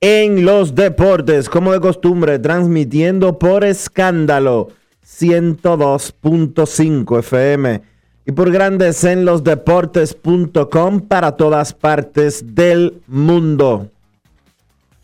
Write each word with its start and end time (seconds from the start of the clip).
en 0.00 0.44
los 0.44 0.76
Deportes, 0.76 1.48
como 1.48 1.72
de 1.72 1.80
costumbre, 1.80 2.38
transmitiendo 2.38 3.36
por 3.36 3.64
escándalo 3.64 4.68
102.5 5.04 7.18
FM 7.18 7.82
y 8.26 8.32
por 8.32 8.52
Grandes 8.52 9.02
en 9.02 9.24
los 9.24 9.42
Deportes.com 9.42 11.00
para 11.00 11.32
todas 11.32 11.72
partes 11.72 12.54
del 12.54 13.02
mundo. 13.08 13.88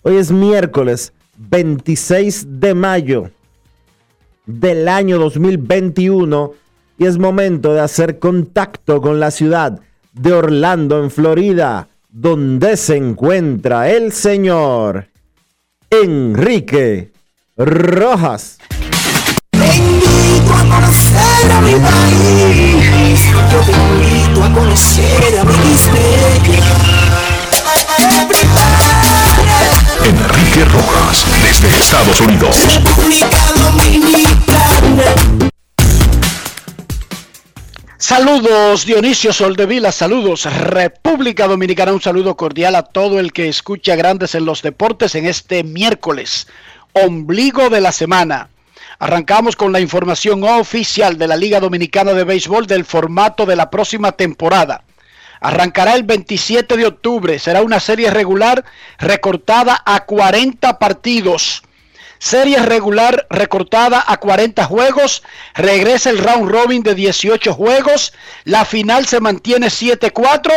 Hoy 0.03 0.19
es 0.19 0.31
miércoles 0.31 1.13
26 1.37 2.61
de 2.61 2.75
mayo 2.75 3.31
del 4.47 4.89
año 4.89 5.19
2021 5.19 6.53
y 6.99 7.07
es 7.07 7.19
momento 7.19 7.73
de 7.73 7.81
hacer 7.81 8.19
contacto 8.19 9.01
con 9.01 9.21
la 9.21 9.31
ciudad 9.31 9.81
de 10.13 10.33
Orlando, 10.33 11.03
en 11.03 11.11
Florida, 11.11 11.89
donde 12.11 12.77
se 12.77 12.97
encuentra 12.97 13.91
el 13.91 14.13
señor 14.13 15.07
Enrique 15.89 17.13
Rojas. 17.57 18.59
Yo 19.53 19.61
te 19.61 19.77
invito 19.77 20.53
a 24.45 24.53
conocer 24.53 25.39
a 25.39 25.45
mi 25.45 25.75
Enrique 30.11 30.65
Rojas, 30.65 31.25
desde 31.41 31.69
Estados 31.77 32.21
Unidos. 32.21 32.57
Saludos 37.97 38.87
Dionisio 38.87 39.33
Soldevila, 39.33 39.93
saludos 39.93 40.47
República 40.53 41.47
Dominicana, 41.47 41.93
un 41.93 42.01
saludo 42.03 42.37
cordial 42.37 42.75
a 42.75 42.83
todo 42.83 43.21
el 43.21 43.33
que 43.33 43.49
escucha 43.49 43.95
Grandes 43.95 44.35
en 44.35 44.47
los 44.47 44.63
Deportes 44.63 45.15
en 45.15 45.27
este 45.27 45.63
miércoles, 45.63 46.49
ombligo 46.93 47.71
de 47.71 47.81
la 47.81 47.93
semana. 47.93 48.49
Arrancamos 48.99 49.55
con 49.55 49.71
la 49.71 49.79
información 49.79 50.43
oficial 50.43 51.19
de 51.19 51.29
la 51.29 51.37
Liga 51.37 51.61
Dominicana 51.61 52.15
de 52.15 52.25
Béisbol 52.25 52.67
del 52.67 52.85
formato 52.85 53.47
de 53.47 53.55
la 53.55 53.71
próxima 53.71 54.11
temporada. 54.11 54.83
Arrancará 55.41 55.95
el 55.95 56.03
27 56.03 56.77
de 56.77 56.87
octubre, 56.87 57.39
será 57.39 57.63
una 57.63 57.81
serie 57.81 58.11
regular 58.11 58.65
recortada 58.99 59.83
a 59.85 60.05
40 60.05 60.79
partidos. 60.79 61.63
Serie 62.19 62.59
regular 62.59 63.27
recortada 63.31 64.05
a 64.07 64.19
40 64.19 64.67
juegos. 64.67 65.23
Regresa 65.55 66.11
el 66.11 66.19
round 66.19 66.51
robin 66.51 66.83
de 66.83 66.95
18 66.95 67.55
juegos. 67.55 68.13
La 68.45 68.67
final 68.67 69.07
se 69.07 69.21
mantiene 69.21 69.69
7-4. 69.69 70.53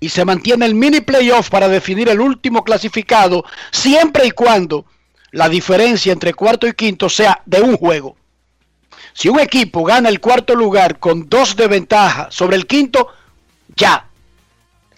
Y 0.00 0.08
se 0.08 0.24
mantiene 0.24 0.66
el 0.66 0.74
mini 0.74 1.00
playoff 1.00 1.48
para 1.48 1.68
definir 1.68 2.08
el 2.08 2.20
último 2.20 2.64
clasificado. 2.64 3.44
Siempre 3.70 4.26
y 4.26 4.32
cuando 4.32 4.84
la 5.30 5.48
diferencia 5.48 6.12
entre 6.12 6.34
cuarto 6.34 6.66
y 6.66 6.72
quinto 6.72 7.08
sea 7.08 7.40
de 7.46 7.60
un 7.60 7.76
juego. 7.76 8.16
Si 9.12 9.28
un 9.28 9.38
equipo 9.38 9.84
gana 9.84 10.08
el 10.08 10.20
cuarto 10.20 10.56
lugar 10.56 10.98
con 10.98 11.28
dos 11.28 11.54
de 11.54 11.68
ventaja 11.68 12.28
sobre 12.30 12.56
el 12.56 12.66
quinto, 12.66 13.08
ya 13.78 14.04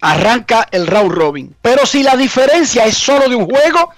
arranca 0.00 0.66
el 0.72 0.86
round 0.86 1.12
robin. 1.12 1.54
Pero 1.62 1.86
si 1.86 2.02
la 2.02 2.16
diferencia 2.16 2.86
es 2.86 2.96
solo 2.96 3.28
de 3.28 3.36
un 3.36 3.46
juego, 3.46 3.90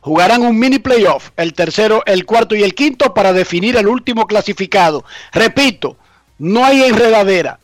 jugarán 0.00 0.42
un 0.42 0.58
mini 0.58 0.80
playoff, 0.80 1.30
el 1.36 1.54
tercero, 1.54 2.02
el 2.04 2.26
cuarto 2.26 2.54
y 2.54 2.62
el 2.62 2.74
quinto 2.74 3.14
para 3.14 3.32
definir 3.32 3.76
el 3.76 3.86
último 3.86 4.26
clasificado. 4.26 5.04
Repito, 5.32 5.96
no 6.38 6.62
hay 6.64 6.82
enredadera. 6.82 7.60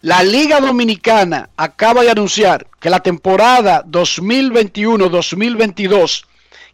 La 0.00 0.22
Liga 0.22 0.60
Dominicana 0.60 1.50
acaba 1.56 2.02
de 2.02 2.10
anunciar 2.10 2.68
que 2.78 2.90
la 2.90 3.00
temporada 3.00 3.84
2021-2022, 3.86 6.24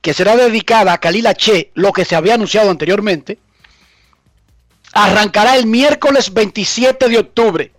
que 0.03 0.13
será 0.13 0.37
dedicada 0.37 0.93
a 0.93 0.99
Kalila 0.99 1.35
Che, 1.35 1.71
lo 1.75 1.93
que 1.93 2.05
se 2.05 2.17
había 2.17 2.35
anunciado 2.35 2.71
anteriormente, 2.71 3.39
arrancará 4.95 5.57
el 5.57 5.67
miércoles 5.67 6.33
27 6.33 7.09
de 7.09 7.19
octubre 7.19 7.73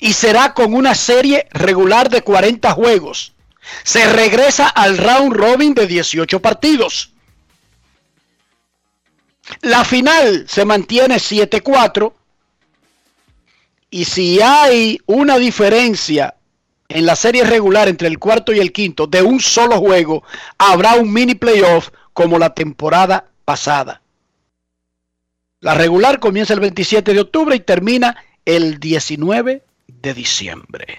y 0.00 0.12
será 0.12 0.52
con 0.52 0.74
una 0.74 0.94
serie 0.94 1.46
regular 1.52 2.10
de 2.10 2.22
40 2.22 2.70
juegos. 2.72 3.32
Se 3.84 4.10
regresa 4.12 4.68
al 4.68 4.98
round 4.98 5.32
robin 5.32 5.74
de 5.74 5.86
18 5.86 6.40
partidos. 6.40 7.12
La 9.60 9.84
final 9.84 10.46
se 10.48 10.64
mantiene 10.64 11.16
7-4 11.16 12.12
y 13.90 14.04
si 14.04 14.40
hay 14.42 15.00
una 15.06 15.38
diferencia 15.38 16.34
en 16.88 17.06
la 17.06 17.16
serie 17.16 17.44
regular 17.44 17.88
entre 17.88 18.08
el 18.08 18.18
cuarto 18.18 18.52
y 18.52 18.58
el 18.58 18.72
quinto 18.72 19.06
de 19.06 19.22
un 19.22 19.40
solo 19.40 19.78
juego, 19.78 20.22
habrá 20.58 20.94
un 20.94 21.12
mini 21.12 21.34
playoff 21.34 21.90
como 22.12 22.38
la 22.38 22.54
temporada 22.54 23.26
pasada. 23.44 24.02
La 25.60 25.74
regular 25.74 26.20
comienza 26.20 26.54
el 26.54 26.60
27 26.60 27.12
de 27.12 27.20
octubre 27.20 27.56
y 27.56 27.60
termina 27.60 28.16
el 28.44 28.78
19 28.78 29.62
de 29.88 30.14
diciembre. 30.14 30.98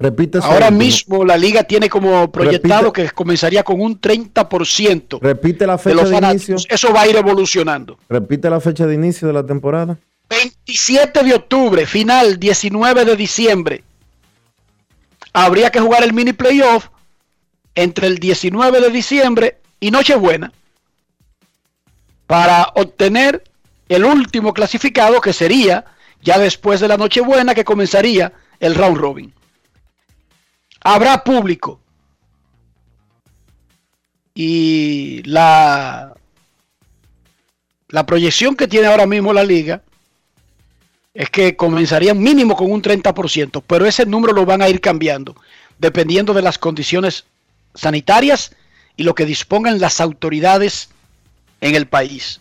Repite 0.00 0.40
su 0.40 0.46
Ahora 0.46 0.70
mismo 0.70 1.24
la 1.24 1.36
liga 1.36 1.64
tiene 1.64 1.88
como 1.88 2.30
proyectado 2.30 2.86
Repite. 2.86 3.08
que 3.08 3.14
comenzaría 3.14 3.64
con 3.64 3.80
un 3.80 4.00
30% 4.00 5.18
Repite 5.20 5.66
la 5.66 5.76
de 5.76 5.82
fecha 5.82 5.96
los 5.96 6.10
de, 6.10 6.16
inicio. 6.16 6.56
Eso 6.68 6.92
va 6.92 7.02
a 7.02 7.08
ir 7.08 7.16
evolucionando. 7.16 7.98
Repite 8.08 8.48
la 8.48 8.60
fecha 8.60 8.86
de 8.86 8.94
inicio 8.94 9.26
de 9.26 9.34
la 9.34 9.44
temporada. 9.44 9.98
27 10.28 11.24
de 11.24 11.34
octubre, 11.34 11.86
final 11.86 12.38
19 12.38 13.04
de 13.04 13.16
diciembre. 13.16 13.84
Habría 15.32 15.70
que 15.70 15.80
jugar 15.80 16.02
el 16.04 16.12
mini 16.12 16.32
playoff 16.32 16.88
entre 17.74 18.08
el 18.08 18.18
19 18.18 18.80
de 18.80 18.90
diciembre 18.90 19.58
y 19.80 19.90
Nochebuena 19.90 20.52
para 22.28 22.70
obtener 22.74 23.42
el 23.88 24.04
último 24.04 24.52
clasificado 24.54 25.20
que 25.20 25.32
sería 25.32 25.86
ya 26.22 26.38
después 26.38 26.78
de 26.78 26.86
la 26.86 26.96
Nochebuena 26.96 27.54
que 27.54 27.64
comenzaría 27.64 28.32
el 28.60 28.76
round 28.76 28.98
robin. 28.98 29.32
Habrá 30.80 31.24
público. 31.24 31.80
y 34.40 35.20
la, 35.24 36.14
la 37.88 38.06
proyección 38.06 38.54
que 38.54 38.68
tiene 38.68 38.86
ahora 38.86 39.04
mismo 39.04 39.32
la 39.32 39.42
liga 39.42 39.82
es 41.12 41.28
que 41.28 41.56
comenzarían 41.56 42.22
mínimo 42.22 42.54
con 42.54 42.70
un 42.70 42.80
30%, 42.80 43.64
pero 43.66 43.84
ese 43.84 44.06
número 44.06 44.32
lo 44.32 44.46
van 44.46 44.62
a 44.62 44.68
ir 44.68 44.80
cambiando 44.80 45.34
dependiendo 45.78 46.34
de 46.34 46.42
las 46.42 46.56
condiciones 46.56 47.24
sanitarias 47.74 48.54
y 48.96 49.02
lo 49.02 49.16
que 49.16 49.26
dispongan 49.26 49.80
las 49.80 50.00
autoridades 50.00 50.90
en 51.60 51.74
el 51.74 51.86
país. 51.86 52.40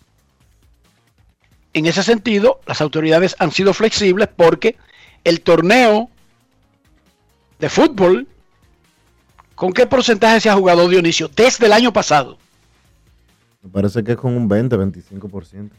En 1.74 1.86
ese 1.86 2.04
sentido, 2.04 2.62
las 2.66 2.82
autoridades 2.82 3.36
han 3.40 3.52
sido 3.52 3.74
flexibles 3.74 4.30
porque 4.36 4.78
el 5.24 5.42
torneo 5.42 6.10
de 7.60 7.70
fútbol, 7.70 8.28
¿con 9.56 9.74
qué 9.74 9.86
porcentaje 9.86 10.40
se 10.40 10.50
ha 10.50 10.56
jugado 10.56 10.88
Dionisio 10.88 11.28
desde 11.28 11.66
el 11.66 11.74
año 11.74 11.94
pasado? 11.94 12.38
Me 13.62 13.70
parece 13.70 14.04
que 14.04 14.14
es 14.14 14.18
con 14.18 14.36
un 14.36 14.48
20, 14.48 14.76
25%. 14.78 15.70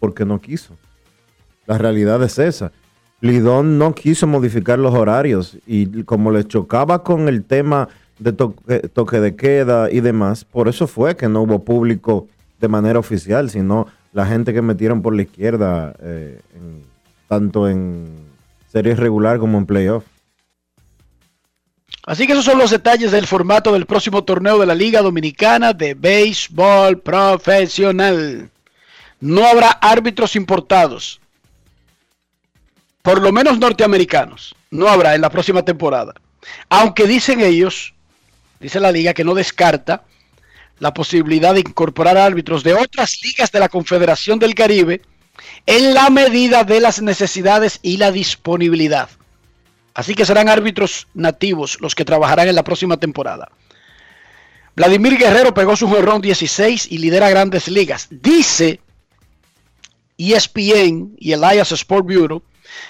porque 0.00 0.24
no 0.24 0.40
quiso. 0.40 0.76
La 1.66 1.78
realidad 1.78 2.22
es 2.22 2.38
esa. 2.38 2.72
Lidón 3.20 3.78
no 3.78 3.94
quiso 3.94 4.26
modificar 4.26 4.78
los 4.78 4.94
horarios 4.94 5.56
y 5.66 6.02
como 6.02 6.30
le 6.30 6.44
chocaba 6.44 7.02
con 7.02 7.28
el 7.28 7.44
tema 7.44 7.88
de 8.18 8.32
toque, 8.32 9.20
de 9.20 9.34
queda 9.34 9.90
y 9.90 10.00
demás, 10.00 10.44
por 10.44 10.68
eso 10.68 10.86
fue 10.86 11.16
que 11.16 11.28
no 11.28 11.42
hubo 11.42 11.64
público 11.64 12.28
de 12.60 12.68
manera 12.68 12.98
oficial, 12.98 13.50
sino 13.50 13.86
la 14.12 14.26
gente 14.26 14.52
que 14.52 14.62
metieron 14.62 15.02
por 15.02 15.14
la 15.14 15.22
izquierda, 15.22 15.94
eh, 16.00 16.40
tanto 17.28 17.68
en 17.68 18.06
series 18.70 18.98
regular 18.98 19.38
como 19.38 19.58
en 19.58 19.66
playoff. 19.66 20.04
Así 22.06 22.26
que 22.26 22.34
esos 22.34 22.44
son 22.44 22.58
los 22.58 22.70
detalles 22.70 23.10
del 23.10 23.26
formato 23.26 23.72
del 23.72 23.86
próximo 23.86 24.24
torneo 24.24 24.58
de 24.58 24.66
la 24.66 24.74
Liga 24.74 25.00
Dominicana 25.00 25.72
de 25.72 25.94
Béisbol 25.94 27.00
Profesional. 27.00 28.50
No 29.20 29.46
habrá 29.46 29.70
árbitros 29.70 30.36
importados, 30.36 31.20
por 33.04 33.20
lo 33.20 33.32
menos 33.32 33.58
norteamericanos. 33.58 34.56
No 34.70 34.88
habrá 34.88 35.14
en 35.14 35.20
la 35.20 35.28
próxima 35.28 35.62
temporada. 35.62 36.14
Aunque 36.70 37.06
dicen 37.06 37.42
ellos, 37.42 37.92
dice 38.60 38.80
la 38.80 38.90
liga, 38.90 39.12
que 39.12 39.24
no 39.24 39.34
descarta 39.34 40.04
la 40.78 40.94
posibilidad 40.94 41.52
de 41.52 41.60
incorporar 41.60 42.16
árbitros 42.16 42.64
de 42.64 42.72
otras 42.72 43.20
ligas 43.22 43.52
de 43.52 43.60
la 43.60 43.68
Confederación 43.68 44.38
del 44.38 44.54
Caribe 44.54 45.02
en 45.66 45.92
la 45.92 46.08
medida 46.08 46.64
de 46.64 46.80
las 46.80 47.02
necesidades 47.02 47.78
y 47.82 47.98
la 47.98 48.10
disponibilidad. 48.10 49.10
Así 49.92 50.14
que 50.14 50.24
serán 50.24 50.48
árbitros 50.48 51.06
nativos 51.12 51.76
los 51.82 51.94
que 51.94 52.06
trabajarán 52.06 52.48
en 52.48 52.54
la 52.54 52.64
próxima 52.64 52.96
temporada. 52.96 53.50
Vladimir 54.76 55.18
Guerrero 55.18 55.52
pegó 55.52 55.76
su 55.76 55.88
jorrón 55.88 56.22
16 56.22 56.90
y 56.90 56.96
lidera 56.96 57.28
grandes 57.28 57.68
ligas. 57.68 58.08
Dice 58.10 58.80
ESPN 60.16 61.16
y 61.18 61.32
Elias 61.32 61.70
Sport 61.70 62.06
Bureau 62.06 62.42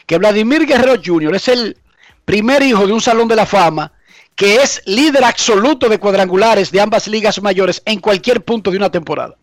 que 0.06 0.18
Vladimir 0.18 0.66
Guerrero 0.66 1.00
Jr. 1.02 1.34
es 1.34 1.48
el 1.48 1.78
primer 2.24 2.62
hijo 2.62 2.86
de 2.86 2.92
un 2.92 3.00
salón 3.00 3.28
de 3.28 3.36
la 3.36 3.46
fama 3.46 3.92
que 4.34 4.56
es 4.56 4.82
líder 4.86 5.24
absoluto 5.24 5.88
de 5.88 5.98
cuadrangulares 5.98 6.70
de 6.70 6.80
ambas 6.80 7.06
ligas 7.06 7.40
mayores 7.40 7.82
en 7.84 8.00
cualquier 8.00 8.44
punto 8.44 8.70
de 8.70 8.76
una 8.76 8.90
temporada. 8.90 9.36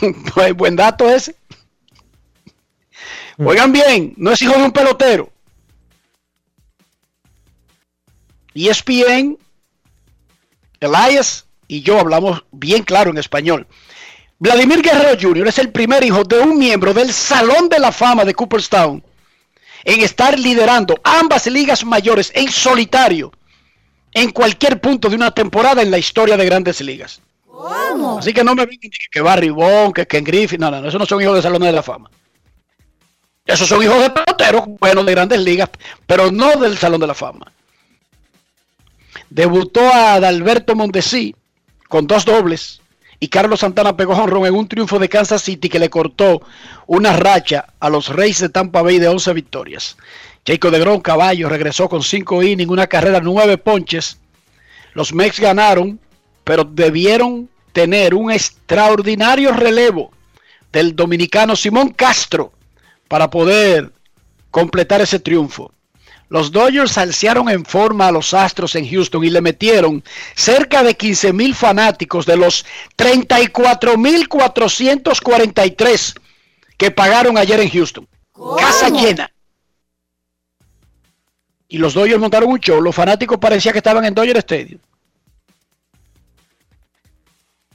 pues 0.34 0.54
buen 0.54 0.76
dato 0.76 1.08
ese. 1.08 1.36
Oigan 3.38 3.72
bien, 3.72 4.14
no 4.16 4.32
es 4.32 4.42
hijo 4.42 4.54
de 4.54 4.64
un 4.64 4.72
pelotero. 4.72 5.32
ESPN, 8.54 9.38
Elias 10.80 11.46
y 11.68 11.82
yo 11.82 12.00
hablamos 12.00 12.44
bien 12.50 12.82
claro 12.82 13.10
en 13.10 13.18
español. 13.18 13.66
Vladimir 14.40 14.80
Guerrero 14.80 15.18
Jr. 15.20 15.48
es 15.48 15.58
el 15.58 15.70
primer 15.70 16.02
hijo 16.02 16.24
de 16.24 16.40
un 16.40 16.58
miembro 16.58 16.94
del 16.94 17.12
Salón 17.12 17.68
de 17.68 17.78
la 17.78 17.92
Fama 17.92 18.24
de 18.24 18.34
Cooperstown 18.34 19.04
en 19.84 20.00
estar 20.00 20.38
liderando 20.38 20.98
ambas 21.04 21.46
ligas 21.46 21.84
mayores 21.84 22.32
en 22.34 22.50
solitario 22.50 23.32
en 24.14 24.30
cualquier 24.30 24.80
punto 24.80 25.10
de 25.10 25.16
una 25.16 25.30
temporada 25.30 25.82
en 25.82 25.90
la 25.90 25.98
historia 25.98 26.38
de 26.38 26.46
grandes 26.46 26.80
ligas. 26.80 27.20
Así 28.18 28.32
que 28.32 28.42
no 28.42 28.54
me 28.54 28.64
vengan 28.64 28.90
que 29.12 29.20
Barry 29.20 29.50
Bond, 29.50 29.92
que 29.92 30.06
Ken 30.06 30.24
Griffin, 30.24 30.58
no, 30.58 30.70
no, 30.70 30.88
esos 30.88 30.98
no 30.98 31.04
son 31.04 31.20
hijos 31.20 31.34
del 31.34 31.42
Salón 31.42 31.60
de 31.60 31.72
la 31.72 31.82
Fama. 31.82 32.10
Esos 33.44 33.68
son 33.68 33.82
hijos 33.82 34.00
de 34.00 34.08
peloteros, 34.08 34.64
bueno, 34.80 35.04
de 35.04 35.12
grandes 35.12 35.40
ligas, 35.40 35.68
pero 36.06 36.32
no 36.32 36.56
del 36.56 36.78
Salón 36.78 37.00
de 37.02 37.06
la 37.06 37.14
Fama. 37.14 37.52
Debutó 39.28 39.82
a 39.82 40.14
Adalberto 40.14 40.74
Mondesi 40.74 41.36
con 41.88 42.06
dos 42.06 42.24
dobles 42.24 42.79
y 43.22 43.28
Carlos 43.28 43.60
Santana 43.60 43.96
pegó 43.96 44.14
honrón 44.14 44.46
en 44.46 44.54
un 44.54 44.66
triunfo 44.66 44.98
de 44.98 45.10
Kansas 45.10 45.42
City 45.42 45.68
que 45.68 45.78
le 45.78 45.90
cortó 45.90 46.40
una 46.86 47.12
racha 47.12 47.66
a 47.78 47.90
los 47.90 48.08
Reyes 48.08 48.40
de 48.40 48.48
Tampa 48.48 48.80
Bay 48.80 48.98
de 48.98 49.08
11 49.08 49.34
victorias. 49.34 49.98
Jacob 50.46 50.70
de 50.72 50.80
Gron 50.80 51.00
Caballo 51.00 51.50
regresó 51.50 51.86
con 51.90 52.02
5 52.02 52.42
innings, 52.42 52.70
una 52.70 52.86
carrera, 52.86 53.20
9 53.20 53.58
ponches. 53.58 54.18
Los 54.94 55.12
Mex 55.12 55.38
ganaron, 55.38 56.00
pero 56.44 56.64
debieron 56.64 57.50
tener 57.72 58.14
un 58.14 58.30
extraordinario 58.32 59.52
relevo 59.52 60.10
del 60.72 60.96
dominicano 60.96 61.56
Simón 61.56 61.90
Castro 61.90 62.52
para 63.06 63.28
poder 63.28 63.92
completar 64.50 65.02
ese 65.02 65.20
triunfo. 65.20 65.72
Los 66.30 66.52
Dodgers 66.52 66.96
alciaron 66.96 67.48
en 67.48 67.64
forma 67.64 68.06
a 68.06 68.12
los 68.12 68.34
Astros 68.34 68.76
en 68.76 68.88
Houston 68.88 69.24
y 69.24 69.30
le 69.30 69.40
metieron 69.40 70.04
cerca 70.36 70.84
de 70.84 70.94
15 70.94 71.32
mil 71.32 71.56
fanáticos 71.56 72.24
de 72.24 72.36
los 72.36 72.64
34 72.94 73.98
mil 73.98 74.28
443 74.28 76.14
que 76.78 76.90
pagaron 76.92 77.36
ayer 77.36 77.58
en 77.58 77.68
Houston. 77.68 78.08
Casa 78.56 78.90
llena. 78.90 79.28
Y 81.66 81.78
los 81.78 81.94
Dodgers 81.94 82.20
montaron 82.20 82.48
un 82.48 82.60
show. 82.60 82.80
Los 82.80 82.94
fanáticos 82.94 83.38
parecía 83.38 83.72
que 83.72 83.78
estaban 83.78 84.04
en 84.04 84.14
Dodger 84.14 84.36
Stadium. 84.36 84.80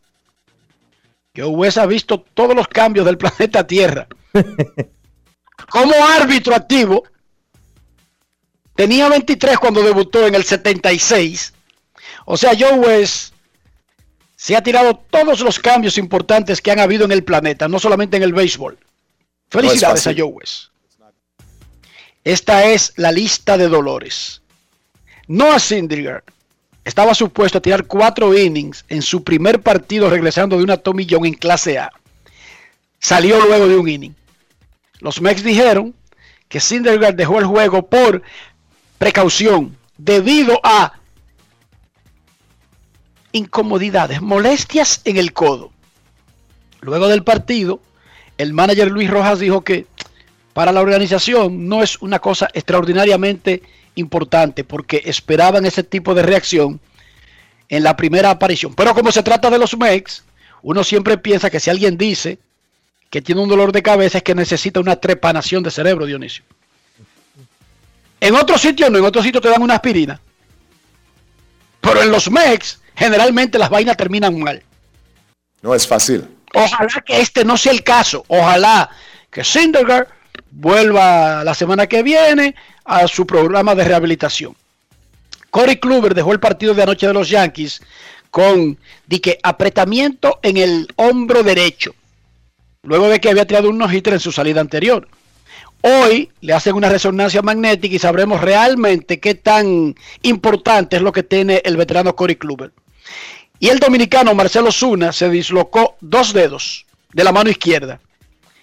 Joe 1.36 1.46
West 1.46 1.78
ha 1.78 1.86
visto 1.86 2.24
todos 2.34 2.56
los 2.56 2.66
cambios 2.66 3.06
del 3.06 3.16
planeta 3.16 3.64
Tierra. 3.64 4.08
Como 5.70 5.94
árbitro 6.18 6.56
activo, 6.56 7.04
tenía 8.74 9.08
23 9.08 9.56
cuando 9.58 9.80
debutó 9.80 10.26
en 10.26 10.34
el 10.34 10.42
76. 10.42 11.54
O 12.24 12.36
sea, 12.36 12.50
Joe 12.58 12.80
West 12.80 13.32
se 14.34 14.56
ha 14.56 14.62
tirado 14.64 14.96
todos 14.96 15.38
los 15.38 15.60
cambios 15.60 15.98
importantes 15.98 16.60
que 16.60 16.72
han 16.72 16.80
habido 16.80 17.04
en 17.04 17.12
el 17.12 17.22
planeta, 17.22 17.68
no 17.68 17.78
solamente 17.78 18.16
en 18.16 18.24
el 18.24 18.32
béisbol 18.32 18.76
Felicidades 19.54 20.04
No 20.04 20.10
a. 20.10 20.14
Joe 20.16 20.32
West. 20.32 20.64
Esta 22.24 22.64
es 22.64 22.92
la 22.96 23.12
lista 23.12 23.56
de 23.56 23.68
dolores. 23.68 24.42
Noah 25.28 25.60
Syndergaard 25.60 26.24
estaba 26.84 27.14
supuesto 27.14 27.58
a 27.58 27.62
tirar 27.62 27.86
cuatro 27.86 28.36
innings 28.36 28.84
en 28.88 29.00
su 29.00 29.22
primer 29.22 29.62
partido 29.62 30.10
regresando 30.10 30.56
de 30.56 30.64
una 30.64 30.76
Tommy 30.76 31.06
John 31.08 31.24
en 31.24 31.34
clase 31.34 31.78
A. 31.78 31.92
Salió 32.98 33.38
luego 33.46 33.68
de 33.68 33.76
un 33.76 33.88
inning. 33.88 34.14
Los 34.98 35.20
Mex 35.20 35.44
dijeron 35.44 35.94
que 36.48 36.60
Syndergaard 36.60 37.14
dejó 37.14 37.38
el 37.38 37.46
juego 37.46 37.86
por 37.86 38.22
precaución 38.98 39.76
debido 39.96 40.58
a 40.64 40.94
incomodidades, 43.30 44.20
molestias 44.20 45.00
en 45.04 45.16
el 45.16 45.32
codo. 45.32 45.70
Luego 46.80 47.08
del 47.08 47.22
partido, 47.22 47.80
el 48.38 48.52
manager 48.52 48.90
Luis 48.90 49.10
Rojas 49.10 49.38
dijo 49.38 49.62
que 49.62 49.86
para 50.52 50.72
la 50.72 50.80
organización 50.80 51.68
no 51.68 51.82
es 51.82 52.00
una 52.00 52.18
cosa 52.18 52.48
extraordinariamente 52.52 53.62
importante 53.96 54.64
porque 54.64 55.02
esperaban 55.04 55.66
ese 55.66 55.82
tipo 55.82 56.14
de 56.14 56.22
reacción 56.22 56.80
en 57.68 57.82
la 57.82 57.96
primera 57.96 58.30
aparición. 58.30 58.74
Pero 58.74 58.94
como 58.94 59.12
se 59.12 59.22
trata 59.22 59.50
de 59.50 59.58
los 59.58 59.76
Mex, 59.76 60.24
uno 60.62 60.84
siempre 60.84 61.18
piensa 61.18 61.50
que 61.50 61.60
si 61.60 61.70
alguien 61.70 61.98
dice 61.98 62.38
que 63.10 63.22
tiene 63.22 63.40
un 63.40 63.48
dolor 63.48 63.72
de 63.72 63.82
cabeza 63.82 64.18
es 64.18 64.24
que 64.24 64.34
necesita 64.34 64.80
una 64.80 64.96
trepanación 64.96 65.62
de 65.62 65.70
cerebro, 65.70 66.06
Dionisio. 66.06 66.44
En 68.20 68.34
otros 68.34 68.60
sitios 68.60 68.90
no, 68.90 68.98
en 68.98 69.04
otros 69.04 69.24
sitios 69.24 69.42
te 69.42 69.50
dan 69.50 69.62
una 69.62 69.74
aspirina. 69.74 70.20
Pero 71.80 72.02
en 72.02 72.10
los 72.10 72.30
Mex, 72.30 72.80
generalmente 72.96 73.58
las 73.58 73.70
vainas 73.70 73.96
terminan 73.96 74.38
mal. 74.38 74.62
No 75.62 75.74
es 75.74 75.86
fácil. 75.86 76.26
Ojalá 76.54 77.02
que 77.04 77.20
este 77.20 77.44
no 77.44 77.56
sea 77.56 77.72
el 77.72 77.82
caso. 77.82 78.24
Ojalá 78.28 78.90
que 79.30 79.44
Syndergaard 79.44 80.08
vuelva 80.50 81.44
la 81.44 81.54
semana 81.54 81.86
que 81.86 82.02
viene 82.02 82.54
a 82.84 83.06
su 83.08 83.26
programa 83.26 83.74
de 83.74 83.84
rehabilitación. 83.84 84.54
Corey 85.50 85.76
Kluber 85.76 86.14
dejó 86.14 86.32
el 86.32 86.40
partido 86.40 86.74
de 86.74 86.82
anoche 86.82 87.06
de 87.06 87.12
los 87.12 87.28
Yankees 87.28 87.80
con 88.30 88.76
dique, 89.06 89.38
apretamiento 89.42 90.40
en 90.42 90.56
el 90.56 90.88
hombro 90.96 91.44
derecho, 91.44 91.94
luego 92.82 93.08
de 93.08 93.20
que 93.20 93.30
había 93.30 93.46
tirado 93.46 93.68
un 93.70 93.78
no-hitter 93.78 94.14
en 94.14 94.20
su 94.20 94.32
salida 94.32 94.60
anterior. 94.60 95.06
Hoy 95.82 96.30
le 96.40 96.54
hacen 96.54 96.74
una 96.74 96.88
resonancia 96.88 97.42
magnética 97.42 97.94
y 97.94 97.98
sabremos 97.98 98.40
realmente 98.40 99.20
qué 99.20 99.34
tan 99.34 99.94
importante 100.22 100.96
es 100.96 101.02
lo 101.02 101.12
que 101.12 101.22
tiene 101.22 101.62
el 101.64 101.76
veterano 101.76 102.16
Corey 102.16 102.36
Kluber. 102.36 102.72
Y 103.58 103.68
el 103.68 103.78
dominicano 103.78 104.34
Marcelo 104.34 104.72
Zuna 104.72 105.12
se 105.12 105.28
dislocó 105.30 105.96
dos 106.00 106.32
dedos 106.32 106.86
de 107.12 107.24
la 107.24 107.32
mano 107.32 107.50
izquierda 107.50 108.00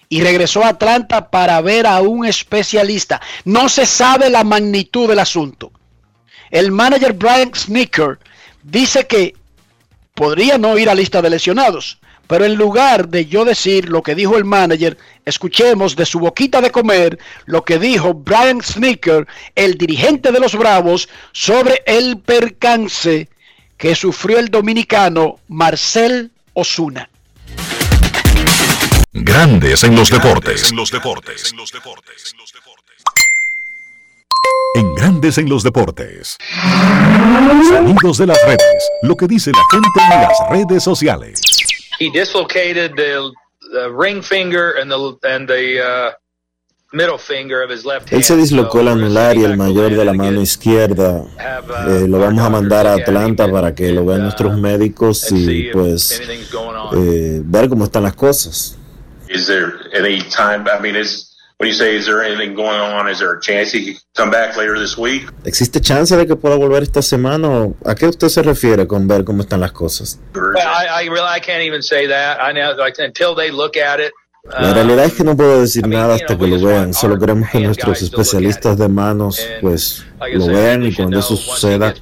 y 0.09 0.21
regresó 0.21 0.63
a 0.63 0.69
Atlanta 0.69 1.29
para 1.29 1.61
ver 1.61 1.87
a 1.87 2.01
un 2.01 2.25
especialista. 2.25 3.21
No 3.45 3.69
se 3.69 3.85
sabe 3.85 4.29
la 4.29 4.43
magnitud 4.43 5.07
del 5.07 5.19
asunto. 5.19 5.71
El 6.49 6.71
manager 6.71 7.13
Brian 7.13 7.55
Snicker 7.55 8.19
dice 8.61 9.07
que 9.07 9.35
podría 10.13 10.57
no 10.57 10.77
ir 10.77 10.89
a 10.89 10.95
lista 10.95 11.21
de 11.21 11.29
lesionados, 11.29 11.97
pero 12.27 12.43
en 12.43 12.55
lugar 12.55 13.07
de 13.07 13.25
yo 13.25 13.45
decir 13.45 13.87
lo 13.87 14.03
que 14.03 14.15
dijo 14.15 14.37
el 14.37 14.43
manager, 14.43 14.97
escuchemos 15.23 15.95
de 15.95 16.05
su 16.05 16.19
boquita 16.19 16.59
de 16.59 16.71
comer 16.71 17.17
lo 17.45 17.63
que 17.63 17.79
dijo 17.79 18.13
Brian 18.13 18.61
Snicker, 18.61 19.25
el 19.55 19.77
dirigente 19.77 20.33
de 20.33 20.41
los 20.41 20.55
Bravos, 20.55 21.07
sobre 21.31 21.83
el 21.85 22.19
percance 22.19 23.29
que 23.81 23.95
sufrió 23.95 24.37
el 24.37 24.49
dominicano 24.49 25.39
Marcel 25.47 26.29
Osuna. 26.53 27.09
Grandes 29.11 29.83
en 29.83 29.95
los 29.95 30.11
deportes. 30.11 30.69
En 30.69 30.77
los 30.77 30.91
deportes. 30.91 31.51
En 34.75 34.93
Grandes 34.93 35.39
en 35.39 35.49
los 35.49 35.63
deportes. 35.63 36.37
Sonidos 37.67 38.19
de 38.19 38.27
las 38.27 38.37
redes. 38.45 38.89
Lo 39.01 39.15
que 39.17 39.25
dice 39.25 39.51
la 39.51 39.63
gente 39.71 39.87
en 39.99 40.21
las 40.21 40.37
redes 40.51 40.83
sociales. 40.83 41.41
he 41.99 42.09
dislocated 42.11 42.95
the, 42.95 43.31
the 43.73 43.91
ring 43.91 44.21
finger 44.21 44.71
and 44.71 44.89
the 44.91 45.17
and 45.23 45.47
the 45.47 45.79
uh, 45.79 46.11
Él 46.93 48.23
se 48.23 48.35
dislocó 48.35 48.81
el 48.81 48.89
anular 48.89 49.37
y 49.37 49.45
el 49.45 49.55
mayor 49.55 49.91
de 49.95 50.03
la 50.03 50.13
mano 50.13 50.41
izquierda. 50.41 51.23
have, 51.37 51.71
uh, 51.71 52.03
Eh, 52.03 52.07
lo 52.07 52.19
vamos 52.19 52.41
a 52.41 52.45
our 52.47 52.51
mandar 52.51 52.85
a 52.85 52.93
Atlanta 52.95 53.49
para 53.49 53.73
que 53.73 53.91
lo 53.93 54.05
vean 54.05 54.19
uh, 54.19 54.23
nuestros 54.23 54.57
médicos 54.57 55.31
y 55.31 55.69
pues 55.71 56.19
anything's 56.19 56.51
going 56.51 56.75
on. 56.75 56.97
eh, 56.97 57.41
ver 57.45 57.69
cómo 57.69 57.85
están 57.85 58.03
las 58.03 58.13
cosas. 58.15 58.77
Is 59.29 59.47
there 59.47 59.71
any 59.93 60.21
time? 60.23 60.65
I 60.67 60.81
mean, 60.81 60.97
is 60.97 61.29
when 61.59 61.69
you 61.69 61.73
say 61.75 61.95
is 61.95 62.05
there 62.05 62.21
anything 62.21 62.53
going 62.55 62.81
on? 62.81 63.07
Is 63.09 63.19
there 63.19 63.31
a 63.31 63.39
chance 63.39 63.71
he 63.71 63.85
could 63.93 64.01
come 64.13 64.29
back 64.29 64.57
later 64.57 64.77
this 64.77 64.97
week? 64.97 65.31
¿Existe 65.45 65.79
chance 65.79 66.13
de 66.17 66.27
que 66.27 66.35
pueda 66.35 66.57
volver 66.57 66.83
esta 66.83 67.01
semana? 67.01 67.47
o 67.49 67.75
¿A 67.85 67.95
qué 67.95 68.07
usted 68.07 68.27
se 68.27 68.41
refiere 68.41 68.85
con 68.85 69.07
ver 69.07 69.23
cómo 69.23 69.43
están 69.43 69.61
las 69.61 69.71
cosas? 69.71 70.19
Well, 70.35 70.57
I, 70.57 71.05
I 71.05 71.07
really 71.07 71.29
I 71.33 71.39
can't 71.39 71.63
even 71.65 71.81
say 71.81 72.07
that. 72.07 72.39
I 72.41 72.51
know 72.51 72.75
like 72.77 72.99
until 73.01 73.33
they 73.33 73.49
look 73.49 73.77
at 73.77 74.01
it. 74.01 74.11
La 74.43 74.71
uh, 74.71 74.73
realidad 74.73 75.05
es 75.05 75.13
que 75.13 75.23
no 75.23 75.37
puedo 75.37 75.61
decir 75.61 75.87
nada 75.87 76.15
hasta 76.15 76.35
que 76.37 76.47
lo 76.47 76.59
vean. 76.59 76.93
Solo 76.93 77.19
queremos 77.19 77.49
que 77.49 77.59
nuestros 77.59 78.01
especialistas 78.01 78.77
de 78.77 78.87
manos 78.87 79.39
pues 79.61 80.03
lo 80.33 80.47
vean 80.47 80.83
y 80.83 80.95
cuando 80.95 81.19
eso 81.19 81.37
suceda 81.37 81.93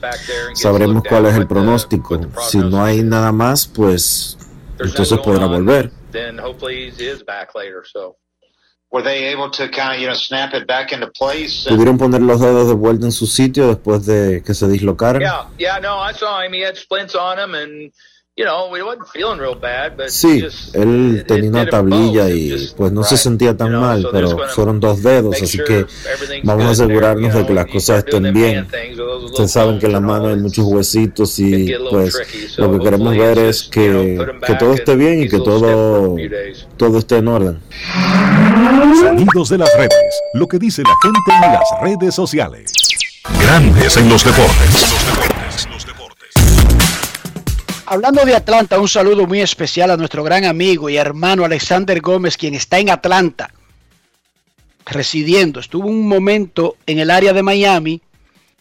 sabremos 0.53 1.03
cuál 1.07 1.25
es 1.25 1.35
el 1.35 1.47
pronóstico. 1.47 2.19
Si 2.47 2.57
no 2.57 2.83
hay 2.83 3.03
nada 3.03 3.31
más, 3.33 3.67
pues 3.67 4.37
entonces 4.79 5.19
podrá 5.19 5.47
volver. 5.47 5.91
¿Pudieron 11.69 11.97
poner 11.97 12.21
los 12.21 12.39
dedos 12.39 12.69
de 12.69 12.73
vuelta 12.73 13.05
en 13.05 13.11
su 13.11 13.27
sitio 13.27 13.67
después 13.67 14.05
de 14.05 14.41
que 14.43 14.53
se 14.53 14.67
dislocaran? 14.67 15.21
Sí, 20.07 20.45
él 20.73 21.25
tenía 21.27 21.49
una 21.49 21.65
tablilla 21.67 22.29
y 22.29 22.69
pues 22.77 22.91
no 22.91 23.03
se 23.03 23.17
sentía 23.17 23.55
tan 23.55 23.73
mal, 23.73 24.07
pero 24.11 24.37
fueron 24.49 24.79
dos 24.79 25.03
dedos, 25.03 25.41
así 25.41 25.57
que 25.57 25.85
vamos 26.43 26.65
a 26.65 26.69
asegurarnos 26.71 27.33
de 27.33 27.45
que 27.45 27.53
las 27.53 27.65
cosas 27.67 27.99
estén 27.99 28.33
bien. 28.33 28.67
Ustedes 29.25 29.51
saben 29.51 29.79
que 29.79 29.87
en 29.87 29.91
la 29.91 29.99
mano 29.99 30.29
hay 30.29 30.37
muchos 30.37 30.65
huesitos 30.65 31.37
it 31.39 31.69
y 31.69 31.73
pues 31.89 32.55
lo 32.57 32.71
que 32.71 32.79
queremos 32.79 33.17
ver 33.17 33.37
es 33.39 33.63
que, 33.63 34.25
que 34.45 34.55
todo 34.55 34.73
esté 34.73 34.95
bien 34.95 35.23
y 35.23 35.29
que 35.29 35.39
todo, 35.39 36.15
todo 36.77 36.97
esté 36.97 37.17
en 37.17 37.27
orden. 37.27 37.59
Sonidos 39.01 39.49
de 39.49 39.57
las 39.57 39.73
redes. 39.75 40.21
Lo 40.33 40.47
que 40.47 40.59
dice 40.59 40.81
la 40.83 40.95
gente 41.01 41.45
en 41.45 41.53
las 41.53 41.63
redes 41.81 42.15
sociales. 42.15 42.71
Grandes 43.41 43.97
en 43.97 44.09
los 44.09 44.23
deportes. 44.23 44.87
Hablando 47.91 48.23
de 48.23 48.35
Atlanta, 48.35 48.79
un 48.79 48.87
saludo 48.87 49.25
muy 49.25 49.41
especial 49.41 49.89
a 49.89 49.97
nuestro 49.97 50.23
gran 50.23 50.45
amigo 50.45 50.91
y 50.91 50.97
hermano 50.97 51.43
Alexander 51.43 51.99
Gómez, 52.01 52.37
quien 52.37 52.53
está 52.53 52.77
en 52.77 52.91
Atlanta, 52.91 53.49
residiendo. 54.85 55.59
Estuvo 55.59 55.87
un 55.87 56.07
momento 56.07 56.75
en 56.85 56.99
el 56.99 57.09
área 57.09 57.33
de 57.33 57.41
Miami, 57.41 57.99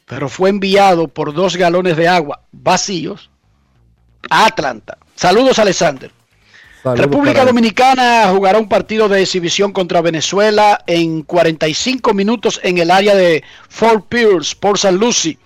pero 0.07 0.31
fue 0.31 0.49
enviado 0.49 1.09
por 1.09 1.35
dos 1.35 1.57
galones 1.57 1.99
de 1.99 2.09
agua 2.09 2.41
vacíos 2.53 3.29
a 4.31 4.47
Atlanta. 4.47 4.97
Saludos, 5.15 5.59
Alexander. 5.59 6.11
Saludos 6.83 7.05
República. 7.05 7.45
Dominicana 7.45 8.31
jugará 8.31 8.59
un 8.59 8.69
partido 8.71 9.11
de 9.11 9.21
exhibición 9.21 9.75
contra 9.75 10.01
Venezuela 10.01 10.83
en 10.87 11.21
45 11.21 12.15
minutos 12.15 12.61
en 12.63 12.79
el 12.79 12.91
área 12.91 13.15
de 13.15 13.45
Fort 13.69 14.07
Pierce, 14.09 14.57
por 14.59 14.79
San 14.79 14.97
Lucie. 14.97 15.37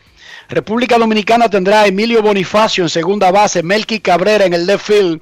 República 0.49 0.99
Dominicana 0.99 1.49
tendrá 1.49 1.83
a 1.83 1.87
Emilio 1.87 2.23
Bonifacio 2.23 2.85
en 2.85 2.91
segunda 2.91 3.31
base, 3.31 3.63
Melky 3.63 4.01
Cabrera 4.01 4.45
en 4.45 4.55
el 4.55 4.67
left 4.67 4.87
field, 4.87 5.21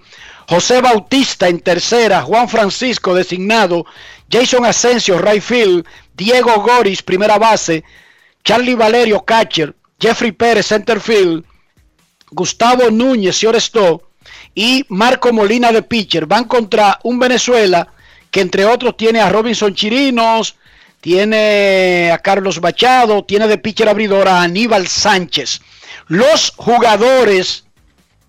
José 0.49 0.81
Bautista 0.81 1.49
en 1.49 1.61
tercera, 1.61 2.23
Juan 2.23 2.49
Francisco 2.49 3.15
designado, 3.15 3.87
Jason 4.31 4.65
Asensio 4.65 5.19
right 5.19 5.43
field, 5.43 5.87
Diego 6.15 6.61
Goris 6.61 7.03
primera 7.03 7.39
base, 7.39 7.85
Charlie 8.45 8.75
Valerio 8.75 9.25
catcher, 9.25 9.75
Jeffrey 10.01 10.33
Pérez 10.33 10.67
center 10.67 11.01
field, 11.01 11.45
Gustavo 12.31 12.91
Núñez 12.91 13.37
shortstop 13.37 14.03
y 14.55 14.85
Marco 14.89 15.33
Molina 15.33 15.73
de 15.73 15.83
pitcher. 15.83 16.27
Van 16.27 16.45
contra 16.45 16.99
un 17.03 17.19
Venezuela 17.19 17.89
que 18.31 18.41
entre 18.41 18.65
otros 18.65 18.97
tiene 18.97 19.21
a 19.21 19.29
Robinson 19.29 19.75
Chirinos, 19.75 20.57
tiene 21.01 22.11
a 22.13 22.19
Carlos 22.19 22.61
Machado, 22.61 23.25
tiene 23.25 23.49
de 23.49 23.59
pitcher 23.59 23.89
abridor 23.89 24.29
a 24.29 24.43
Aníbal 24.43 24.87
Sánchez. 24.87 25.61
Los 26.09 26.53
jugadores 26.57 27.65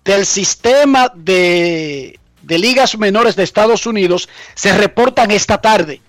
del 0.04 0.26
sistema 0.26 1.12
de, 1.14 2.18
de 2.42 2.58
ligas 2.58 2.96
menores 2.98 3.36
de 3.36 3.44
Estados 3.44 3.86
Unidos 3.86 4.28
se 4.54 4.76
reportan 4.76 5.30
esta 5.30 5.60
tarde. 5.60 6.00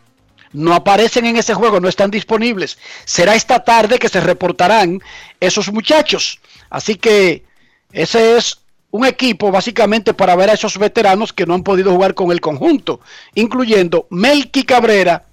No 0.51 0.74
aparecen 0.74 1.25
en 1.25 1.38
ese 1.38 1.53
juego, 1.53 1.79
no 1.79 1.89
están 1.89 2.12
disponibles. 2.12 2.77
Será 3.05 3.36
esta 3.36 3.63
tarde 3.63 3.98
que 3.98 4.10
se 4.10 4.22
reportarán 4.22 5.01
esos 5.39 5.72
muchachos. 5.72 6.39
Así 6.70 6.96
que 6.96 7.43
ese 7.91 8.38
es 8.38 8.60
un 8.91 9.05
equipo 9.05 9.51
básicamente 9.51 10.13
para 10.13 10.36
ver 10.36 10.51
a 10.51 10.53
esos 10.53 10.77
veteranos 10.77 11.34
que 11.34 11.48
no 11.48 11.55
han 11.55 11.63
podido 11.63 11.91
jugar 11.91 12.13
con 12.13 12.32
el 12.32 12.39
conjunto, 12.39 13.01
incluyendo 13.34 14.05
Melky 14.12 14.63
Cabrera 14.63 15.25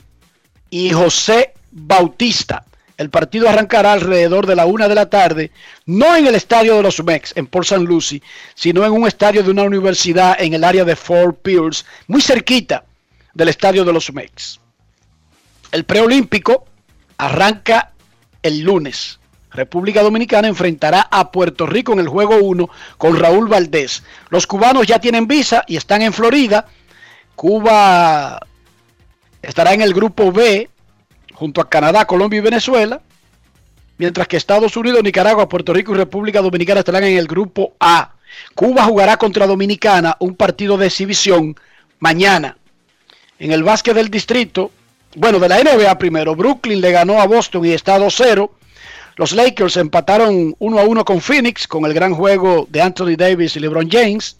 y 0.71 0.91
José 0.91 1.53
Bautista. 1.71 2.65
El 2.97 3.11
partido 3.11 3.49
arrancará 3.49 3.95
alrededor 3.95 4.47
de 4.47 4.55
la 4.55 4.67
una 4.67 4.87
de 4.87 4.95
la 4.95 5.09
tarde, 5.09 5.51
no 5.87 6.17
en 6.17 6.27
el 6.27 6.35
estadio 6.35 6.77
de 6.77 6.83
los 6.83 7.03
Mex, 7.03 7.33
en 7.35 7.47
Port 7.47 7.65
St. 7.65 7.83
Lucie, 7.83 8.23
sino 8.55 8.85
en 8.85 8.93
un 8.93 9.07
estadio 9.07 9.43
de 9.43 9.51
una 9.51 9.63
universidad 9.63 10.37
en 10.39 10.53
el 10.53 10.65
área 10.65 10.85
de 10.85 10.97
Fort 10.97 11.41
Pierce, 11.41 11.85
muy 12.09 12.21
cerquita 12.21 12.85
del 13.33 13.49
estadio 13.49 13.85
de 13.87 13.93
los 13.93 14.13
Mex. 14.13 14.61
El 15.73 15.85
preolímpico 15.85 16.67
arranca 17.17 17.93
el 18.43 18.61
lunes. 18.61 19.19
República 19.51 20.03
Dominicana 20.03 20.49
enfrentará 20.49 21.09
a 21.11 21.33
Puerto 21.33 21.67
Rico 21.67 21.93
en 21.93 22.01
el 22.01 22.09
juego 22.09 22.37
1 22.37 22.69
con 22.99 23.19
Raúl 23.19 23.49
Valdés. 23.49 24.03
Los 24.29 24.47
cubanos 24.47 24.87
ya 24.87 24.99
tienen 24.99 25.27
visa 25.27 25.65
y 25.67 25.77
están 25.77 26.03
en 26.03 26.13
Florida. 26.13 26.67
Cuba 27.35 28.41
estará 29.43 29.73
en 29.73 29.83
el 29.83 29.95
grupo 29.95 30.33
B 30.33 30.69
junto 31.35 31.61
a 31.61 31.69
Canadá, 31.69 32.05
Colombia 32.07 32.39
y 32.39 32.43
Venezuela, 32.43 33.01
mientras 33.99 34.29
que 34.29 34.37
Estados 34.37 34.77
Unidos, 34.77 35.03
Nicaragua, 35.03 35.49
Puerto 35.49 35.73
Rico 35.73 35.93
y 35.95 35.97
República 35.97 36.43
Dominicana 36.43 36.81
estarán 36.81 37.05
en 37.05 37.17
el 37.17 37.27
grupo 37.27 37.75
A. 37.81 38.13
Cuba 38.55 38.85
jugará 38.85 39.17
contra 39.17 39.47
Dominicana 39.47 40.17
un 40.21 40.35
partido 40.35 40.77
de 40.77 40.87
exhibición 40.87 41.57
mañana. 41.99 42.57
En 43.39 43.53
el 43.53 43.63
básquet 43.63 43.95
del 43.95 44.11
distrito, 44.11 44.71
bueno, 45.17 45.39
de 45.39 45.49
la 45.49 45.63
NBA 45.63 45.99
primero, 45.99 46.37
Brooklyn 46.37 46.81
le 46.81 46.93
ganó 46.93 47.21
a 47.21 47.27
Boston 47.27 47.65
y 47.65 47.73
está 47.73 47.99
2-0. 47.99 48.51
Los 49.17 49.33
Lakers 49.33 49.77
empataron 49.77 50.55
1 50.59 50.79
a 50.79 50.85
1 50.85 51.05
con 51.05 51.21
Phoenix 51.21 51.67
con 51.67 51.85
el 51.85 51.95
gran 51.95 52.15
juego 52.15 52.67
de 52.71 52.81
Anthony 52.81 53.17
Davis 53.17 53.57
y 53.57 53.61
LeBron 53.61 53.91
James. 53.91 54.37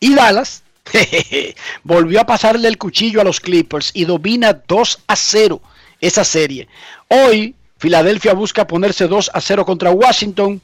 Y 0.00 0.14
Dallas 0.14 0.62
volvió 1.84 2.20
a 2.20 2.26
pasarle 2.26 2.68
el 2.68 2.78
cuchillo 2.78 3.20
a 3.20 3.24
los 3.24 3.40
Clippers 3.40 3.90
y 3.94 4.04
domina 4.04 4.52
2 4.52 4.98
a 5.06 5.16
0 5.16 5.60
esa 6.00 6.24
serie. 6.24 6.68
Hoy 7.08 7.54
Filadelfia 7.78 8.32
busca 8.32 8.66
ponerse 8.66 9.06
2 9.06 9.30
a 9.32 9.40
0 9.40 9.64
contra 9.64 9.90
Washington. 9.90 10.60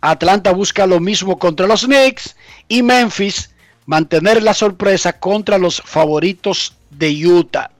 Atlanta 0.00 0.52
busca 0.52 0.86
lo 0.86 1.00
mismo 1.00 1.38
contra 1.38 1.66
los 1.66 1.84
Knicks 1.84 2.36
y 2.68 2.82
Memphis 2.82 3.50
mantener 3.86 4.42
la 4.42 4.54
sorpresa 4.54 5.12
contra 5.12 5.58
los 5.58 5.82
favoritos 5.84 6.74
de 6.90 7.26
Utah. 7.26 7.70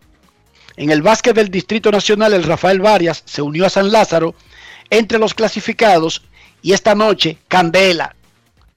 En 0.76 0.90
el 0.90 1.02
básquet 1.02 1.34
del 1.34 1.50
Distrito 1.50 1.90
Nacional, 1.90 2.32
el 2.32 2.44
Rafael 2.44 2.80
Varias 2.80 3.22
se 3.26 3.42
unió 3.42 3.66
a 3.66 3.70
San 3.70 3.92
Lázaro 3.92 4.34
entre 4.88 5.18
los 5.18 5.34
clasificados 5.34 6.22
y 6.62 6.72
esta 6.72 6.94
noche 6.94 7.38
Candela. 7.48 8.16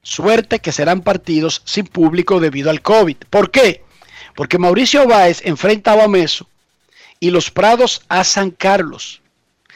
Suerte 0.03 0.59
que 0.59 0.73
serán 0.73 1.01
partidos 1.01 1.61
sin 1.65 1.85
público 1.85 2.41
debido 2.41 2.69
al 2.69 2.81
COVID. 2.81 3.15
¿Por 3.29 3.51
qué? 3.51 3.83
Porque 4.35 4.57
Mauricio 4.57 5.07
Báez 5.07 5.41
enfrenta 5.45 5.93
a 5.93 5.95
Bameso 5.95 6.47
y 7.21 7.31
los 7.31 7.49
Prados 7.49 8.01
a 8.09 8.25
San 8.25 8.51
Carlos. 8.51 9.21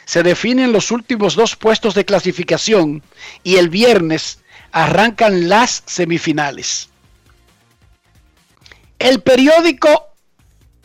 Se 0.03 0.23
definen 0.23 0.73
los 0.73 0.91
últimos 0.91 1.35
dos 1.35 1.55
puestos 1.55 1.95
de 1.95 2.05
clasificación 2.05 3.01
y 3.43 3.55
el 3.55 3.69
viernes 3.69 4.39
arrancan 4.73 5.47
las 5.47 5.83
semifinales. 5.85 6.89
El 8.99 9.21
periódico 9.21 10.07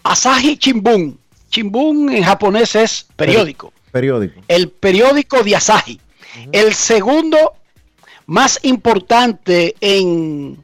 Asahi 0.04 0.56
Chimbun. 0.56 1.18
Chimbun 1.50 2.12
en 2.12 2.22
japonés 2.22 2.76
es 2.76 3.06
periódico. 3.16 3.72
Periódico. 3.90 4.40
El 4.46 4.70
periódico 4.70 5.42
de 5.42 5.56
Asahi. 5.56 6.00
El 6.52 6.74
segundo 6.74 7.54
más 8.26 8.58
importante 8.62 9.74
en, 9.80 10.58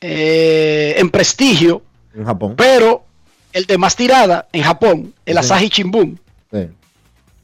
eh, 0.00 0.94
en 0.96 1.10
prestigio, 1.10 1.82
En 2.14 2.24
Japón. 2.24 2.54
pero 2.56 3.04
el 3.52 3.66
de 3.66 3.78
más 3.78 3.96
tirada 3.96 4.48
en 4.52 4.62
Japón, 4.62 5.14
el 5.26 5.34
Sí. 5.34 5.38
Asahi 5.38 5.68
Shimbun, 5.68 6.20
Sí. 6.52 6.68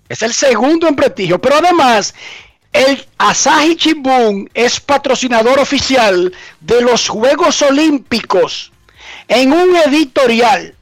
es 0.08 0.22
el 0.22 0.32
segundo 0.32 0.88
en 0.88 0.96
prestigio, 0.96 1.40
pero 1.40 1.56
además 1.56 2.14
el 2.72 3.04
Asahi 3.18 3.74
Shimbun 3.76 4.48
es 4.54 4.80
patrocinador 4.80 5.59
oficial 5.59 6.32
de 6.61 6.80
los 6.82 7.09
Juegos 7.09 7.62
Olímpicos 7.62 8.72
en 9.28 9.52
un 9.52 9.76
editorial 9.76 10.74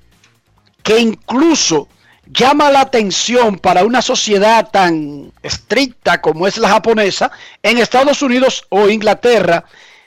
que 0.82 0.98
incluso 0.98 1.88
llama 2.34 2.70
la 2.70 2.80
atención 2.80 3.58
para 3.58 3.84
una 3.84 4.02
sociedad 4.02 4.68
tan 4.70 5.32
estricta 5.42 6.20
como 6.20 6.46
es 6.46 6.58
la 6.58 6.68
japonesa, 6.68 7.30
en 7.62 7.78
Estados 7.78 8.20
Unidos 8.22 8.66
o 8.68 8.88
Inglaterra 8.88 9.64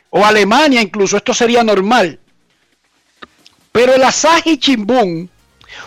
o 0.09 0.23
Alemania 0.25 0.81
incluso, 0.81 1.17
esto 1.17 1.33
sería 1.33 1.63
normal. 1.63 2.19
Pero 3.71 3.93
el 3.93 4.03
Asahi 4.03 4.57
Shimbun 4.57 5.29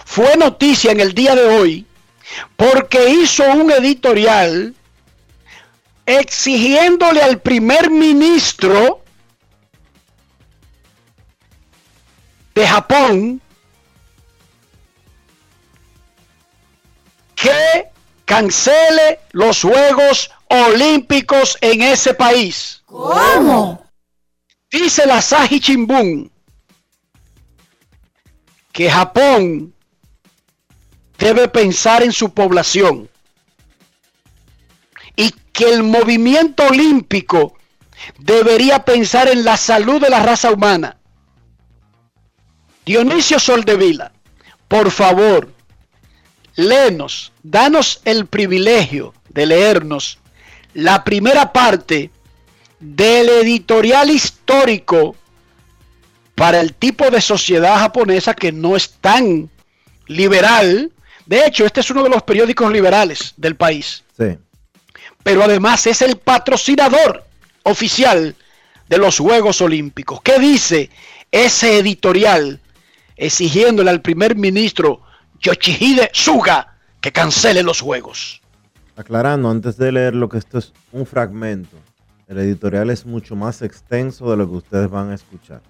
fue 0.04 0.36
noticia 0.36 0.92
en 0.92 1.00
el 1.00 1.12
día 1.14 1.34
de 1.34 1.44
hoy 1.44 1.86
porque 2.56 3.10
hizo 3.10 3.44
un 3.52 3.70
editorial 3.70 4.74
exigiéndole 6.06 7.22
al 7.22 7.40
primer 7.40 7.90
ministro 7.90 9.02
de 12.54 12.66
Japón 12.66 13.40
que 17.40 17.88
cancele 18.24 19.20
los 19.32 19.62
Juegos 19.62 20.30
Olímpicos 20.48 21.56
en 21.60 21.82
ese 21.82 22.12
país. 22.14 22.82
¿Cómo? 22.86 23.84
Dice 24.70 25.06
la 25.06 25.22
Saji 25.22 25.60
Chimbun 25.60 26.30
que 28.72 28.90
Japón 28.90 29.74
debe 31.18 31.48
pensar 31.48 32.02
en 32.02 32.12
su 32.12 32.32
población 32.32 33.08
y 35.16 35.30
que 35.52 35.72
el 35.72 35.82
movimiento 35.82 36.66
olímpico 36.66 37.56
debería 38.18 38.84
pensar 38.84 39.28
en 39.28 39.44
la 39.44 39.56
salud 39.56 40.00
de 40.00 40.08
la 40.08 40.22
raza 40.22 40.52
humana. 40.52 40.96
Dionisio 42.86 43.38
Soldevila, 43.38 44.12
por 44.68 44.90
favor, 44.90 45.52
léenos, 46.68 47.32
danos 47.42 48.00
el 48.04 48.26
privilegio 48.26 49.14
de 49.28 49.46
leernos 49.46 50.18
la 50.74 51.02
primera 51.04 51.52
parte 51.52 52.10
del 52.78 53.28
editorial 53.28 54.10
histórico 54.10 55.16
para 56.34 56.60
el 56.60 56.74
tipo 56.74 57.10
de 57.10 57.20
sociedad 57.20 57.78
japonesa 57.80 58.34
que 58.34 58.52
no 58.52 58.76
es 58.76 58.90
tan 59.00 59.50
liberal. 60.06 60.90
De 61.26 61.44
hecho, 61.46 61.66
este 61.66 61.80
es 61.80 61.90
uno 61.90 62.02
de 62.04 62.08
los 62.10 62.22
periódicos 62.22 62.72
liberales 62.72 63.34
del 63.36 63.56
país, 63.56 64.04
Sí. 64.16 64.38
pero 65.22 65.42
además 65.42 65.86
es 65.86 66.02
el 66.02 66.16
patrocinador 66.16 67.24
oficial 67.64 68.34
de 68.88 68.98
los 68.98 69.18
Juegos 69.18 69.60
Olímpicos. 69.60 70.20
¿Qué 70.22 70.38
dice 70.38 70.88
ese 71.30 71.78
editorial 71.78 72.60
exigiéndole 73.16 73.90
al 73.90 74.00
primer 74.00 74.34
ministro 74.36 75.02
Yoshihide 75.40 76.10
Suga 76.12 76.76
que 77.00 77.12
cancele 77.12 77.62
los 77.62 77.80
Juegos? 77.80 78.42
Aclarando, 78.94 79.48
antes 79.48 79.78
de 79.78 79.90
leerlo, 79.90 80.28
que 80.28 80.36
esto 80.36 80.58
es 80.58 80.74
un 80.92 81.06
fragmento. 81.06 81.78
El 82.28 82.38
editorial 82.38 82.90
es 82.90 83.06
mucho 83.06 83.34
más 83.36 83.62
extenso 83.62 84.30
de 84.30 84.36
lo 84.36 84.46
que 84.46 84.56
ustedes 84.56 84.90
van 84.90 85.10
a 85.10 85.14
escuchar. 85.14 85.62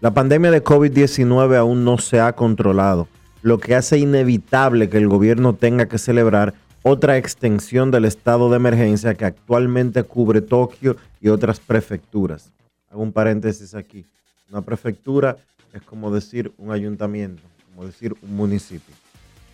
La 0.00 0.14
pandemia 0.14 0.52
de 0.52 0.62
COVID-19 0.62 1.56
aún 1.56 1.84
no 1.84 1.98
se 1.98 2.20
ha 2.20 2.34
controlado, 2.34 3.08
lo 3.42 3.58
que 3.58 3.74
hace 3.74 3.98
inevitable 3.98 4.88
que 4.88 4.98
el 4.98 5.08
gobierno 5.08 5.54
tenga 5.56 5.86
que 5.86 5.98
celebrar 5.98 6.54
otra 6.82 7.16
extensión 7.16 7.90
del 7.90 8.04
estado 8.04 8.48
de 8.48 8.56
emergencia 8.56 9.14
que 9.14 9.24
actualmente 9.24 10.04
cubre 10.04 10.40
Tokio 10.40 10.96
y 11.20 11.30
otras 11.30 11.58
prefecturas. 11.58 12.52
Hago 12.90 13.02
un 13.02 13.12
paréntesis 13.12 13.74
aquí. 13.74 14.06
Una 14.52 14.62
prefectura 14.62 15.36
es 15.72 15.82
como 15.82 16.14
decir 16.14 16.52
un 16.58 16.70
ayuntamiento, 16.70 17.42
como 17.76 17.86
decir 17.86 18.14
un 18.22 18.34
municipio 18.34 18.94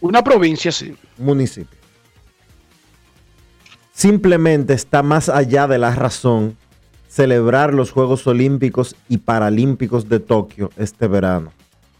Una 0.00 0.22
provincia, 0.22 0.70
sí. 0.70 0.94
municipio. 1.18 1.78
Simplemente 3.92 4.74
está 4.74 5.02
más 5.02 5.28
allá 5.28 5.66
de 5.66 5.78
la 5.78 5.94
razón 5.94 6.56
celebrar 7.08 7.74
los 7.74 7.90
Juegos 7.90 8.26
Olímpicos 8.26 8.94
y 9.08 9.18
Paralímpicos 9.18 10.08
de 10.08 10.20
Tokio 10.20 10.70
este 10.76 11.08
verano. 11.08 11.52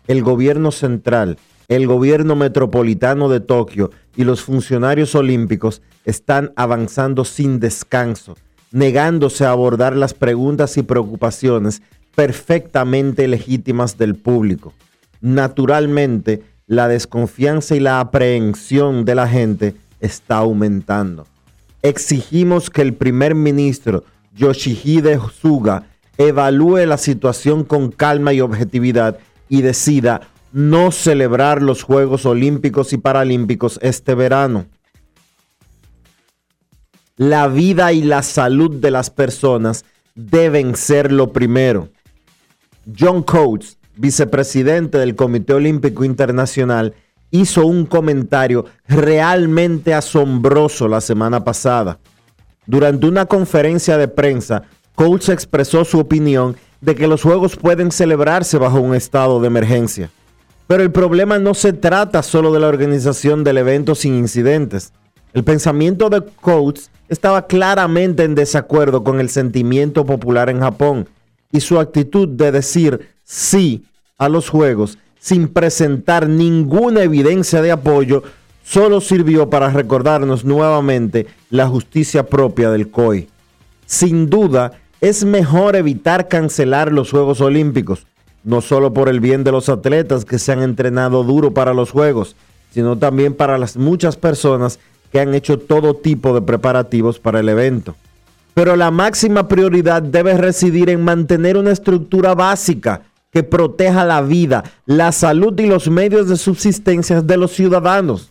El 0.06 0.22
gobierno 0.22 0.70
central, 0.70 1.38
el 1.68 1.86
gobierno 1.86 2.36
metropolitano 2.36 3.28
de 3.28 3.40
Tokio 3.40 3.90
y 4.16 4.24
los 4.24 4.42
funcionarios 4.42 5.14
olímpicos 5.14 5.82
están 6.04 6.52
avanzando 6.56 7.24
sin 7.24 7.58
descanso, 7.60 8.36
negándose 8.70 9.44
a 9.44 9.50
abordar 9.50 9.96
las 9.96 10.14
preguntas 10.14 10.76
y 10.76 10.82
preocupaciones 10.82 11.82
perfectamente 12.14 13.26
legítimas 13.28 13.98
del 13.98 14.14
público. 14.14 14.72
Naturalmente, 15.22 16.42
la 16.66 16.88
desconfianza 16.88 17.74
y 17.74 17.80
la 17.80 18.00
aprehensión 18.00 19.04
de 19.04 19.14
la 19.14 19.28
gente 19.28 19.74
está 20.00 20.38
aumentando. 20.38 21.26
Exigimos 21.80 22.68
que 22.68 22.82
el 22.82 22.94
primer 22.94 23.34
ministro 23.34 24.04
Yoshihide 24.34 25.18
Suga 25.40 25.86
evalúe 26.18 26.86
la 26.86 26.98
situación 26.98 27.64
con 27.64 27.90
calma 27.90 28.32
y 28.32 28.40
objetividad 28.40 29.18
y 29.48 29.62
decida 29.62 30.22
no 30.52 30.90
celebrar 30.90 31.62
los 31.62 31.82
Juegos 31.82 32.26
Olímpicos 32.26 32.92
y 32.92 32.98
Paralímpicos 32.98 33.78
este 33.82 34.14
verano. 34.14 34.66
La 37.16 37.46
vida 37.46 37.92
y 37.92 38.02
la 38.02 38.22
salud 38.22 38.80
de 38.80 38.90
las 38.90 39.10
personas 39.10 39.84
deben 40.14 40.74
ser 40.74 41.12
lo 41.12 41.32
primero. 41.32 41.90
John 42.98 43.22
Coates, 43.22 43.78
vicepresidente 44.02 44.98
del 44.98 45.14
Comité 45.14 45.54
Olímpico 45.54 46.04
Internacional, 46.04 46.92
hizo 47.30 47.64
un 47.64 47.86
comentario 47.86 48.66
realmente 48.88 49.94
asombroso 49.94 50.88
la 50.88 51.00
semana 51.00 51.44
pasada. 51.44 52.00
Durante 52.66 53.06
una 53.06 53.26
conferencia 53.26 53.96
de 53.96 54.08
prensa, 54.08 54.64
Coates 54.96 55.28
expresó 55.28 55.84
su 55.84 56.00
opinión 56.00 56.56
de 56.80 56.96
que 56.96 57.06
los 57.06 57.22
Juegos 57.22 57.54
pueden 57.54 57.92
celebrarse 57.92 58.58
bajo 58.58 58.80
un 58.80 58.96
estado 58.96 59.40
de 59.40 59.46
emergencia. 59.46 60.10
Pero 60.66 60.82
el 60.82 60.90
problema 60.90 61.38
no 61.38 61.54
se 61.54 61.72
trata 61.72 62.24
solo 62.24 62.52
de 62.52 62.58
la 62.58 62.68
organización 62.68 63.44
del 63.44 63.58
evento 63.58 63.94
sin 63.94 64.14
incidentes. 64.14 64.92
El 65.32 65.44
pensamiento 65.44 66.10
de 66.10 66.24
Coates 66.40 66.90
estaba 67.08 67.46
claramente 67.46 68.24
en 68.24 68.34
desacuerdo 68.34 69.04
con 69.04 69.20
el 69.20 69.28
sentimiento 69.28 70.04
popular 70.04 70.50
en 70.50 70.58
Japón 70.58 71.08
y 71.52 71.60
su 71.60 71.78
actitud 71.78 72.28
de 72.28 72.50
decir 72.50 73.08
sí 73.22 73.84
a 74.24 74.28
los 74.28 74.48
Juegos 74.48 74.98
sin 75.18 75.48
presentar 75.48 76.28
ninguna 76.28 77.02
evidencia 77.02 77.60
de 77.60 77.72
apoyo 77.72 78.22
solo 78.64 79.00
sirvió 79.00 79.50
para 79.50 79.70
recordarnos 79.70 80.44
nuevamente 80.44 81.26
la 81.50 81.66
justicia 81.66 82.26
propia 82.26 82.70
del 82.70 82.90
COI. 82.90 83.28
Sin 83.84 84.30
duda, 84.30 84.72
es 85.00 85.24
mejor 85.24 85.74
evitar 85.74 86.28
cancelar 86.28 86.92
los 86.92 87.10
Juegos 87.10 87.40
Olímpicos, 87.40 88.06
no 88.44 88.60
solo 88.60 88.92
por 88.92 89.08
el 89.08 89.18
bien 89.18 89.42
de 89.42 89.50
los 89.50 89.68
atletas 89.68 90.24
que 90.24 90.38
se 90.38 90.52
han 90.52 90.62
entrenado 90.62 91.24
duro 91.24 91.52
para 91.52 91.74
los 91.74 91.90
Juegos, 91.90 92.36
sino 92.70 92.96
también 92.96 93.34
para 93.34 93.58
las 93.58 93.76
muchas 93.76 94.16
personas 94.16 94.78
que 95.10 95.18
han 95.18 95.34
hecho 95.34 95.58
todo 95.58 95.94
tipo 95.94 96.32
de 96.32 96.42
preparativos 96.42 97.18
para 97.18 97.40
el 97.40 97.48
evento. 97.48 97.96
Pero 98.54 98.76
la 98.76 98.92
máxima 98.92 99.48
prioridad 99.48 100.02
debe 100.02 100.36
residir 100.36 100.90
en 100.90 101.02
mantener 101.02 101.56
una 101.56 101.72
estructura 101.72 102.34
básica 102.34 103.02
que 103.32 103.42
proteja 103.42 104.04
la 104.04 104.20
vida, 104.20 104.62
la 104.84 105.10
salud 105.10 105.58
y 105.58 105.66
los 105.66 105.88
medios 105.88 106.28
de 106.28 106.36
subsistencia 106.36 107.22
de 107.22 107.36
los 107.38 107.52
ciudadanos. 107.52 108.30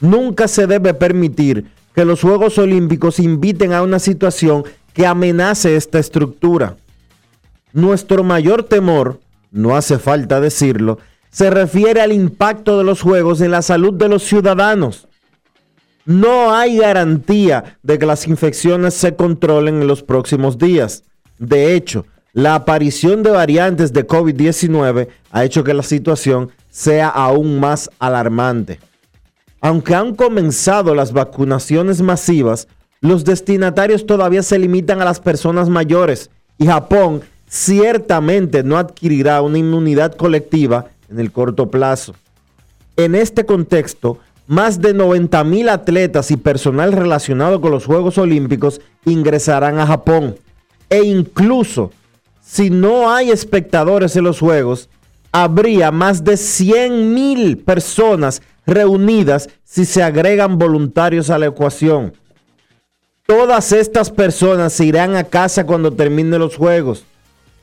Nunca 0.00 0.46
se 0.46 0.68
debe 0.68 0.94
permitir 0.94 1.66
que 1.92 2.04
los 2.04 2.22
Juegos 2.22 2.56
Olímpicos 2.58 3.18
inviten 3.18 3.72
a 3.72 3.82
una 3.82 3.98
situación 3.98 4.62
que 4.94 5.06
amenace 5.06 5.74
esta 5.74 5.98
estructura. 5.98 6.76
Nuestro 7.72 8.22
mayor 8.22 8.62
temor, 8.62 9.20
no 9.50 9.76
hace 9.76 9.98
falta 9.98 10.40
decirlo, 10.40 10.98
se 11.30 11.50
refiere 11.50 12.00
al 12.00 12.12
impacto 12.12 12.78
de 12.78 12.84
los 12.84 13.02
Juegos 13.02 13.40
en 13.40 13.50
la 13.50 13.62
salud 13.62 13.92
de 13.92 14.08
los 14.08 14.22
ciudadanos. 14.22 15.08
No 16.04 16.54
hay 16.54 16.78
garantía 16.78 17.78
de 17.82 17.98
que 17.98 18.06
las 18.06 18.28
infecciones 18.28 18.94
se 18.94 19.16
controlen 19.16 19.82
en 19.82 19.88
los 19.88 20.04
próximos 20.04 20.56
días. 20.56 21.02
De 21.38 21.74
hecho, 21.74 22.06
la 22.38 22.54
aparición 22.54 23.24
de 23.24 23.30
variantes 23.30 23.92
de 23.92 24.06
COVID-19 24.06 25.08
ha 25.32 25.44
hecho 25.44 25.64
que 25.64 25.74
la 25.74 25.82
situación 25.82 26.52
sea 26.70 27.08
aún 27.08 27.58
más 27.58 27.90
alarmante. 27.98 28.78
Aunque 29.60 29.96
han 29.96 30.14
comenzado 30.14 30.94
las 30.94 31.12
vacunaciones 31.12 32.00
masivas, 32.00 32.68
los 33.00 33.24
destinatarios 33.24 34.06
todavía 34.06 34.44
se 34.44 34.56
limitan 34.56 35.02
a 35.02 35.04
las 35.04 35.18
personas 35.18 35.68
mayores 35.68 36.30
y 36.58 36.66
Japón 36.66 37.22
ciertamente 37.48 38.62
no 38.62 38.78
adquirirá 38.78 39.42
una 39.42 39.58
inmunidad 39.58 40.14
colectiva 40.14 40.86
en 41.10 41.18
el 41.18 41.32
corto 41.32 41.72
plazo. 41.72 42.14
En 42.96 43.16
este 43.16 43.46
contexto, 43.46 44.18
más 44.46 44.80
de 44.80 44.94
90 44.94 45.42
mil 45.42 45.68
atletas 45.68 46.30
y 46.30 46.36
personal 46.36 46.92
relacionado 46.92 47.60
con 47.60 47.72
los 47.72 47.84
Juegos 47.84 48.16
Olímpicos 48.16 48.80
ingresarán 49.04 49.80
a 49.80 49.88
Japón 49.88 50.36
e 50.88 51.02
incluso 51.02 51.90
si 52.50 52.70
no 52.70 53.10
hay 53.10 53.30
espectadores 53.30 54.16
en 54.16 54.24
los 54.24 54.40
Juegos, 54.40 54.88
habría 55.32 55.90
más 55.90 56.24
de 56.24 56.38
100 56.38 57.12
mil 57.12 57.58
personas 57.58 58.40
reunidas 58.66 59.50
si 59.64 59.84
se 59.84 60.02
agregan 60.02 60.56
voluntarios 60.56 61.28
a 61.28 61.38
la 61.38 61.46
ecuación. 61.46 62.14
Todas 63.26 63.72
estas 63.72 64.10
personas 64.10 64.72
se 64.72 64.86
irán 64.86 65.14
a 65.14 65.24
casa 65.24 65.66
cuando 65.66 65.92
terminen 65.92 66.40
los 66.40 66.56
Juegos. 66.56 67.04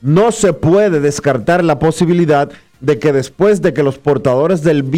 No 0.00 0.30
se 0.30 0.52
puede 0.52 1.00
descartar 1.00 1.64
la 1.64 1.80
posibilidad 1.80 2.48
de 2.78 3.00
que 3.00 3.12
después 3.12 3.60
de 3.60 3.74
que 3.74 3.82
los 3.82 3.98
portadores 3.98 4.62
del, 4.62 4.88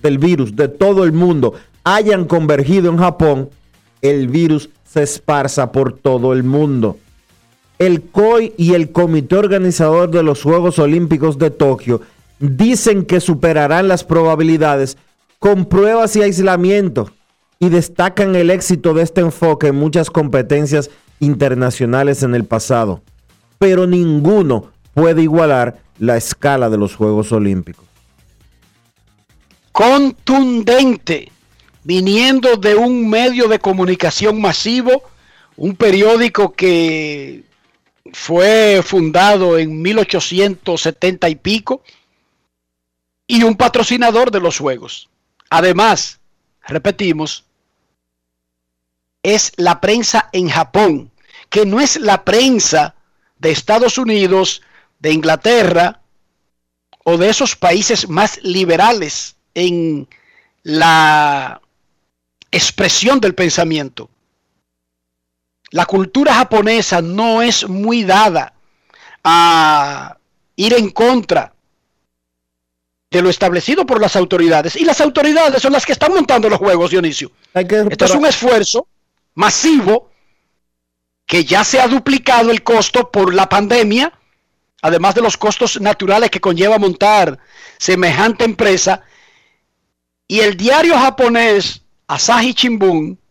del 0.00 0.18
virus 0.18 0.54
de 0.54 0.68
todo 0.68 1.02
el 1.02 1.12
mundo 1.12 1.54
hayan 1.82 2.26
convergido 2.26 2.92
en 2.92 2.98
Japón, 2.98 3.50
el 4.02 4.28
virus 4.28 4.70
se 4.84 5.02
esparza 5.02 5.72
por 5.72 5.98
todo 5.98 6.32
el 6.32 6.44
mundo 6.44 6.96
el 7.78 8.02
COI 8.02 8.54
y 8.56 8.74
el 8.74 8.92
comité 8.92 9.36
organizador 9.36 10.10
de 10.10 10.22
los 10.22 10.42
Juegos 10.42 10.78
Olímpicos 10.78 11.38
de 11.38 11.50
Tokio 11.50 12.00
dicen 12.38 13.04
que 13.04 13.20
superarán 13.20 13.88
las 13.88 14.04
probabilidades 14.04 14.98
con 15.38 15.66
pruebas 15.66 16.14
y 16.16 16.22
aislamiento 16.22 17.10
y 17.58 17.68
destacan 17.68 18.34
el 18.34 18.50
éxito 18.50 18.94
de 18.94 19.02
este 19.02 19.20
enfoque 19.20 19.68
en 19.68 19.76
muchas 19.76 20.10
competencias 20.10 20.90
internacionales 21.20 22.22
en 22.22 22.34
el 22.34 22.44
pasado. 22.44 23.02
Pero 23.58 23.86
ninguno 23.86 24.72
puede 24.94 25.22
igualar 25.22 25.78
la 25.98 26.16
escala 26.16 26.68
de 26.68 26.78
los 26.78 26.96
Juegos 26.96 27.30
Olímpicos. 27.30 27.84
Contundente, 29.70 31.30
viniendo 31.84 32.56
de 32.56 32.74
un 32.74 33.08
medio 33.08 33.48
de 33.48 33.58
comunicación 33.58 34.40
masivo, 34.40 35.02
un 35.56 35.76
periódico 35.76 36.52
que 36.52 37.44
fue 38.12 38.82
fundado 38.84 39.58
en 39.58 39.80
1870 39.80 41.28
y 41.28 41.34
pico 41.36 41.82
y 43.26 43.42
un 43.44 43.56
patrocinador 43.56 44.30
de 44.30 44.40
los 44.40 44.58
juegos. 44.58 45.08
Además, 45.50 46.18
repetimos, 46.66 47.44
es 49.22 49.52
la 49.56 49.80
prensa 49.80 50.28
en 50.32 50.48
Japón, 50.48 51.10
que 51.48 51.64
no 51.64 51.80
es 51.80 52.00
la 52.00 52.24
prensa 52.24 52.94
de 53.38 53.52
Estados 53.52 53.98
Unidos, 53.98 54.62
de 54.98 55.12
Inglaterra 55.12 56.00
o 57.04 57.16
de 57.16 57.28
esos 57.28 57.56
países 57.56 58.08
más 58.08 58.42
liberales 58.42 59.36
en 59.54 60.08
la 60.62 61.60
expresión 62.50 63.20
del 63.20 63.34
pensamiento 63.34 64.08
la 65.72 65.86
cultura 65.86 66.34
japonesa 66.34 67.02
no 67.02 67.42
es 67.42 67.68
muy 67.68 68.04
dada 68.04 68.54
a 69.24 70.16
ir 70.54 70.74
en 70.74 70.90
contra 70.90 71.54
de 73.10 73.22
lo 73.22 73.30
establecido 73.30 73.84
por 73.86 74.00
las 74.00 74.14
autoridades. 74.14 74.76
Y 74.76 74.84
las 74.84 75.00
autoridades 75.00 75.62
son 75.62 75.72
las 75.72 75.84
que 75.84 75.92
están 75.92 76.12
montando 76.12 76.48
los 76.48 76.58
juegos, 76.58 76.90
Dionisio. 76.90 77.32
Esto 77.54 78.04
es 78.04 78.14
un 78.14 78.26
esfuerzo 78.26 78.86
masivo 79.34 80.10
que 81.26 81.44
ya 81.44 81.64
se 81.64 81.80
ha 81.80 81.88
duplicado 81.88 82.50
el 82.50 82.62
costo 82.62 83.10
por 83.10 83.32
la 83.34 83.48
pandemia, 83.48 84.12
además 84.82 85.14
de 85.14 85.22
los 85.22 85.38
costos 85.38 85.80
naturales 85.80 86.30
que 86.30 86.40
conlleva 86.40 86.78
montar 86.78 87.38
semejante 87.78 88.44
empresa. 88.44 89.02
Y 90.28 90.40
el 90.40 90.56
diario 90.56 90.98
japonés 90.98 91.80
Asahi 92.08 92.52
Shimbun 92.52 93.21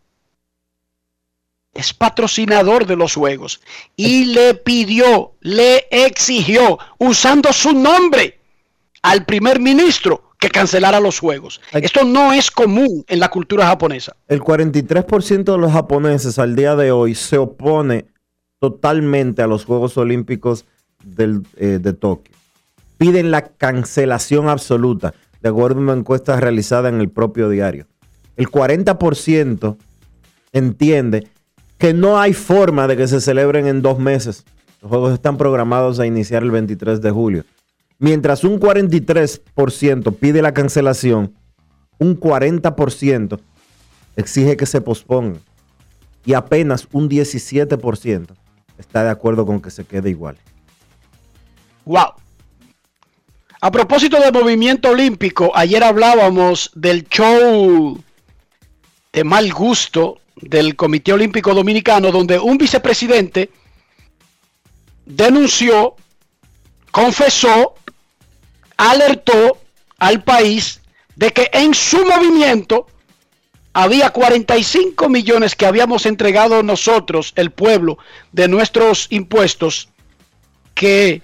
es 1.74 1.94
patrocinador 1.94 2.86
de 2.86 2.96
los 2.96 3.14
juegos 3.14 3.60
y 3.96 4.26
le 4.26 4.54
pidió, 4.54 5.32
le 5.40 5.86
exigió, 5.90 6.78
usando 6.98 7.52
su 7.52 7.72
nombre, 7.72 8.38
al 9.02 9.24
primer 9.24 9.58
ministro 9.58 10.30
que 10.38 10.50
cancelara 10.50 11.00
los 11.00 11.18
juegos. 11.18 11.60
Esto 11.72 12.04
no 12.04 12.32
es 12.32 12.50
común 12.50 13.04
en 13.08 13.20
la 13.20 13.28
cultura 13.28 13.66
japonesa. 13.66 14.16
El 14.28 14.40
43% 14.40 15.44
de 15.44 15.58
los 15.58 15.72
japoneses 15.72 16.38
al 16.38 16.56
día 16.56 16.74
de 16.76 16.90
hoy 16.90 17.14
se 17.14 17.38
opone 17.38 18.06
totalmente 18.58 19.42
a 19.42 19.46
los 19.46 19.64
Juegos 19.64 19.96
Olímpicos 19.96 20.66
eh, 21.16 21.78
de 21.80 21.92
Tokio. 21.92 22.34
Piden 22.98 23.30
la 23.30 23.42
cancelación 23.42 24.48
absoluta, 24.48 25.14
de 25.40 25.48
acuerdo 25.48 25.78
a 25.78 25.82
una 25.82 25.92
encuesta 25.94 26.38
realizada 26.38 26.88
en 26.88 27.00
el 27.00 27.08
propio 27.08 27.48
diario. 27.48 27.86
El 28.36 28.48
40% 28.48 29.76
entiende 30.52 31.28
que 31.82 31.92
no 31.92 32.20
hay 32.20 32.32
forma 32.32 32.86
de 32.86 32.96
que 32.96 33.08
se 33.08 33.20
celebren 33.20 33.66
en 33.66 33.82
dos 33.82 33.98
meses. 33.98 34.44
Los 34.80 34.88
juegos 34.88 35.14
están 35.14 35.36
programados 35.36 35.98
a 35.98 36.06
iniciar 36.06 36.44
el 36.44 36.52
23 36.52 37.02
de 37.02 37.10
julio. 37.10 37.44
Mientras 37.98 38.44
un 38.44 38.60
43% 38.60 40.14
pide 40.14 40.42
la 40.42 40.54
cancelación, 40.54 41.34
un 41.98 42.20
40% 42.20 43.40
exige 44.14 44.56
que 44.56 44.64
se 44.64 44.80
posponga 44.80 45.40
y 46.24 46.34
apenas 46.34 46.86
un 46.92 47.10
17% 47.10 48.28
está 48.78 49.02
de 49.02 49.10
acuerdo 49.10 49.44
con 49.44 49.60
que 49.60 49.72
se 49.72 49.84
quede 49.84 50.08
igual. 50.08 50.36
Wow. 51.84 52.12
A 53.60 53.72
propósito 53.72 54.20
del 54.20 54.32
movimiento 54.32 54.90
olímpico, 54.90 55.50
ayer 55.52 55.82
hablábamos 55.82 56.70
del 56.76 57.08
show 57.08 58.00
de 59.12 59.24
mal 59.24 59.52
gusto 59.52 60.21
del 60.36 60.76
Comité 60.76 61.12
Olímpico 61.12 61.54
Dominicano, 61.54 62.10
donde 62.10 62.38
un 62.38 62.58
vicepresidente 62.58 63.50
denunció, 65.04 65.96
confesó, 66.90 67.74
alertó 68.76 69.58
al 69.98 70.22
país 70.22 70.80
de 71.16 71.30
que 71.32 71.50
en 71.52 71.74
su 71.74 72.04
movimiento 72.04 72.86
había 73.72 74.10
45 74.10 75.08
millones 75.08 75.54
que 75.54 75.66
habíamos 75.66 76.04
entregado 76.06 76.62
nosotros, 76.62 77.32
el 77.36 77.50
pueblo, 77.50 77.98
de 78.32 78.48
nuestros 78.48 79.06
impuestos, 79.10 79.88
que 80.74 81.22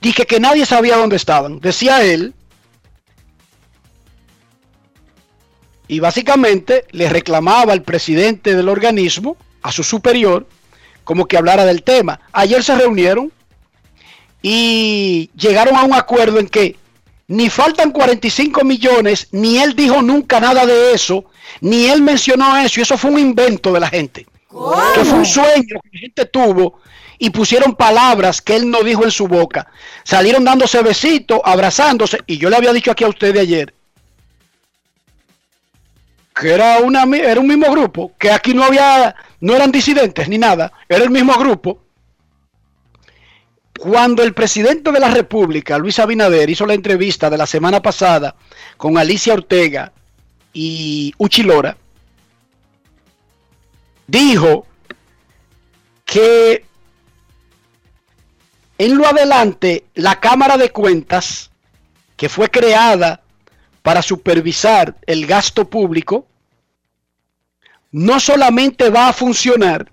dije 0.00 0.26
que 0.26 0.40
nadie 0.40 0.66
sabía 0.66 0.96
dónde 0.96 1.16
estaban. 1.16 1.60
Decía 1.60 2.04
él, 2.04 2.34
y 5.88 6.00
básicamente 6.00 6.84
le 6.90 7.08
reclamaba 7.08 7.72
al 7.72 7.82
presidente 7.82 8.54
del 8.54 8.68
organismo, 8.68 9.36
a 9.62 9.72
su 9.72 9.82
superior, 9.82 10.46
como 11.02 11.26
que 11.26 11.38
hablara 11.38 11.64
del 11.64 11.82
tema. 11.82 12.20
Ayer 12.32 12.62
se 12.62 12.76
reunieron 12.76 13.32
y 14.42 15.30
llegaron 15.34 15.76
a 15.76 15.84
un 15.84 15.94
acuerdo 15.94 16.38
en 16.38 16.46
que 16.46 16.76
ni 17.26 17.48
faltan 17.48 17.90
45 17.90 18.64
millones, 18.64 19.28
ni 19.32 19.58
él 19.58 19.74
dijo 19.74 20.02
nunca 20.02 20.40
nada 20.40 20.66
de 20.66 20.92
eso, 20.92 21.24
ni 21.62 21.86
él 21.86 22.02
mencionó 22.02 22.56
eso, 22.58 22.80
y 22.80 22.82
eso 22.82 22.98
fue 22.98 23.10
un 23.10 23.18
invento 23.18 23.72
de 23.72 23.80
la 23.80 23.88
gente. 23.88 24.26
Que 24.94 25.04
fue 25.04 25.18
un 25.18 25.26
sueño 25.26 25.80
que 25.82 25.90
la 25.92 26.00
gente 26.00 26.24
tuvo 26.26 26.80
y 27.18 27.30
pusieron 27.30 27.74
palabras 27.74 28.40
que 28.40 28.56
él 28.56 28.70
no 28.70 28.82
dijo 28.82 29.04
en 29.04 29.10
su 29.10 29.26
boca. 29.26 29.66
Salieron 30.04 30.44
dándose 30.44 30.82
besitos, 30.82 31.40
abrazándose, 31.44 32.20
y 32.26 32.38
yo 32.38 32.50
le 32.50 32.56
había 32.56 32.72
dicho 32.72 32.90
aquí 32.90 33.04
a 33.04 33.08
usted 33.08 33.34
de 33.34 33.40
ayer 33.40 33.74
que 36.38 36.52
era, 36.52 36.78
una, 36.78 37.04
era 37.16 37.40
un 37.40 37.48
mismo 37.48 37.70
grupo, 37.70 38.12
que 38.18 38.30
aquí 38.30 38.54
no 38.54 38.62
había, 38.62 39.14
no 39.40 39.54
eran 39.54 39.72
disidentes 39.72 40.28
ni 40.28 40.38
nada, 40.38 40.72
era 40.88 41.02
el 41.02 41.10
mismo 41.10 41.34
grupo. 41.34 41.82
Cuando 43.78 44.22
el 44.22 44.34
presidente 44.34 44.92
de 44.92 45.00
la 45.00 45.10
República, 45.10 45.78
Luis 45.78 45.98
Abinader, 45.98 46.48
hizo 46.48 46.66
la 46.66 46.74
entrevista 46.74 47.30
de 47.30 47.38
la 47.38 47.46
semana 47.46 47.82
pasada 47.82 48.36
con 48.76 48.98
Alicia 48.98 49.34
Ortega 49.34 49.92
y 50.52 51.12
Uchilora, 51.18 51.76
dijo 54.06 54.66
que 56.04 56.64
en 58.78 58.96
lo 58.96 59.06
adelante 59.06 59.86
la 59.94 60.20
Cámara 60.20 60.56
de 60.56 60.70
Cuentas, 60.70 61.50
que 62.16 62.28
fue 62.28 62.48
creada 62.48 63.22
para 63.88 64.02
supervisar 64.02 64.94
el 65.06 65.24
gasto 65.26 65.64
público, 65.64 66.26
no 67.90 68.20
solamente 68.20 68.90
va 68.90 69.08
a 69.08 69.14
funcionar 69.14 69.90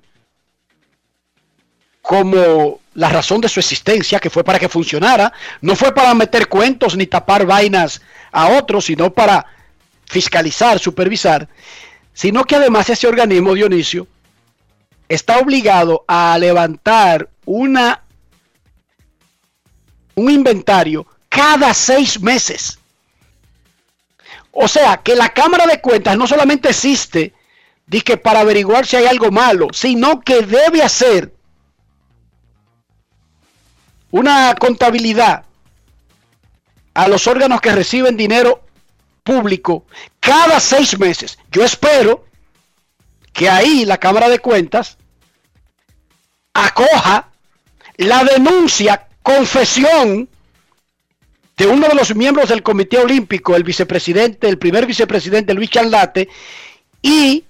como 2.02 2.82
la 2.94 3.08
razón 3.08 3.40
de 3.40 3.48
su 3.48 3.62
existencia, 3.62 4.20
que 4.20 4.30
fue 4.30 4.44
para 4.44 4.60
que 4.60 4.68
funcionara, 4.68 5.32
no 5.62 5.78
fue 5.78 5.96
para 5.96 6.14
meter 6.14 6.50
cuentos 6.50 6.98
ni 6.98 7.08
tapar 7.08 7.46
vainas 7.46 8.02
a 8.34 8.50
otros, 8.58 8.84
sino 8.84 9.14
para 9.14 9.46
fiscalizar, 10.04 10.78
supervisar, 10.78 11.48
sino 12.12 12.44
que 12.44 12.58
además 12.58 12.90
ese 12.90 13.08
organismo, 13.08 13.54
Dionisio, 13.54 14.10
está 15.08 15.40
obligado 15.40 16.04
a 16.06 16.38
levantar 16.38 17.30
una, 17.46 18.04
un 20.16 20.30
inventario 20.30 21.08
cada 21.30 21.74
seis 21.74 22.20
meses. 22.20 22.78
O 24.56 24.68
sea, 24.68 24.98
que 24.98 25.16
la 25.16 25.30
Cámara 25.30 25.68
de 25.68 25.82
Cuentas 25.82 26.18
no 26.18 26.26
solamente 26.26 26.70
existe 26.70 27.34
que 28.04 28.18
para 28.18 28.40
averiguar 28.40 28.86
si 28.86 28.96
hay 28.96 29.06
algo 29.06 29.32
malo, 29.32 29.68
sino 29.72 30.22
que 30.22 30.42
debe 30.42 30.82
hacer 30.82 31.34
una 34.12 34.56
contabilidad 34.56 35.46
a 36.94 37.08
los 37.08 37.28
órganos 37.28 37.62
que 37.62 37.72
reciben 37.72 38.18
dinero 38.18 38.64
público 39.24 39.86
cada 40.20 40.60
seis 40.60 40.98
meses. 40.98 41.38
Yo 41.52 41.64
espero 41.64 42.26
que 43.34 43.50
ahí 43.50 43.86
la 43.86 43.98
Cámara 43.98 44.30
de 44.30 44.40
Cuentas 44.40 44.98
acoja 46.54 47.30
la 47.98 48.24
denuncia, 48.24 49.08
confesión 49.22 50.30
de 51.58 51.68
uno 51.68 51.88
de 51.88 51.96
los 51.96 52.16
miembros 52.16 52.50
del 52.50 52.64
Comité 52.64 52.98
Olímpico, 52.98 53.56
el 53.56 53.64
vicepresidente, 53.64 54.48
el 54.50 54.58
primer 54.58 54.86
vicepresidente 54.86 55.54
Luis 55.54 55.70
Charlate, 55.70 56.28
y 57.02 57.46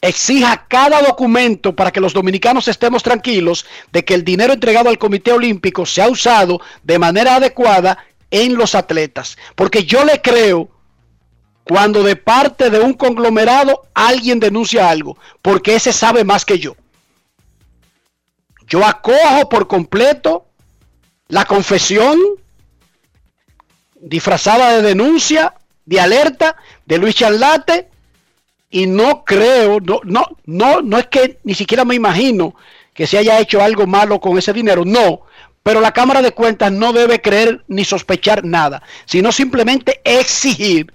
exija 0.00 0.66
cada 0.68 1.00
documento 1.02 1.74
para 1.74 1.90
que 1.90 2.00
los 2.00 2.12
dominicanos 2.12 2.68
estemos 2.68 3.02
tranquilos 3.02 3.66
de 3.92 4.04
que 4.04 4.14
el 4.14 4.24
dinero 4.24 4.52
entregado 4.52 4.88
al 4.88 4.98
Comité 4.98 5.32
Olímpico 5.32 5.86
se 5.86 6.02
ha 6.02 6.08
usado 6.08 6.60
de 6.82 6.98
manera 6.98 7.36
adecuada 7.36 8.04
en 8.30 8.56
los 8.56 8.74
atletas. 8.74 9.38
Porque 9.54 9.84
yo 9.84 10.04
le 10.04 10.20
creo 10.20 10.68
cuando 11.64 12.02
de 12.02 12.16
parte 12.16 12.70
de 12.70 12.80
un 12.80 12.92
conglomerado 12.94 13.88
alguien 13.94 14.38
denuncia 14.38 14.88
algo, 14.88 15.18
porque 15.42 15.74
ese 15.74 15.92
sabe 15.92 16.22
más 16.22 16.44
que 16.44 16.58
yo. 16.58 16.76
Yo 18.68 18.84
acojo 18.84 19.48
por 19.48 19.66
completo 19.66 20.46
la 21.28 21.44
confesión 21.44 22.18
disfrazada 24.00 24.76
de 24.76 24.82
denuncia, 24.82 25.54
de 25.84 26.00
alerta 26.00 26.56
de 26.84 26.98
Luis 26.98 27.14
Charlate 27.14 27.88
y 28.70 28.86
no 28.86 29.24
creo, 29.24 29.80
no, 29.80 30.00
no, 30.04 30.26
no, 30.44 30.82
no 30.82 30.98
es 30.98 31.06
que 31.06 31.38
ni 31.44 31.54
siquiera 31.54 31.84
me 31.84 31.94
imagino 31.94 32.54
que 32.92 33.06
se 33.06 33.18
haya 33.18 33.38
hecho 33.38 33.62
algo 33.62 33.86
malo 33.86 34.20
con 34.20 34.38
ese 34.38 34.52
dinero, 34.52 34.84
no, 34.84 35.22
pero 35.62 35.80
la 35.80 35.92
Cámara 35.92 36.22
de 36.22 36.32
Cuentas 36.32 36.72
no 36.72 36.92
debe 36.92 37.20
creer 37.20 37.64
ni 37.68 37.84
sospechar 37.84 38.44
nada, 38.44 38.82
sino 39.04 39.32
simplemente 39.32 40.00
exigir, 40.04 40.92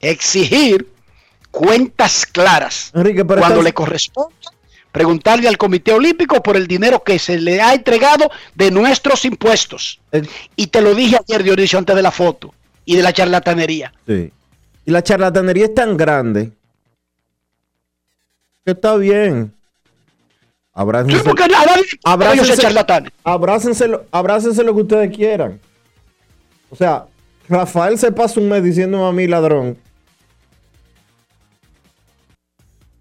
exigir 0.00 0.92
cuentas 1.50 2.26
claras 2.26 2.92
cuando 2.92 3.62
le 3.62 3.72
corresponde 3.72 4.34
preguntarle 4.96 5.46
al 5.46 5.58
Comité 5.58 5.92
Olímpico 5.92 6.42
por 6.42 6.56
el 6.56 6.66
dinero 6.66 7.04
que 7.04 7.18
se 7.18 7.38
le 7.38 7.60
ha 7.60 7.74
entregado 7.74 8.30
de 8.54 8.70
nuestros 8.70 9.26
impuestos. 9.26 10.00
y 10.56 10.68
te 10.68 10.80
lo 10.80 10.94
dije 10.94 11.18
ayer, 11.18 11.42
Dionisio, 11.42 11.78
antes 11.78 11.94
de 11.94 12.00
la 12.00 12.10
foto 12.10 12.54
y 12.86 12.96
de 12.96 13.02
la 13.02 13.12
charlatanería. 13.12 13.92
Sí. 14.06 14.32
Y 14.86 14.90
la 14.90 15.02
charlatanería 15.02 15.66
es 15.66 15.74
tan 15.74 15.98
grande 15.98 16.50
que 18.64 18.70
está 18.70 18.96
bien. 18.96 19.52
Abrácense, 20.72 21.18
sí, 21.18 21.30
abrácense, 23.22 24.00
abrácense, 24.10 24.64
lo 24.64 24.74
que 24.74 24.80
ustedes 24.80 25.14
quieran. 25.14 25.60
O 26.70 26.76
sea, 26.76 27.04
Rafael 27.50 27.98
se 27.98 28.10
pasa 28.12 28.40
un 28.40 28.48
mes 28.48 28.62
diciendo 28.64 29.04
a 29.04 29.12
mí 29.12 29.26
ladrón. 29.26 29.76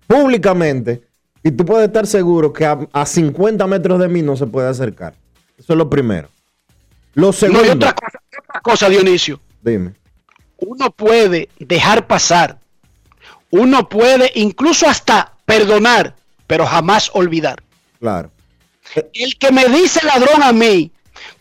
Públicamente 0.07 1.04
y 1.45 1.51
tú 1.51 1.63
puedes 1.63 1.85
estar 1.85 2.07
seguro 2.07 2.51
que 2.51 2.65
a, 2.65 3.05
50 3.05 3.67
metros 3.67 3.99
de 3.99 4.07
mí 4.07 4.23
no 4.23 4.35
se 4.35 4.47
puede 4.47 4.67
acercar. 4.67 5.13
Eso 5.55 5.73
es 5.73 5.77
lo 5.77 5.87
primero. 5.87 6.27
Lo 7.13 7.31
segundo. 7.31 7.63
No, 7.63 7.73
otra 7.73 7.93
cosa, 7.93 8.19
otra 8.39 8.61
cosa, 8.61 8.89
Dionisio. 8.89 9.39
Dime. 9.61 9.93
Uno 10.57 10.89
puede 10.89 11.49
dejar 11.59 12.07
pasar. 12.07 12.57
Uno 13.51 13.87
puede 13.87 14.31
incluso 14.33 14.89
hasta 14.89 15.33
perdonar, 15.45 16.15
pero 16.47 16.65
jamás 16.65 17.11
olvidar. 17.13 17.61
Claro. 17.99 18.31
El 19.13 19.37
que 19.37 19.51
me 19.51 19.65
dice 19.67 20.03
ladrón 20.03 20.41
a 20.41 20.51
mí, 20.51 20.91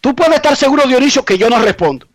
tú 0.02 0.14
puedes 0.14 0.34
estar 0.34 0.54
seguro, 0.54 0.86
Dionisio, 0.86 1.24
que 1.24 1.38
yo 1.38 1.48
no 1.48 1.58
respondo, 1.60 2.06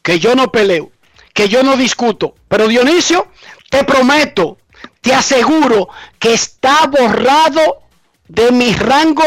que 0.00 0.20
yo 0.20 0.36
no 0.36 0.52
peleo, 0.52 0.92
que 1.34 1.48
yo 1.48 1.64
no 1.64 1.76
discuto. 1.76 2.36
Pero 2.46 2.68
Dionisio, 2.68 3.26
te 3.68 3.82
prometo 3.82 4.58
te 5.00 5.14
aseguro 5.14 5.88
que 6.18 6.34
está 6.34 6.86
borrado 6.86 7.82
de 8.28 8.52
mi 8.52 8.72
rango, 8.74 9.24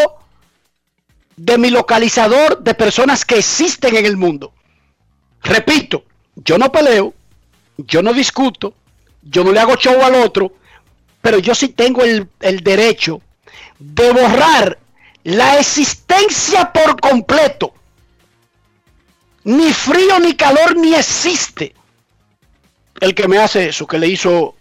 de 1.35 1.57
mi 1.57 1.69
localizador 1.69 2.63
de 2.63 2.73
personas 2.73 3.25
que 3.25 3.37
existen 3.39 3.95
en 3.95 4.05
el 4.05 4.17
mundo. 4.17 4.53
Repito, 5.41 6.05
yo 6.35 6.57
no 6.57 6.71
peleo, 6.71 7.13
yo 7.77 8.01
no 8.01 8.13
discuto, 8.13 8.73
yo 9.21 9.43
no 9.43 9.51
le 9.51 9.59
hago 9.59 9.75
show 9.75 10.01
al 10.03 10.15
otro, 10.15 10.53
pero 11.21 11.39
yo 11.39 11.55
sí 11.55 11.69
tengo 11.69 12.03
el, 12.03 12.29
el 12.39 12.61
derecho 12.61 13.21
de 13.79 14.11
borrar 14.11 14.79
la 15.23 15.59
existencia 15.59 16.71
por 16.71 16.99
completo. 16.99 17.73
Ni 19.45 19.73
frío 19.73 20.19
ni 20.19 20.35
calor 20.35 20.77
ni 20.77 20.93
existe 20.93 21.75
el 23.01 23.13
que 23.13 23.27
me 23.27 23.37
hace 23.37 23.69
eso, 23.69 23.85
que 23.85 23.99
le 23.99 24.07
hizo 24.07 24.55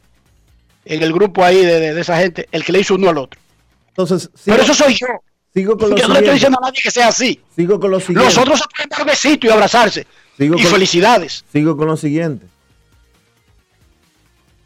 en 0.85 1.03
el 1.03 1.13
grupo 1.13 1.45
ahí 1.45 1.65
de, 1.65 1.99
esa 2.01 2.19
gente, 2.19 2.49
el 2.53 2.65
que 2.65 2.73
le 2.73 2.81
hizo 2.81 2.95
uno 2.95 3.09
al 3.09 3.19
otro. 3.19 3.41
Entonces, 3.89 4.31
Pero 4.45 4.63
eso 4.63 4.75
soy 4.75 4.95
yo. 4.95 5.07
Sigo 5.55 5.77
con 5.77 5.91
lo 5.91 5.97
Yo 5.97 6.09
no 6.09 6.15
le 6.15 6.21
estoy 6.21 6.35
diciendo 6.35 6.59
a 6.63 6.67
nadie 6.67 6.81
que 6.83 6.91
sea 6.91 7.09
así. 7.09 7.41
Sigo 7.55 7.79
con 7.79 7.91
lo 7.91 8.01
siguiente. 8.01 8.25
Los 8.25 8.39
otros 8.39 8.59
se 8.59 8.65
pueden 8.75 8.89
dar 8.89 9.07
besito 9.07 9.47
y 9.47 9.51
abrazarse. 9.51 10.07
Sigo 10.39 10.57
y 10.57 10.63
con- 10.63 10.73
felicidades. 10.73 11.45
Sigo 11.53 11.77
con 11.77 11.89
lo 11.89 11.97
siguiente. 11.97 12.47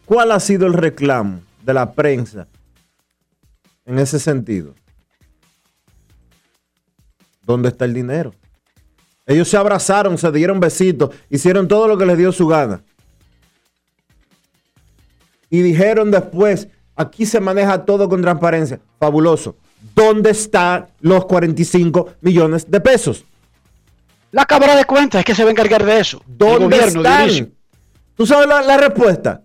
¿Cuál 0.04 0.30
ha 0.30 0.38
sido 0.38 0.66
el 0.66 0.72
reclamo 0.72 1.40
de 1.64 1.74
la 1.74 1.92
prensa 1.92 2.46
en 3.84 3.98
ese 3.98 4.20
sentido? 4.20 4.74
¿Dónde 7.42 7.68
está 7.68 7.84
el 7.84 7.94
dinero? 7.94 8.32
Ellos 9.26 9.48
se 9.48 9.56
abrazaron, 9.56 10.16
se 10.18 10.30
dieron 10.30 10.60
besitos, 10.60 11.10
hicieron 11.28 11.66
todo 11.66 11.88
lo 11.88 11.98
que 11.98 12.06
les 12.06 12.16
dio 12.16 12.30
su 12.30 12.46
gana. 12.46 12.82
Y 15.56 15.62
dijeron 15.62 16.10
después, 16.10 16.68
aquí 16.94 17.24
se 17.24 17.40
maneja 17.40 17.86
todo 17.86 18.10
con 18.10 18.20
transparencia. 18.20 18.78
Fabuloso. 19.00 19.56
¿Dónde 19.94 20.28
están 20.28 20.88
los 21.00 21.24
45 21.24 22.10
millones 22.20 22.70
de 22.70 22.78
pesos? 22.78 23.24
La 24.32 24.44
Cámara 24.44 24.76
de 24.76 24.84
Cuentas 24.84 25.20
es 25.20 25.24
que 25.24 25.34
se 25.34 25.44
va 25.44 25.48
a 25.48 25.52
encargar 25.52 25.82
de 25.82 25.98
eso. 25.98 26.20
¿Dónde 26.26 26.76
están? 26.76 27.54
¿Tú 28.14 28.26
sabes 28.26 28.46
la, 28.46 28.60
la 28.60 28.76
respuesta? 28.76 29.44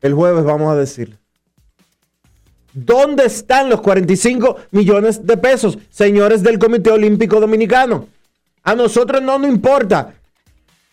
El 0.00 0.12
jueves 0.14 0.42
vamos 0.42 0.72
a 0.72 0.74
decir. 0.74 1.20
¿Dónde 2.72 3.26
están 3.26 3.70
los 3.70 3.80
45 3.80 4.56
millones 4.72 5.24
de 5.24 5.36
pesos, 5.36 5.78
señores 5.88 6.42
del 6.42 6.58
Comité 6.58 6.90
Olímpico 6.90 7.38
Dominicano? 7.38 8.08
A 8.64 8.74
nosotros 8.74 9.22
no 9.22 9.38
nos 9.38 9.48
importa 9.48 10.14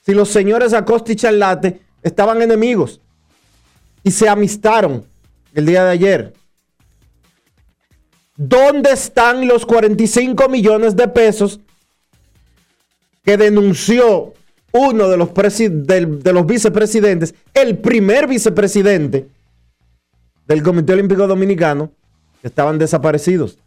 si 0.05 0.13
los 0.13 0.29
señores 0.29 0.71
Acosta 0.71 1.11
y 1.11 1.15
Charlate 1.15 1.81
estaban 2.03 2.43
enemigos 2.43 3.01
y 4.03 4.11
se 4.11 4.27
amistaron 4.29 5.05
el 5.53 5.65
día 5.65 5.83
de 5.85 5.91
ayer. 5.91 6.33
¿Dónde 8.35 8.91
están 8.91 9.47
los 9.47 9.65
45 9.65 10.49
millones 10.49 10.95
de 10.95 11.07
pesos 11.07 11.59
que 13.23 13.37
denunció 13.37 14.33
uno 14.73 15.09
de 15.09 15.17
los, 15.17 15.29
del- 15.33 16.23
de 16.23 16.33
los 16.33 16.45
vicepresidentes, 16.45 17.35
el 17.53 17.77
primer 17.77 18.27
vicepresidente 18.27 19.27
del 20.47 20.63
Comité 20.63 20.93
Olímpico 20.93 21.27
Dominicano, 21.27 21.91
que 22.41 22.47
estaban 22.47 22.79
desaparecidos, 22.79 23.57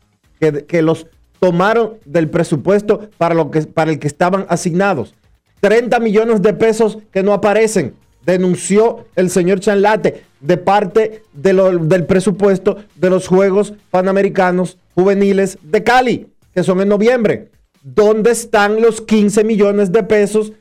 que, 0.41 0.65
que 0.65 0.83
los 0.83 1.07
tomaron 1.39 1.99
del 2.07 2.29
presupuesto 2.31 3.11
para, 3.19 3.35
lo 3.35 3.51
que, 3.51 3.63
para 3.63 3.93
el 3.93 3.99
que 3.99 4.07
estaban 4.09 4.47
asignados. 4.49 5.15
30 5.61 6.01
millones 6.01 6.43
de 6.43 6.53
pesos 6.55 6.99
que 7.13 7.23
no 7.23 7.33
aparecen, 7.33 7.95
denunció 8.27 9.07
el 9.17 9.31
señor 9.31 9.61
Chanlate 9.61 10.25
de 10.41 10.57
parte 10.57 11.23
de 11.33 11.53
lo- 11.53 11.79
del 11.79 12.05
presupuesto 12.07 12.77
de 12.97 13.11
los 13.11 13.27
Juegos 13.29 13.73
Panamericanos 13.91 14.79
Juveniles 14.95 15.59
de 15.63 15.83
Cali, 15.83 16.27
que 16.55 16.63
son 16.63 16.81
en 16.81 16.89
noviembre. 16.89 17.51
¿Dónde 17.83 18.31
están 18.31 18.81
los 18.81 19.01
15 19.01 19.45
millones 19.45 19.93
de 19.93 20.03
pesos 20.03 20.53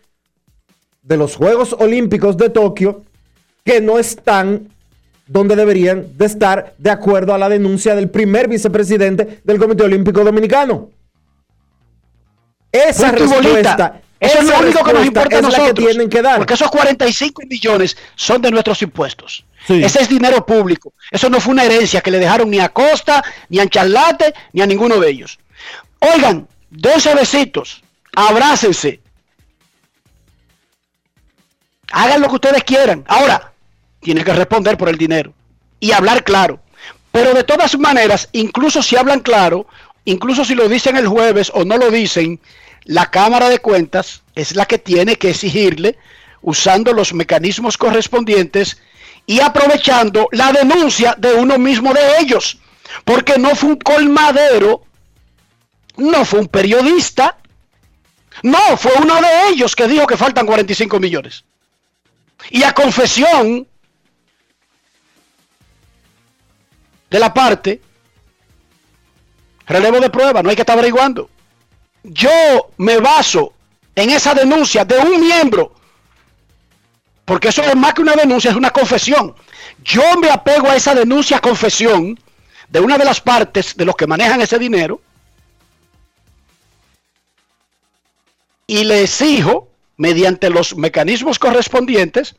de 1.04 1.17
los 1.17 1.36
Juegos 1.36 1.73
Olímpicos 1.80 2.38
de 2.38 2.49
Tokio 2.49 3.04
que 3.63 3.80
no 3.82 3.97
están 3.99 4.69
donde 5.28 5.56
deberían 5.56 6.17
de 6.17 6.26
estar 6.26 6.76
de 6.78 6.89
acuerdo 6.89 7.34
a 7.34 7.38
la 7.38 7.47
denuncia 7.47 7.95
del 7.95 8.10
primer 8.10 8.49
vicepresidente 8.49 9.39
del 9.43 9.58
Comité 9.58 9.84
Olímpico 9.84 10.21
Dominicano? 10.23 10.89
Esa 12.71 13.12
bolita. 13.28 14.02
Eso 14.24 14.40
es 14.40 14.48
lo 14.48 14.60
único 14.60 14.84
que 14.84 14.94
nos 14.94 15.06
importa 15.06 15.38
a 15.38 15.42
la 15.42 15.50
que 15.50 15.58
nosotros. 15.58 15.90
tienen 15.90 16.10
que 16.10 16.22
dar. 16.22 16.38
Porque 16.38 16.54
esos 16.54 16.70
45 16.70 17.44
millones 17.50 17.98
son 18.16 18.42
de 18.42 18.52
nuestros 18.52 18.82
impuestos. 18.82 19.46
Sí. 19.68 19.84
Ese 19.84 20.02
es 20.02 20.10
dinero 20.10 20.46
público. 20.46 20.94
Eso 21.12 21.30
no 21.30 21.40
fue 21.40 21.54
una 21.54 21.64
herencia 21.64 22.02
que 22.02 22.12
le 22.12 22.20
dejaron 22.20 22.50
ni 22.50 22.60
a 22.60 22.70
Costa, 22.70 23.24
ni 23.50 23.60
a 23.60 23.68
Charlate, 23.68 24.34
ni 24.54 24.62
a 24.62 24.66
ninguno 24.66 25.00
de 25.00 25.10
ellos. 25.10 25.40
Oigan, 26.00 26.48
12 26.70 27.16
besitos, 27.16 27.84
abrácense. 28.16 29.00
Hagan 31.92 32.22
lo 32.22 32.28
que 32.28 32.36
ustedes 32.36 32.64
quieran. 32.64 33.04
Ahora, 33.08 33.54
tienen 34.02 34.24
que 34.24 34.34
responder 34.34 34.78
por 34.78 34.90
el 34.90 34.98
dinero 34.98 35.34
y 35.80 35.92
hablar 35.92 36.24
claro. 36.24 36.60
Pero 37.12 37.34
de 37.34 37.44
todas 37.44 37.78
maneras, 37.78 38.30
incluso 38.32 38.82
si 38.82 38.96
hablan 38.96 39.20
claro, 39.20 39.68
incluso 40.06 40.44
si 40.44 40.56
lo 40.56 40.68
dicen 40.68 40.98
el 40.98 41.08
jueves 41.08 41.52
o 41.54 41.64
no 41.64 41.78
lo 41.78 41.92
dicen, 41.92 42.40
la 42.86 43.10
Cámara 43.10 43.50
de 43.50 43.60
Cuentas 43.60 44.24
es 44.36 44.56
la 44.56 44.65
que 44.65 44.78
tiene 44.78 45.15
que 45.15 45.30
exigirle, 45.30 45.98
usando 46.41 46.93
los 46.93 47.13
mecanismos 47.13 47.78
correspondientes 47.78 48.78
y 49.26 49.39
aprovechando 49.39 50.28
la 50.32 50.52
denuncia 50.52 51.15
de 51.17 51.34
uno 51.34 51.58
mismo 51.58 51.93
de 51.93 52.19
ellos. 52.19 52.58
Porque 53.06 53.38
no 53.38 53.56
fue 53.56 53.69
un 53.69 53.76
colmadero, 53.78 54.84
no 55.98 56.26
fue 56.26 56.41
un 56.41 56.48
periodista, 56.48 57.38
no, 58.41 58.78
fue 58.78 58.91
uno 59.02 59.22
de 59.22 59.50
ellos 59.50 59.76
que 59.76 59.88
dijo 59.88 60.08
que 60.08 60.17
faltan 60.17 60.46
45 60.46 61.00
millones. 61.00 61.46
Y 62.50 62.63
a 62.63 62.74
confesión 62.74 63.67
de 67.10 67.19
la 67.19 67.34
parte, 67.34 67.80
relevo 69.67 70.00
de 70.00 70.10
prueba, 70.10 70.41
no 70.41 70.50
hay 70.50 70.56
que 70.56 70.63
estar 70.63 70.78
averiguando. 70.78 71.30
Yo 72.04 72.72
me 72.78 72.98
baso 72.98 73.54
en 73.96 74.10
esa 74.10 74.34
denuncia 74.34 74.84
de 74.84 74.98
un 74.98 75.20
miembro, 75.20 75.74
porque 77.26 77.50
eso 77.50 77.63
es 77.63 77.76
más 77.76 77.94
que 77.94 78.02
una 78.02 78.16
denuncia, 78.16 78.52
es 78.52 78.58
una 78.58 78.72
confesión. 78.72 79.34
Yo 79.84 80.04
me 80.20 80.30
apego 80.30 80.70
a 80.70 80.76
esa 80.76 80.94
denuncia, 80.94 81.39
confesión, 81.39 82.20
de 82.70 82.80
una 82.80 82.98
de 82.98 83.06
las 83.06 83.22
partes 83.22 83.76
de 83.78 83.86
los 83.86 83.96
que 83.96 84.08
manejan 84.08 84.42
ese 84.42 84.60
dinero, 84.60 85.02
y 88.68 88.84
le 88.84 89.04
exijo, 89.04 89.70
mediante 89.98 90.50
los 90.50 90.76
mecanismos 90.76 91.38
correspondientes, 91.38 92.36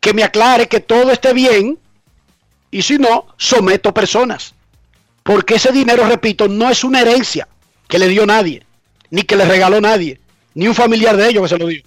que 0.00 0.12
me 0.12 0.22
aclare 0.22 0.68
que 0.68 0.80
todo 0.80 1.10
esté 1.10 1.32
bien 1.32 1.78
y 2.70 2.82
si 2.82 2.98
no, 2.98 3.26
someto 3.38 3.94
personas. 3.94 4.54
Porque 5.22 5.54
ese 5.54 5.72
dinero, 5.72 6.06
repito, 6.06 6.48
no 6.48 6.68
es 6.68 6.84
una 6.84 7.00
herencia 7.00 7.48
que 7.88 7.98
le 7.98 8.08
dio 8.08 8.26
nadie, 8.26 8.66
ni 9.14 9.22
que 9.22 9.36
le 9.36 9.44
regaló 9.44 9.80
nadie, 9.80 10.18
ni 10.54 10.66
un 10.66 10.74
familiar 10.74 11.16
de 11.16 11.28
ellos 11.28 11.44
que 11.44 11.48
se 11.48 11.58
lo 11.58 11.68
dio. 11.68 11.84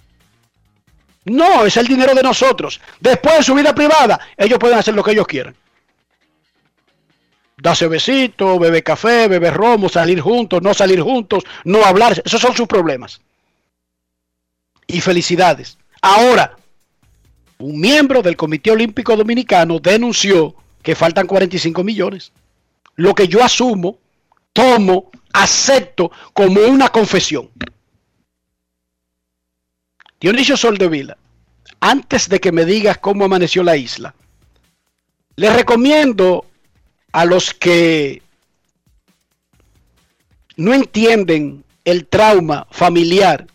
No, 1.26 1.66
es 1.66 1.76
el 1.76 1.86
dinero 1.86 2.14
de 2.14 2.22
nosotros. 2.22 2.80
Después 3.00 3.36
de 3.36 3.42
su 3.42 3.54
vida 3.54 3.74
privada, 3.74 4.18
ellos 4.34 4.58
pueden 4.58 4.78
hacer 4.78 4.94
lo 4.94 5.02
que 5.02 5.10
ellos 5.10 5.26
quieran. 5.26 5.54
Darse 7.58 7.86
besito, 7.86 8.58
beber 8.58 8.82
café, 8.82 9.28
beber 9.28 9.52
romo, 9.52 9.90
salir 9.90 10.22
juntos, 10.22 10.62
no 10.62 10.72
salir 10.72 11.02
juntos, 11.02 11.44
no 11.64 11.84
hablar. 11.84 12.22
Esos 12.24 12.40
son 12.40 12.56
sus 12.56 12.66
problemas. 12.66 13.20
Y 14.86 15.02
felicidades. 15.02 15.76
Ahora, 16.00 16.56
un 17.58 17.78
miembro 17.78 18.22
del 18.22 18.36
Comité 18.36 18.70
Olímpico 18.70 19.14
Dominicano 19.14 19.80
denunció 19.80 20.54
que 20.82 20.94
faltan 20.94 21.26
45 21.26 21.84
millones. 21.84 22.32
Lo 22.96 23.14
que 23.14 23.28
yo 23.28 23.44
asumo, 23.44 23.98
tomo, 24.58 25.10
acepto 25.32 26.10
como 26.32 26.60
una 26.62 26.88
confesión. 26.88 27.48
Dionisio 30.20 30.56
Soldevila, 30.56 31.16
antes 31.78 32.28
de 32.28 32.40
que 32.40 32.50
me 32.50 32.64
digas 32.64 32.98
cómo 32.98 33.24
amaneció 33.24 33.62
la 33.62 33.76
isla, 33.76 34.16
les 35.36 35.54
recomiendo 35.54 36.44
a 37.12 37.24
los 37.24 37.54
que 37.54 38.20
no 40.56 40.74
entienden 40.74 41.64
el 41.84 42.08
trauma 42.08 42.66
familiar 42.72 43.46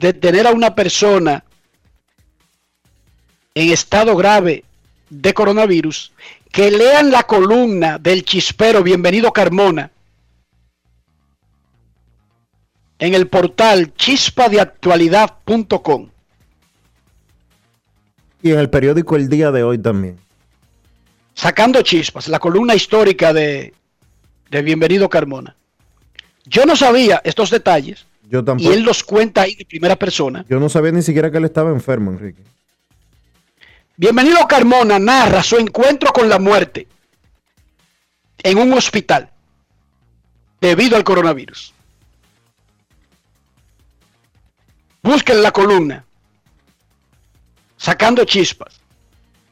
de 0.00 0.12
tener 0.14 0.48
a 0.48 0.52
una 0.52 0.74
persona 0.74 1.44
en 3.54 3.70
estado 3.70 4.16
grave 4.16 4.64
de 5.10 5.32
coronavirus, 5.32 6.12
que 6.56 6.70
lean 6.70 7.10
la 7.10 7.24
columna 7.24 7.98
del 7.98 8.24
chispero 8.24 8.82
Bienvenido 8.82 9.30
Carmona 9.30 9.90
en 12.98 13.12
el 13.12 13.28
portal 13.28 13.92
chispadeactualidad.com. 13.92 16.08
Y 18.42 18.52
en 18.52 18.58
el 18.58 18.70
periódico 18.70 19.16
El 19.16 19.28
Día 19.28 19.52
de 19.52 19.64
hoy 19.64 19.76
también. 19.76 20.16
Sacando 21.34 21.82
chispas, 21.82 22.26
la 22.28 22.38
columna 22.38 22.74
histórica 22.74 23.34
de, 23.34 23.74
de 24.50 24.62
Bienvenido 24.62 25.10
Carmona. 25.10 25.54
Yo 26.46 26.64
no 26.64 26.74
sabía 26.74 27.20
estos 27.22 27.50
detalles 27.50 28.06
Yo 28.30 28.40
y 28.40 28.44
tampoco. 28.44 28.72
él 28.72 28.82
los 28.82 29.04
cuenta 29.04 29.42
ahí 29.42 29.56
de 29.56 29.66
primera 29.66 29.96
persona. 29.96 30.46
Yo 30.48 30.58
no 30.58 30.70
sabía 30.70 30.92
ni 30.92 31.02
siquiera 31.02 31.30
que 31.30 31.36
él 31.36 31.44
estaba 31.44 31.68
enfermo, 31.68 32.12
Enrique. 32.12 32.40
Bienvenido 33.98 34.46
Carmona 34.46 34.98
narra 34.98 35.42
su 35.42 35.56
encuentro 35.56 36.12
con 36.12 36.28
la 36.28 36.38
muerte 36.38 36.86
en 38.42 38.58
un 38.58 38.74
hospital 38.74 39.30
debido 40.60 40.96
al 40.96 41.04
coronavirus. 41.04 41.72
Busquen 45.02 45.42
la 45.42 45.50
columna 45.50 46.04
sacando 47.78 48.26
chispas 48.26 48.80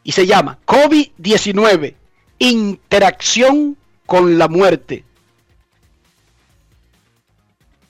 y 0.03 0.12
se 0.12 0.26
llama 0.26 0.59
COVID-19 0.66 1.95
interacción 2.38 3.78
con 4.05 4.36
la 4.36 4.49
muerte. 4.49 5.05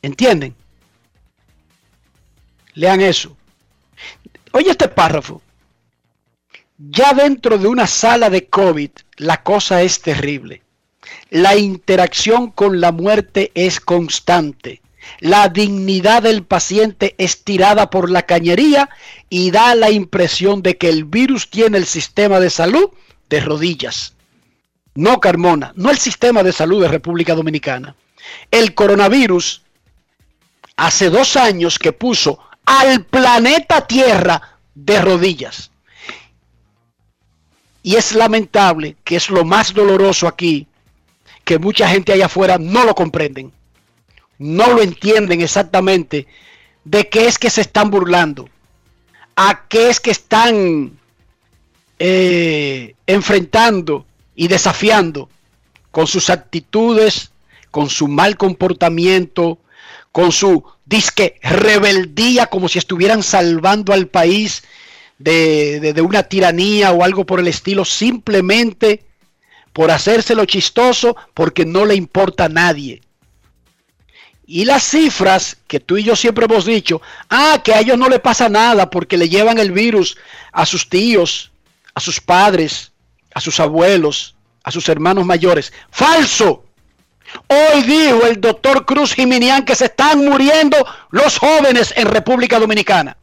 ¿Entienden? 0.02 0.54
Lean 2.74 3.00
eso. 3.00 3.36
Oye 4.52 4.70
este 4.70 4.86
párrafo. 4.86 5.42
Ya 6.76 7.14
dentro 7.14 7.56
de 7.56 7.68
una 7.68 7.86
sala 7.86 8.30
de 8.30 8.48
COVID, 8.48 8.90
la 9.16 9.42
cosa 9.42 9.82
es 9.82 10.00
terrible. 10.02 10.62
La 11.30 11.56
interacción 11.56 12.50
con 12.50 12.80
la 12.80 12.90
muerte 12.90 13.52
es 13.54 13.78
constante. 13.78 14.82
La 15.20 15.48
dignidad 15.48 16.22
del 16.22 16.42
paciente 16.42 17.14
es 17.18 17.44
tirada 17.44 17.90
por 17.90 18.10
la 18.10 18.22
cañería 18.22 18.88
y 19.28 19.52
da 19.52 19.74
la 19.76 19.90
impresión 19.90 20.62
de 20.62 20.76
que 20.76 20.88
el 20.88 21.04
virus 21.04 21.48
tiene 21.48 21.78
el 21.78 21.86
sistema 21.86 22.40
de 22.40 22.50
salud 22.50 22.90
de 23.28 23.40
rodillas. 23.40 24.14
No 24.96 25.20
Carmona, 25.20 25.72
no 25.76 25.90
el 25.90 25.98
sistema 25.98 26.42
de 26.42 26.52
salud 26.52 26.82
de 26.82 26.88
República 26.88 27.34
Dominicana. 27.34 27.94
El 28.50 28.74
coronavirus 28.74 29.62
hace 30.76 31.10
dos 31.10 31.36
años 31.36 31.78
que 31.78 31.92
puso 31.92 32.40
al 32.64 33.04
planeta 33.04 33.86
Tierra 33.86 34.58
de 34.74 35.00
rodillas. 35.00 35.70
Y 37.84 37.96
es 37.96 38.14
lamentable, 38.14 38.96
que 39.04 39.16
es 39.16 39.28
lo 39.28 39.44
más 39.44 39.74
doloroso 39.74 40.26
aquí, 40.26 40.66
que 41.44 41.58
mucha 41.58 41.86
gente 41.86 42.14
allá 42.14 42.26
afuera 42.26 42.56
no 42.56 42.82
lo 42.84 42.94
comprenden. 42.94 43.52
No 44.38 44.72
lo 44.72 44.82
entienden 44.82 45.42
exactamente 45.42 46.26
de 46.84 47.10
qué 47.10 47.28
es 47.28 47.38
que 47.38 47.50
se 47.50 47.60
están 47.60 47.90
burlando. 47.90 48.48
A 49.36 49.66
qué 49.68 49.90
es 49.90 50.00
que 50.00 50.10
están 50.10 50.98
eh, 51.98 52.94
enfrentando 53.06 54.06
y 54.34 54.48
desafiando 54.48 55.28
con 55.90 56.06
sus 56.06 56.30
actitudes, 56.30 57.32
con 57.70 57.90
su 57.90 58.08
mal 58.08 58.38
comportamiento, 58.38 59.58
con 60.10 60.32
su 60.32 60.64
disque 60.86 61.38
rebeldía, 61.42 62.46
como 62.46 62.70
si 62.70 62.78
estuvieran 62.78 63.22
salvando 63.22 63.92
al 63.92 64.06
país 64.06 64.62
de, 65.18 65.92
de, 65.94 66.02
una 66.02 66.22
tiranía 66.24 66.92
o 66.92 67.04
algo 67.04 67.24
por 67.24 67.40
el 67.40 67.48
estilo, 67.48 67.84
simplemente 67.84 69.04
por 69.72 69.90
hacérselo 69.90 70.44
chistoso, 70.44 71.16
porque 71.34 71.64
no 71.64 71.84
le 71.84 71.94
importa 71.94 72.44
a 72.44 72.48
nadie. 72.48 73.00
Y 74.46 74.64
las 74.64 74.82
cifras 74.84 75.56
que 75.66 75.80
tú 75.80 75.96
y 75.96 76.04
yo 76.04 76.14
siempre 76.16 76.44
hemos 76.44 76.66
dicho, 76.66 77.00
ah, 77.30 77.60
que 77.64 77.72
a 77.72 77.80
ellos 77.80 77.96
no 77.96 78.08
le 78.08 78.18
pasa 78.18 78.48
nada 78.48 78.90
porque 78.90 79.16
le 79.16 79.28
llevan 79.28 79.58
el 79.58 79.72
virus 79.72 80.16
a 80.52 80.66
sus 80.66 80.88
tíos, 80.88 81.50
a 81.94 82.00
sus 82.00 82.20
padres, 82.20 82.92
a 83.34 83.40
sus 83.40 83.58
abuelos, 83.58 84.34
a 84.62 84.70
sus 84.70 84.88
hermanos 84.88 85.24
mayores. 85.24 85.72
Falso. 85.90 86.64
Hoy 87.48 87.82
dijo 87.82 88.26
el 88.26 88.40
doctor 88.40 88.84
Cruz 88.84 89.14
Jiminián 89.14 89.64
que 89.64 89.74
se 89.74 89.86
están 89.86 90.24
muriendo 90.24 90.76
los 91.10 91.38
jóvenes 91.38 91.92
en 91.96 92.06
República 92.06 92.58
Dominicana. 92.58 93.16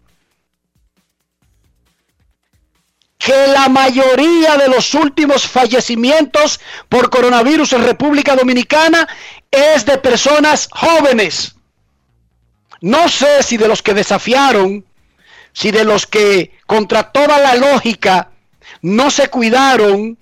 Que 3.23 3.47
la 3.47 3.69
mayoría 3.69 4.57
de 4.57 4.67
los 4.67 4.93
últimos 4.95 5.47
fallecimientos 5.47 6.59
por 6.89 7.09
coronavirus 7.09 7.73
en 7.73 7.83
República 7.83 8.35
Dominicana 8.35 9.07
es 9.51 9.85
de 9.85 9.97
personas 9.97 10.67
jóvenes. 10.71 11.55
No 12.81 13.07
sé 13.09 13.43
si 13.43 13.57
de 13.57 13.67
los 13.67 13.83
que 13.83 13.93
desafiaron, 13.93 14.83
si 15.53 15.69
de 15.69 15.83
los 15.83 16.07
que 16.07 16.57
contra 16.65 17.11
toda 17.11 17.37
la 17.37 17.55
lógica 17.55 18.31
no 18.81 19.11
se 19.11 19.27
cuidaron 19.29 20.17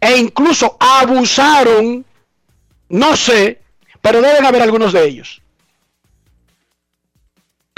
e 0.00 0.16
incluso 0.18 0.76
abusaron 0.78 2.04
no 2.88 3.16
sé, 3.16 3.60
pero 4.00 4.20
deben 4.20 4.46
haber 4.46 4.62
algunos 4.62 4.92
de 4.92 5.04
ellos. 5.04 5.42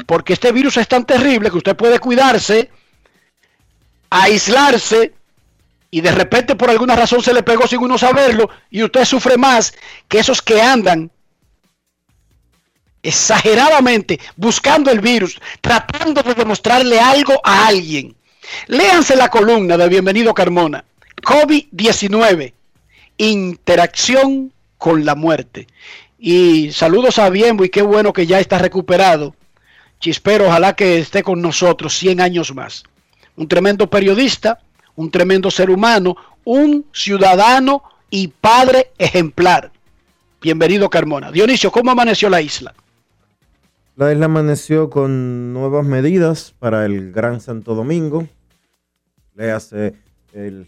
Porque 0.07 0.33
este 0.33 0.53
virus 0.53 0.77
es 0.77 0.89
tan 0.89 1.05
terrible 1.05 1.51
que 1.51 1.57
usted 1.57 1.77
puede 1.77 1.99
cuidarse, 1.99 2.71
aislarse 4.11 5.15
y 5.91 6.01
de 6.01 6.13
repente 6.13 6.55
por 6.55 6.71
alguna 6.71 6.97
razón 6.97 7.23
se 7.23 7.33
le 7.33 7.43
pegó 7.43 7.67
sin 7.67 7.81
uno 7.81 7.97
saberlo 7.97 8.51
y 8.71 8.83
usted 8.83 9.05
sufre 9.05 9.37
más 9.37 9.75
que 10.09 10.19
esos 10.19 10.43
que 10.43 10.61
andan 10.61 11.11
exageradamente 13.03 14.21
buscando 14.37 14.91
el 14.91 15.01
virus, 15.01 15.41
tratando 15.61 16.23
de 16.23 16.35
demostrarle 16.35 17.01
algo 17.01 17.41
a 17.45 17.67
alguien. 17.67 18.17
Léanse 18.67 19.17
la 19.17 19.29
columna 19.29 19.77
de 19.77 19.89
Bienvenido 19.89 20.35
Carmona. 20.35 20.85
COVID-19. 21.23 22.53
Interacción 23.19 24.53
con 24.79 25.05
la 25.05 25.15
muerte. 25.15 25.67
Y 26.19 26.73
saludos 26.73 27.19
a 27.19 27.31
Bienbo 27.31 27.65
y 27.65 27.69
qué 27.69 27.83
bueno 27.83 28.13
que 28.13 28.27
ya 28.27 28.41
está 28.41 28.59
recuperado. 28.59 29.35
Chispero, 30.01 30.47
ojalá 30.47 30.75
que 30.75 30.99
esté 30.99 31.23
con 31.23 31.43
nosotros 31.43 31.97
100 31.97 32.21
años 32.21 32.55
más. 32.55 32.85
Un 33.39 33.47
tremendo 33.47 33.89
periodista, 33.89 34.59
un 34.97 35.13
tremendo 35.13 35.49
ser 35.53 35.71
humano, 35.71 36.17
un 36.43 36.85
ciudadano 36.93 37.85
y 38.11 38.27
padre 38.27 38.91
ejemplar. 38.99 39.71
Bienvenido 40.43 40.91
Carmona. 40.91 41.31
Dionisio, 41.31 41.71
¿cómo 41.71 41.93
amaneció 41.93 42.29
la 42.29 42.43
isla? 42.43 42.75
La 43.95 44.13
isla 44.13 44.25
amaneció 44.25 44.91
con 44.91 45.53
nuevas 45.53 45.87
medidas 45.87 46.53
para 46.59 46.85
el 46.85 47.13
Gran 47.13 47.41
Santo 47.41 47.77
Domingo. 47.77 48.27
Le 49.37 49.53
hace 49.53 49.95
el 50.33 50.67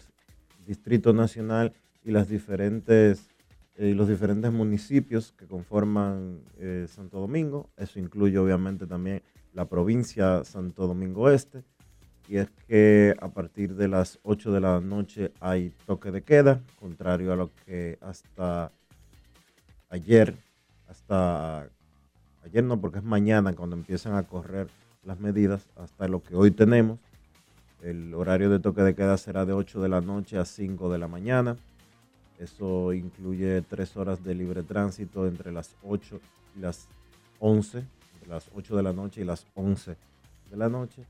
Distrito 0.65 1.11
Nacional 1.11 1.73
y 2.05 2.11
eh, 2.11 3.93
los 3.95 4.07
diferentes 4.07 4.51
municipios 4.53 5.33
que 5.37 5.45
conforman 5.45 6.39
eh, 6.57 6.87
Santo 6.87 7.19
Domingo. 7.19 7.69
Eso 7.75 7.99
incluye 7.99 8.37
obviamente 8.37 8.87
también 8.87 9.23
la 9.53 9.65
provincia 9.65 10.45
Santo 10.45 10.87
Domingo 10.87 11.29
Este. 11.29 11.65
Y 12.31 12.37
es 12.37 12.49
que 12.65 13.13
a 13.19 13.27
partir 13.27 13.75
de 13.75 13.89
las 13.89 14.17
8 14.23 14.53
de 14.53 14.61
la 14.61 14.79
noche 14.79 15.33
hay 15.41 15.73
toque 15.85 16.11
de 16.11 16.23
queda, 16.23 16.61
contrario 16.79 17.33
a 17.33 17.35
lo 17.35 17.51
que 17.65 17.97
hasta 17.99 18.71
ayer, 19.89 20.37
hasta 20.87 21.67
ayer 22.45 22.63
no, 22.63 22.79
porque 22.79 22.99
es 22.99 23.03
mañana 23.03 23.51
cuando 23.51 23.75
empiezan 23.75 24.15
a 24.15 24.23
correr 24.23 24.69
las 25.03 25.19
medidas, 25.19 25.67
hasta 25.75 26.07
lo 26.07 26.23
que 26.23 26.33
hoy 26.33 26.51
tenemos. 26.51 26.99
El 27.81 28.13
horario 28.13 28.49
de 28.49 28.59
toque 28.59 28.81
de 28.81 28.95
queda 28.95 29.17
será 29.17 29.45
de 29.45 29.51
8 29.51 29.81
de 29.81 29.89
la 29.89 29.99
noche 29.99 30.37
a 30.37 30.45
5 30.45 30.89
de 30.89 30.99
la 30.99 31.09
mañana. 31.09 31.57
Eso 32.39 32.93
incluye 32.93 33.61
tres 33.61 33.97
horas 33.97 34.23
de 34.23 34.35
libre 34.35 34.63
tránsito 34.63 35.27
entre 35.27 35.51
las 35.51 35.75
8 35.83 36.21
y 36.55 36.61
las 36.61 36.87
11, 37.39 37.83
las 38.29 38.49
8 38.55 38.77
de 38.77 38.83
la 38.83 38.93
noche 38.93 39.19
y 39.19 39.25
las 39.25 39.45
11 39.53 39.97
de 40.49 40.55
la 40.55 40.69
noche. 40.69 41.05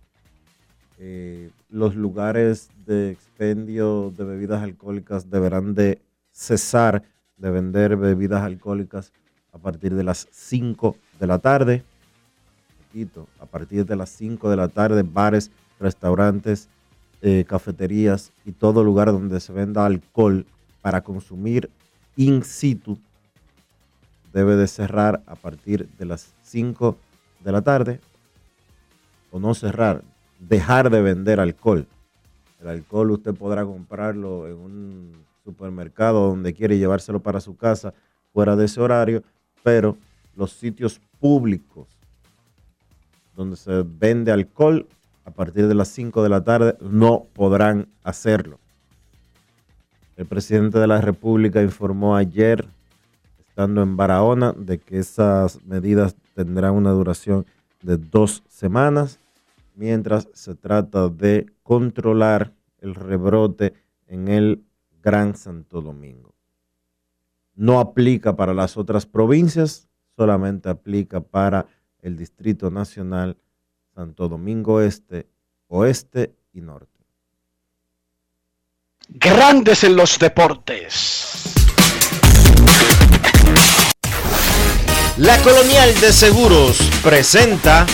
Eh, 1.04 1.50
los 1.70 1.96
lugares 1.96 2.70
de 2.86 3.10
expendio 3.10 4.14
de 4.16 4.24
bebidas 4.24 4.62
alcohólicas 4.62 5.32
deberán 5.32 5.74
de 5.74 6.00
cesar 6.32 7.02
de 7.38 7.50
vender 7.50 7.98
bebidas 7.98 8.44
alcohólicas 8.44 9.12
a 9.52 9.58
partir 9.58 9.96
de 9.96 10.04
las 10.04 10.28
5 10.30 10.96
de 11.20 11.26
la 11.26 11.40
tarde. 11.40 11.84
A 13.40 13.46
partir 13.48 13.84
de 13.88 13.96
las 13.96 14.12
5 14.12 14.48
de 14.48 14.56
la 14.56 14.68
tarde, 14.68 15.02
bares, 15.02 15.50
restaurantes, 15.80 16.70
eh, 17.24 17.46
cafeterías 17.48 18.32
y 18.46 18.52
todo 18.52 18.84
lugar 18.84 19.08
donde 19.12 19.40
se 19.40 19.54
venda 19.54 19.88
alcohol 19.88 20.46
para 20.84 21.02
consumir 21.02 21.72
in 22.16 22.44
situ 22.44 23.00
debe 24.34 24.56
de 24.56 24.68
cerrar 24.68 25.24
a 25.26 25.34
partir 25.34 25.90
de 25.98 26.06
las 26.06 26.36
5 26.44 26.96
de 27.44 27.52
la 27.52 27.64
tarde 27.64 28.00
o 29.32 29.40
no 29.40 29.56
cerrar, 29.56 30.04
dejar 30.42 30.90
de 30.90 31.02
vender 31.02 31.40
alcohol. 31.40 31.88
El 32.60 32.68
alcohol 32.68 33.12
usted 33.12 33.34
podrá 33.34 33.64
comprarlo 33.64 34.48
en 34.48 34.58
un 34.58 35.26
supermercado 35.44 36.28
donde 36.28 36.54
quiere 36.54 36.78
llevárselo 36.78 37.20
para 37.22 37.40
su 37.40 37.56
casa 37.56 37.94
fuera 38.34 38.56
de 38.56 38.66
ese 38.66 38.82
horario, 38.82 39.24
pero 39.64 39.98
los 40.36 40.52
sitios 40.52 41.00
públicos 41.20 41.88
donde 43.36 43.56
se 43.56 43.84
vende 43.84 44.32
alcohol 44.32 44.88
a 45.26 45.32
partir 45.32 45.68
de 45.68 45.76
las 45.76 45.88
5 45.90 46.24
de 46.24 46.30
la 46.30 46.44
tarde 46.44 46.76
no 46.82 47.26
podrán 47.34 47.88
hacerlo. 48.04 48.60
El 50.18 50.26
presidente 50.26 50.80
de 50.80 50.88
la 50.88 51.02
República 51.02 51.62
informó 51.62 52.16
ayer, 52.16 52.68
estando 53.48 53.82
en 53.82 53.96
Barahona, 53.96 54.54
de 54.54 54.78
que 54.78 55.00
esas 55.00 55.64
medidas 55.64 56.16
tendrán 56.36 56.74
una 56.74 56.92
duración 56.92 57.46
de 57.82 57.98
dos 57.98 58.44
semanas, 58.48 59.20
mientras 59.76 60.28
se 60.34 60.56
trata 60.56 61.10
de 61.10 61.48
controlar 61.64 62.54
el 62.80 62.96
rebrote 62.96 63.74
en 64.08 64.28
el 64.28 64.64
Gran 65.02 65.36
Santo 65.36 65.82
Domingo. 65.82 66.34
No 67.56 67.80
aplica 67.80 68.36
para 68.36 68.54
las 68.54 68.78
otras 68.78 69.06
provincias, 69.06 69.88
solamente 70.16 70.70
aplica 70.70 71.22
para 71.22 71.66
el 72.02 72.18
Distrito 72.18 72.72
Nacional 72.72 73.38
Santo 73.94 74.28
Domingo 74.28 74.82
Este, 74.82 75.28
Oeste 75.68 76.34
y 76.54 76.62
Norte. 76.62 76.88
Grandes 79.10 79.84
en 79.84 79.96
los 79.96 80.18
deportes. 80.18 81.54
La 85.18 85.38
Colonial 85.44 85.94
de 86.00 86.14
Seguros 86.14 86.80
presenta 87.04 87.86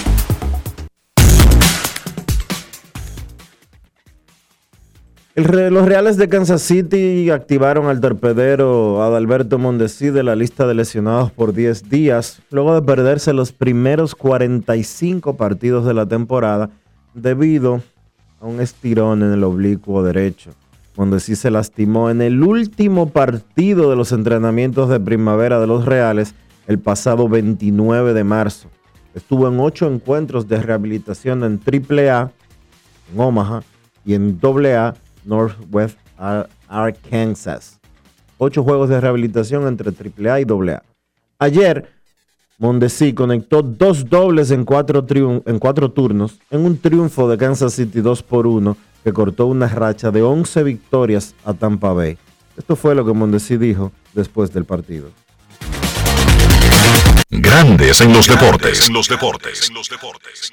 Los 5.38 5.86
Reales 5.86 6.18
de 6.18 6.30
Kansas 6.30 6.64
City 6.64 7.30
activaron 7.30 7.86
al 7.86 8.02
torpedero 8.02 9.04
Adalberto 9.04 9.60
Mondesi 9.60 10.10
de 10.10 10.24
la 10.24 10.36
lista 10.36 10.66
de 10.66 10.74
lesionados 10.74 11.32
por 11.32 11.54
10 11.54 11.92
días, 11.92 12.42
luego 12.50 12.74
de 12.74 12.82
perderse 12.82 13.34
los 13.34 13.52
primeros 13.52 14.16
45 14.16 15.38
partidos 15.38 15.86
de 15.86 15.94
la 15.94 16.08
temporada 16.08 16.72
debido 17.14 17.84
a 18.42 18.48
un 18.48 18.60
estirón 18.62 19.22
en 19.22 19.32
el 19.32 19.44
oblicuo 19.44 20.02
derecho. 20.02 20.50
Mondesi 20.96 21.36
se 21.36 21.52
lastimó 21.52 22.10
en 22.10 22.24
el 22.24 22.42
último 22.42 23.10
partido 23.10 23.92
de 23.92 23.96
los 23.96 24.12
entrenamientos 24.14 24.90
de 24.90 25.00
primavera 25.00 25.60
de 25.60 25.68
los 25.68 25.86
Reales 25.86 26.34
el 26.66 26.80
pasado 26.80 27.30
29 27.30 28.16
de 28.16 28.24
marzo. 28.24 28.70
Estuvo 29.14 29.48
en 29.48 29.60
ocho 29.60 29.86
encuentros 29.86 30.48
de 30.48 30.60
rehabilitación 30.60 31.44
en 31.44 31.60
AAA, 31.64 32.32
en 33.14 33.20
Omaha, 33.20 33.62
y 34.04 34.14
en 34.14 34.40
AA, 34.42 34.96
Northwest 35.28 35.98
Ar- 36.18 36.50
Arkansas. 36.68 37.80
Ocho 38.40 38.64
juegos 38.64 38.90
de 38.90 39.00
rehabilitación 39.02 39.68
entre 39.68 39.92
AAA 39.92 40.42
y 40.42 40.46
AA. 40.50 40.82
Ayer, 41.40 41.92
Mondesi 42.60 43.14
conectó 43.14 43.62
dos 43.62 44.10
dobles 44.10 44.50
en 44.52 44.66
cuatro, 44.66 45.06
triun- 45.06 45.44
en 45.46 45.60
cuatro 45.60 45.92
turnos 45.92 46.40
en 46.50 46.66
un 46.66 46.78
triunfo 46.80 47.30
de 47.30 47.38
Kansas 47.38 47.74
City 47.74 48.02
2 48.02 48.24
por 48.24 48.48
1 48.48 48.76
que 49.04 49.14
cortó 49.14 49.46
una 49.46 49.68
racha 49.68 50.10
de 50.12 50.22
11 50.24 50.64
victorias 50.64 51.36
a 51.46 51.54
Tampa 51.54 51.94
Bay. 51.94 52.18
Esto 52.58 52.76
fue 52.76 52.96
lo 52.96 53.06
que 53.06 53.14
Mondesi 53.14 53.58
dijo 53.58 53.92
después 54.14 54.52
del 54.52 54.66
partido. 54.66 55.10
Grandes 57.30 58.02
en 58.02 58.14
los 58.14 58.28
deportes. 58.28 58.88
En 58.88 58.94
los 58.94 59.08
deportes. 59.08 59.70
En 59.70 59.76
los 59.76 59.90
deportes. 59.90 60.52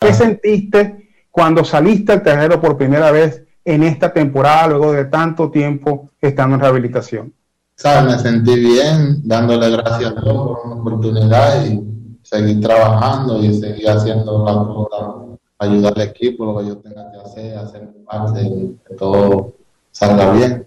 ¿Qué 0.00 0.12
sentiste 0.14 1.10
cuando 1.30 1.64
saliste 1.64 2.12
al 2.12 2.22
terreno 2.22 2.60
por 2.60 2.76
primera 2.76 3.10
vez 3.12 3.42
en 3.64 3.82
esta 3.82 4.12
temporada, 4.12 4.68
luego 4.68 4.92
de 4.92 5.04
tanto 5.06 5.50
tiempo 5.50 6.10
estando 6.20 6.56
en 6.56 6.60
rehabilitación? 6.60 7.34
¿Sabes? 7.76 8.16
Me 8.16 8.18
sentí 8.18 8.56
bien, 8.56 9.22
dándole 9.24 9.70
gracias 9.70 9.94
a 9.94 10.20
Dios 10.20 10.34
por 10.34 10.60
una 10.64 10.74
oportunidad 10.76 11.64
y 11.64 11.80
seguir 12.22 12.60
trabajando 12.60 13.42
y 13.42 13.54
seguir 13.54 13.88
haciendo 13.88 14.44
las 14.44 14.56
cosas, 14.56 15.38
ayudar 15.58 15.94
al 15.96 16.02
equipo, 16.02 16.44
lo 16.44 16.58
que 16.58 16.66
yo 16.66 16.76
tenga 16.78 17.10
que 17.10 17.18
hacer, 17.18 17.58
hacer 17.58 17.88
parte 18.04 18.42
y 18.42 18.78
que 18.86 18.94
todo 18.94 19.54
salga 19.90 20.32
bien. 20.32 20.66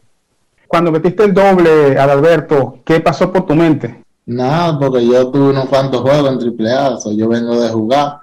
Cuando 0.67 0.91
metiste 0.91 1.23
el 1.23 1.33
doble, 1.33 1.97
Adalberto, 1.99 2.79
¿qué 2.83 2.99
pasó 2.99 3.31
por 3.31 3.45
tu 3.45 3.53
mente? 3.53 4.03
Nada, 4.25 4.79
porque 4.79 5.05
yo 5.05 5.29
tuve 5.29 5.49
unos 5.49 5.65
cuantos 5.65 6.01
juegos 6.01 6.43
en 6.43 6.67
AAA, 6.67 6.97
so 6.97 7.11
yo 7.11 7.27
vengo 7.27 7.59
de 7.59 7.69
jugar. 7.69 8.19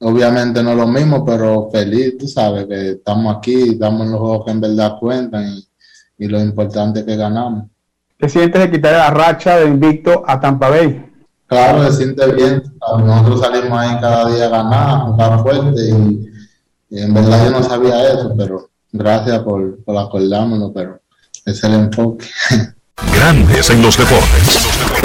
Obviamente 0.00 0.62
no 0.62 0.70
es 0.70 0.76
lo 0.76 0.86
mismo, 0.86 1.24
pero 1.24 1.68
feliz, 1.72 2.16
tú 2.18 2.28
sabes, 2.28 2.66
que 2.66 2.90
estamos 2.90 3.36
aquí, 3.36 3.70
estamos 3.70 4.06
en 4.06 4.12
los 4.12 4.20
juegos 4.20 4.44
que 4.44 4.50
en 4.52 4.60
verdad 4.60 4.96
cuentan 5.00 5.48
y, 5.48 5.68
y 6.18 6.28
lo 6.28 6.40
importante 6.40 7.00
es 7.00 7.06
que 7.06 7.16
ganamos. 7.16 7.64
¿Qué 8.16 8.28
sientes 8.28 8.60
de 8.60 8.70
quitar 8.70 8.92
la 8.92 9.10
racha 9.10 9.56
de 9.56 9.66
invicto 9.66 10.22
a 10.26 10.40
Tampa 10.40 10.70
Bay? 10.70 11.04
Claro, 11.46 11.90
se 11.90 11.98
siente 11.98 12.30
bien. 12.32 12.62
Nosotros 12.80 13.40
salimos 13.40 13.78
ahí 13.78 14.00
cada 14.00 14.28
día 14.28 14.46
a 14.46 14.48
ganar, 14.48 14.90
a 14.90 15.00
jugar 15.00 15.42
fuerte 15.42 15.80
y, 15.88 16.30
y 16.90 17.02
en 17.02 17.14
verdad 17.14 17.44
yo 17.44 17.50
no 17.50 17.62
sabía 17.62 18.12
eso, 18.12 18.34
pero 18.36 18.70
gracias 18.92 19.38
por, 19.40 19.82
por 19.84 19.96
acordármelo, 19.96 20.72
pero 20.72 21.00
ese 21.44 21.50
es 21.50 21.64
el 21.64 21.74
enfoque. 21.74 22.26
Grandes 23.14 23.70
en 23.70 23.82
los 23.82 23.96
deportes. 23.96 24.97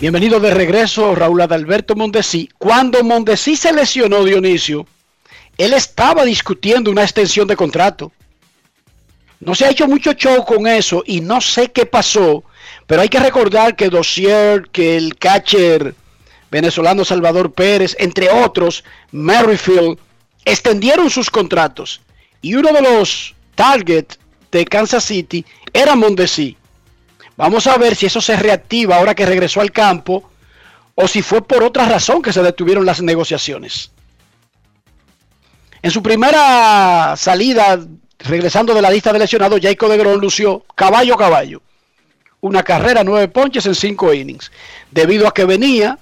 Bienvenido 0.00 0.38
de 0.38 0.54
regreso, 0.54 1.16
Raúl 1.16 1.40
Adalberto 1.40 1.96
Mondesi. 1.96 2.48
Cuando 2.56 3.02
Mondesi 3.02 3.56
se 3.56 3.72
lesionó, 3.72 4.22
Dionisio, 4.22 4.86
él 5.56 5.72
estaba 5.72 6.24
discutiendo 6.24 6.92
una 6.92 7.02
extensión 7.02 7.48
de 7.48 7.56
contrato. 7.56 8.12
No 9.40 9.56
se 9.56 9.64
ha 9.64 9.70
hecho 9.70 9.88
mucho 9.88 10.12
show 10.12 10.44
con 10.44 10.68
eso 10.68 11.02
y 11.04 11.20
no 11.20 11.40
sé 11.40 11.72
qué 11.72 11.84
pasó, 11.84 12.44
pero 12.86 13.02
hay 13.02 13.08
que 13.08 13.18
recordar 13.18 13.74
que 13.74 13.88
Dossier, 13.88 14.68
que 14.70 14.96
el 14.96 15.16
catcher 15.16 15.96
venezolano 16.48 17.04
Salvador 17.04 17.50
Pérez, 17.50 17.96
entre 17.98 18.30
otros, 18.30 18.84
Merrifield, 19.10 19.98
extendieron 20.44 21.10
sus 21.10 21.28
contratos. 21.28 22.00
Y 22.40 22.54
uno 22.54 22.72
de 22.72 22.82
los 22.82 23.34
targets 23.56 24.16
de 24.52 24.64
Kansas 24.64 25.02
City 25.02 25.44
era 25.72 25.96
Mondesi. 25.96 26.56
Vamos 27.38 27.68
a 27.68 27.78
ver 27.78 27.94
si 27.94 28.06
eso 28.06 28.20
se 28.20 28.34
reactiva 28.34 28.96
ahora 28.96 29.14
que 29.14 29.24
regresó 29.24 29.60
al 29.60 29.70
campo 29.70 30.28
o 30.96 31.06
si 31.06 31.22
fue 31.22 31.40
por 31.40 31.62
otra 31.62 31.86
razón 31.86 32.20
que 32.20 32.32
se 32.32 32.42
detuvieron 32.42 32.84
las 32.84 33.00
negociaciones. 33.00 33.92
En 35.80 35.92
su 35.92 36.02
primera 36.02 37.14
salida, 37.16 37.78
regresando 38.18 38.74
de 38.74 38.82
la 38.82 38.90
lista 38.90 39.12
de 39.12 39.20
lesionados, 39.20 39.60
Jacob 39.62 39.88
de 39.88 39.98
Gron 39.98 40.20
lució 40.20 40.64
caballo 40.74 41.16
caballo. 41.16 41.62
Una 42.40 42.64
carrera, 42.64 43.04
nueve 43.04 43.28
ponches 43.28 43.66
en 43.66 43.76
cinco 43.76 44.12
innings. 44.12 44.50
Debido 44.90 45.28
a 45.28 45.32
que 45.32 45.44
venía 45.44 45.96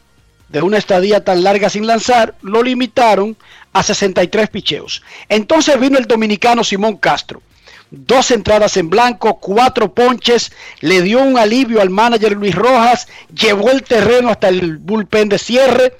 de 0.49 0.63
una 0.63 0.79
estadía 0.79 1.23
tan 1.23 1.45
larga 1.45 1.69
sin 1.69 1.87
lanzar, 1.87 2.35
lo 2.41 2.63
limitaron 2.63 3.37
a 3.75 3.83
63 3.83 4.49
picheos. 4.49 5.03
Entonces 5.29 5.79
vino 5.79 5.99
el 5.99 6.07
dominicano 6.07 6.65
Simón 6.65 6.97
Castro. 6.97 7.43
Dos 7.91 8.31
entradas 8.33 8.77
en 8.77 8.91
blanco, 8.91 9.39
cuatro 9.39 9.95
ponches, 9.95 10.51
le 10.81 11.03
dio 11.03 11.23
un 11.23 11.39
alivio 11.39 11.81
al 11.81 11.91
manager 11.91 12.33
Luis 12.33 12.53
Rojas, 12.55 13.07
llevó 13.33 13.71
el 13.71 13.85
terreno 13.85 14.31
hasta 14.31 14.49
el 14.49 14.79
bullpen 14.79 15.29
de 15.29 15.39
cierre 15.39 15.97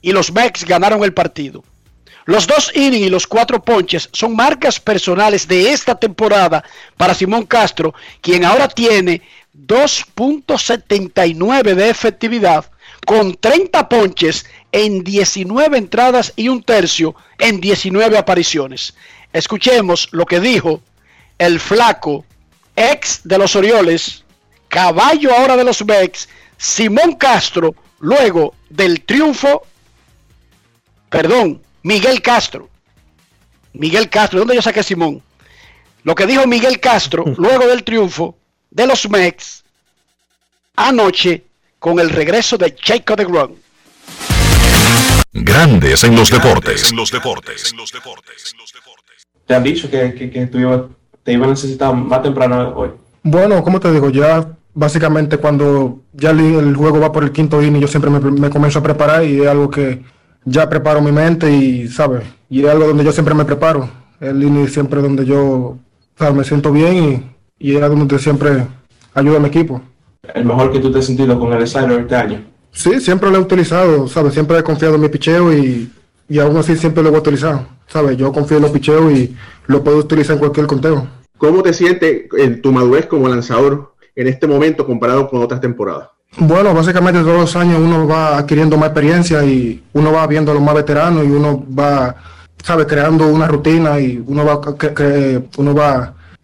y 0.00 0.12
los 0.12 0.32
Mex 0.32 0.64
ganaron 0.64 1.04
el 1.04 1.12
partido. 1.12 1.62
Los 2.24 2.46
dos 2.46 2.72
innings 2.74 3.06
y 3.06 3.10
los 3.10 3.26
cuatro 3.26 3.62
ponches 3.62 4.08
son 4.12 4.34
marcas 4.36 4.80
personales 4.80 5.46
de 5.48 5.70
esta 5.70 5.94
temporada 5.94 6.62
para 6.96 7.14
Simón 7.14 7.44
Castro, 7.46 7.94
quien 8.20 8.44
ahora 8.44 8.68
tiene 8.68 9.22
2.79 9.66 11.74
de 11.74 11.88
efectividad 11.88 12.70
con 13.06 13.34
30 13.34 13.88
ponches 13.88 14.44
en 14.72 15.04
19 15.04 15.78
entradas 15.78 16.34
y 16.36 16.48
un 16.48 16.62
tercio 16.62 17.14
en 17.38 17.60
19 17.60 18.18
apariciones. 18.18 18.94
Escuchemos 19.32 20.08
lo 20.12 20.26
que 20.26 20.40
dijo 20.40 20.82
el 21.38 21.60
flaco, 21.60 22.24
ex 22.76 23.20
de 23.24 23.38
los 23.38 23.54
Orioles, 23.56 24.24
caballo 24.68 25.34
ahora 25.34 25.56
de 25.56 25.64
los 25.64 25.84
Mex, 25.84 26.28
Simón 26.56 27.14
Castro, 27.14 27.74
luego 28.00 28.54
del 28.68 29.02
triunfo, 29.04 29.66
perdón, 31.08 31.62
Miguel 31.82 32.20
Castro. 32.22 32.68
Miguel 33.72 34.08
Castro, 34.10 34.40
¿dónde 34.40 34.54
yo 34.56 34.62
saqué 34.62 34.82
Simón? 34.82 35.22
Lo 36.02 36.14
que 36.14 36.26
dijo 36.26 36.46
Miguel 36.46 36.80
Castro 36.80 37.24
luego 37.36 37.66
del 37.66 37.84
triunfo 37.84 38.36
de 38.70 38.86
los 38.86 39.08
Mex 39.08 39.64
anoche 40.76 41.44
con 41.78 41.98
el 42.00 42.10
regreso 42.10 42.56
de 42.58 42.76
Jacob 42.80 43.16
de 43.16 43.24
Grom. 43.24 43.54
Grandes 45.32 46.02
en 46.04 46.16
los 46.16 46.30
deportes. 46.30 46.90
En 46.90 46.96
los 46.96 47.10
deportes. 47.10 47.72
Te 49.46 49.54
han 49.54 49.62
dicho 49.62 49.90
que, 49.90 50.14
que, 50.14 50.30
que 50.30 50.46
tú 50.46 50.58
ibas- 50.58 50.82
te 51.28 51.34
iba 51.34 51.44
a 51.44 51.50
necesitar 51.50 51.94
más 51.94 52.22
temprano 52.22 52.72
hoy. 52.74 52.88
Bueno, 53.22 53.62
como 53.62 53.78
te 53.78 53.92
digo, 53.92 54.08
ya 54.08 54.48
básicamente 54.72 55.36
cuando 55.36 56.00
ya 56.14 56.30
el, 56.30 56.74
juego 56.74 57.00
va 57.00 57.12
por 57.12 57.22
el 57.22 57.32
quinto 57.32 57.62
inning, 57.62 57.82
yo 57.82 57.86
siempre 57.86 58.10
me, 58.10 58.18
me 58.18 58.48
comienzo 58.48 58.78
a 58.78 58.82
preparar 58.82 59.22
y 59.24 59.42
es 59.42 59.46
algo 59.46 59.68
que 59.68 60.02
ya 60.46 60.66
preparo 60.70 61.02
mi 61.02 61.12
mente 61.12 61.54
y, 61.54 61.86
¿sabes? 61.88 62.22
Y 62.48 62.64
es 62.64 62.70
algo 62.70 62.86
donde 62.86 63.04
yo 63.04 63.12
siempre 63.12 63.34
me 63.34 63.44
preparo. 63.44 63.90
El 64.18 64.42
inning 64.42 64.68
siempre 64.68 65.02
donde 65.02 65.26
yo, 65.26 65.76
¿sabes? 66.18 66.34
Me 66.34 66.44
siento 66.44 66.72
bien 66.72 66.96
y, 67.58 67.68
y 67.72 67.76
es 67.76 67.82
algo 67.82 67.96
donde 67.96 68.18
siempre 68.18 68.66
ayuda 69.12 69.36
a 69.36 69.40
mi 69.40 69.48
equipo. 69.48 69.82
El 70.32 70.46
mejor 70.46 70.72
que 70.72 70.80
tú 70.80 70.90
te 70.90 71.00
has 71.00 71.04
sentido 71.04 71.38
con 71.38 71.52
el 71.52 71.68
slider 71.68 72.00
este 72.00 72.16
año. 72.16 72.44
Sí, 72.72 73.00
siempre 73.00 73.30
lo 73.30 73.36
he 73.36 73.40
utilizado, 73.40 74.08
¿sabes? 74.08 74.32
Siempre 74.32 74.58
he 74.58 74.62
confiado 74.62 74.94
en 74.94 75.02
mi 75.02 75.10
picheo 75.10 75.52
y, 75.52 75.92
y 76.26 76.38
aún 76.38 76.56
así 76.56 76.74
siempre 76.74 77.02
lo 77.02 77.10
voy 77.10 77.18
a 77.18 77.20
utilizar, 77.20 77.68
¿sabes? 77.86 78.16
Yo 78.16 78.32
confío 78.32 78.56
en 78.56 78.62
los 78.62 78.72
picheos 78.72 79.12
y 79.12 79.36
lo 79.66 79.84
puedo 79.84 79.98
utilizar 79.98 80.32
en 80.32 80.38
cualquier 80.38 80.66
conteo. 80.66 81.17
¿Cómo 81.38 81.62
te 81.62 81.72
sientes 81.72 82.24
en 82.36 82.60
tu 82.60 82.72
madurez 82.72 83.06
como 83.06 83.28
lanzador 83.28 83.94
en 84.16 84.26
este 84.28 84.46
momento 84.46 84.84
comparado 84.84 85.28
con 85.28 85.42
otras 85.42 85.60
temporadas? 85.60 86.08
Bueno, 86.36 86.74
básicamente 86.74 87.20
todos 87.20 87.40
los 87.40 87.56
años 87.56 87.78
uno 87.80 88.06
va 88.06 88.36
adquiriendo 88.38 88.76
más 88.76 88.88
experiencia 88.90 89.44
y 89.44 89.82
uno 89.92 90.12
va 90.12 90.26
viendo 90.26 90.50
a 90.50 90.54
los 90.54 90.62
más 90.62 90.74
veteranos 90.74 91.24
y 91.24 91.30
uno 91.30 91.64
va, 91.76 92.16
sabe, 92.62 92.86
creando 92.86 93.26
una 93.28 93.46
rutina 93.46 93.98
y 93.98 94.22
uno 94.26 94.44
va, 94.44 94.60
uno 95.56 95.74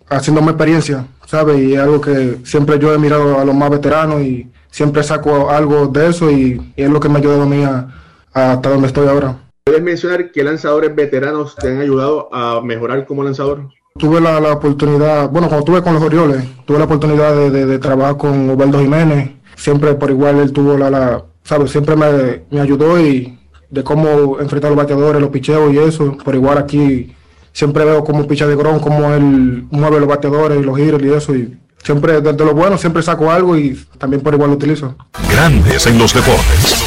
haciendo 0.09 0.41
más 0.41 0.51
experiencia, 0.55 1.07
sabe, 1.27 1.59
y 1.59 1.75
es 1.75 1.81
algo 1.81 2.01
que 2.01 2.39
siempre 2.45 2.79
yo 2.79 2.95
he 2.95 2.99
mirado 2.99 3.39
a 3.39 3.45
los 3.45 3.55
más 3.55 3.71
veteranos 3.71 4.23
y 4.23 4.49
siempre 4.71 5.03
saco 5.03 5.51
algo 5.51 5.87
de 5.89 6.09
eso 6.09 6.31
y, 6.31 6.73
y 6.77 6.83
es 6.83 6.91
lo 6.91 6.99
que 7.01 7.09
me 7.09 7.17
ha 7.17 7.19
ayudado 7.19 7.43
a 7.43 7.47
mí 7.47 7.63
a- 7.63 7.89
a 8.33 8.53
hasta 8.53 8.71
donde 8.71 8.87
estoy 8.89 9.07
ahora. 9.07 9.37
¿Puedes 9.65 9.83
mencionar 9.83 10.31
qué 10.33 10.43
lanzadores 10.45 10.95
veteranos 10.95 11.57
te 11.57 11.69
han 11.69 11.81
ayudado 11.81 12.29
a 12.35 12.61
mejorar 12.63 13.07
como 13.07 13.23
lanzador? 13.23 13.69
Tuve 13.97 14.21
la, 14.21 14.41
la 14.41 14.55
oportunidad, 14.55 15.29
bueno, 15.31 15.47
cuando 15.47 15.61
estuve 15.61 15.81
con 15.81 15.95
los 15.95 16.03
Orioles, 16.03 16.43
tuve 16.67 16.79
la 16.81 16.85
oportunidad 16.87 17.33
de, 17.33 17.65
de- 17.65 17.79
trabajar 17.79 18.17
con 18.17 18.51
Osvaldo 18.51 18.81
Jiménez. 18.81 19.31
Siempre 19.55 19.95
por 19.95 20.11
igual 20.11 20.41
él 20.41 20.53
tuvo 20.53 20.77
la, 20.77 20.91
la 20.91 21.23
¿sabes? 21.45 21.71
Siempre 21.71 21.95
me, 21.95 22.43
me 22.51 22.61
ayudó 22.61 22.99
y 23.01 23.39
de 23.71 23.85
cómo 23.85 24.41
enfrentar 24.41 24.73
los 24.73 24.77
bateadores, 24.79 25.23
los 25.23 25.31
picheos 25.31 25.73
y 25.73 25.79
eso. 25.79 26.19
Por 26.25 26.35
igual 26.35 26.59
aquí 26.59 27.15
siempre 27.53 27.85
veo 27.85 28.03
cómo 28.03 28.27
picha 28.27 28.49
de 28.49 28.57
Gron, 28.57 28.81
cómo 28.81 29.15
él 29.15 29.67
mueve 29.71 30.01
los 30.01 30.09
bateadores 30.09 30.59
y 30.61 30.65
los 30.65 30.77
giros 30.77 31.01
y 31.01 31.13
eso. 31.13 31.33
Y 31.37 31.57
siempre, 31.85 32.21
desde 32.21 32.45
lo 32.45 32.53
bueno, 32.53 32.77
siempre 32.77 33.01
saco 33.01 33.31
algo 33.31 33.57
y 33.57 33.81
también 33.99 34.23
por 34.25 34.35
igual 34.35 34.51
lo 34.51 34.57
utilizo. 34.57 34.97
Grandes 35.31 35.87
en 35.87 35.99
los 35.99 36.13
deportes. 36.13 36.84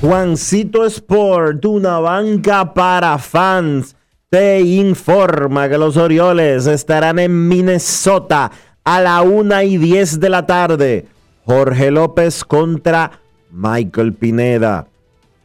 Juancito 0.00 0.84
Sport, 0.84 1.64
una 1.64 1.98
banca 1.98 2.74
para 2.74 3.16
fans, 3.16 3.96
te 4.28 4.60
informa 4.60 5.70
que 5.70 5.78
los 5.78 5.96
Orioles 5.96 6.66
estarán 6.66 7.18
en 7.18 7.48
Minnesota 7.48 8.50
a 8.84 9.00
la 9.00 9.22
1 9.22 9.62
y 9.62 9.78
10 9.78 10.20
de 10.20 10.28
la 10.28 10.44
tarde. 10.44 11.06
Jorge 11.46 11.90
López 11.90 12.44
contra 12.44 13.22
Michael 13.50 14.12
Pineda. 14.12 14.86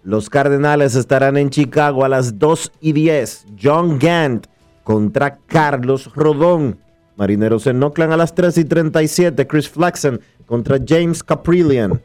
Los 0.04 0.30
Cardenales 0.30 0.96
estarán 0.96 1.38
en 1.38 1.50
Chicago 1.50 2.04
a 2.04 2.10
las 2.10 2.38
2 2.38 2.74
y 2.82 2.92
10. 2.92 3.46
John 3.62 4.00
Gant 4.00 4.48
contra 4.84 5.38
Carlos 5.48 6.12
Rodón. 6.14 6.78
Marineros 7.16 7.68
en 7.68 7.82
Oakland 7.82 8.12
a 8.12 8.18
las 8.18 8.36
3 8.36 8.58
y 8.58 8.66
37. 8.66 9.48
Chris 9.48 9.70
Flexen 9.70 10.20
contra 10.46 10.78
James 10.86 11.24
Caprillion. 11.24 12.02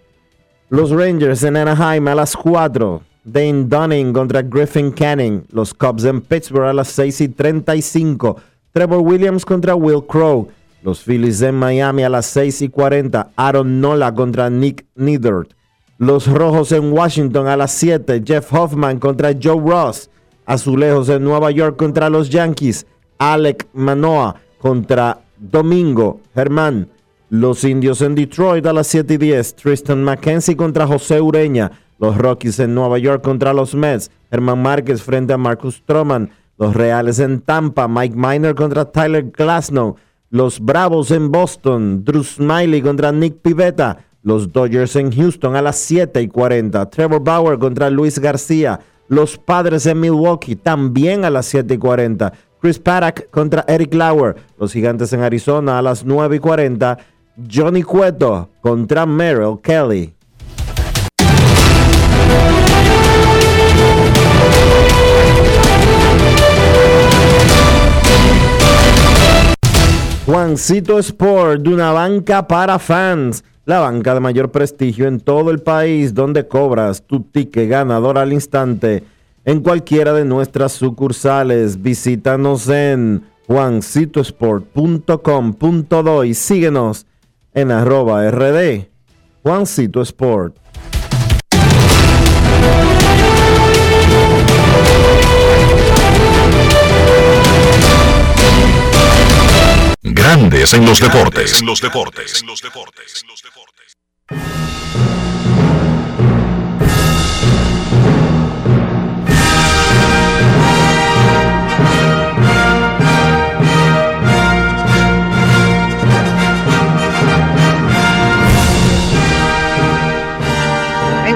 Los 0.68 0.90
Rangers 0.90 1.44
en 1.44 1.56
Anaheim 1.56 2.08
a 2.08 2.14
las 2.16 2.36
4. 2.36 3.00
Dane 3.22 3.64
Dunning 3.66 4.12
contra 4.12 4.42
Griffin 4.42 4.90
Canning. 4.90 5.44
Los 5.52 5.72
Cubs 5.72 6.04
en 6.04 6.20
Pittsburgh 6.20 6.66
a 6.66 6.72
las 6.72 6.88
6 6.88 7.20
y 7.20 7.28
35. 7.28 8.36
Trevor 8.72 8.98
Williams 8.98 9.44
contra 9.44 9.76
Will 9.76 10.04
Crow. 10.04 10.48
Los 10.82 11.04
Phillies 11.04 11.40
en 11.42 11.54
Miami 11.54 12.02
a 12.02 12.08
las 12.08 12.26
6 12.26 12.62
y 12.62 12.68
40. 12.68 13.30
Aaron 13.36 13.80
Nola 13.80 14.12
contra 14.12 14.50
Nick 14.50 14.84
Neidert. 14.96 15.52
Los 15.98 16.26
Rojos 16.26 16.72
en 16.72 16.92
Washington 16.92 17.46
a 17.46 17.56
las 17.56 17.70
7. 17.70 18.24
Jeff 18.26 18.52
Hoffman 18.52 18.98
contra 18.98 19.30
Joe 19.40 19.60
Ross. 19.60 20.10
Azulejos 20.46 21.08
en 21.10 21.22
Nueva 21.22 21.52
York 21.52 21.76
contra 21.76 22.10
los 22.10 22.28
Yankees. 22.28 22.88
Alec 23.18 23.68
Manoa 23.72 24.34
contra 24.58 25.20
Domingo 25.38 26.20
Germán. 26.34 26.88
Los 27.28 27.64
Indios 27.64 28.02
en 28.02 28.14
Detroit 28.14 28.64
a 28.66 28.72
las 28.72 28.86
7 28.86 29.14
y 29.14 29.16
10. 29.16 29.56
Tristan 29.56 30.04
McKenzie 30.04 30.56
contra 30.56 30.86
José 30.86 31.20
Ureña. 31.20 31.72
Los 31.98 32.16
Rockies 32.16 32.60
en 32.60 32.72
Nueva 32.72 32.98
York 32.98 33.20
contra 33.20 33.52
los 33.52 33.74
Mets. 33.74 34.12
Germán 34.30 34.62
Márquez 34.62 35.02
frente 35.02 35.32
a 35.32 35.36
Marcus 35.36 35.76
Stroman. 35.76 36.30
Los 36.56 36.74
Reales 36.76 37.18
en 37.18 37.40
Tampa. 37.40 37.88
Mike 37.88 38.14
Miner 38.16 38.54
contra 38.54 38.84
Tyler 38.84 39.24
Glasnow. 39.32 39.96
Los 40.30 40.60
Bravos 40.60 41.10
en 41.10 41.32
Boston. 41.32 42.04
Drew 42.04 42.22
Smiley 42.22 42.80
contra 42.80 43.10
Nick 43.10 43.38
Pivetta. 43.42 43.98
Los 44.22 44.52
Dodgers 44.52 44.94
en 44.94 45.10
Houston 45.10 45.56
a 45.56 45.62
las 45.62 45.78
7 45.78 46.22
y 46.22 46.28
40. 46.28 46.90
Trevor 46.90 47.24
Bauer 47.24 47.58
contra 47.58 47.90
Luis 47.90 48.20
García. 48.20 48.78
Los 49.08 49.36
Padres 49.36 49.84
en 49.86 49.98
Milwaukee 49.98 50.54
también 50.54 51.24
a 51.24 51.30
las 51.30 51.46
7 51.46 51.74
y 51.74 51.78
40. 51.78 52.32
Chris 52.60 52.78
Paddock 52.78 53.30
contra 53.30 53.64
Eric 53.66 53.94
Lauer. 53.94 54.36
Los 54.58 54.72
Gigantes 54.72 55.12
en 55.12 55.22
Arizona 55.22 55.78
a 55.78 55.82
las 55.82 56.04
9 56.04 56.36
y 56.36 56.38
40. 56.38 56.98
Johnny 57.36 57.82
Cueto 57.82 58.48
contra 58.62 59.04
Merrill 59.04 59.58
Kelly. 59.62 60.14
Juancito 70.24 70.98
Sport, 70.98 71.60
de 71.60 71.74
una 71.74 71.92
banca 71.92 72.48
para 72.48 72.78
fans, 72.78 73.44
la 73.64 73.80
banca 73.80 74.14
de 74.14 74.20
mayor 74.20 74.50
prestigio 74.50 75.06
en 75.06 75.20
todo 75.20 75.50
el 75.50 75.58
país, 75.60 76.14
donde 76.14 76.48
cobras 76.48 77.02
tu 77.02 77.20
ticket 77.20 77.68
ganador 77.68 78.16
al 78.18 78.32
instante 78.32 79.04
en 79.44 79.60
cualquiera 79.60 80.14
de 80.14 80.24
nuestras 80.24 80.72
sucursales. 80.72 81.80
Visítanos 81.80 82.68
en 82.68 83.22
juancitosport.com.do 83.46 86.24
y 86.24 86.34
síguenos 86.34 87.06
en 87.56 87.72
arroba 87.72 88.30
rd 88.30 88.90
Juancito 89.42 90.02
Sport. 90.02 90.58
Grandes 100.02 100.74
en 100.74 100.84
los 100.84 101.00
deportes. 101.00 101.60
En 101.60 101.66
los 101.66 101.80
deportes. 101.80 102.42
En 102.42 102.46
los 102.46 102.60
deportes. 102.60 103.24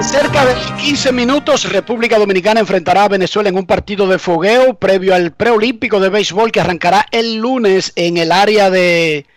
En 0.01 0.07
cerca 0.07 0.43
de 0.47 0.55
15 0.81 1.11
minutos, 1.11 1.71
República 1.71 2.17
Dominicana 2.17 2.59
enfrentará 2.59 3.03
a 3.03 3.07
Venezuela 3.07 3.49
en 3.49 3.55
un 3.55 3.67
partido 3.67 4.07
de 4.07 4.17
fogueo 4.17 4.73
previo 4.73 5.13
al 5.13 5.29
preolímpico 5.29 5.99
de 5.99 6.09
béisbol 6.09 6.51
que 6.51 6.59
arrancará 6.59 7.05
el 7.11 7.35
lunes 7.35 7.93
en 7.95 8.17
el 8.17 8.31
área 8.31 8.71
de 8.71 9.27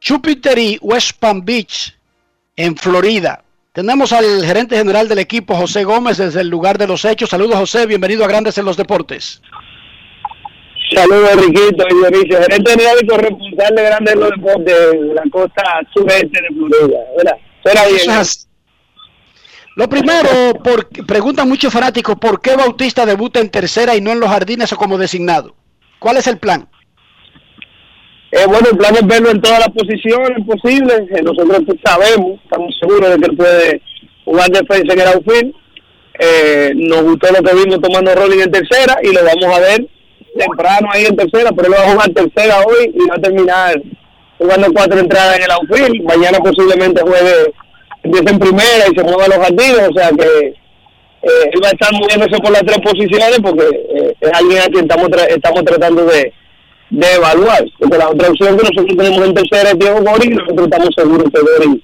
Jupiter 0.00 0.56
y 0.60 0.78
West 0.80 1.18
Palm 1.18 1.44
Beach, 1.44 1.92
en 2.54 2.76
Florida. 2.76 3.42
Tenemos 3.72 4.12
al 4.12 4.46
gerente 4.46 4.76
general 4.76 5.08
del 5.08 5.18
equipo, 5.18 5.56
José 5.56 5.82
Gómez, 5.82 6.18
desde 6.18 6.42
el 6.42 6.48
lugar 6.48 6.78
de 6.78 6.86
los 6.86 7.04
hechos. 7.04 7.30
Saludos, 7.30 7.56
José. 7.56 7.84
Bienvenido 7.86 8.24
a 8.24 8.28
Grandes 8.28 8.56
en 8.58 8.64
los 8.64 8.76
Deportes. 8.76 9.42
Saludos, 10.94 11.34
Riquito 11.34 11.84
y 11.90 11.94
Dionisio, 11.96 12.42
gerente 12.42 12.70
general 12.70 12.96
y 13.02 13.06
corresponsal 13.08 13.74
de 13.74 13.82
Grandes 13.82 14.14
en 14.14 14.20
los 14.20 14.30
Deportes 14.30 14.92
de 14.92 15.14
la 15.14 15.22
costa 15.32 15.80
sureste 15.92 16.40
de 16.42 16.48
Florida. 16.54 16.98
¿verdad? 17.16 17.36
Suena 17.64 17.86
bien. 17.86 18.24
Lo 19.76 19.88
primero, 19.88 20.28
por, 20.64 20.88
preguntan 21.06 21.48
muchos 21.48 21.72
fanáticos, 21.72 22.16
¿por 22.16 22.40
qué 22.40 22.56
Bautista 22.56 23.06
debuta 23.06 23.40
en 23.40 23.50
tercera 23.50 23.94
y 23.94 24.00
no 24.00 24.10
en 24.10 24.20
los 24.20 24.30
jardines 24.30 24.72
o 24.72 24.76
como 24.76 24.98
designado? 24.98 25.54
¿Cuál 25.98 26.16
es 26.16 26.26
el 26.26 26.38
plan? 26.38 26.68
Eh, 28.32 28.46
bueno, 28.48 28.68
el 28.70 28.76
plan 28.76 28.96
es 28.96 29.06
verlo 29.06 29.30
en 29.30 29.40
todas 29.40 29.60
las 29.60 29.68
posiciones 29.68 30.44
posibles. 30.46 31.02
Eh, 31.10 31.22
nosotros 31.22 31.60
pues, 31.66 31.78
sabemos, 31.84 32.40
estamos 32.42 32.74
seguros 32.80 33.10
de 33.10 33.18
que 33.18 33.26
él 33.26 33.36
puede 33.36 33.82
jugar 34.24 34.48
defensa 34.48 34.92
en 34.92 35.00
el 35.00 35.08
outfield. 35.08 35.54
Eh, 36.18 36.72
nos 36.74 37.02
gustó 37.02 37.28
lo 37.30 37.42
que 37.42 37.54
vimos 37.54 37.80
tomando 37.80 38.14
rolling 38.14 38.40
en 38.40 38.50
tercera 38.50 38.96
y 39.02 39.12
lo 39.12 39.22
vamos 39.22 39.56
a 39.56 39.60
ver 39.60 39.86
temprano 40.38 40.88
ahí 40.92 41.04
en 41.04 41.16
tercera, 41.16 41.50
pero 41.52 41.68
él 41.68 41.74
va 41.74 41.84
a 41.84 41.92
jugar 41.92 42.10
tercera 42.10 42.60
hoy 42.60 42.92
y 42.94 43.08
va 43.08 43.14
a 43.16 43.20
terminar 43.20 43.82
jugando 44.38 44.72
cuatro 44.72 44.98
entradas 45.00 45.36
en 45.36 45.44
el 45.44 45.50
outfield. 45.50 46.02
Mañana 46.04 46.38
posiblemente 46.38 47.02
juegue, 47.02 47.52
empiece 48.06 48.30
en 48.30 48.38
primera 48.38 48.84
y 48.90 48.94
se 48.96 49.04
mueva 49.04 49.24
a 49.24 49.28
los 49.28 49.38
jardines, 49.38 49.88
o 49.90 49.92
sea 49.92 50.10
que 50.10 50.54
eh, 51.22 51.50
él 51.52 51.60
va 51.62 51.68
a 51.68 51.72
estar 51.72 51.92
moviéndose 51.92 52.38
por 52.40 52.50
las 52.50 52.62
tres 52.62 52.78
posiciones 52.78 53.38
porque 53.42 53.64
eh, 53.64 54.14
es 54.20 54.32
alguien 54.32 54.58
a 54.58 54.66
quien 54.66 54.84
estamos, 54.84 55.08
estamos 55.28 55.64
tratando 55.64 56.04
de, 56.06 56.32
de 56.90 57.12
evaluar. 57.14 57.64
Porque 57.78 57.98
la 57.98 58.08
otra 58.08 58.28
opción 58.28 58.56
que 58.56 58.62
nosotros 58.62 58.96
tenemos 58.96 59.26
en 59.26 59.34
tercera 59.34 59.70
es 59.70 59.78
Diego 59.78 60.00
nosotros 60.00 60.68
estamos 60.68 60.88
seguros 60.96 61.30
que 61.32 61.40
Gori 61.40 61.82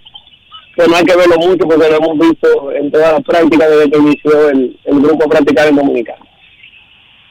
que 0.74 0.88
no 0.88 0.96
hay 0.96 1.04
que 1.04 1.16
verlo 1.16 1.36
mucho 1.36 1.66
porque 1.66 1.90
lo 1.90 1.96
hemos 1.96 2.18
visto 2.18 2.72
en 2.72 2.90
todas 2.90 3.12
las 3.12 3.22
prácticas 3.22 3.70
desde 3.70 3.90
que 3.90 3.98
inició 3.98 4.48
el, 4.48 4.78
grupo 4.84 5.28
practicar 5.28 5.68
en 5.68 5.76
Dominicana. 5.76 6.24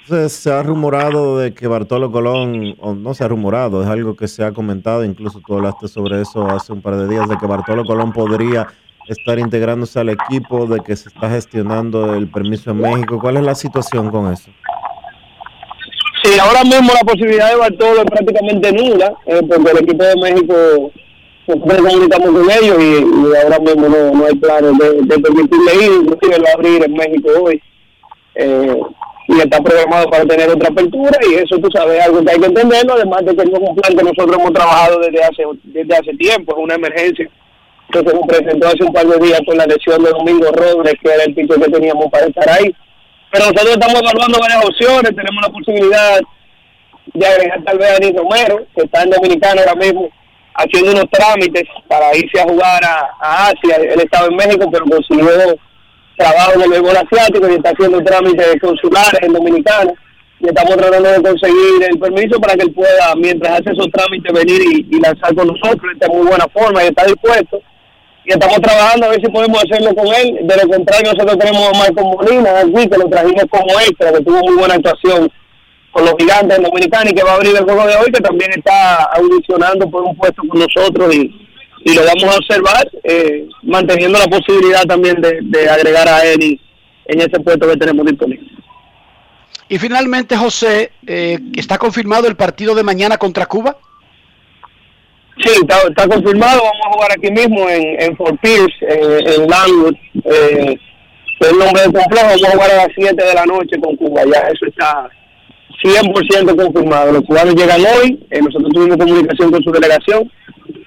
Entonces, 0.04 0.34
se 0.34 0.52
ha 0.52 0.64
rumorado 0.64 1.38
de 1.38 1.54
que 1.54 1.68
Bartolo 1.68 2.12
Colón, 2.12 2.76
o 2.80 2.94
no 2.94 3.14
se 3.14 3.24
ha 3.24 3.28
rumorado, 3.28 3.84
es 3.84 3.88
algo 3.88 4.16
que 4.16 4.28
se 4.28 4.44
ha 4.44 4.52
comentado, 4.52 5.06
incluso 5.06 5.42
tú 5.46 5.56
hablaste 5.56 5.88
sobre 5.88 6.22
eso 6.22 6.48
hace 6.48 6.74
un 6.74 6.82
par 6.82 6.96
de 6.96 7.08
días, 7.08 7.30
de 7.30 7.38
que 7.38 7.46
Bartolo 7.46 7.86
Colón 7.86 8.12
podría 8.12 8.68
estar 9.08 9.38
integrándose 9.38 10.00
al 10.00 10.10
equipo, 10.10 10.66
de 10.66 10.80
que 10.80 10.96
se 10.96 11.10
está 11.10 11.30
gestionando 11.30 12.16
el 12.16 12.30
permiso 12.30 12.72
en 12.72 12.80
México. 12.80 13.20
¿Cuál 13.20 13.38
es 13.38 13.44
la 13.44 13.56
situación 13.56 14.10
con 14.10 14.34
eso? 14.34 14.50
Sí, 16.24 16.38
ahora 16.40 16.64
mismo 16.64 16.92
la 16.94 17.06
posibilidad 17.06 17.50
de 17.50 17.58
Bartolo 17.58 18.02
es 18.02 18.06
prácticamente 18.06 18.72
nula, 18.72 19.14
eh, 19.28 19.42
porque 19.48 19.72
el 19.72 19.78
equipo 19.84 20.04
de 20.04 20.16
México 20.16 20.92
nosotros 21.48 21.82
comunicamos 21.82 22.30
con 22.30 22.52
ellos 22.52 22.84
y, 22.84 23.36
ahora 23.44 23.60
mismo 23.60 23.88
no, 23.88 24.26
hay 24.26 24.36
planes 24.36 24.78
de, 24.78 25.20
permitirle 25.20 25.76
ir, 25.76 25.92
inclusive 26.02 26.40
lo 26.40 26.48
abrir 26.56 26.84
en 26.84 26.94
México 26.94 27.30
hoy. 27.44 27.62
Eh, 28.36 28.82
y 29.32 29.40
está 29.40 29.62
programado 29.62 30.10
para 30.10 30.26
tener 30.26 30.50
otra 30.50 30.70
apertura 30.70 31.18
y 31.30 31.36
eso 31.36 31.58
tú 31.58 31.70
sabes 31.74 32.02
algo 32.02 32.24
que 32.24 32.32
hay 32.32 32.40
que 32.40 32.48
entenderlo 32.48 32.94
además 32.94 33.24
de 33.24 33.36
que 33.36 33.42
es 33.44 33.60
un 33.60 33.76
plan 33.76 33.98
que 33.98 34.04
nosotros 34.04 34.38
hemos 34.38 34.54
trabajado 34.54 35.00
desde 35.00 35.24
hace 35.24 35.44
desde 35.64 35.96
hace 35.96 36.14
tiempo 36.18 36.54
es 36.54 36.64
una 36.64 36.76
emergencia. 36.76 37.30
Que 37.92 38.00
se 38.00 38.06
nos 38.06 38.26
presentó 38.26 38.68
hace 38.68 38.84
un 38.84 38.94
par 38.94 39.06
de 39.06 39.26
días 39.26 39.42
con 39.46 39.58
la 39.58 39.66
lesión 39.66 40.02
de 40.02 40.12
Domingo 40.12 40.50
Robles 40.52 40.94
que 41.02 41.14
era 41.14 41.24
el 41.24 41.34
pico 41.34 41.56
que 41.56 41.70
teníamos 41.70 42.06
para 42.10 42.28
estar 42.28 42.50
ahí. 42.50 42.74
Pero 43.32 43.46
nosotros 43.46 43.72
estamos 43.72 44.02
evaluando 44.02 44.40
varias 44.40 44.66
opciones 44.66 45.16
tenemos 45.16 45.42
la 45.42 45.50
posibilidad 45.50 46.20
de 47.14 47.26
agregar 47.26 47.64
tal 47.64 47.78
vez 47.78 47.92
a 47.92 48.00
Nino 48.00 48.24
Romero 48.24 48.66
que 48.76 48.84
está 48.84 49.04
en 49.04 49.10
Dominicano 49.12 49.62
ahora 49.62 49.76
mismo 49.76 50.10
haciendo 50.56 50.92
unos 50.92 51.06
trámites 51.10 51.64
para 51.88 52.16
irse 52.16 52.40
a 52.40 52.44
jugar 52.44 52.84
a, 52.84 53.10
a 53.22 53.48
Asia. 53.48 53.76
Él 53.78 54.02
estaba 54.02 54.28
en 54.28 54.36
México 54.36 54.70
pero 54.72 54.86
consiguió 54.86 55.58
trabajo 56.18 56.54
en 56.56 56.62
el 56.62 56.70
béisbol 56.70 56.98
asiático 56.98 57.50
y 57.50 57.56
está 57.56 57.70
haciendo 57.70 58.04
trámites 58.04 58.56
consulares 58.62 59.20
en 59.22 59.34
Dominicana 59.34 59.94
y 60.42 60.48
estamos 60.48 60.76
tratando 60.76 61.10
de 61.10 61.22
conseguir 61.22 61.84
el 61.88 62.00
permiso 62.00 62.40
para 62.40 62.56
que 62.56 62.64
él 62.64 62.74
pueda, 62.74 63.14
mientras 63.16 63.60
hace 63.60 63.74
esos 63.74 63.88
trámites, 63.92 64.34
venir 64.34 64.62
y, 64.90 65.00
lanzar 65.00 65.36
con 65.36 65.48
nosotros. 65.48 65.94
Está 65.94 66.08
en 66.08 66.18
muy 66.18 66.28
buena 66.28 66.48
forma 66.52 66.84
y 66.84 66.88
está 66.88 67.06
dispuesto. 67.06 67.62
Y 68.26 68.32
estamos 68.32 68.60
trabajando 68.60 69.06
a 69.06 69.10
ver 69.10 69.22
si 69.22 69.32
podemos 69.32 69.64
hacerlo 69.64 69.94
con 69.94 70.08
él. 70.08 70.40
De 70.42 70.56
lo 70.58 70.68
contrario, 70.68 71.14
nosotros 71.14 71.38
tenemos 71.38 71.70
a 71.70 71.78
Marco 71.78 72.04
Molina 72.04 72.60
aquí, 72.60 72.90
que 72.90 72.98
lo 72.98 73.08
trajimos 73.08 73.44
como 73.52 73.80
extra, 73.82 74.12
que 74.14 74.24
tuvo 74.24 74.40
muy 74.40 74.56
buena 74.56 74.76
actuación 74.76 75.30
con 75.92 76.06
los 76.06 76.16
gigantes 76.18 76.58
en 76.58 76.64
Dominicana 76.64 77.10
y 77.10 77.14
que 77.14 77.24
va 77.24 77.32
a 77.34 77.36
abrir 77.36 77.56
el 77.56 77.64
juego 77.64 77.86
de 77.86 77.96
hoy, 77.98 78.12
que 78.12 78.22
también 78.22 78.50
está 78.56 79.04
audicionando 79.14 79.90
por 79.92 80.02
un 80.04 80.16
puesto 80.16 80.42
con 80.48 80.60
nosotros 80.60 81.14
y 81.14 81.48
y 81.84 81.94
lo 81.94 82.04
vamos 82.06 82.24
a 82.24 82.38
observar, 82.38 82.90
eh, 83.04 83.48
manteniendo 83.64 84.20
la 84.20 84.26
posibilidad 84.26 84.84
también 84.84 85.20
de, 85.22 85.40
de 85.42 85.70
agregar 85.70 86.08
a 86.08 86.24
él 86.26 86.60
en 87.06 87.20
ese 87.20 87.40
puesto 87.40 87.68
que 87.68 87.78
tenemos 87.78 88.06
disponible. 88.06 88.48
Y 89.68 89.78
finalmente, 89.80 90.36
José, 90.36 90.92
eh, 91.08 91.40
¿está 91.56 91.78
confirmado 91.78 92.28
el 92.28 92.36
partido 92.36 92.76
de 92.76 92.84
mañana 92.84 93.18
contra 93.18 93.46
Cuba? 93.46 93.78
Sí, 95.38 95.50
está, 95.62 95.78
está 95.88 96.08
confirmado. 96.08 96.62
Vamos 96.62 96.82
a 96.86 96.92
jugar 96.92 97.12
aquí 97.14 97.32
mismo 97.32 97.70
en, 97.70 98.02
en 98.02 98.18
Fort 98.18 98.40
Pierce, 98.42 98.76
eh, 98.82 99.36
en 99.38 99.48
Langwood. 99.48 99.96
Eh, 100.26 100.78
el 101.40 101.58
nombre 101.58 101.82
del 101.84 101.94
complejo. 101.94 102.28
Vamos 102.28 102.44
a 102.44 102.52
jugar 102.52 102.72
a 102.72 102.76
las 102.76 102.90
7 102.96 103.16
de 103.26 103.34
la 103.34 103.46
noche 103.46 103.80
con 103.82 103.96
Cuba. 103.96 104.24
Ya 104.26 104.40
eso 104.50 104.66
está 104.68 105.10
100% 105.82 106.56
confirmado. 106.56 107.14
Los 107.14 107.24
cubanos 107.24 107.56
llegan 107.56 107.82
hoy. 107.82 108.20
eh, 108.30 108.42
nosotros 108.42 108.72
tuvimos 108.74 108.98
comunicación 108.98 109.52
con 109.52 109.64
su 109.64 109.72
delegación 109.72 110.30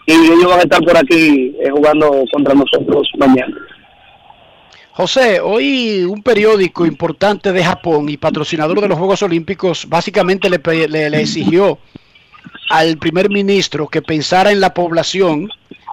y 0.07 0.13
ellos 0.13 0.47
van 0.49 0.61
a 0.61 0.63
estar 0.63 0.83
por 0.83 0.97
aquí 0.97 1.55
eh, 1.61 1.71
jugando 1.71 2.25
contra 2.33 2.55
nosotros 2.55 3.09
mañana. 3.19 3.55
José, 4.93 5.41
hoy 5.41 6.05
un 6.05 6.23
periódico 6.23 6.87
importante 6.87 7.53
de 7.53 7.65
Japón 7.65 8.09
y 8.09 8.17
patrocinador 8.17 8.81
de 8.81 8.89
los 8.89 8.99
Juegos 8.99 9.23
Olímpicos 9.23 9.89
básicamente 9.89 10.49
le, 10.49 10.61
le- 10.89 11.11
le 11.11 11.21
exigió 11.21 11.79
al 12.71 12.97
primer 12.99 13.29
ministro 13.29 13.89
que 13.89 14.03
pensara 14.03 14.53
en 14.53 14.61
la 14.61 14.73
población 14.73 15.49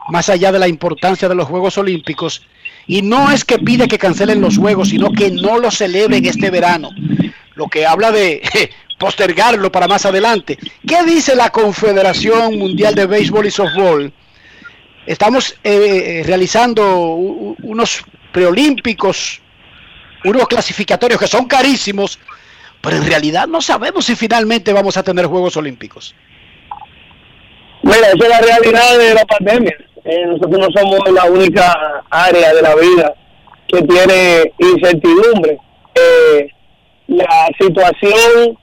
más 0.09 0.29
allá 0.29 0.51
de 0.51 0.59
la 0.59 0.67
importancia 0.67 1.27
de 1.27 1.35
los 1.35 1.47
Juegos 1.47 1.77
Olímpicos 1.79 2.45
y 2.85 3.01
no 3.01 3.31
es 3.31 3.43
que 3.45 3.57
pide 3.57 3.87
que 3.87 3.97
cancelen 3.97 4.41
los 4.41 4.57
Juegos, 4.57 4.89
sino 4.89 5.11
que 5.11 5.31
no 5.31 5.57
los 5.59 5.77
celebren 5.77 6.25
este 6.25 6.49
verano, 6.51 6.89
lo 7.55 7.67
que 7.67 7.85
habla 7.87 8.11
de 8.11 8.41
postergarlo 9.01 9.71
para 9.71 9.87
más 9.87 10.05
adelante. 10.05 10.59
¿Qué 10.87 11.03
dice 11.03 11.35
la 11.35 11.49
Confederación 11.49 12.57
Mundial 12.59 12.93
de 12.93 13.07
Béisbol 13.07 13.47
y 13.47 13.51
Softball? 13.51 14.13
Estamos 15.07 15.55
eh, 15.63 16.21
realizando 16.23 16.83
u- 16.99 17.49
u- 17.49 17.55
unos 17.63 18.03
preolímpicos, 18.31 19.41
unos 20.23 20.47
clasificatorios 20.47 21.19
que 21.19 21.25
son 21.25 21.47
carísimos, 21.47 22.19
pero 22.79 22.97
en 22.97 23.05
realidad 23.07 23.47
no 23.47 23.59
sabemos 23.59 24.05
si 24.05 24.15
finalmente 24.15 24.71
vamos 24.71 24.95
a 24.97 25.01
tener 25.03 25.25
Juegos 25.25 25.57
Olímpicos. 25.57 26.13
Mira, 27.81 28.07
esa 28.13 28.23
es 28.23 28.29
la 28.29 28.39
realidad 28.41 28.97
de 28.99 29.13
la 29.15 29.25
pandemia. 29.25 29.75
Eh, 30.05 30.25
nosotros 30.27 30.59
no 30.59 30.67
somos 30.79 31.11
la 31.11 31.25
única 31.25 32.03
área 32.11 32.53
de 32.53 32.61
la 32.61 32.75
vida 32.75 33.13
que 33.67 33.81
tiene 33.81 34.53
incertidumbre. 34.59 35.57
Eh, 35.95 36.47
la 37.07 37.47
situación 37.59 38.57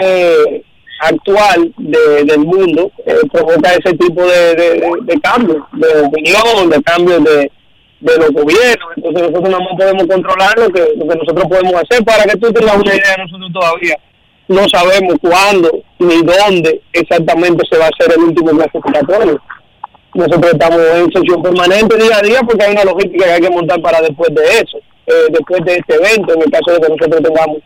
de- 0.00 0.64
actual 1.02 1.72
de- 1.76 2.24
del 2.24 2.38
mundo 2.40 2.90
eh, 3.04 3.16
provoca 3.30 3.70
ese 3.74 3.94
tipo 3.98 4.22
de, 4.24 4.54
de, 4.54 4.80
de- 5.02 5.20
cambios, 5.20 5.58
de 5.72 6.00
opinión, 6.06 6.70
de 6.70 6.82
cambios 6.82 7.22
de, 7.24 7.50
de 8.00 8.16
los 8.16 8.30
gobiernos. 8.30 8.88
Entonces 8.96 9.22
nosotros 9.30 9.50
no 9.50 9.76
podemos 9.76 10.06
controlar 10.06 10.58
lo 10.58 10.68
que, 10.70 10.80
lo 10.96 11.06
que 11.06 11.16
nosotros 11.16 11.44
podemos 11.50 11.74
hacer. 11.74 12.02
Para 12.04 12.24
que 12.24 12.36
tú 12.38 12.50
tengas 12.52 12.76
una 12.76 12.94
idea, 12.94 13.16
nosotros 13.18 13.50
todavía 13.52 13.96
no 14.48 14.66
sabemos 14.68 15.16
cuándo 15.20 15.70
ni 15.98 16.22
dónde 16.22 16.80
exactamente 16.92 17.62
se 17.70 17.76
va 17.78 17.86
a 17.86 17.90
hacer 17.98 18.14
el 18.16 18.24
último 18.24 18.50
clasificatorio. 18.52 19.40
Nosotros 20.14 20.52
estamos 20.52 20.80
en 20.80 21.12
sesión 21.12 21.42
permanente 21.42 21.96
día 21.98 22.16
a 22.16 22.22
día 22.22 22.40
porque 22.40 22.64
hay 22.64 22.72
una 22.72 22.84
logística 22.84 23.24
que 23.26 23.32
hay 23.32 23.40
que 23.40 23.50
montar 23.50 23.80
para 23.82 24.00
después 24.00 24.30
de 24.34 24.44
eso, 24.44 24.78
eh, 25.08 25.26
después 25.30 25.62
de 25.66 25.74
este 25.76 25.94
evento, 25.96 26.32
en 26.32 26.40
el 26.42 26.50
caso 26.50 26.72
de 26.72 26.80
que 26.80 26.88
nosotros 26.88 27.22
tengamos 27.22 27.58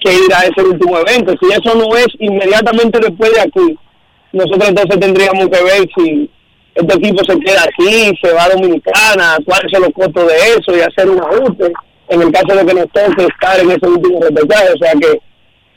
que 0.00 0.12
ir 0.12 0.34
a 0.34 0.42
ese 0.42 0.62
último 0.62 0.98
evento. 0.98 1.34
Si 1.40 1.52
eso 1.52 1.74
no 1.74 1.96
es 1.96 2.06
inmediatamente 2.18 2.98
después 3.00 3.32
de 3.32 3.40
aquí, 3.40 3.78
nosotros 4.32 4.68
entonces 4.68 5.00
tendríamos 5.00 5.48
que 5.48 5.62
ver 5.62 5.88
si 5.96 6.30
este 6.74 6.94
equipo 6.94 7.24
se 7.24 7.38
queda 7.40 7.62
aquí, 7.64 8.12
se 8.22 8.32
va 8.32 8.44
a 8.44 8.50
Dominicana, 8.50 9.38
cuáles 9.44 9.70
son 9.72 9.82
los 9.82 9.92
costos 9.92 10.28
de 10.28 10.36
eso 10.36 10.76
y 10.76 10.80
hacer 10.80 11.10
un 11.10 11.20
ajuste 11.20 11.72
en 12.08 12.22
el 12.22 12.32
caso 12.32 12.56
de 12.56 12.66
que 12.66 12.74
nos 12.74 12.86
toque 12.92 13.26
estar 13.26 13.58
en 13.60 13.70
ese 13.70 13.86
último 13.86 14.20
repechaje. 14.20 14.72
O 14.72 14.78
sea 14.78 14.92
que 14.92 15.20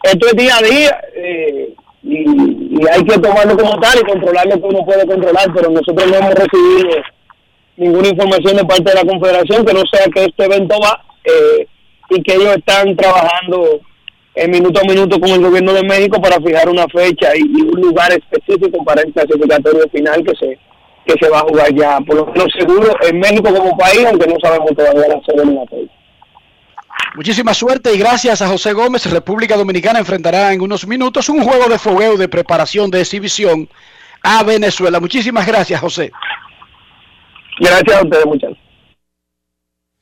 esto 0.03 0.28
es 0.28 0.34
día 0.36 0.57
a 0.57 0.61
día 0.61 1.01
eh, 1.15 1.74
y, 2.03 2.19
y 2.19 2.88
hay 2.91 3.03
que 3.03 3.17
tomarlo 3.19 3.57
como 3.57 3.80
tal 3.80 3.99
y 3.99 4.03
controlar 4.03 4.45
lo 4.45 4.61
que 4.61 4.67
uno 4.67 4.86
puede 4.86 5.05
controlar, 5.05 5.51
pero 5.53 5.69
nosotros 5.69 6.09
no 6.09 6.17
hemos 6.17 6.34
recibido 6.34 7.03
ninguna 7.78 8.09
información 8.09 8.57
de 8.57 8.65
parte 8.65 8.84
de 8.84 8.95
la 8.95 9.11
Confederación 9.11 9.65
que 9.65 9.74
no 9.74 9.82
sea 9.91 10.05
que 10.13 10.26
este 10.26 10.45
evento 10.45 10.76
va 10.80 11.03
eh, 11.24 11.67
y 12.09 12.22
que 12.22 12.36
ellos 12.36 12.55
están 12.57 12.95
trabajando 12.95 13.80
en 14.36 14.51
minuto 14.51 14.79
a 14.79 14.84
minuto 14.84 15.19
con 15.19 15.29
el 15.29 15.41
gobierno 15.41 15.73
de 15.73 15.84
México 15.84 16.21
para 16.21 16.38
fijar 16.38 16.69
una 16.69 16.88
fecha 16.88 17.36
y, 17.36 17.41
y 17.41 17.61
un 17.61 17.82
lugar 17.82 18.11
específico 18.11 18.84
para 18.84 19.01
el 19.01 19.11
clasificatorio 19.13 19.89
final 19.91 20.23
que 20.23 20.36
se 20.36 20.57
que 21.05 21.15
se 21.19 21.29
va 21.29 21.39
a 21.39 21.41
jugar 21.41 21.73
ya, 21.73 21.99
por 22.01 22.15
lo 22.15 22.25
menos 22.27 22.47
seguro, 22.57 22.93
en 23.01 23.19
México 23.19 23.53
como 23.53 23.75
país, 23.77 24.05
aunque 24.05 24.27
no 24.27 24.36
sabemos 24.41 24.69
todavía 24.75 25.07
la 25.07 25.21
sede 25.25 25.45
ni 25.45 25.55
la 25.55 25.65
fecha. 25.65 25.93
Muchísima 27.15 27.53
suerte 27.53 27.93
y 27.93 27.97
gracias 27.97 28.41
a 28.41 28.47
José 28.47 28.73
Gómez. 28.73 29.11
República 29.11 29.57
Dominicana 29.57 29.99
enfrentará 29.99 30.53
en 30.53 30.61
unos 30.61 30.88
minutos 30.88 31.27
un 31.29 31.43
juego 31.43 31.67
de 31.67 31.77
fogueo 31.77 32.17
de 32.17 32.29
preparación 32.29 32.89
de 32.89 33.01
exhibición 33.01 33.67
a 34.23 34.43
Venezuela. 34.43 34.99
Muchísimas 34.99 35.45
gracias, 35.45 35.82
José. 35.82 36.11
Gracias 37.59 37.97
a 37.97 38.03
ustedes, 38.03 38.25
muchachos. 38.25 38.57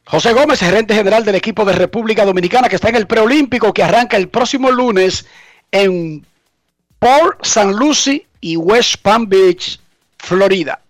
José 0.10 0.34
Gómez, 0.34 0.60
gerente 0.60 0.96
general 0.96 1.24
del 1.24 1.36
equipo 1.36 1.64
de 1.66 1.74
República 1.74 2.26
Dominicana 2.26 2.68
que 2.68 2.78
está 2.78 2.90
en 2.90 2.96
el 2.96 3.06
preolímpico 3.06 3.72
que 3.72 3.84
arranca 3.84 4.18
el 4.18 4.28
próximo 4.28 4.72
lunes 4.72 5.28
en 5.72 6.26
Port 6.98 7.46
St. 7.46 7.74
Lucie 7.74 8.26
y 8.42 8.58
West 8.58 8.96
Palm 9.04 9.30
Beach, 9.30 9.80
Florida. 10.18 10.82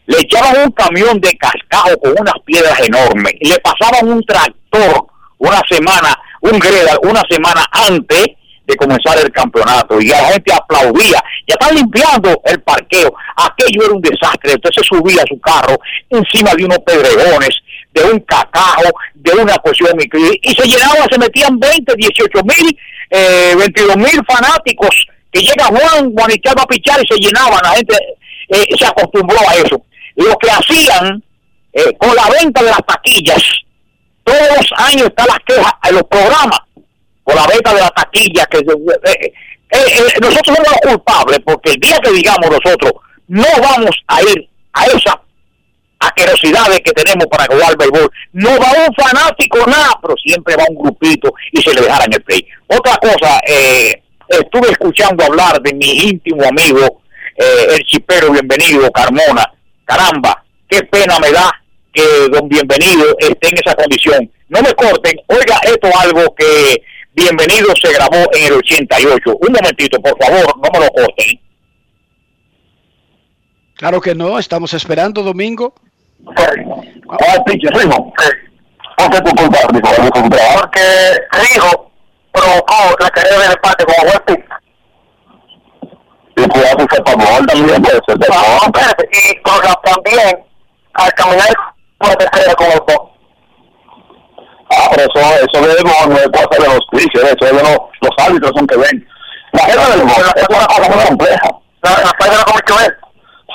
Le 0.05 0.19
echaban 0.19 0.65
un 0.65 0.71
camión 0.71 1.19
de 1.19 1.35
cascado 1.35 1.97
con 1.99 2.11
unas 2.11 2.35
piedras 2.45 2.79
enormes 2.87 3.33
y 3.39 3.49
le 3.49 3.59
pasaban 3.59 4.07
un 4.07 4.23
tractor 4.23 5.07
una 5.37 5.61
semana, 5.69 6.17
un 6.41 6.59
greda 6.59 6.97
una 7.03 7.23
semana 7.29 7.65
antes 7.71 8.25
de 8.65 8.75
comenzar 8.75 9.17
el 9.19 9.31
campeonato. 9.31 9.99
Y 9.99 10.07
la 10.07 10.25
gente 10.25 10.53
aplaudía, 10.53 11.23
ya 11.47 11.55
están 11.59 11.75
limpiando 11.75 12.41
el 12.45 12.61
parqueo, 12.61 13.13
aquello 13.37 13.85
era 13.85 13.93
un 13.93 14.01
desastre, 14.01 14.53
entonces 14.53 14.85
subía 14.85 15.23
su 15.27 15.39
carro 15.39 15.79
encima 16.09 16.53
de 16.53 16.65
unos 16.65 16.79
pedregones, 16.79 17.49
de 17.93 18.03
un 18.03 18.19
cacao, 18.19 18.91
de 19.15 19.31
una 19.31 19.55
cuestión 19.57 19.97
y 19.99 20.51
se 20.53 20.67
llenaba, 20.67 21.05
se 21.09 21.17
metían 21.17 21.59
20, 21.59 21.95
18 21.95 22.43
mil, 22.43 22.79
eh, 23.09 23.55
22 23.57 23.97
mil 23.97 24.21
fanáticos 24.27 25.07
que 25.31 25.41
llega 25.41 25.65
Juan, 25.65 26.13
Juanichal 26.13 26.55
a 26.57 26.65
pichar 26.65 26.99
y 27.01 27.07
se 27.07 27.19
llenaban, 27.19 27.59
la 27.63 27.71
gente 27.71 27.95
eh, 28.49 28.65
se 28.77 28.85
acostumbró 28.85 29.37
a 29.47 29.55
eso. 29.55 29.81
Lo 30.15 30.35
que 30.37 30.49
hacían 30.49 31.23
eh, 31.73 31.95
con 31.97 32.15
la 32.15 32.27
venta 32.29 32.63
de 32.63 32.69
las 32.69 32.85
taquillas, 32.85 33.43
todos 34.27 34.57
los 34.57 34.67
años 34.77 35.07
están 35.07 35.27
las 35.27 35.39
quejas 35.45 35.71
en 35.87 35.95
los 35.95 36.03
programas 36.03 36.59
por 37.23 37.35
la 37.35 37.47
venta 37.47 37.73
de 37.73 37.81
la 37.81 37.89
taquilla 37.89 38.45
que 38.45 38.57
eh, 38.57 39.33
nosotros 40.21 40.55
somos 40.55 40.59
los 40.59 40.91
culpables 40.91 41.39
porque 41.45 41.71
el 41.71 41.79
día 41.79 41.97
que 42.03 42.11
digamos 42.11 42.49
nosotros 42.49 42.91
no 43.27 43.47
vamos 43.61 43.95
a 44.07 44.21
ir 44.21 44.49
a 44.73 44.85
esas 44.85 45.15
asquerosidades 45.99 46.79
que 46.81 46.91
tenemos 46.91 47.25
para 47.27 47.45
jugar 47.45 47.75
béisbol 47.77 48.11
no 48.33 48.49
va 48.59 48.85
un 48.87 48.93
fanático 48.93 49.65
nada 49.65 49.97
pero 50.01 50.15
siempre 50.23 50.55
va 50.55 50.65
un 50.69 50.83
grupito 50.83 51.33
y 51.51 51.61
se 51.61 51.73
le 51.73 51.81
dejarán 51.81 52.13
el 52.13 52.23
play 52.23 52.45
otra 52.67 52.97
cosa 52.97 53.39
eh, 53.47 54.03
estuve 54.27 54.71
escuchando 54.71 55.23
hablar 55.23 55.61
de 55.61 55.73
mi 55.73 56.09
íntimo 56.09 56.43
amigo, 56.43 57.01
eh, 57.35 57.75
el 57.75 57.83
chipero 57.85 58.31
bienvenido, 58.31 58.91
Carmona. 58.91 59.51
Caramba, 59.85 60.43
qué 60.67 60.81
pena 60.83 61.17
me 61.19 61.31
da 61.31 61.49
que 61.97 62.29
don 62.29 62.47
Bienvenido 62.47 63.17
esté 63.17 63.49
en 63.49 63.57
esa 63.65 63.75
condición. 63.75 64.31
No 64.49 64.61
me 64.61 64.71
corten, 64.73 65.19
oiga 65.27 65.57
esto 65.63 65.89
algo 65.99 66.35
que 66.35 66.83
Bienvenido 67.13 67.73
se 67.81 67.91
grabó 67.91 68.29
en 68.33 68.45
el 68.45 68.53
88. 68.53 69.37
Un 69.41 69.51
momentito, 69.51 69.99
por 69.99 70.15
favor, 70.23 70.45
no 70.57 70.69
me 70.71 70.85
lo 70.85 70.91
corten. 70.91 71.39
Claro 73.73 73.99
que 73.99 74.13
no, 74.13 74.37
estamos 74.37 74.71
esperando, 74.75 75.23
Domingo. 75.23 75.73
Ah, 76.37 77.43
pinche, 77.45 77.67
Rijo. 77.69 78.13
Porque 78.97 79.21
tu 79.21 79.31
culpa, 79.35 79.57
porque 79.67 80.81
Rijo 81.31 81.91
provocó 82.31 82.95
la 82.99 83.09
carrera 83.09 83.39
del 83.39 83.51
empate 83.53 83.85
como 83.85 84.03
buen 84.03 84.19
pista. 84.27 84.61
Y 86.35 86.47
cuidado 86.47 86.87
se 86.91 87.03
favor 87.03 87.45
también 87.47 87.81
puede 87.81 87.99
ser 88.05 88.17
espérate, 88.67 89.09
y 89.11 89.41
con 89.41 89.63
la, 89.63 89.73
también 89.83 90.45
al 90.93 91.13
caminar 91.13 91.47
la 91.99 92.15
tercera 92.15 92.53
con 92.55 92.67
el. 92.67 93.11
Ah, 94.69 94.89
pero 94.91 95.03
eso, 95.03 95.19
eso 95.19 95.67
de 95.67 95.83
no, 95.83 96.07
no 96.07 96.17
es 96.17 96.27
cosa 96.27 96.61
de 96.61 96.67
los 96.67 96.85
juicios, 96.91 97.23
eso 97.23 97.45
es 97.45 97.51
de 97.51 97.63
los, 97.63 97.77
los 98.01 98.25
árbitros 98.25 98.51
son 98.55 98.67
que 98.67 98.77
ven. 98.77 99.07
La 99.53 99.65
regla 99.65 99.89
del 99.89 100.01
gol 100.01 100.31
es 100.35 100.45
una 100.49 100.67
cosa 100.67 100.89
muy 100.89 101.05
compleja. 101.05 101.49
La, 101.81 101.89
la 101.91 102.11
regla 102.19 102.43
como 102.45 102.79
es. 102.81 102.91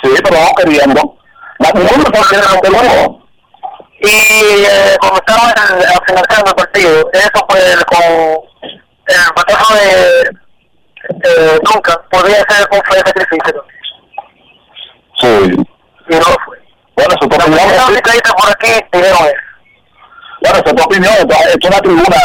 Sí, 0.02 0.10
pero 0.24 0.36
vamos 0.36 0.52
queriendo. 0.56 1.16
La 1.58 1.66
segunda 1.66 2.10
porque 2.10 2.36
era 2.36 2.52
lo 2.52 2.60
que 2.60 2.70
y 4.04 4.08
eh, 4.08 4.96
como 5.00 5.14
estaba 5.14 5.50
al 5.50 6.04
finalizando 6.06 6.50
el 6.50 6.56
partido, 6.56 7.10
eso 7.12 7.46
fue 7.48 7.60
con 7.86 8.02
el 9.06 9.20
batazo 9.36 9.74
de 9.74 10.42
eh, 11.24 11.60
nunca 11.72 12.02
podría 12.10 12.38
ser 12.48 12.68
un 12.72 12.82
fue 12.84 12.98
sacrificio. 12.98 13.64
Sí. 15.20 15.56
Y 16.08 16.14
no 16.14 16.24
fue. 16.44 16.61
Bueno, 17.02 17.16
su 17.20 17.26
opinión. 17.26 17.50
Por 17.58 18.50
aquí, 18.52 18.68
es. 18.70 18.84
Bueno, 20.40 20.62
su 20.64 20.84
opinión, 20.84 21.14
es 21.48 21.66
una 21.66 21.78
tribuna 21.80 22.16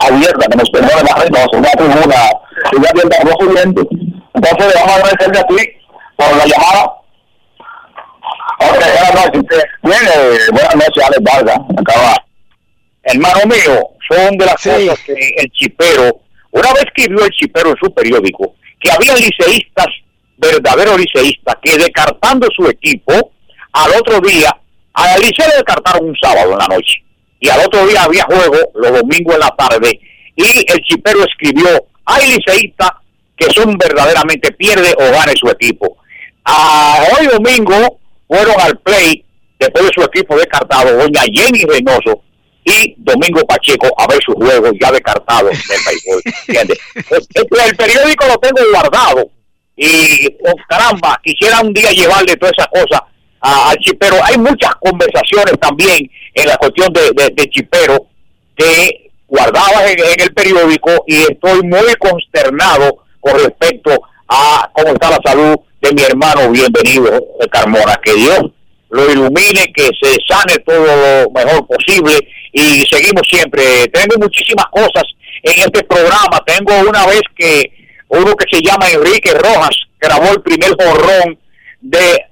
abierta, 0.00 0.46
que 0.48 0.56
nos 0.56 0.70
perdone 0.70 1.02
la 1.02 1.22
es 1.22 1.48
una 1.52 1.70
tribuna, 1.70 2.30
una 2.76 2.88
abierta 2.88 3.24
no 3.24 3.32
subiendo. 3.38 3.88
Entonces, 4.34 4.66
le 4.66 4.80
vamos 4.80 4.90
a 4.90 4.94
agradecerle 4.96 5.38
a 5.38 5.46
ti 5.46 5.56
por 6.16 6.36
la 6.36 6.46
llamada. 6.46 6.84
Ok, 8.58 8.78
buenas 8.78 9.14
noches. 9.14 9.64
Bien, 9.82 10.00
eh, 10.14 10.38
buenas 10.52 10.76
noches, 10.76 11.04
Alex 11.04 11.22
Vargas. 11.22 11.58
Acaba. 11.78 12.24
Hermano 13.02 13.40
mío, 13.46 13.90
son 14.08 14.36
de 14.36 14.46
las 14.46 14.54
cosas 14.54 14.98
que 15.06 15.34
el 15.36 15.50
chipero, 15.52 16.20
una 16.50 16.72
vez 16.72 16.86
que 16.94 17.08
vio 17.08 17.24
el 17.24 17.30
chipero 17.30 17.70
en 17.70 17.76
su 17.76 17.94
periódico, 17.94 18.54
que 18.80 18.90
había 18.90 19.14
liceístas, 19.14 19.86
verdaderos 20.36 20.98
liceístas, 20.98 21.56
que 21.62 21.78
descartando 21.78 22.48
su 22.54 22.68
equipo, 22.68 23.32
al 23.72 23.92
otro 23.92 24.20
día, 24.20 24.50
a 24.94 25.06
la 25.06 25.18
liceo 25.18 25.48
le 25.48 25.56
descartaron 25.56 26.08
un 26.08 26.16
sábado 26.20 26.52
en 26.52 26.58
la 26.58 26.66
noche, 26.66 27.04
y 27.38 27.48
al 27.48 27.60
otro 27.60 27.86
día 27.86 28.02
había 28.02 28.24
juego 28.24 28.56
los 28.74 28.92
domingos 28.92 29.34
en 29.34 29.40
la 29.40 29.54
tarde, 29.56 30.00
y 30.36 30.42
el 30.44 30.78
chipero 30.82 31.24
escribió, 31.24 31.68
hay 32.04 32.36
liceístas 32.36 32.90
que 33.36 33.50
son 33.50 33.76
verdaderamente 33.78 34.52
pierde 34.52 34.92
o 34.98 35.12
gane 35.12 35.34
su 35.34 35.48
equipo. 35.48 35.96
A 36.44 36.98
hoy 37.18 37.26
domingo 37.26 37.98
fueron 38.28 38.60
al 38.60 38.78
play, 38.78 39.24
después 39.58 39.86
de 39.86 39.90
su 39.94 40.02
equipo 40.02 40.36
descartado, 40.36 40.96
doña 40.96 41.22
Jenny 41.32 41.62
Reynoso, 41.64 42.22
y 42.64 42.94
Domingo 42.98 43.40
Pacheco 43.46 43.88
a 43.96 44.06
ver 44.06 44.18
sus 44.24 44.34
juegos 44.34 44.72
ya 44.80 44.92
descartados 44.92 45.50
del 45.50 45.78
béisbol. 45.86 46.22
el 47.66 47.76
periódico 47.76 48.26
lo 48.26 48.36
tengo 48.36 48.70
guardado 48.70 49.30
y 49.76 50.26
oh, 50.46 50.54
caramba, 50.68 51.18
quisiera 51.24 51.60
un 51.60 51.72
día 51.72 51.90
llevarle 51.90 52.36
toda 52.36 52.52
esa 52.56 52.68
al 53.40 53.76
chipero. 53.78 54.16
Hay 54.24 54.38
muchas 54.38 54.74
conversaciones 54.76 55.58
también 55.60 56.10
en 56.34 56.46
la 56.46 56.56
cuestión 56.56 56.92
de, 56.92 57.10
de, 57.34 57.50
chipero 57.50 58.06
que 58.56 59.10
guardaba 59.26 59.86
en, 59.86 60.20
el 60.20 60.32
periódico 60.34 61.04
y 61.06 61.16
estoy 61.16 61.62
muy 61.62 61.94
consternado 61.98 63.04
con 63.20 63.34
respecto 63.34 63.90
a 64.28 64.70
cómo 64.72 64.88
está 64.88 65.10
la 65.10 65.18
salud 65.24 65.56
de 65.80 65.92
mi 65.92 66.02
hermano 66.02 66.50
bienvenido 66.50 67.24
Carmona. 67.50 67.98
Que 68.02 68.14
Dios 68.14 68.42
lo 68.90 69.10
ilumine, 69.10 69.72
que 69.74 69.88
se 70.00 70.16
sane 70.28 70.58
todo 70.64 70.84
lo 70.84 71.30
mejor 71.30 71.66
posible 71.66 72.12
y 72.52 72.84
seguimos 72.90 73.22
siempre. 73.28 73.86
Tengo 73.88 74.16
muchísimas 74.18 74.66
cosas 74.66 75.04
en 75.42 75.62
este 75.62 75.84
programa. 75.84 76.42
Tengo 76.46 76.88
una 76.88 77.06
vez 77.06 77.22
que 77.36 77.72
uno 78.08 78.34
que 78.34 78.46
se 78.50 78.62
llama 78.62 78.90
Enrique 78.90 79.32
Rojas 79.34 79.76
grabó 80.00 80.30
el 80.32 80.42
primer 80.42 80.70
jorrón 80.70 81.38
de 81.80 82.29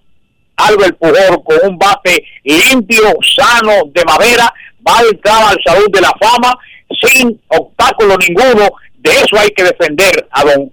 Albert 0.59 0.99
Pujol 0.99 1.43
con 1.45 1.71
un 1.71 1.79
bate 1.79 2.25
limpio, 2.45 3.15
sano, 3.37 3.85
de 3.93 4.05
madera, 4.05 4.53
va 4.87 4.99
a 4.99 5.03
entrar 5.03 5.43
al 5.45 5.59
Salud 5.65 5.91
de 5.91 6.01
la 6.01 6.13
Fama 6.21 6.57
sin 7.03 7.41
obstáculo 7.49 8.17
ninguno. 8.19 8.69
De 8.99 9.11
eso 9.11 9.39
hay 9.39 9.51
que 9.51 9.65
defender 9.65 10.29
a 10.33 10.45
don 10.45 10.73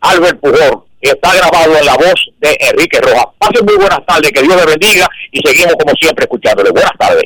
Albert 0.00 0.40
Pujol. 0.40 0.84
Está 1.00 1.34
grabado 1.34 1.76
en 1.76 1.84
la 1.84 1.94
voz 1.94 2.30
de 2.38 2.56
Enrique 2.60 3.00
Rojas. 3.00 3.26
Pasen 3.38 3.66
muy 3.66 3.76
buenas 3.76 4.06
tardes, 4.06 4.30
que 4.30 4.42
Dios 4.42 4.56
le 4.56 4.66
bendiga 4.66 5.08
y 5.32 5.40
seguimos 5.44 5.74
como 5.74 5.94
siempre 6.00 6.24
escuchándole. 6.24 6.70
Buenas 6.70 6.92
tardes. 6.96 7.24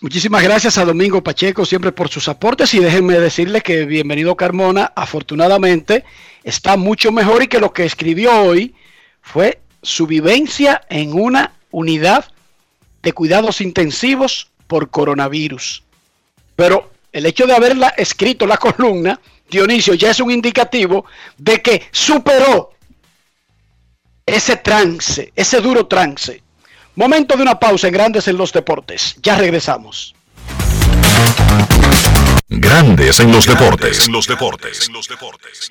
Muchísimas 0.00 0.42
gracias 0.42 0.78
a 0.78 0.86
Domingo 0.86 1.22
Pacheco 1.22 1.66
siempre 1.66 1.92
por 1.92 2.08
sus 2.08 2.26
aportes 2.30 2.72
y 2.72 2.78
déjenme 2.78 3.20
decirle 3.20 3.60
que 3.60 3.84
bienvenido 3.84 4.34
Carmona, 4.34 4.90
afortunadamente 4.96 6.04
está 6.42 6.78
mucho 6.78 7.12
mejor 7.12 7.42
y 7.42 7.48
que 7.48 7.60
lo 7.60 7.74
que 7.74 7.84
escribió 7.84 8.32
hoy 8.44 8.74
fue 9.20 9.60
su 9.82 10.06
vivencia 10.06 10.82
en 10.88 11.12
una 11.12 11.52
unidad 11.70 12.26
de 13.02 13.12
cuidados 13.12 13.60
intensivos 13.60 14.48
por 14.66 14.90
coronavirus. 14.90 15.82
Pero 16.56 16.90
el 17.12 17.26
hecho 17.26 17.46
de 17.46 17.54
haberla 17.54 17.88
escrito 17.96 18.46
la 18.46 18.56
columna, 18.58 19.20
Dionisio, 19.50 19.94
ya 19.94 20.10
es 20.10 20.20
un 20.20 20.30
indicativo 20.30 21.04
de 21.36 21.60
que 21.60 21.88
superó 21.90 22.72
ese 24.24 24.56
trance, 24.56 25.32
ese 25.34 25.60
duro 25.60 25.86
trance 25.86 26.42
Momento 27.00 27.36
de 27.36 27.42
una 27.42 27.58
pausa 27.58 27.86
en 27.86 27.94
Grandes 27.94 28.26
en 28.28 28.36
los 28.36 28.52
Deportes. 28.52 29.16
Ya 29.22 29.36
regresamos. 29.36 30.14
Grandes 32.48 33.20
en 33.20 33.30
los 33.30 33.46
deportes. 33.46 34.06
En 34.06 34.12
los 34.12 34.26
deportes. 34.26 34.88
En 34.88 34.92
los 34.92 35.08
deportes. 35.08 35.70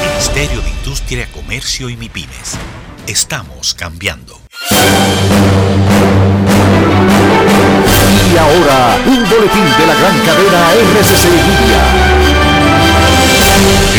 Ministerio 0.00 0.60
de 0.60 0.70
Industria, 0.70 1.28
Comercio 1.32 1.88
y 1.88 1.96
MIPIMES. 1.96 2.58
Estamos 3.06 3.74
cambiando. 3.74 4.40
Y 8.32 8.36
ahora, 8.36 8.96
un 9.06 9.28
boletín 9.28 9.64
de 9.78 9.86
la 9.86 9.94
gran 9.94 10.18
cadena 10.20 10.72
RCC 10.72 11.24
Media. 11.46 11.84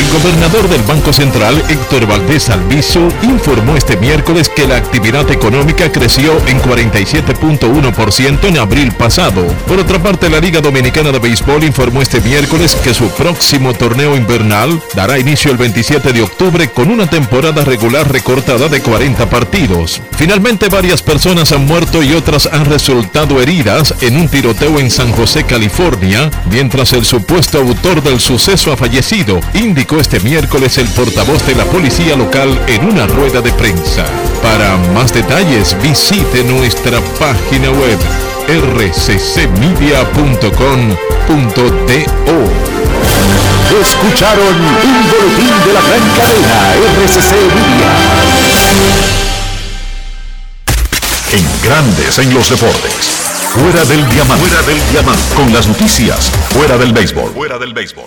El 0.05 0.21
gobernador 0.21 0.69
del 0.69 0.83
Banco 0.83 1.11
Central, 1.11 1.63
Héctor 1.67 2.05
Valdés 2.05 2.49
Alviso, 2.49 3.07
informó 3.23 3.75
este 3.75 3.97
miércoles 3.97 4.49
que 4.49 4.67
la 4.67 4.77
actividad 4.77 5.29
económica 5.31 5.91
creció 5.91 6.31
en 6.47 6.61
47.1% 6.61 8.43
en 8.43 8.57
abril 8.59 8.91
pasado. 8.91 9.47
Por 9.67 9.79
otra 9.79 9.97
parte, 10.01 10.29
la 10.29 10.39
Liga 10.39 10.61
Dominicana 10.61 11.11
de 11.11 11.17
Béisbol 11.17 11.63
informó 11.63 12.03
este 12.03 12.21
miércoles 12.21 12.75
que 12.75 12.93
su 12.93 13.09
próximo 13.09 13.73
torneo 13.73 14.15
invernal 14.15 14.79
dará 14.93 15.17
inicio 15.17 15.49
el 15.49 15.57
27 15.57 16.13
de 16.13 16.21
octubre 16.21 16.69
con 16.69 16.91
una 16.91 17.09
temporada 17.09 17.65
regular 17.65 18.11
recortada 18.11 18.67
de 18.67 18.81
40 18.81 19.27
partidos. 19.27 20.01
Finalmente, 20.17 20.69
varias 20.69 21.01
personas 21.01 21.51
han 21.51 21.65
muerto 21.65 22.03
y 22.03 22.13
otras 22.13 22.47
han 22.51 22.65
resultado 22.65 23.41
heridas 23.41 23.95
en 24.01 24.17
un 24.17 24.29
tiroteo 24.29 24.79
en 24.79 24.91
San 24.91 25.11
José, 25.13 25.45
California, 25.45 26.29
mientras 26.51 26.93
el 26.93 27.05
supuesto 27.05 27.57
autor 27.57 28.03
del 28.03 28.19
suceso 28.19 28.71
ha 28.71 28.77
fallecido, 28.77 29.39
indicó 29.55 29.94
este 29.99 30.19
miércoles 30.19 30.77
el 30.77 30.87
portavoz 30.89 31.45
de 31.47 31.55
la 31.55 31.65
policía 31.65 32.15
local 32.15 32.59
en 32.67 32.85
una 32.85 33.07
rueda 33.07 33.41
de 33.41 33.51
prensa. 33.53 34.05
Para 34.41 34.77
más 34.93 35.13
detalles 35.13 35.75
visite 35.81 36.43
nuestra 36.43 36.99
página 37.19 37.69
web 37.71 37.99
rccmedia.com.do. 38.47 39.75
Escucharon 43.81 44.55
un 44.55 45.09
boletín 45.11 45.53
de 45.65 45.73
la 45.73 45.81
gran 45.81 46.05
cadena 46.17 46.73
RCC 47.03 47.31
Media. 47.53 47.91
En 51.31 51.45
grandes 51.63 52.19
en 52.19 52.33
los 52.33 52.49
deportes. 52.49 53.34
Fuera 53.55 53.85
del 53.85 54.09
diamante. 54.09 54.45
Fuera 54.45 54.61
del 54.67 54.91
diamante. 54.91 55.23
Con 55.33 55.53
las 55.53 55.65
noticias. 55.65 56.29
Fuera 56.49 56.77
del 56.77 56.91
béisbol. 56.91 57.31
Fuera 57.31 57.57
del 57.57 57.73
béisbol. 57.73 58.03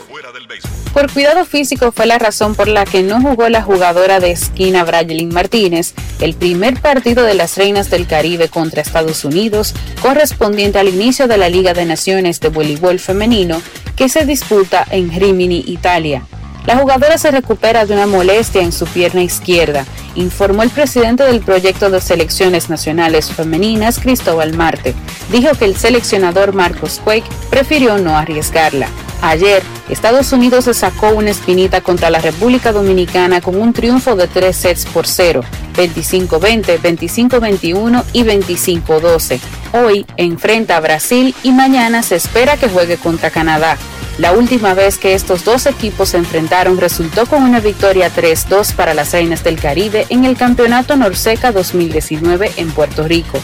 Por 0.92 1.10
cuidado 1.10 1.46
físico 1.46 1.90
fue 1.90 2.04
la 2.04 2.18
razón 2.18 2.54
por 2.54 2.68
la 2.68 2.84
que 2.84 3.02
no 3.02 3.22
jugó 3.22 3.48
la 3.48 3.62
jugadora 3.62 4.20
de 4.20 4.30
esquina 4.30 4.84
Brayelin 4.84 5.32
Martínez 5.32 5.94
el 6.20 6.34
primer 6.34 6.80
partido 6.82 7.24
de 7.24 7.32
las 7.32 7.56
Reinas 7.56 7.88
del 7.88 8.06
Caribe 8.06 8.48
contra 8.48 8.82
Estados 8.82 9.24
Unidos, 9.24 9.74
correspondiente 10.02 10.80
al 10.80 10.88
inicio 10.88 11.28
de 11.28 11.38
la 11.38 11.48
Liga 11.48 11.72
de 11.72 11.86
Naciones 11.86 12.40
de 12.40 12.50
Voleibol 12.50 12.98
Femenino, 12.98 13.62
que 13.96 14.10
se 14.10 14.26
disputa 14.26 14.84
en 14.90 15.10
Rimini, 15.18 15.64
Italia. 15.66 16.24
La 16.68 16.76
jugadora 16.76 17.16
se 17.16 17.30
recupera 17.30 17.86
de 17.86 17.94
una 17.94 18.06
molestia 18.06 18.60
en 18.60 18.72
su 18.72 18.84
pierna 18.84 19.22
izquierda, 19.22 19.86
informó 20.16 20.62
el 20.62 20.68
presidente 20.68 21.24
del 21.24 21.40
proyecto 21.40 21.88
de 21.88 21.98
selecciones 21.98 22.68
nacionales 22.68 23.32
femeninas, 23.32 23.98
Cristóbal 23.98 24.54
Marte. 24.54 24.94
Dijo 25.32 25.54
que 25.58 25.64
el 25.64 25.78
seleccionador 25.78 26.52
Marcos 26.52 27.00
Quake 27.02 27.24
prefirió 27.48 27.96
no 27.96 28.14
arriesgarla. 28.18 28.90
Ayer, 29.22 29.62
Estados 29.88 30.30
Unidos 30.32 30.66
se 30.66 30.74
sacó 30.74 31.08
una 31.08 31.30
espinita 31.30 31.80
contra 31.80 32.10
la 32.10 32.18
República 32.18 32.70
Dominicana 32.70 33.40
con 33.40 33.58
un 33.58 33.72
triunfo 33.72 34.14
de 34.14 34.26
tres 34.28 34.58
sets 34.58 34.84
por 34.84 35.06
cero, 35.06 35.40
25-20, 35.74 36.82
25-21 36.82 38.04
y 38.12 38.24
25-12. 38.24 39.40
Hoy 39.72 40.04
enfrenta 40.18 40.76
a 40.76 40.80
Brasil 40.80 41.34
y 41.42 41.50
mañana 41.50 42.02
se 42.02 42.16
espera 42.16 42.58
que 42.58 42.68
juegue 42.68 42.98
contra 42.98 43.30
Canadá. 43.30 43.78
La 44.18 44.32
última 44.32 44.74
vez 44.74 44.98
que 44.98 45.14
estos 45.14 45.44
dos 45.44 45.66
equipos 45.66 46.10
se 46.10 46.16
enfrentaron 46.16 46.78
resultó 46.78 47.26
con 47.26 47.42
una 47.42 47.60
victoria 47.60 48.12
3-2 48.12 48.74
para 48.74 48.92
las 48.92 49.12
Reinas 49.12 49.44
del 49.44 49.60
Caribe 49.60 50.06
en 50.10 50.24
el 50.24 50.36
Campeonato 50.36 50.96
Norseca 50.96 51.52
2019 51.52 52.52
en 52.56 52.70
Puerto 52.70 53.06
Rico 53.06 53.40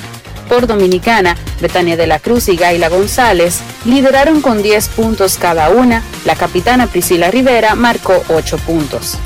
por 0.49 0.67
Dominicana, 0.67 1.37
Betania 1.61 1.97
de 1.97 2.07
la 2.07 2.19
Cruz 2.19 2.49
y 2.49 2.57
Gaila 2.57 2.89
González 2.89 3.61
lideraron 3.85 4.41
con 4.41 4.63
10 4.63 4.89
puntos 4.89 5.39
cada 5.39 5.71
una. 5.71 6.03
La 6.25 6.37
capitana 6.37 6.87
Priscila 6.87 7.31
Rivera 7.31 7.75
marcó 7.75 8.23
8 8.29 8.59
puntos. 8.59 9.19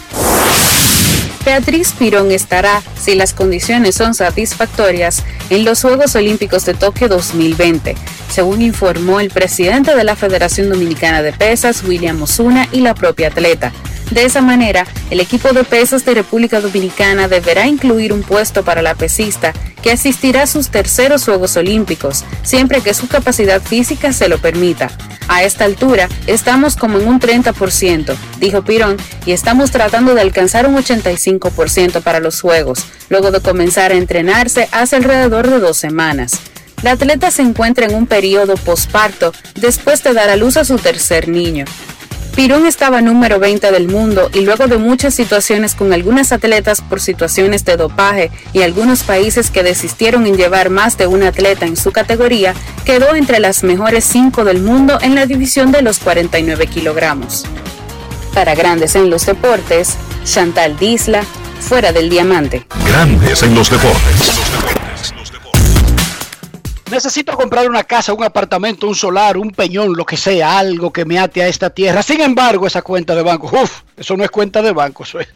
Beatriz 1.44 1.92
Pirón 1.92 2.30
estará, 2.30 2.82
si 3.00 3.14
las 3.14 3.34
condiciones 3.34 3.94
son 3.94 4.14
satisfactorias, 4.14 5.24
en 5.50 5.64
los 5.64 5.82
Juegos 5.82 6.14
Olímpicos 6.14 6.64
de 6.64 6.74
Tokio 6.74 7.08
2020, 7.08 7.94
según 8.30 8.62
informó 8.62 9.20
el 9.20 9.30
presidente 9.30 9.94
de 9.94 10.04
la 10.04 10.16
Federación 10.16 10.68
Dominicana 10.68 11.22
de 11.22 11.32
Pesas, 11.32 11.82
William 11.84 12.22
Osuna, 12.22 12.68
y 12.72 12.80
la 12.80 12.94
propia 12.94 13.28
atleta. 13.28 13.72
De 14.10 14.24
esa 14.24 14.40
manera, 14.40 14.86
el 15.10 15.20
equipo 15.20 15.52
de 15.52 15.64
pesas 15.64 16.04
de 16.04 16.14
República 16.14 16.60
Dominicana 16.60 17.28
deberá 17.28 17.66
incluir 17.66 18.12
un 18.12 18.22
puesto 18.22 18.64
para 18.64 18.82
la 18.82 18.94
pesista 18.94 19.52
que 19.82 19.92
asistirá 19.92 20.42
a 20.42 20.46
sus 20.46 20.70
terceros 20.70 21.24
Juegos 21.24 21.56
Olímpicos, 21.56 22.24
siempre 22.42 22.80
que 22.80 22.94
su 22.94 23.06
capacidad 23.06 23.60
física 23.60 24.12
se 24.12 24.28
lo 24.28 24.38
permita. 24.38 24.90
A 25.28 25.42
esta 25.42 25.66
altura, 25.66 26.08
estamos 26.26 26.74
como 26.74 26.98
en 26.98 27.06
un 27.06 27.20
30%, 27.20 28.16
dijo 28.40 28.62
Pirón, 28.62 28.96
y 29.26 29.32
estamos 29.32 29.70
tratando 29.70 30.14
de 30.14 30.22
alcanzar 30.22 30.66
un 30.66 30.76
85% 30.76 32.02
para 32.02 32.18
los 32.18 32.40
Juegos, 32.40 32.86
luego 33.10 33.30
de 33.30 33.40
comenzar 33.40 33.92
a 33.92 33.96
entrenarse 33.96 34.68
hace 34.72 34.96
alrededor 34.96 35.48
de 35.50 35.60
dos 35.60 35.76
semanas. 35.76 36.40
La 36.82 36.92
atleta 36.92 37.30
se 37.30 37.42
encuentra 37.42 37.86
en 37.86 37.94
un 37.94 38.06
periodo 38.06 38.54
posparto 38.56 39.32
después 39.54 40.02
de 40.02 40.14
dar 40.14 40.30
a 40.30 40.36
luz 40.36 40.56
a 40.56 40.64
su 40.64 40.78
tercer 40.78 41.28
niño. 41.28 41.64
Pirón 42.34 42.66
estaba 42.66 43.00
número 43.00 43.38
20 43.38 43.70
del 43.72 43.88
mundo 43.88 44.30
y 44.32 44.40
luego 44.40 44.66
de 44.66 44.78
muchas 44.78 45.14
situaciones 45.14 45.74
con 45.74 45.92
algunas 45.92 46.32
atletas 46.32 46.80
por 46.80 47.00
situaciones 47.00 47.64
de 47.64 47.76
dopaje 47.76 48.30
y 48.52 48.62
algunos 48.62 49.02
países 49.02 49.50
que 49.50 49.62
desistieron 49.62 50.26
en 50.26 50.36
llevar 50.36 50.70
más 50.70 50.96
de 50.96 51.06
un 51.06 51.22
atleta 51.22 51.66
en 51.66 51.76
su 51.76 51.90
categoría, 51.90 52.54
quedó 52.84 53.14
entre 53.14 53.40
las 53.40 53.64
mejores 53.64 54.04
5 54.04 54.44
del 54.44 54.60
mundo 54.60 54.98
en 55.02 55.14
la 55.14 55.26
división 55.26 55.72
de 55.72 55.82
los 55.82 55.98
49 55.98 56.66
kilogramos. 56.68 57.44
Para 58.34 58.54
Grandes 58.54 58.94
en 58.94 59.10
los 59.10 59.26
Deportes, 59.26 59.96
Chantal 60.24 60.78
Disla, 60.78 61.24
fuera 61.60 61.92
del 61.92 62.08
diamante. 62.08 62.66
Grandes 62.86 63.42
en 63.42 63.54
los 63.54 63.70
deportes. 63.70 64.77
Necesito 66.90 67.36
comprar 67.36 67.68
una 67.68 67.84
casa, 67.84 68.14
un 68.14 68.24
apartamento, 68.24 68.88
un 68.88 68.94
solar, 68.94 69.36
un 69.36 69.50
peñón, 69.50 69.94
lo 69.94 70.06
que 70.06 70.16
sea, 70.16 70.58
algo 70.58 70.92
que 70.92 71.04
me 71.04 71.18
ate 71.18 71.42
a 71.42 71.48
esta 71.48 71.70
tierra. 71.70 72.02
Sin 72.02 72.20
embargo, 72.20 72.66
esa 72.66 72.82
cuenta 72.82 73.14
de 73.14 73.22
banco, 73.22 73.50
uff, 73.52 73.82
eso 73.96 74.16
no 74.16 74.24
es 74.24 74.30
cuenta 74.30 74.62
de 74.62 74.72
banco, 74.72 75.02
eso 75.02 75.20
es, 75.20 75.28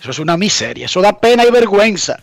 eso 0.00 0.10
es 0.10 0.18
una 0.18 0.36
miseria, 0.36 0.86
eso 0.86 1.00
da 1.00 1.18
pena 1.18 1.46
y 1.46 1.50
vergüenza. 1.50 2.20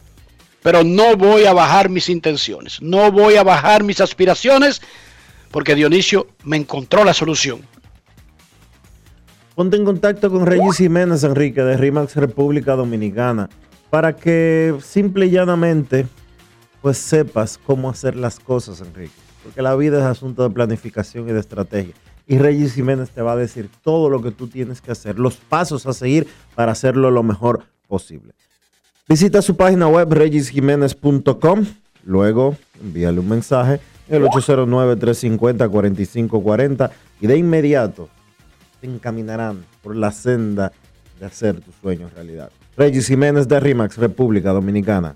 Pero 0.62 0.84
no 0.84 1.16
voy 1.16 1.46
a 1.46 1.54
bajar 1.54 1.90
mis 1.90 2.10
intenciones, 2.10 2.82
no 2.82 3.12
voy 3.12 3.36
a 3.36 3.44
bajar 3.44 3.84
mis 3.84 4.02
aspiraciones, 4.02 4.82
porque 5.52 5.76
Dionisio 5.76 6.28
me 6.44 6.58
encontró 6.58 7.04
la 7.04 7.14
solución. 7.14 7.62
Ponte 9.56 9.78
en 9.78 9.86
contacto 9.86 10.30
con 10.30 10.46
Reyes 10.46 10.78
Jiménez 10.78 11.24
Enrique 11.24 11.62
de 11.62 11.78
RIMAX 11.78 12.16
República 12.18 12.76
Dominicana 12.76 13.50
para 13.90 14.16
que 14.16 14.76
simple 14.84 15.28
y 15.28 15.32
llanamente 15.32 16.08
pues 16.86 17.00
sepas 17.00 17.58
cómo 17.58 17.90
hacer 17.90 18.16
las 18.16 18.40
cosas, 18.40 18.80
Enrique. 18.80 19.16
Porque 19.42 19.64
la 19.64 19.76
vida 19.76 19.98
es 19.98 20.04
asunto 20.04 20.44
de 20.44 20.52
planificación 20.52 21.28
y 21.28 21.32
de 21.32 21.40
estrategia. 21.40 21.96
Y 22.28 22.38
Reyes 22.38 22.76
Jiménez 22.76 23.10
te 23.10 23.24
va 23.24 23.32
a 23.32 23.36
decir 23.36 23.72
todo 23.84 24.08
lo 24.08 24.22
que 24.22 24.30
tú 24.30 24.48
tienes 24.48 24.82
que 24.82 24.92
hacer, 24.92 25.18
los 25.18 25.38
pasos 25.38 25.88
a 25.88 25.94
seguir 25.94 26.28
para 26.54 26.74
hacerlo 26.74 27.10
lo 27.10 27.24
mejor 27.24 27.64
posible. 27.88 28.34
Visita 29.10 29.42
su 29.42 29.58
página 29.58 29.88
web 29.88 30.14
reyesjiménez.com, 30.14 31.66
luego 32.04 32.56
envíale 32.80 33.20
un 33.20 33.30
mensaje 33.30 33.80
el 34.08 34.22
809-350-4540 34.26 36.92
y 37.20 37.26
de 37.26 37.36
inmediato 37.36 38.10
te 38.80 38.86
encaminarán 38.86 39.66
por 39.82 39.96
la 39.96 40.12
senda 40.12 40.72
de 41.20 41.26
hacer 41.26 41.62
tus 41.62 41.74
sueños 41.82 42.14
realidad. 42.14 42.52
Regis 42.78 43.08
Jiménez 43.08 43.48
de 43.48 43.60
RIMAX, 43.60 43.98
República 43.98 44.52
Dominicana. 44.52 45.16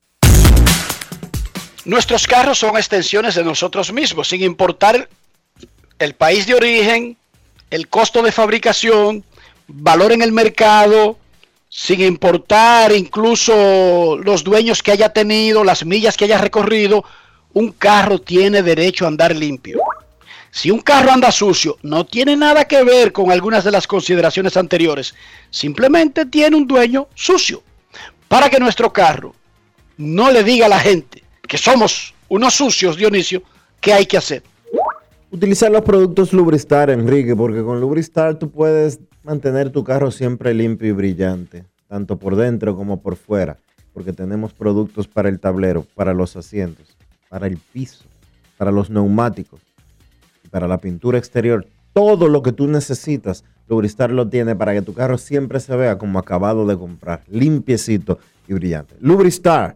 Nuestros 1.85 2.27
carros 2.27 2.59
son 2.59 2.77
extensiones 2.77 3.33
de 3.33 3.43
nosotros 3.43 3.91
mismos, 3.91 4.29
sin 4.29 4.43
importar 4.43 5.09
el 5.97 6.13
país 6.13 6.45
de 6.45 6.53
origen, 6.53 7.17
el 7.71 7.87
costo 7.87 8.21
de 8.21 8.31
fabricación, 8.31 9.23
valor 9.67 10.11
en 10.11 10.21
el 10.21 10.31
mercado, 10.31 11.17
sin 11.69 12.01
importar 12.01 12.91
incluso 12.91 14.19
los 14.23 14.43
dueños 14.43 14.83
que 14.83 14.91
haya 14.91 15.09
tenido, 15.09 15.63
las 15.63 15.83
millas 15.83 16.17
que 16.17 16.25
haya 16.25 16.37
recorrido, 16.37 17.03
un 17.53 17.71
carro 17.71 18.19
tiene 18.19 18.61
derecho 18.61 19.05
a 19.05 19.07
andar 19.07 19.35
limpio. 19.35 19.79
Si 20.51 20.69
un 20.69 20.81
carro 20.81 21.11
anda 21.11 21.31
sucio, 21.31 21.77
no 21.81 22.05
tiene 22.05 22.35
nada 22.35 22.65
que 22.65 22.83
ver 22.83 23.11
con 23.11 23.31
algunas 23.31 23.63
de 23.63 23.71
las 23.71 23.87
consideraciones 23.87 24.55
anteriores. 24.55 25.15
Simplemente 25.49 26.25
tiene 26.25 26.57
un 26.57 26.67
dueño 26.67 27.07
sucio. 27.15 27.63
Para 28.27 28.49
que 28.49 28.59
nuestro 28.59 28.93
carro 28.93 29.33
no 29.97 30.29
le 30.29 30.43
diga 30.43 30.67
a 30.67 30.69
la 30.69 30.79
gente 30.79 31.23
que 31.51 31.57
somos 31.57 32.13
unos 32.29 32.53
sucios, 32.53 32.95
Dionisio, 32.95 33.43
¿qué 33.81 33.91
hay 33.91 34.05
que 34.05 34.15
hacer? 34.15 34.41
Utilizar 35.31 35.69
los 35.69 35.81
productos 35.81 36.31
Lubristar, 36.31 36.89
Enrique, 36.89 37.35
porque 37.35 37.61
con 37.61 37.81
Lubristar 37.81 38.35
tú 38.39 38.49
puedes 38.49 39.01
mantener 39.25 39.69
tu 39.69 39.83
carro 39.83 40.11
siempre 40.11 40.53
limpio 40.53 40.87
y 40.87 40.91
brillante, 40.93 41.65
tanto 41.89 42.17
por 42.17 42.37
dentro 42.37 42.77
como 42.77 43.01
por 43.01 43.17
fuera, 43.17 43.57
porque 43.93 44.13
tenemos 44.13 44.53
productos 44.53 45.09
para 45.09 45.27
el 45.27 45.41
tablero, 45.41 45.85
para 45.93 46.13
los 46.13 46.37
asientos, 46.37 46.95
para 47.27 47.47
el 47.47 47.57
piso, 47.57 48.05
para 48.57 48.71
los 48.71 48.89
neumáticos, 48.89 49.59
para 50.51 50.69
la 50.69 50.77
pintura 50.77 51.17
exterior. 51.17 51.67
Todo 51.91 52.29
lo 52.29 52.43
que 52.43 52.53
tú 52.53 52.67
necesitas, 52.67 53.43
Lubristar 53.67 54.09
lo 54.09 54.29
tiene 54.29 54.55
para 54.55 54.71
que 54.71 54.83
tu 54.83 54.93
carro 54.93 55.17
siempre 55.17 55.59
se 55.59 55.75
vea 55.75 55.97
como 55.97 56.17
acabado 56.17 56.65
de 56.65 56.77
comprar, 56.77 57.23
limpiecito 57.27 58.19
y 58.47 58.53
brillante. 58.53 58.95
Lubristar 59.01 59.75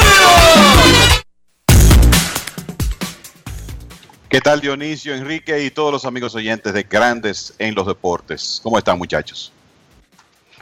¿Qué 4.31 4.39
tal 4.39 4.61
Dionisio, 4.61 5.13
Enrique 5.13 5.61
y 5.61 5.71
todos 5.71 5.91
los 5.91 6.05
amigos 6.05 6.33
oyentes 6.35 6.73
de 6.73 6.83
Grandes 6.83 7.53
en 7.59 7.75
los 7.75 7.85
Deportes? 7.85 8.61
¿Cómo 8.63 8.77
están 8.77 8.97
muchachos? 8.97 9.51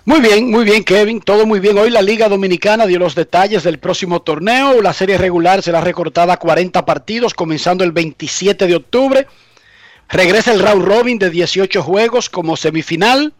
Muy 0.05 0.21
bien, 0.21 0.49
muy 0.49 0.65
bien, 0.65 0.83
Kevin. 0.83 1.21
Todo 1.21 1.45
muy 1.45 1.59
bien. 1.59 1.77
Hoy 1.77 1.91
la 1.91 2.01
Liga 2.01 2.27
Dominicana 2.27 2.87
dio 2.87 2.97
los 2.97 3.13
detalles 3.13 3.61
del 3.61 3.77
próximo 3.77 4.23
torneo. 4.23 4.81
La 4.81 4.91
serie 4.91 5.19
regular 5.19 5.61
será 5.61 5.81
recortada 5.81 6.33
a 6.33 6.37
40 6.37 6.83
partidos, 6.83 7.35
comenzando 7.35 7.83
el 7.83 7.91
27 7.91 8.65
de 8.65 8.75
octubre. 8.75 9.27
Regresa 10.09 10.51
el 10.51 10.61
round 10.61 10.85
robin 10.85 11.19
de 11.19 11.29
18 11.29 11.83
juegos 11.83 12.27
como 12.27 12.57
semifinal. 12.57 13.33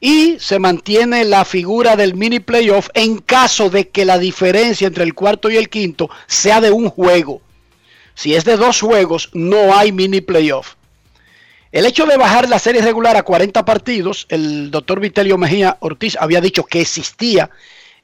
Y 0.00 0.38
se 0.40 0.58
mantiene 0.58 1.26
la 1.26 1.44
figura 1.44 1.94
del 1.94 2.14
mini 2.14 2.40
playoff 2.40 2.88
en 2.94 3.18
caso 3.18 3.68
de 3.68 3.90
que 3.90 4.06
la 4.06 4.16
diferencia 4.16 4.86
entre 4.86 5.04
el 5.04 5.12
cuarto 5.12 5.50
y 5.50 5.58
el 5.58 5.68
quinto 5.68 6.08
sea 6.26 6.62
de 6.62 6.70
un 6.70 6.88
juego. 6.88 7.42
Si 8.18 8.34
es 8.34 8.44
de 8.44 8.56
dos 8.56 8.80
juegos, 8.80 9.30
no 9.32 9.78
hay 9.78 9.92
mini 9.92 10.20
playoff. 10.20 10.74
El 11.70 11.86
hecho 11.86 12.04
de 12.04 12.16
bajar 12.16 12.48
la 12.48 12.58
serie 12.58 12.82
regular 12.82 13.16
a 13.16 13.22
40 13.22 13.64
partidos, 13.64 14.26
el 14.28 14.72
doctor 14.72 14.98
Vitelio 14.98 15.38
Mejía 15.38 15.76
Ortiz 15.78 16.16
había 16.18 16.40
dicho 16.40 16.64
que 16.64 16.80
existía 16.80 17.48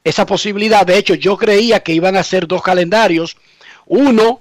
esa 0.04 0.24
posibilidad. 0.24 0.86
De 0.86 0.98
hecho, 0.98 1.14
yo 1.14 1.36
creía 1.36 1.80
que 1.80 1.94
iban 1.94 2.16
a 2.16 2.22
ser 2.22 2.46
dos 2.46 2.62
calendarios. 2.62 3.36
Uno 3.86 4.40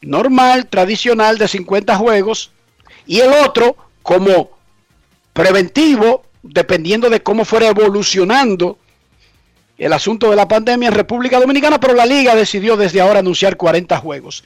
normal, 0.00 0.66
tradicional, 0.66 1.38
de 1.38 1.46
50 1.46 1.96
juegos, 1.96 2.50
y 3.06 3.20
el 3.20 3.32
otro 3.34 3.76
como 4.02 4.50
preventivo, 5.32 6.24
dependiendo 6.42 7.08
de 7.08 7.22
cómo 7.22 7.44
fuera 7.44 7.68
evolucionando 7.68 8.78
el 9.78 9.92
asunto 9.92 10.28
de 10.30 10.34
la 10.34 10.48
pandemia 10.48 10.88
en 10.88 10.94
República 10.94 11.38
Dominicana, 11.38 11.78
pero 11.78 11.94
la 11.94 12.04
liga 12.04 12.34
decidió 12.34 12.76
desde 12.76 13.00
ahora 13.00 13.20
anunciar 13.20 13.56
40 13.56 13.96
juegos. 13.98 14.42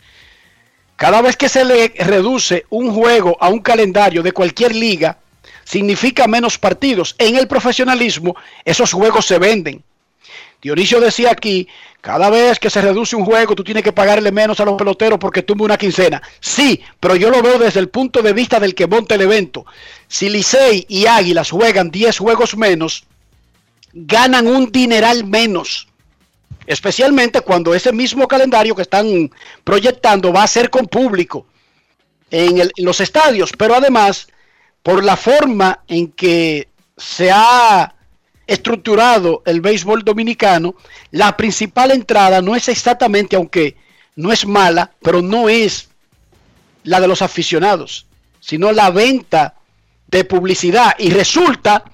Cada 0.99 1.23
vez 1.23 1.37
que 1.37 1.49
se 1.49 1.65
le 1.65 1.95
reduce 1.97 2.66
un 2.70 2.93
juego 2.93 3.37
a 3.41 3.49
un 3.51 3.61
calendario 3.61 4.20
de 4.20 4.33
cualquier 4.33 4.75
liga, 4.75 5.16
significa 5.62 6.27
menos 6.27 6.59
partidos. 6.59 7.15
En 7.19 7.37
el 7.37 7.47
profesionalismo, 7.47 8.35
esos 8.65 8.93
juegos 8.93 9.25
se 9.25 9.39
venden. 9.39 9.85
Dionisio 10.61 11.01
decía 11.01 11.31
aquí, 11.31 11.69
cada 12.01 12.31
vez 12.31 12.59
que 12.59 12.69
se 12.69 12.83
reduce 12.83 13.15
un 13.15 13.25
juego, 13.25 13.55
tú 13.55 13.62
tienes 13.62 13.85
que 13.85 13.93
pagarle 13.93 14.33
menos 14.33 14.59
a 14.59 14.65
los 14.65 14.75
peloteros 14.75 15.20
porque 15.20 15.45
tumba 15.45 15.66
una 15.66 15.79
quincena. 15.79 16.20
Sí, 16.41 16.83
pero 16.99 17.15
yo 17.15 17.31
lo 17.31 17.43
veo 17.43 17.61
desde 17.61 17.79
el 17.79 17.91
punto 17.91 18.20
de 18.20 18.33
vista 18.33 18.59
del 18.59 18.75
que 18.75 18.89
monta 18.89 19.15
el 19.15 19.20
evento. 19.20 19.66
Si 20.09 20.29
Licey 20.29 20.85
y 20.89 21.07
Águilas 21.07 21.53
juegan 21.53 21.93
10 21.93 22.19
juegos 22.19 22.57
menos, 22.57 23.05
ganan 23.93 24.49
un 24.49 24.73
dineral 24.73 25.25
menos 25.25 25.88
especialmente 26.69 27.40
cuando 27.40 27.74
ese 27.74 27.93
mismo 27.93 28.28
calendario 28.28 28.77
que 28.77 28.82
están 28.82 29.31
proyectando 29.65 30.35
va 30.35 30.43
a 30.43 30.47
ser 30.47 30.69
con 30.69 30.86
público 30.86 31.47
en, 32.31 32.70
los 32.77 33.01
estadios, 33.01 33.53
pero 33.57 33.74
además 33.74 34.28
por 34.82 35.03
la 35.03 35.16
forma 35.16 35.81
en 35.89 36.12
que 36.12 36.69
se 36.99 37.31
ha 37.32 37.95
estructurado 38.47 39.43
el 39.47 39.62
béisbol 39.62 40.05
dominicano, 40.05 40.74
la 41.11 41.39
principal 41.39 41.90
entrada 41.90 42.43
no 42.43 42.55
es 42.55 42.69
exactamente, 42.69 43.36
aunque 43.36 43.77
no 44.16 44.31
es 44.31 44.47
mala, 44.47 44.93
pero 45.03 45.23
no 45.23 45.49
es 45.49 45.89
la 46.85 47.01
de 47.01 47.09
los 47.09 47.23
aficionados, 47.23 48.07
sino 48.40 48.73
la 48.73 48.90
venta 48.90 49.55
de 50.07 50.24
publicidad. 50.24 50.95
Y 50.99 51.11
resulta 51.11 51.85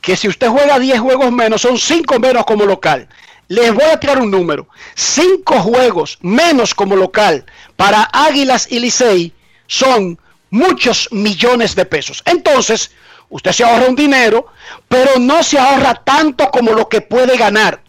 que 0.00 0.16
si 0.16 0.26
usted 0.26 0.48
juega 0.48 0.80
10 0.80 0.98
juegos 0.98 1.30
menos, 1.30 1.62
son 1.62 1.78
5 1.78 2.18
menos 2.18 2.44
como 2.44 2.64
local. 2.64 3.08
Les 3.48 3.72
voy 3.72 3.84
a 3.84 4.00
tirar 4.00 4.20
un 4.20 4.30
número. 4.30 4.68
Cinco 4.94 5.60
juegos 5.60 6.18
menos 6.22 6.74
como 6.74 6.96
local 6.96 7.44
para 7.76 8.08
Águilas 8.12 8.66
y 8.70 8.78
Licey 8.78 9.32
son 9.66 10.18
muchos 10.50 11.08
millones 11.12 11.74
de 11.74 11.84
pesos. 11.84 12.22
Entonces, 12.24 12.92
usted 13.28 13.52
se 13.52 13.64
ahorra 13.64 13.88
un 13.88 13.96
dinero, 13.96 14.46
pero 14.88 15.18
no 15.18 15.42
se 15.42 15.58
ahorra 15.58 15.94
tanto 15.94 16.50
como 16.50 16.72
lo 16.72 16.88
que 16.88 17.00
puede 17.00 17.36
ganar. 17.36 17.82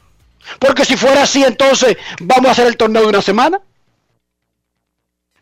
Porque 0.60 0.86
si 0.86 0.98
fuera 0.98 1.24
así, 1.24 1.44
entonces 1.44 1.98
vamos 2.20 2.50
a 2.50 2.52
hacer 2.52 2.68
el 2.68 2.78
torneo 2.78 3.04
de 3.04 3.10
una 3.10 3.22
semana. 3.22 3.62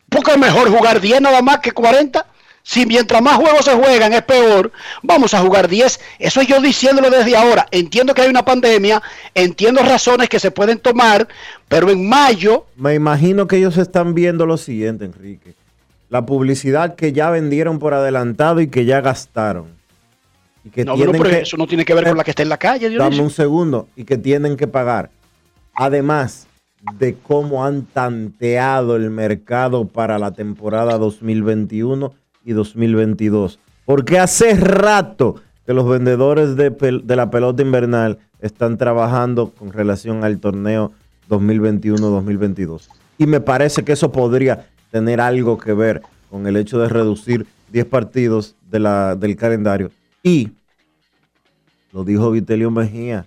Porque 0.08 0.32
es 0.32 0.38
mejor 0.38 0.70
jugar 0.70 1.00
10 1.00 1.20
nada 1.20 1.42
más 1.42 1.58
que 1.58 1.72
40. 1.72 2.26
Si 2.66 2.86
mientras 2.86 3.20
más 3.20 3.36
juegos 3.36 3.66
se 3.66 3.74
juegan 3.74 4.14
es 4.14 4.22
peor, 4.22 4.72
vamos 5.02 5.34
a 5.34 5.40
jugar 5.40 5.68
10. 5.68 6.00
Eso 6.18 6.40
es 6.40 6.48
yo 6.48 6.62
diciéndolo 6.62 7.10
desde 7.10 7.36
ahora. 7.36 7.66
Entiendo 7.70 8.14
que 8.14 8.22
hay 8.22 8.30
una 8.30 8.42
pandemia, 8.42 9.02
entiendo 9.34 9.82
razones 9.82 10.30
que 10.30 10.40
se 10.40 10.50
pueden 10.50 10.78
tomar, 10.78 11.28
pero 11.68 11.90
en 11.90 12.08
mayo... 12.08 12.64
Me 12.76 12.94
imagino 12.94 13.46
que 13.46 13.58
ellos 13.58 13.76
están 13.76 14.14
viendo 14.14 14.46
lo 14.46 14.56
siguiente, 14.56 15.04
Enrique. 15.04 15.52
La 16.08 16.24
publicidad 16.24 16.94
que 16.94 17.12
ya 17.12 17.28
vendieron 17.28 17.78
por 17.78 17.92
adelantado 17.92 18.62
y 18.62 18.68
que 18.68 18.86
ya 18.86 19.02
gastaron. 19.02 19.66
Y 20.64 20.70
que 20.70 20.86
no, 20.86 20.96
pero 20.96 21.28
eso 21.28 21.58
no 21.58 21.66
tiene 21.66 21.84
que 21.84 21.92
ver 21.92 22.04
con 22.04 22.16
la 22.16 22.24
que 22.24 22.30
está 22.30 22.42
en 22.42 22.48
la 22.48 22.56
calle. 22.56 22.88
Dame 22.96 23.20
un 23.20 23.30
segundo. 23.30 23.88
Y 23.94 24.04
que 24.04 24.16
tienen 24.16 24.56
que 24.56 24.66
pagar. 24.66 25.10
Además 25.74 26.46
de 26.98 27.14
cómo 27.14 27.66
han 27.66 27.84
tanteado 27.84 28.96
el 28.96 29.10
mercado 29.10 29.86
para 29.86 30.18
la 30.18 30.32
temporada 30.32 30.96
2021 30.96 32.23
y 32.44 32.52
2022. 32.52 33.58
Porque 33.84 34.18
hace 34.18 34.54
rato 34.54 35.36
que 35.66 35.74
los 35.74 35.88
vendedores 35.88 36.56
de, 36.56 36.70
de 36.70 37.16
la 37.16 37.30
pelota 37.30 37.62
invernal 37.62 38.18
están 38.40 38.76
trabajando 38.76 39.50
con 39.50 39.72
relación 39.72 40.24
al 40.24 40.38
torneo 40.38 40.92
2021-2022. 41.28 42.88
Y 43.18 43.26
me 43.26 43.40
parece 43.40 43.82
que 43.82 43.92
eso 43.92 44.12
podría 44.12 44.66
tener 44.90 45.20
algo 45.20 45.58
que 45.58 45.72
ver 45.72 46.02
con 46.30 46.46
el 46.46 46.56
hecho 46.56 46.78
de 46.78 46.88
reducir 46.88 47.46
10 47.72 47.86
partidos 47.86 48.56
de 48.70 48.80
la, 48.80 49.16
del 49.16 49.36
calendario. 49.36 49.90
Y 50.22 50.50
lo 51.92 52.04
dijo 52.04 52.30
Vitelio 52.30 52.70
Mejía 52.70 53.26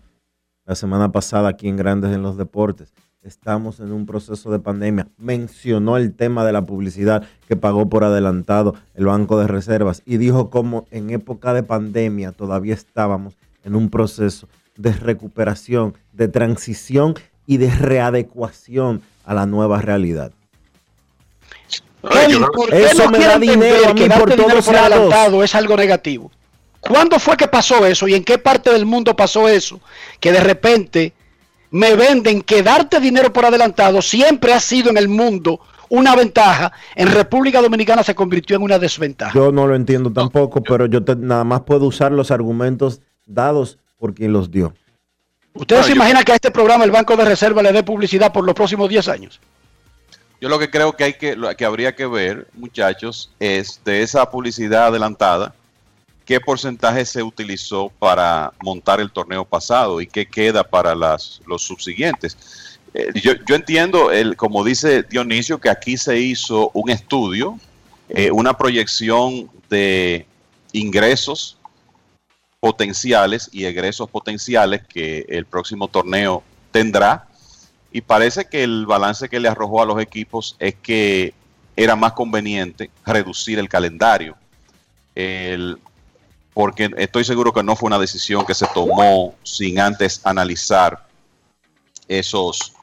la 0.65 0.76
semana 0.76 1.11
pasada 1.11 1.49
aquí 1.49 1.68
en 1.68 1.77
Grandes 1.77 2.14
en 2.14 2.22
los 2.22 2.38
Deportes 2.38 2.94
estamos 3.28 3.80
en 3.80 3.91
un 3.91 4.06
proceso 4.06 4.52
de 4.52 4.60
pandemia. 4.60 5.08
Mencionó 5.18 5.98
el 5.98 6.16
tema 6.16 6.45
de 6.45 6.54
la 6.54 6.66
publicidad 6.66 7.24
que 7.48 7.56
pagó 7.56 7.90
por 7.90 8.04
adelantado 8.04 8.76
el 8.95 9.06
Banco 9.06 9.40
de 9.40 9.48
Reservas 9.48 10.02
y 10.06 10.18
dijo 10.18 10.49
cómo 10.49 10.88
en 10.91 11.10
época 11.10 11.54
de 11.54 11.64
pandemia 11.64 12.32
todavía 12.32 12.74
estábamos 12.74 13.36
en 13.64 13.76
un 13.76 13.90
proceso 13.90 14.48
de 14.78 14.94
recuperación, 14.94 15.95
de 16.14 16.28
transición 16.28 17.16
y 17.45 17.58
de 17.58 17.70
readecuación 17.70 19.02
a 19.26 19.34
la 19.34 19.45
nueva 19.45 19.82
realidad. 19.82 20.32
eso 22.72 23.10
me 23.10 23.20
da 23.20 23.38
dinero 23.38 23.90
a 23.90 23.94
mí 23.94 24.08
por 24.08 24.34
todos 24.36 24.68
adelantado 24.70 25.44
es 25.44 25.54
algo 25.54 25.76
negativo. 25.76 26.32
¿Cuándo 26.80 27.20
fue 27.20 27.36
que 27.36 27.48
pasó 27.48 27.86
eso 27.86 28.08
y 28.08 28.14
en 28.14 28.24
qué 28.24 28.38
parte 28.38 28.72
del 28.72 28.86
mundo 28.86 29.16
pasó 29.16 29.49
eso? 29.49 29.82
Que 30.22 30.32
de 30.32 30.40
repente 30.40 31.14
me 31.72 31.95
venden 31.95 32.41
que 32.41 32.64
darte 32.64 32.99
dinero 32.99 33.31
por 33.34 33.45
adelantado 33.45 34.02
siempre 34.02 34.53
ha 34.53 34.60
sido 34.60 34.89
en 34.89 34.98
el 34.98 35.07
mundo 35.07 35.60
una 35.89 36.15
ventaja, 36.15 36.73
en 36.95 37.07
República 37.07 37.61
Dominicana 37.61 38.03
se 38.03 38.15
convirtió 38.15 38.57
en 38.57 38.64
una 38.64 38.77
desventaja. 38.80 39.34
Yo 39.34 39.52
no 39.52 39.68
lo 39.68 39.76
entiendo 39.76 40.11
tampoco, 40.11 40.61
pero 40.61 40.85
yo 40.85 40.99
nada 41.18 41.44
más 41.44 41.61
puedo 41.61 41.85
usar 41.85 42.11
los 42.11 42.31
argumentos 42.31 43.02
dados 43.26 43.77
por 43.98 44.14
quien 44.14 44.34
los 44.34 44.52
dio. 44.52 44.73
¿Ustedes 45.53 45.88
se 45.88 45.94
imaginan 45.94 46.23
que 46.23 46.34
a 46.34 46.35
este 46.35 46.52
programa 46.52 46.84
el 46.84 46.91
Banco 46.91 47.15
de 47.15 47.26
Reserva 47.26 47.64
le 47.64 47.72
dé 47.72 47.84
publicidad 47.84 48.31
por 48.31 48.45
los 48.45 48.53
próximos 48.53 48.89
10 48.89 49.07
años? 49.07 49.39
Yo 50.39 50.49
lo 50.49 50.60
que 50.60 50.69
creo 50.69 50.94
que 50.94 51.03
hay 51.03 51.14
que, 51.14 51.35
que 51.57 51.65
habría 51.65 51.95
que 51.95 52.06
ver, 52.06 52.48
muchachos, 52.53 53.31
es 53.39 53.81
de 53.84 54.03
esa 54.03 54.30
publicidad 54.30 54.88
adelantada, 54.88 55.56
qué 56.28 56.41
porcentaje 56.41 57.06
se 57.06 57.24
utilizó 57.24 57.90
para 57.98 58.52
montar 58.62 58.99
el 58.99 59.10
torneo 59.10 59.45
pasado 59.45 60.02
y 60.02 60.08
qué 60.08 60.26
queda 60.26 60.62
para 60.62 60.94
las, 60.94 61.41
los 61.48 61.64
subsiguientes. 61.64 62.38
Eh, 62.94 63.14
yo, 63.22 63.56
entiendo, 63.56 64.12
el, 64.12 64.36
como 64.36 64.66
dice 64.66 65.04
Dionisio, 65.04 65.58
que 65.58 65.70
aquí 65.70 65.95
se 65.95 66.20
hizo 66.20 66.70
un 66.74 66.90
estudio, 66.90 67.58
eh, 68.10 68.30
una 68.30 68.58
proyección 68.58 69.49
de 69.70 70.26
ingresos 70.74 71.58
potenciales 72.60 73.49
y 73.54 73.64
egresos 73.64 74.10
potenciales 74.10 74.82
que 74.86 75.26
el 75.30 75.45
próximo 75.45 75.88
torneo 75.88 76.44
tendrá. 76.72 77.30
Y 77.94 78.02
parece 78.02 78.49
que 78.49 78.64
el 78.64 78.86
balance 78.86 79.30
que 79.30 79.40
le 79.40 79.48
arrojó 79.48 79.82
a 79.82 79.86
los 79.86 80.02
equipos 80.02 80.58
es 80.60 80.76
que 80.76 81.34
era 81.78 81.95
más 81.95 82.12
conveniente 82.12 82.90
reducir 83.06 83.60
el 83.60 83.70
calendario. 83.70 84.36
El, 85.16 85.80
porque 86.58 86.90
estoy 86.98 87.24
seguro 87.24 87.54
que 87.54 87.62
no 87.62 87.76
fue 87.76 87.86
una 87.86 88.00
decisión 88.00 88.44
que 88.44 88.56
se 88.56 88.66
tomó 88.74 89.36
sin 89.44 89.80
antes 89.80 90.20
analizar 90.24 91.06
esos 92.08 92.74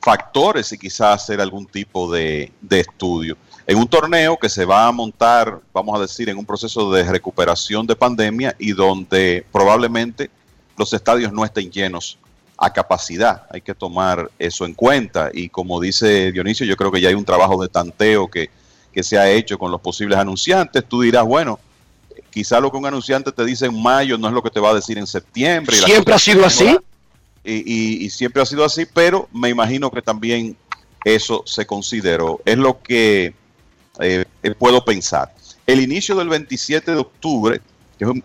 factores 0.00 0.72
y 0.72 0.78
quizás 0.78 1.22
hacer 1.22 1.40
algún 1.40 1.66
tipo 1.66 2.10
de, 2.10 2.50
estudio. 2.68 3.36
En 3.64 3.78
un 3.78 3.86
torneo 3.86 4.36
que 4.36 4.48
se 4.48 4.64
va 4.64 4.88
a 4.88 4.90
montar, 4.90 5.60
vamos 5.72 5.96
a 5.96 6.02
decir, 6.02 6.28
en 6.28 6.36
un 6.36 6.44
proceso 6.44 6.90
de 6.90 7.04
recuperación 7.04 7.86
de 7.86 7.94
pandemia 7.94 8.56
y 8.58 8.72
donde 8.72 9.46
probablemente 9.52 10.28
los 10.76 10.92
estadios 10.92 11.32
no 11.32 11.44
estén 11.44 11.70
llenos 11.70 12.18
a 12.58 12.72
capacidad. 12.72 13.46
Hay 13.52 13.60
que 13.60 13.76
tomar 13.76 14.32
eso 14.36 14.66
en 14.66 14.74
cuenta. 14.74 15.30
Y 15.32 15.48
como 15.48 15.78
dice 15.78 16.32
Dionisio, 16.32 16.66
yo 16.66 16.74
creo 16.74 16.90
que 16.90 17.00
ya 17.00 17.10
hay 17.10 17.14
un 17.14 17.24
trabajo 17.24 17.62
de 17.62 17.68
tanteo 17.68 18.26
que, 18.26 18.50
que 18.92 19.04
se 19.04 19.16
ha 19.16 19.30
hecho 19.30 19.60
con 19.60 19.70
los 19.70 19.80
posibles 19.80 20.18
anunciantes. 20.18 20.84
Tú 20.88 21.02
dirás, 21.02 21.24
bueno, 21.24 21.60
quizá 22.36 22.60
lo 22.60 22.70
que 22.70 22.76
un 22.76 22.84
anunciante 22.84 23.32
te 23.32 23.46
dice 23.46 23.64
en 23.64 23.80
mayo 23.82 24.18
no 24.18 24.28
es 24.28 24.34
lo 24.34 24.42
que 24.42 24.50
te 24.50 24.60
va 24.60 24.68
a 24.68 24.74
decir 24.74 24.98
en 24.98 25.06
septiembre. 25.06 25.74
y 25.74 25.80
¿Siempre 25.80 26.12
ha 26.12 26.18
sido 26.18 26.44
así? 26.44 26.76
Y, 27.42 27.54
y- 27.64 28.04
y 28.04 28.10
siempre 28.10 28.42
ha 28.42 28.44
sido 28.44 28.62
así, 28.62 28.84
pero 28.84 29.26
me 29.32 29.48
imagino 29.48 29.90
que 29.90 30.02
también 30.02 30.54
eso 31.02 31.42
se 31.46 31.64
consideró. 31.64 32.42
Es 32.44 32.58
lo 32.58 32.82
que 32.82 33.32
eh, 34.00 34.26
puedo 34.58 34.84
pensar. 34.84 35.32
El 35.66 35.80
inicio 35.80 36.14
del 36.14 36.28
27 36.28 36.90
de 36.90 36.98
octubre 36.98 37.60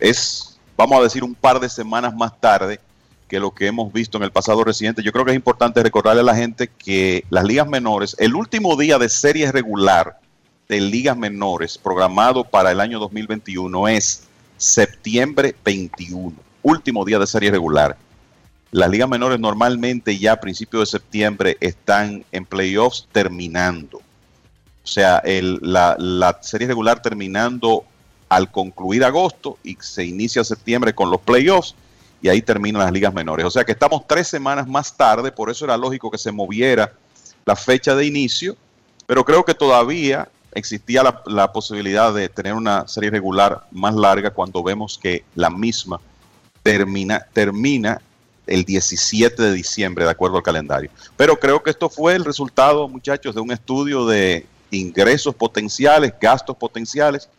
es, 0.02 0.58
vamos 0.76 1.00
a 1.00 1.04
decir, 1.04 1.24
un 1.24 1.34
par 1.34 1.62
de 1.62 1.70
semanas 1.70 2.14
más 2.14 2.38
tarde 2.42 2.82
que 3.30 3.40
lo 3.40 3.52
que 3.52 3.68
hemos 3.68 3.94
visto 3.94 4.18
en 4.18 4.24
el 4.26 4.32
pasado 4.34 4.62
reciente. 4.66 5.02
Yo 5.04 5.14
creo 5.14 5.24
que 5.24 5.32
es 5.32 5.38
importante 5.38 5.82
recordarle 5.82 6.20
a 6.20 6.26
la 6.26 6.36
gente 6.36 6.68
que 6.68 7.24
las 7.30 7.46
ligas 7.46 7.66
menores, 7.70 8.14
el 8.20 8.36
último 8.36 8.76
día 8.76 8.98
de 8.98 9.08
serie 9.08 9.50
regular 9.54 10.20
de 10.72 10.80
ligas 10.80 11.18
menores 11.18 11.78
programado 11.78 12.46
para 12.46 12.72
el 12.72 12.80
año 12.80 12.98
2021 12.98 13.90
es 13.90 14.24
septiembre 14.56 15.54
21, 15.66 16.32
último 16.64 17.04
día 17.04 17.20
de 17.20 17.28
serie 17.28 17.52
regular. 17.52 17.98
Las 18.72 18.90
ligas 18.90 19.10
menores 19.10 19.38
normalmente 19.38 20.18
ya 20.18 20.32
a 20.32 20.40
principios 20.40 20.84
de 20.90 20.98
septiembre 20.98 21.58
están 21.60 22.24
en 22.32 22.46
playoffs 22.46 23.06
terminando. 23.12 23.98
O 23.98 24.88
sea, 24.88 25.18
el- 25.26 25.60
la, 25.62 25.98
la 26.00 26.40
serie 26.42 26.68
regular 26.68 27.02
terminando 27.02 27.84
al 28.30 28.50
concluir 28.50 29.04
agosto 29.04 29.58
y 29.66 29.76
se 29.82 30.06
inicia 30.06 30.42
septiembre 30.46 30.96
con 30.96 31.12
los 31.12 31.20
playoffs 31.20 31.76
y 32.22 32.30
ahí 32.30 32.42
terminan 32.42 32.82
las 32.84 32.94
ligas 32.94 33.14
menores. 33.14 33.46
O 33.46 33.52
sea 33.52 33.66
que 33.66 33.74
estamos 33.74 34.08
tres 34.08 34.30
semanas 34.30 34.70
más 34.70 34.96
tarde, 34.96 35.34
por 35.34 35.50
eso 35.50 35.66
era 35.66 35.76
lógico 35.76 36.10
que 36.10 36.18
se 36.18 36.32
moviera 36.32 36.94
la 37.44 37.58
fecha 37.58 37.94
de 37.94 38.06
inicio, 38.06 38.56
pero 39.06 39.26
creo 39.26 39.44
que 39.44 39.54
todavía 39.54 40.30
existía 40.54 41.04
la, 41.26 41.52
posibilidad 41.52 42.14
de 42.14 42.30
tener 42.30 42.54
una 42.54 42.88
serie 42.88 43.10
regular 43.10 43.66
más 43.72 43.96
larga 43.96 44.32
cuando 44.32 44.64
vemos 44.64 45.00
que 45.02 45.24
la 45.36 45.50
misma 45.50 46.00
termina, 46.64 47.26
termina 47.34 48.02
el 48.48 48.64
17 48.66 49.42
de 49.42 49.54
diciembre, 49.54 50.06
de 50.06 50.12
acuerdo 50.12 50.38
al 50.38 50.44
calendario. 50.44 50.90
Pero 51.16 51.38
creo 51.38 51.64
que 51.64 51.70
esto 51.70 51.90
fue 51.90 52.16
el 52.16 52.26
resultado, 52.26 52.88
muchachos, 52.88 53.34
de 53.34 53.42
un 53.42 53.52
estudio 53.52 54.06
de 54.06 54.46
ingresos 54.72 55.36
potenciales, 55.36 56.14
gastos 56.20 56.58
potenciales, 56.58 57.30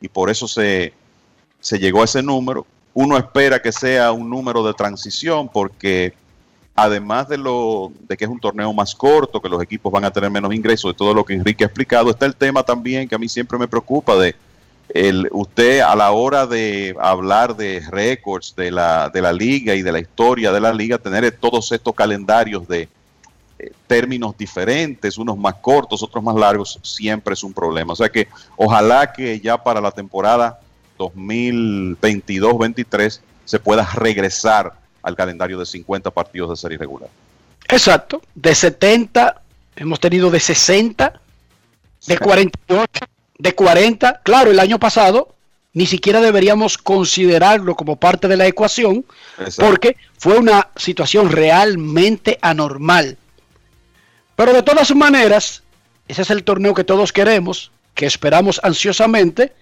y 0.00 0.08
por 0.08 0.30
eso 0.30 0.46
se, 0.48 0.92
se 1.60 1.78
llegó 1.78 2.02
a 2.02 2.04
ese 2.04 2.22
número. 2.22 2.66
Uno 2.94 3.16
espera 3.16 3.60
que 3.60 3.72
sea 3.72 4.12
un 4.12 4.30
número 4.30 4.62
de 4.62 4.72
transición 4.72 5.48
porque 5.48 6.14
además 6.76 7.28
de 7.28 7.38
lo 7.38 7.90
de 8.06 8.16
que 8.16 8.24
es 8.24 8.30
un 8.30 8.38
torneo 8.38 8.72
más 8.72 8.94
corto, 8.94 9.40
que 9.40 9.48
los 9.48 9.60
equipos 9.62 9.90
van 9.90 10.04
a 10.04 10.10
tener 10.10 10.30
menos 10.30 10.54
ingresos, 10.54 10.92
de 10.92 10.96
todo 10.96 11.14
lo 11.14 11.24
que 11.24 11.34
Enrique 11.34 11.64
ha 11.64 11.68
explicado, 11.68 12.10
está 12.10 12.26
el 12.26 12.36
tema 12.36 12.62
también 12.62 13.08
que 13.08 13.14
a 13.14 13.18
mí 13.18 13.28
siempre 13.28 13.58
me 13.58 13.66
preocupa 13.66 14.14
de 14.16 14.36
el, 14.90 15.28
usted 15.32 15.80
a 15.80 15.96
la 15.96 16.12
hora 16.12 16.46
de 16.46 16.94
hablar 17.00 17.56
de 17.56 17.82
récords 17.90 18.54
de 18.56 18.70
la, 18.70 19.08
de 19.08 19.22
la 19.22 19.32
liga 19.32 19.74
y 19.74 19.82
de 19.82 19.90
la 19.90 19.98
historia 19.98 20.52
de 20.52 20.60
la 20.60 20.72
liga, 20.72 20.98
tener 20.98 21.28
todos 21.32 21.72
estos 21.72 21.92
calendarios 21.94 22.68
de 22.68 22.88
eh, 23.58 23.72
términos 23.86 24.36
diferentes, 24.36 25.16
unos 25.18 25.38
más 25.38 25.54
cortos, 25.54 26.02
otros 26.02 26.22
más 26.22 26.36
largos, 26.36 26.78
siempre 26.82 27.32
es 27.34 27.42
un 27.42 27.54
problema. 27.54 27.94
O 27.94 27.96
sea 27.96 28.10
que 28.10 28.28
ojalá 28.56 29.12
que 29.12 29.40
ya 29.40 29.62
para 29.62 29.80
la 29.80 29.90
temporada 29.90 30.60
2022-23 30.98 33.20
se 33.44 33.58
pueda 33.58 33.84
regresar 33.94 34.85
al 35.06 35.14
calendario 35.14 35.56
de 35.56 35.64
50 35.64 36.10
partidos 36.10 36.50
de 36.50 36.56
serie 36.56 36.78
regular. 36.78 37.08
Exacto. 37.68 38.22
De 38.34 38.52
70, 38.56 39.40
hemos 39.76 40.00
tenido 40.00 40.30
de 40.30 40.40
60, 40.40 41.20
de 42.08 42.18
48, 42.18 43.06
de 43.38 43.54
40. 43.54 44.20
Claro, 44.24 44.50
el 44.50 44.58
año 44.58 44.80
pasado 44.80 45.36
ni 45.74 45.86
siquiera 45.86 46.20
deberíamos 46.20 46.76
considerarlo 46.76 47.76
como 47.76 47.96
parte 47.96 48.26
de 48.26 48.36
la 48.36 48.48
ecuación 48.48 49.04
porque 49.58 49.96
fue 50.18 50.38
una 50.38 50.70
situación 50.74 51.30
realmente 51.30 52.40
anormal. 52.42 53.16
Pero 54.34 54.52
de 54.52 54.64
todas 54.64 54.92
maneras, 54.92 55.62
ese 56.08 56.22
es 56.22 56.30
el 56.30 56.42
torneo 56.42 56.74
que 56.74 56.82
todos 56.82 57.12
queremos, 57.12 57.70
que 57.94 58.06
esperamos 58.06 58.60
ansiosamente 58.64 59.52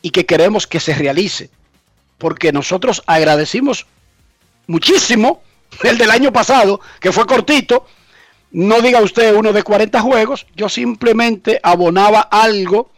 y 0.00 0.10
que 0.10 0.26
queremos 0.26 0.68
que 0.68 0.78
se 0.78 0.94
realice. 0.94 1.50
Porque 2.18 2.52
nosotros 2.52 3.02
agradecimos 3.06 3.86
muchísimo 4.66 5.42
el 5.82 5.98
del 5.98 6.10
año 6.10 6.32
pasado, 6.32 6.80
que 7.00 7.12
fue 7.12 7.26
cortito. 7.26 7.86
No 8.50 8.80
diga 8.80 9.00
usted 9.00 9.34
uno 9.34 9.52
de 9.52 9.62
40 9.62 10.00
juegos, 10.00 10.46
yo 10.54 10.68
simplemente 10.68 11.60
abonaba 11.62 12.20
algo 12.20 12.90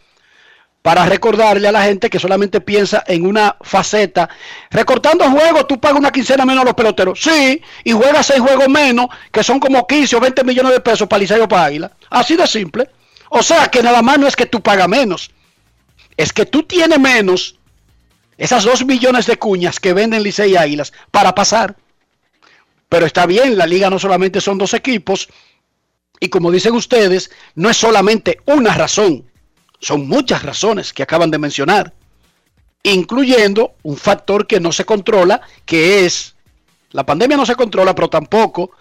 para 0.81 1.05
recordarle 1.05 1.67
a 1.67 1.71
la 1.71 1.83
gente 1.83 2.09
que 2.09 2.19
solamente 2.19 2.61
piensa 2.61 3.03
en 3.05 3.25
una 3.25 3.57
faceta. 3.61 4.29
Recortando 4.69 5.29
juegos, 5.29 5.67
tú 5.67 5.79
pagas 5.79 5.99
una 5.99 6.11
quincena 6.11 6.45
menos 6.45 6.61
a 6.61 6.65
los 6.65 6.73
peloteros. 6.73 7.19
Sí, 7.21 7.61
y 7.83 7.91
juegas 7.91 8.27
seis 8.27 8.39
juegos 8.39 8.69
menos, 8.69 9.07
que 9.31 9.43
son 9.43 9.59
como 9.59 9.85
15 9.85 10.15
o 10.15 10.19
20 10.19 10.43
millones 10.45 10.71
de 10.71 10.79
pesos 10.79 11.07
para 11.07 11.19
Liceo 11.19 11.43
o 11.43 11.47
para 11.47 11.65
Águila. 11.65 11.91
Así 12.09 12.37
de 12.37 12.47
simple. 12.47 12.89
O 13.29 13.43
sea 13.43 13.67
que 13.67 13.83
nada 13.83 14.01
más 14.01 14.17
no 14.17 14.27
es 14.27 14.35
que 14.35 14.45
tú 14.45 14.61
pagas 14.61 14.87
menos, 14.87 15.31
es 16.17 16.33
que 16.33 16.45
tú 16.45 16.63
tienes 16.63 16.99
menos 16.99 17.58
esas 18.39 18.63
dos 18.63 18.85
millones 18.85 19.27
de 19.27 19.37
cuñas 19.37 19.81
que 19.81 19.93
venden 19.93 20.23
Licey 20.23 20.53
y 20.53 20.57
Águilas 20.57 20.93
para 21.11 21.35
pasar. 21.35 21.75
Pero 22.87 23.05
está 23.05 23.25
bien, 23.25 23.57
la 23.57 23.67
liga 23.67 23.89
no 23.89 23.99
solamente 23.99 24.39
son 24.39 24.57
dos 24.57 24.73
equipos, 24.73 25.27
y 26.21 26.29
como 26.29 26.49
dicen 26.49 26.73
ustedes, 26.73 27.31
no 27.55 27.69
es 27.69 27.75
solamente 27.77 28.39
una 28.45 28.73
razón, 28.73 29.29
son 29.81 30.07
muchas 30.07 30.43
razones 30.43 30.93
que 30.93 31.03
acaban 31.03 31.29
de 31.31 31.37
mencionar, 31.37 31.93
incluyendo 32.81 33.75
un 33.83 33.97
factor 33.97 34.47
que 34.47 34.61
no 34.61 34.71
se 34.71 34.85
controla, 34.85 35.41
que 35.65 36.05
es, 36.05 36.35
la 36.91 37.05
pandemia 37.05 37.37
no 37.37 37.45
se 37.45 37.55
controla, 37.55 37.93
pero 37.93 38.09
tampoco 38.09 38.71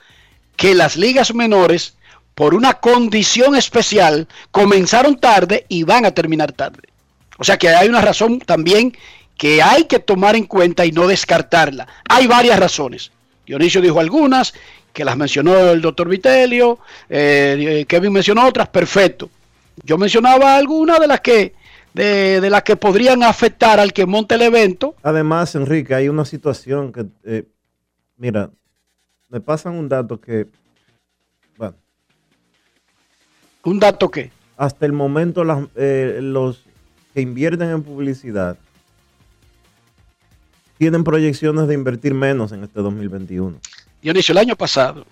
que 0.56 0.74
las 0.74 0.96
ligas 0.96 1.34
menores, 1.34 1.94
por 2.36 2.54
una 2.54 2.74
condición 2.74 3.56
especial, 3.56 4.28
comenzaron 4.52 5.18
tarde 5.18 5.66
y 5.68 5.82
van 5.82 6.06
a 6.06 6.12
terminar 6.12 6.52
tarde. 6.52 6.88
O 7.38 7.44
sea 7.44 7.56
que 7.56 7.68
hay 7.68 7.88
una 7.88 8.00
razón 8.00 8.40
también 8.40 8.96
que 9.38 9.62
hay 9.62 9.84
que 9.84 10.00
tomar 10.00 10.36
en 10.36 10.44
cuenta 10.44 10.84
y 10.84 10.92
no 10.92 11.06
descartarla. 11.06 11.86
Hay 12.08 12.26
varias 12.26 12.58
razones. 12.58 13.10
Dionisio 13.46 13.80
dijo 13.80 14.00
algunas, 14.00 14.52
que 14.92 15.04
las 15.04 15.16
mencionó 15.16 15.70
el 15.70 15.80
doctor 15.80 16.08
Vitelio, 16.08 16.80
eh, 17.08 17.86
Kevin 17.88 18.12
mencionó 18.12 18.46
otras, 18.46 18.68
perfecto. 18.68 19.30
Yo 19.84 19.96
mencionaba 19.96 20.56
algunas 20.56 20.98
de 20.98 21.06
las 21.06 21.20
que 21.20 21.54
de, 21.94 22.40
de 22.40 22.50
las 22.50 22.64
que 22.64 22.76
podrían 22.76 23.22
afectar 23.22 23.80
al 23.80 23.92
que 23.92 24.06
monte 24.06 24.34
el 24.34 24.42
evento. 24.42 24.94
Además, 25.02 25.54
Enrique, 25.54 25.94
hay 25.94 26.08
una 26.08 26.24
situación 26.24 26.92
que, 26.92 27.06
eh, 27.24 27.44
mira, 28.16 28.50
me 29.28 29.40
pasan 29.40 29.74
un 29.74 29.88
dato 29.88 30.20
que, 30.20 30.48
bueno. 31.56 31.76
¿Un 33.64 33.78
dato 33.78 34.10
qué? 34.10 34.30
Hasta 34.56 34.84
el 34.84 34.92
momento 34.92 35.44
las, 35.44 35.64
eh, 35.76 36.18
los 36.20 36.64
que 37.14 37.20
invierten 37.20 37.70
en 37.70 37.82
publicidad 37.82 38.58
tienen 40.78 41.04
proyecciones 41.04 41.68
de 41.68 41.74
invertir 41.74 42.14
menos 42.14 42.52
en 42.52 42.64
este 42.64 42.80
2021. 42.80 43.58
Dionisio, 44.00 44.32
el 44.32 44.38
año 44.38 44.56
pasado, 44.56 45.04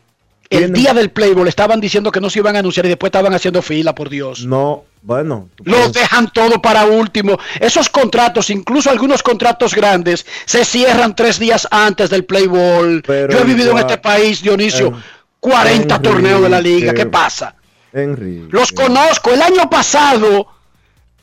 el 0.48 0.72
día 0.72 0.94
del 0.94 1.10
Playboy 1.10 1.48
estaban 1.48 1.80
diciendo 1.80 2.12
que 2.12 2.20
no 2.20 2.30
se 2.30 2.38
iban 2.38 2.54
a 2.54 2.60
anunciar 2.60 2.86
y 2.86 2.88
después 2.90 3.08
estaban 3.08 3.34
haciendo 3.34 3.62
fila, 3.62 3.94
por 3.94 4.08
Dios. 4.08 4.46
No, 4.46 4.84
bueno. 5.02 5.48
Los 5.64 5.92
dejan 5.92 6.30
todo 6.32 6.62
para 6.62 6.84
último. 6.84 7.36
Esos 7.60 7.88
contratos, 7.88 8.48
incluso 8.50 8.90
algunos 8.90 9.22
contratos 9.24 9.74
grandes, 9.74 10.24
se 10.44 10.64
cierran 10.64 11.16
tres 11.16 11.40
días 11.40 11.66
antes 11.70 12.10
del 12.10 12.24
Playboy. 12.24 13.02
Pero 13.04 13.32
Yo 13.32 13.40
he 13.40 13.44
vivido 13.44 13.72
en 13.72 13.78
este 13.78 13.98
país, 13.98 14.40
Dionisio, 14.40 14.88
En- 14.88 14.94
40 15.40 15.94
Enrique, 15.96 15.98
torneos 16.10 16.42
de 16.42 16.48
la 16.48 16.60
liga. 16.60 16.94
¿Qué 16.94 17.06
pasa? 17.06 17.56
Enrique. 17.92 18.46
Los 18.50 18.70
conozco. 18.72 19.30
El 19.30 19.42
año 19.42 19.68
pasado, 19.68 20.46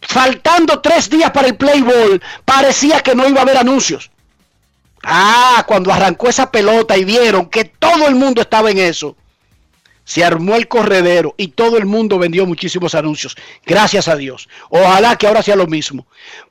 faltando 0.02 0.80
tres 0.82 1.10
días 1.10 1.32
para 1.32 1.48
el 1.48 1.56
Playboy, 1.56 2.22
parecía 2.44 2.99
que 3.02 3.15
no 3.15 3.28
iba 3.28 3.40
a 3.40 3.44
haber 3.44 3.57
anuncios. 3.57 4.11
Ah, 5.04 5.66
cuando 5.68 5.92
arrancó 5.92 6.30
esa 6.30 6.50
pelota 6.50 6.98
y 6.98 7.04
vieron 7.04 7.48
que 7.48 7.66
todo 7.66 8.08
el 8.08 8.16
mundo 8.16 8.42
estaba 8.42 8.72
en 8.72 8.78
eso, 8.78 9.18
se 10.06 10.24
armó 10.24 10.56
el 10.56 10.68
corredero 10.68 11.36
y 11.38 11.50
todo 11.50 11.78
el 11.78 11.86
mundo 11.86 12.18
vendió 12.18 12.46
muchísimos 12.46 12.96
anuncios. 12.96 13.36
Gracias 13.66 14.08
a 14.08 14.16
Dios. 14.16 14.48
Ojalá 14.70 15.18
que 15.18 15.28
ahora 15.28 15.44
sea 15.44 15.56
lo 15.56 15.68
mismo. 15.68 16.08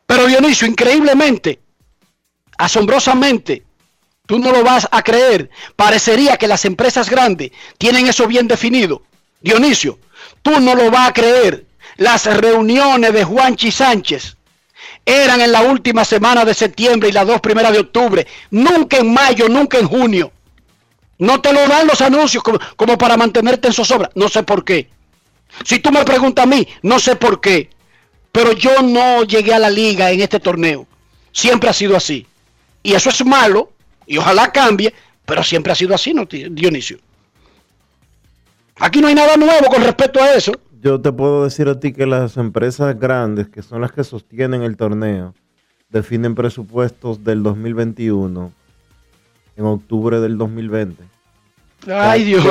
Pero 0.06 0.26
Dionisio, 0.26 0.66
increíblemente, 0.66 1.60
asombrosamente, 2.58 3.62
tú 4.26 4.38
no 4.38 4.52
lo 4.52 4.62
vas 4.62 4.86
a 4.90 5.02
creer. 5.02 5.50
Parecería 5.74 6.36
que 6.36 6.48
las 6.48 6.64
empresas 6.64 7.08
grandes 7.08 7.52
tienen 7.78 8.06
eso 8.06 8.26
bien 8.26 8.48
definido. 8.48 9.02
Dionisio, 9.40 9.98
tú 10.42 10.60
no 10.60 10.74
lo 10.74 10.90
vas 10.90 11.08
a 11.08 11.12
creer. 11.12 11.66
Las 11.96 12.24
reuniones 12.24 13.12
de 13.12 13.24
Juanchi 13.24 13.70
Sánchez 13.70 14.36
eran 15.04 15.40
en 15.40 15.52
la 15.52 15.62
última 15.62 16.04
semana 16.04 16.44
de 16.44 16.54
septiembre 16.54 17.08
y 17.08 17.12
las 17.12 17.26
dos 17.26 17.40
primeras 17.40 17.72
de 17.72 17.80
octubre. 17.80 18.26
Nunca 18.50 18.98
en 18.98 19.12
mayo, 19.12 19.48
nunca 19.48 19.78
en 19.78 19.88
junio. 19.88 20.32
No 21.18 21.40
te 21.40 21.52
lo 21.52 21.66
dan 21.68 21.86
los 21.86 22.00
anuncios 22.00 22.42
como, 22.42 22.98
para 22.98 23.16
mantenerte 23.16 23.68
en 23.68 23.74
zozobra. 23.74 24.10
No 24.14 24.28
sé 24.28 24.42
por 24.42 24.64
qué. 24.64 24.90
Si 25.64 25.78
tú 25.78 25.90
me 25.90 26.04
preguntas 26.04 26.44
a 26.44 26.46
mí, 26.46 26.66
no 26.82 26.98
sé 26.98 27.16
por 27.16 27.40
qué. 27.40 27.70
pero 28.32 28.52
yo 28.52 28.80
no 28.82 29.24
llegué 29.24 29.52
a 29.52 29.58
la 29.58 29.68
liga 29.68 30.10
en 30.10 30.20
este 30.20 30.40
torneo. 30.40 30.86
Siempre 31.32 31.68
ha 31.68 31.72
sido 31.72 31.96
así. 31.96 32.26
Y 32.82 32.94
eso 32.94 33.10
es 33.10 33.24
malo, 33.24 33.70
y 34.06 34.16
ojalá 34.16 34.50
cambie, 34.50 34.92
pero 35.24 35.44
siempre 35.44 35.72
ha 35.72 35.76
sido 35.76 35.94
así, 35.94 36.14
¿no, 36.14 36.24
Dionisio? 36.26 36.98
Aquí 38.76 39.00
no 39.00 39.08
hay 39.08 39.14
nada 39.14 39.36
nuevo 39.36 39.66
con 39.66 39.82
respecto 39.82 40.20
a 40.20 40.32
eso. 40.32 40.52
Yo 40.82 41.00
te 41.00 41.12
puedo 41.12 41.44
decir 41.44 41.68
a 41.68 41.78
ti 41.78 41.92
que 41.92 42.06
las 42.06 42.36
empresas 42.36 42.98
grandes, 42.98 43.48
que 43.48 43.62
son 43.62 43.82
las 43.82 43.92
que 43.92 44.02
sostienen 44.02 44.62
el 44.62 44.76
torneo, 44.76 45.32
definen 45.90 46.34
presupuestos 46.34 47.22
del 47.22 47.44
2021 47.44 48.52
en 49.56 49.64
octubre 49.64 50.18
del 50.18 50.36
2020. 50.36 51.04
Ay, 51.86 52.24
Dios 52.24 52.44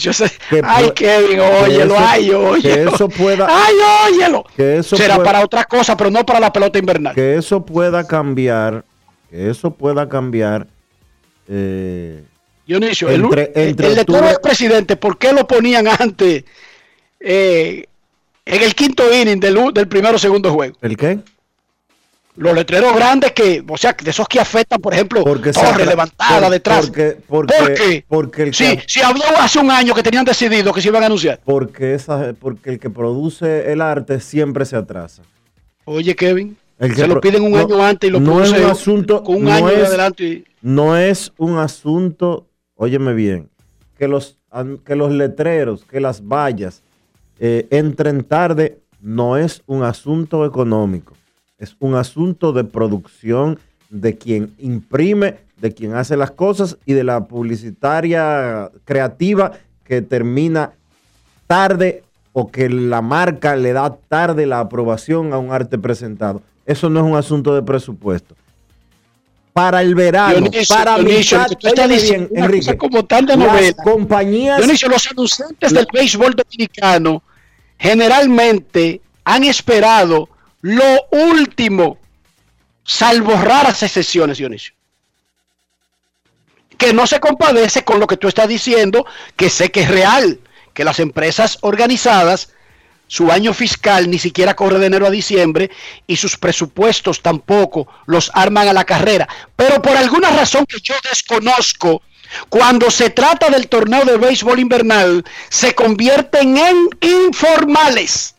yo 0.00 0.12
sé. 0.12 0.30
ay, 0.62 0.92
Kevin, 0.94 1.40
óyelo, 1.40 1.96
ay, 1.98 2.30
óyelo. 2.30 2.62
Que 2.62 2.82
eso 2.84 3.08
pueda. 3.08 3.46
Ay, 3.50 3.74
óyelo. 4.12 4.44
Que 4.56 4.78
eso 4.78 4.96
Será 4.96 5.20
para 5.22 5.44
otra 5.44 5.64
cosa, 5.64 5.96
pero 5.96 6.10
no 6.10 6.24
para 6.24 6.38
la 6.38 6.52
pelota 6.52 6.78
invernal. 6.78 7.14
Que 7.14 7.36
eso 7.36 7.64
pueda 7.64 8.06
cambiar, 8.06 8.84
que 9.28 9.50
eso 9.50 9.72
pueda 9.72 10.08
cambiar. 10.08 10.68
Eh, 11.48 12.24
Dionisio, 12.64 13.10
entre, 13.10 13.52
el, 13.56 13.68
el, 13.70 13.94
de 13.96 14.04
todo 14.04 14.28
el 14.28 14.40
presidente, 14.40 14.96
¿por 14.96 15.18
qué 15.18 15.32
lo 15.32 15.48
ponían 15.48 15.86
antes 15.88 16.44
eh, 17.22 17.86
en 18.44 18.62
el 18.62 18.74
quinto 18.74 19.12
inning 19.12 19.40
del, 19.40 19.58
del 19.72 19.88
primero 19.88 20.16
o 20.16 20.18
segundo 20.18 20.52
juego? 20.52 20.76
¿El 20.80 20.96
qué? 20.96 21.20
los 22.36 22.54
letreros 22.54 22.94
grandes 22.94 23.32
que, 23.32 23.62
o 23.66 23.76
sea, 23.76 23.94
de 24.02 24.10
esos 24.10 24.26
que 24.26 24.40
afectan, 24.40 24.80
por 24.80 24.94
ejemplo, 24.94 25.22
porque 25.22 25.52
torre 25.52 25.84
levantada 25.84 26.48
detrás. 26.48 26.86
Porque, 26.86 27.18
porque, 27.26 28.04
porque 28.08 28.42
el 28.44 28.54
sí, 28.54 28.78
si 28.86 29.02
habló 29.02 29.24
hace 29.38 29.58
un 29.58 29.70
año 29.70 29.94
que 29.94 30.02
tenían 30.02 30.24
decidido 30.24 30.72
que 30.72 30.80
se 30.80 30.88
iban 30.88 31.02
a 31.02 31.06
anunciar. 31.06 31.40
Porque, 31.44 31.94
esa, 31.94 32.34
porque 32.38 32.70
el 32.70 32.78
que 32.78 32.88
produce 32.88 33.70
el 33.70 33.80
arte 33.80 34.20
siempre 34.20 34.64
se 34.64 34.76
atrasa. 34.76 35.22
Oye, 35.84 36.14
Kevin, 36.16 36.56
se 36.78 37.06
lo 37.06 37.20
piden 37.20 37.42
un 37.42 37.54
año 37.54 37.82
antes 37.84 38.08
y 38.08 38.12
lo 38.12 38.20
no 38.20 38.42
es 38.42 38.50
un 38.50 38.64
asunto, 38.64 39.22
con 39.22 39.36
un 39.36 39.48
año 39.48 39.68
de 39.68 39.86
adelante. 39.86 40.44
No 40.62 40.96
es 40.96 41.32
un 41.36 41.58
asunto, 41.58 42.46
óyeme 42.76 43.12
bien, 43.12 43.50
que 43.98 44.08
los, 44.08 44.38
que 44.86 44.96
los 44.96 45.12
letreros, 45.12 45.84
que 45.84 46.00
las 46.00 46.26
vallas 46.26 46.81
eh, 47.44 47.66
entren 47.70 48.24
tarde, 48.24 48.78
no 49.00 49.36
es 49.36 49.62
un 49.66 49.82
asunto 49.82 50.46
económico 50.46 51.12
es 51.62 51.76
un 51.78 51.94
asunto 51.94 52.52
de 52.52 52.64
producción 52.64 53.60
de 53.88 54.18
quien 54.18 54.52
imprime, 54.58 55.36
de 55.58 55.72
quien 55.72 55.94
hace 55.94 56.16
las 56.16 56.32
cosas 56.32 56.76
y 56.86 56.92
de 56.92 57.04
la 57.04 57.24
publicitaria 57.24 58.68
creativa 58.84 59.52
que 59.84 60.02
termina 60.02 60.72
tarde 61.46 62.02
o 62.32 62.50
que 62.50 62.68
la 62.68 63.00
marca 63.00 63.54
le 63.54 63.72
da 63.72 63.94
tarde 63.94 64.44
la 64.44 64.58
aprobación 64.58 65.32
a 65.32 65.38
un 65.38 65.52
arte 65.52 65.78
presentado. 65.78 66.42
Eso 66.66 66.90
no 66.90 66.98
es 66.98 67.06
un 67.06 67.16
asunto 67.16 67.54
de 67.54 67.62
presupuesto. 67.62 68.34
Para 69.52 69.82
el 69.82 69.94
verano, 69.94 70.50
para 70.68 70.98
mitad, 70.98 71.46
bien, 71.88 72.28
Enrique, 72.34 72.76
como 72.76 73.04
tal 73.04 73.26
de 73.26 73.36
novela. 73.36 73.72
compañías, 73.84 74.58
Dionisio, 74.58 74.88
los 74.88 75.08
anunciantes 75.08 75.72
del 75.72 75.86
béisbol 75.92 76.34
dominicano 76.34 77.22
generalmente 77.82 79.00
han 79.24 79.42
esperado 79.42 80.28
lo 80.60 81.08
último, 81.10 81.98
salvo 82.84 83.32
raras 83.34 83.82
excepciones, 83.82 84.38
Dionisio. 84.38 84.72
Que 86.78 86.92
no 86.92 87.08
se 87.08 87.18
compadece 87.18 87.82
con 87.82 87.98
lo 87.98 88.06
que 88.06 88.16
tú 88.16 88.28
estás 88.28 88.46
diciendo, 88.46 89.04
que 89.34 89.50
sé 89.50 89.72
que 89.72 89.82
es 89.82 89.88
real, 89.88 90.38
que 90.72 90.84
las 90.84 91.00
empresas 91.00 91.58
organizadas, 91.62 92.52
su 93.08 93.32
año 93.32 93.52
fiscal 93.52 94.08
ni 94.08 94.20
siquiera 94.20 94.54
corre 94.54 94.78
de 94.78 94.86
enero 94.86 95.06
a 95.06 95.10
diciembre 95.10 95.70
y 96.06 96.16
sus 96.16 96.38
presupuestos 96.38 97.20
tampoco 97.20 97.88
los 98.06 98.30
arman 98.32 98.68
a 98.68 98.72
la 98.72 98.84
carrera. 98.84 99.28
Pero 99.56 99.82
por 99.82 99.96
alguna 99.96 100.30
razón 100.30 100.66
que 100.66 100.78
yo 100.80 100.94
desconozco, 101.10 102.02
cuando 102.48 102.90
se 102.90 103.10
trata 103.10 103.50
del 103.50 103.68
torneo 103.68 104.04
de 104.04 104.16
béisbol 104.16 104.58
invernal, 104.58 105.24
se 105.48 105.74
convierten 105.74 106.56
en 106.56 106.88
informales. 107.00 108.34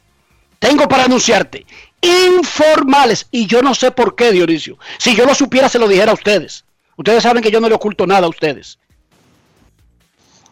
Tengo 0.60 0.88
para 0.88 1.06
anunciarte 1.06 1.66
informales. 2.04 3.28
Y 3.32 3.48
yo 3.48 3.62
no 3.62 3.74
sé 3.74 3.92
por 3.92 4.16
qué, 4.16 4.32
Dionisio. 4.32 4.78
Si 4.98 5.16
yo 5.16 5.26
lo 5.26 5.34
supiera, 5.34 5.70
se 5.70 5.80
lo 5.80 5.88
dijera 5.88 6.12
a 6.12 6.16
ustedes. 6.16 6.66
Ustedes 6.98 7.24
saben 7.24 7.42
que 7.42 7.52
yo 7.52 7.60
no 7.60 7.70
le 7.70 7.76
oculto 7.76 8.06
nada 8.06 8.28
a 8.28 8.30
ustedes. 8.30 8.78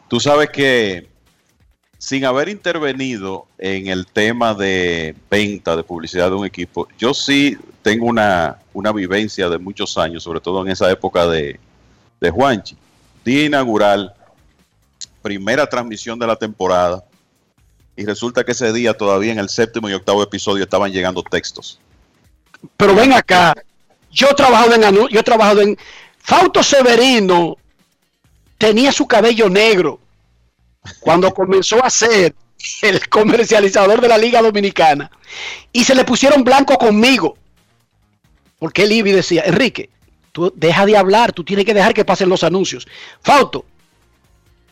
Tú 0.07 0.19
sabes 0.19 0.49
que 0.49 1.07
sin 1.97 2.25
haber 2.25 2.49
intervenido 2.49 3.45
en 3.57 3.87
el 3.87 4.07
tema 4.07 4.53
de 4.53 5.15
venta, 5.29 5.75
de 5.75 5.83
publicidad 5.83 6.29
de 6.29 6.35
un 6.35 6.45
equipo, 6.45 6.87
yo 6.97 7.13
sí 7.13 7.57
tengo 7.83 8.07
una, 8.07 8.57
una 8.73 8.91
vivencia 8.91 9.49
de 9.49 9.59
muchos 9.59 9.97
años, 9.97 10.23
sobre 10.23 10.39
todo 10.39 10.63
en 10.63 10.71
esa 10.71 10.89
época 10.89 11.27
de, 11.27 11.59
de 12.19 12.29
Juanchi. 12.31 12.75
Día 13.23 13.45
inaugural, 13.45 14.13
primera 15.21 15.67
transmisión 15.67 16.17
de 16.17 16.27
la 16.27 16.35
temporada 16.35 17.03
y 17.95 18.05
resulta 18.05 18.43
que 18.43 18.53
ese 18.53 18.73
día 18.73 18.93
todavía 18.93 19.31
en 19.31 19.39
el 19.39 19.49
séptimo 19.49 19.89
y 19.89 19.93
octavo 19.93 20.23
episodio 20.23 20.63
estaban 20.63 20.91
llegando 20.91 21.21
textos. 21.23 21.79
Pero 22.77 22.95
ven 22.95 23.13
acá, 23.13 23.53
yo 24.11 24.29
he 24.31 24.33
trabajado 24.33 24.73
en 24.73 24.81
yo 25.09 25.19
he 25.19 25.23
trabajado 25.23 25.61
en 25.61 25.77
Fausto 26.19 26.63
Severino 26.63 27.57
tenía 28.57 28.91
su 28.91 29.07
cabello 29.07 29.49
negro 29.49 29.99
cuando 30.99 31.33
comenzó 31.33 31.83
a 31.83 31.89
ser 31.89 32.35
el 32.83 33.09
comercializador 33.09 34.01
de 34.01 34.07
la 34.07 34.17
Liga 34.17 34.41
Dominicana 34.41 35.09
y 35.73 35.83
se 35.83 35.95
le 35.95 36.03
pusieron 36.03 36.43
blanco 36.43 36.77
conmigo. 36.77 37.37
Porque 38.59 38.83
el 38.83 38.91
Ibi 38.91 39.11
decía, 39.11 39.41
Enrique, 39.45 39.89
tú 40.31 40.51
deja 40.55 40.85
de 40.85 40.97
hablar, 40.97 41.33
tú 41.33 41.43
tienes 41.43 41.65
que 41.65 41.73
dejar 41.73 41.93
que 41.93 42.05
pasen 42.05 42.29
los 42.29 42.43
anuncios. 42.43 42.87
Fausto, 43.21 43.65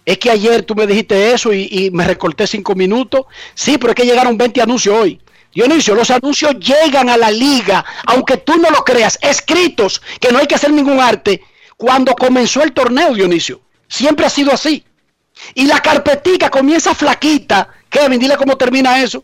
es 0.06 0.18
que 0.18 0.32
ayer 0.32 0.64
tú 0.64 0.76
me 0.76 0.88
dijiste 0.88 1.34
eso 1.34 1.54
y, 1.54 1.90
me 1.92 2.06
recorté 2.06 2.48
cinco 2.48 2.76
minutos. 2.76 3.26
Sí, 3.54 3.78
pero 3.78 3.92
es 3.92 3.96
que 3.96 4.06
llegaron 4.06 4.38
20 4.38 4.62
anuncios 4.62 4.96
hoy. 4.96 5.22
Dionisio, 5.54 5.96
los 5.96 6.10
anuncios 6.12 6.56
llegan 6.60 7.10
a 7.10 7.18
la 7.18 7.32
liga, 7.32 7.84
aunque 8.06 8.38
tú 8.38 8.58
no 8.58 8.70
lo 8.70 8.84
creas, 8.84 9.18
escritos, 9.22 10.02
que 10.20 10.32
no 10.32 10.40
hay 10.40 10.48
que 10.48 10.56
hacer 10.56 10.72
ningún 10.72 11.00
arte. 11.00 11.42
Cuando 11.76 12.14
comenzó 12.14 12.62
el 12.62 12.72
torneo, 12.72 13.14
Dionisio, 13.14 13.62
siempre 13.88 14.26
ha 14.26 14.30
sido 14.30 14.52
así. 14.52 14.84
Y 15.56 15.66
la 15.66 15.80
carpetica 15.80 16.50
comienza 16.50 16.94
flaquita. 16.94 17.70
Kevin, 17.90 18.20
dile 18.20 18.36
cómo 18.38 18.58
termina 18.58 19.02
eso. 19.02 19.24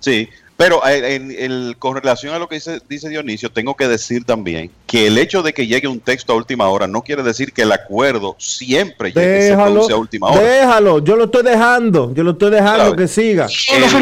Sí, 0.00 0.28
pero 0.56 0.80
eh, 0.86 1.16
en, 1.38 1.74
con 1.74 1.96
relación 1.96 2.34
a 2.34 2.38
lo 2.38 2.48
que 2.48 2.54
dice, 2.56 2.80
dice, 2.88 3.10
Dionisio, 3.10 3.50
tengo 3.50 3.74
que 3.74 3.86
decir 3.88 4.24
también 4.24 4.70
que 4.86 5.06
el 5.06 5.18
hecho 5.18 5.42
de 5.42 5.52
que 5.52 5.66
llegue 5.66 5.86
un 5.86 6.00
texto 6.00 6.32
a 6.32 6.36
última 6.36 6.68
hora 6.68 6.86
no 6.86 7.02
quiere 7.02 7.22
decir 7.22 7.52
que 7.52 7.62
el 7.62 7.72
acuerdo 7.72 8.36
siempre 8.38 9.12
llegue 9.12 9.50
déjalo, 9.50 9.88
a 9.88 9.96
última 9.96 10.28
hora. 10.28 10.40
Déjalo, 10.40 11.04
yo 11.04 11.16
lo 11.16 11.24
estoy 11.24 11.42
dejando, 11.42 12.14
yo 12.14 12.22
lo 12.22 12.30
estoy 12.30 12.50
dejando 12.50 12.96
que 12.96 13.06
siga. 13.06 13.48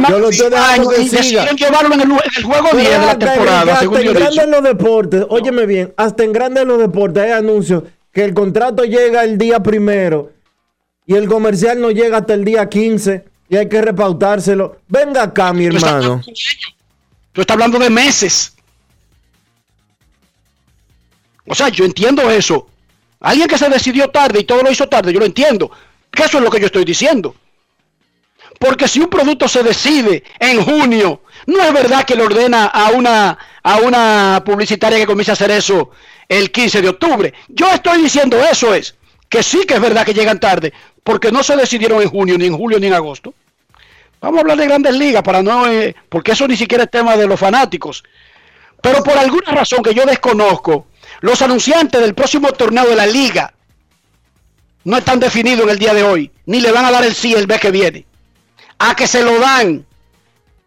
yo 0.09 0.18
lo 0.18 0.28
estoy 0.28 0.51
dejando 0.51 0.90
que 0.90 1.09
siga. 1.09 1.51
llevarlo 1.51 1.94
en 1.94 2.01
el, 2.02 2.44
juego 2.44 2.68
10 2.72 2.90
de 2.90 2.98
la 2.98 3.18
temporada, 3.18 3.72
hasta 3.74 4.01
en 4.01 4.14
Grandes 4.14 4.48
los 4.48 4.62
Deportes, 4.62 5.26
óyeme 5.28 5.66
bien, 5.66 5.93
hasta 5.97 6.22
en 6.22 6.32
Grandes 6.32 6.64
los 6.66 6.78
Deportes 6.78 7.24
hay 7.24 7.32
anuncios 7.32 7.82
que 8.12 8.22
el 8.22 8.32
contrato 8.32 8.85
llega 8.85 9.24
el 9.24 9.39
día 9.39 9.60
primero 9.60 10.31
y 11.05 11.16
el 11.16 11.28
comercial 11.28 11.81
no 11.81 11.90
llega 11.90 12.18
hasta 12.18 12.35
el 12.35 12.44
día 12.44 12.68
15 12.68 13.34
y 13.49 13.57
hay 13.57 13.69
que 13.69 13.83
repautárselo. 13.83 14.79
Venga 14.89 15.23
acá, 15.23 15.53
mi 15.53 15.66
hermano. 15.66 16.23
Tú 17.33 17.41
estás 17.41 17.55
hablando 17.55 17.79
de 17.79 17.91
meses. 17.91 18.55
O 21.47 21.55
sea, 21.55 21.69
yo 21.69 21.85
entiendo 21.85 22.31
eso. 22.31 22.69
Alguien 23.21 23.49
que 23.49 23.59
se 23.59 23.69
decidió 23.69 24.09
tarde 24.09 24.41
y 24.41 24.45
todo 24.45 24.62
lo 24.62 24.71
hizo 24.71 24.89
tarde, 24.89 25.12
yo 25.12 25.21
lo 25.21 25.27
entiendo. 25.27 25.71
Que 26.11 26.25
eso 26.25 26.39
es 26.39 26.45
lo 26.45 26.51
que 26.51 26.61
yo 26.61 26.66
estoy 26.66 26.85
diciendo. 26.85 27.35
Porque 28.59 28.89
si 28.89 29.01
un 29.01 29.09
producto 29.09 29.49
se 29.49 29.62
decide 29.62 30.23
en 30.39 30.62
junio, 30.62 31.23
no 31.47 31.62
es 31.62 31.73
verdad 31.73 32.05
que 32.05 32.15
le 32.15 32.23
ordena 32.23 32.66
a 32.66 32.91
una, 32.91 33.37
a 33.62 33.77
una 33.79 34.43
publicitaria 34.45 34.99
que 34.99 35.07
comience 35.07 35.33
a 35.33 35.35
hacer 35.35 35.51
eso 35.51 35.91
el 36.29 36.51
15 36.51 36.83
de 36.83 36.89
octubre. 36.89 37.35
Yo 37.49 37.71
estoy 37.71 38.03
diciendo 38.03 38.39
eso 38.39 38.75
es, 38.75 38.95
que 39.29 39.43
sí 39.43 39.65
que 39.66 39.75
es 39.75 39.81
verdad 39.81 40.07
que 40.07 40.15
llegan 40.15 40.39
tarde, 40.39 40.73
porque 41.05 41.31
no 41.31 41.43
se 41.43 41.55
decidieron 41.56 42.02
en 42.02 42.09
junio, 42.09 42.36
ni 42.39 42.47
en 42.47 42.56
julio, 42.56 42.81
ni 42.81 42.89
en 42.89 42.94
agosto. 42.94 43.35
Vamos 44.20 44.39
a 44.39 44.40
hablar 44.40 44.56
de 44.56 44.66
grandes 44.66 44.94
ligas 44.94 45.22
para 45.22 45.43
no, 45.43 45.70
eh, 45.70 45.94
porque 46.09 46.32
eso 46.32 46.48
ni 46.48 46.56
siquiera 46.56 46.85
es 46.85 46.90
tema 46.90 47.14
de 47.16 47.26
los 47.26 47.39
fanáticos. 47.39 48.02
Pero 48.82 49.05
por 49.05 49.16
alguna 49.16 49.52
razón 49.52 49.82
que 49.82 49.94
yo 49.94 50.06
desconozco, 50.06 50.86
los 51.20 51.43
anunciantes 51.43 52.01
del 52.01 52.14
próximo 52.14 52.51
torneo 52.52 52.86
de 52.86 52.97
la 52.97 53.06
liga 53.06 53.52
no 54.85 54.97
están 54.97 55.20
definidos 55.20 55.64
en 55.64 55.70
el 55.70 55.78
día 55.78 55.94
de 55.94 56.02
hoy, 56.02 56.31
ni 56.47 56.60
le 56.60 56.72
van 56.72 56.86
a 56.86 56.90
dar 56.90 57.05
el 57.05 57.14
sí 57.14 57.35
el 57.35 57.47
mes 57.47 57.60
que 57.60 57.70
viene. 57.70 58.06
A 58.78 58.97
que 58.97 59.06
se 59.06 59.22
lo 59.22 59.39
dan 59.39 59.85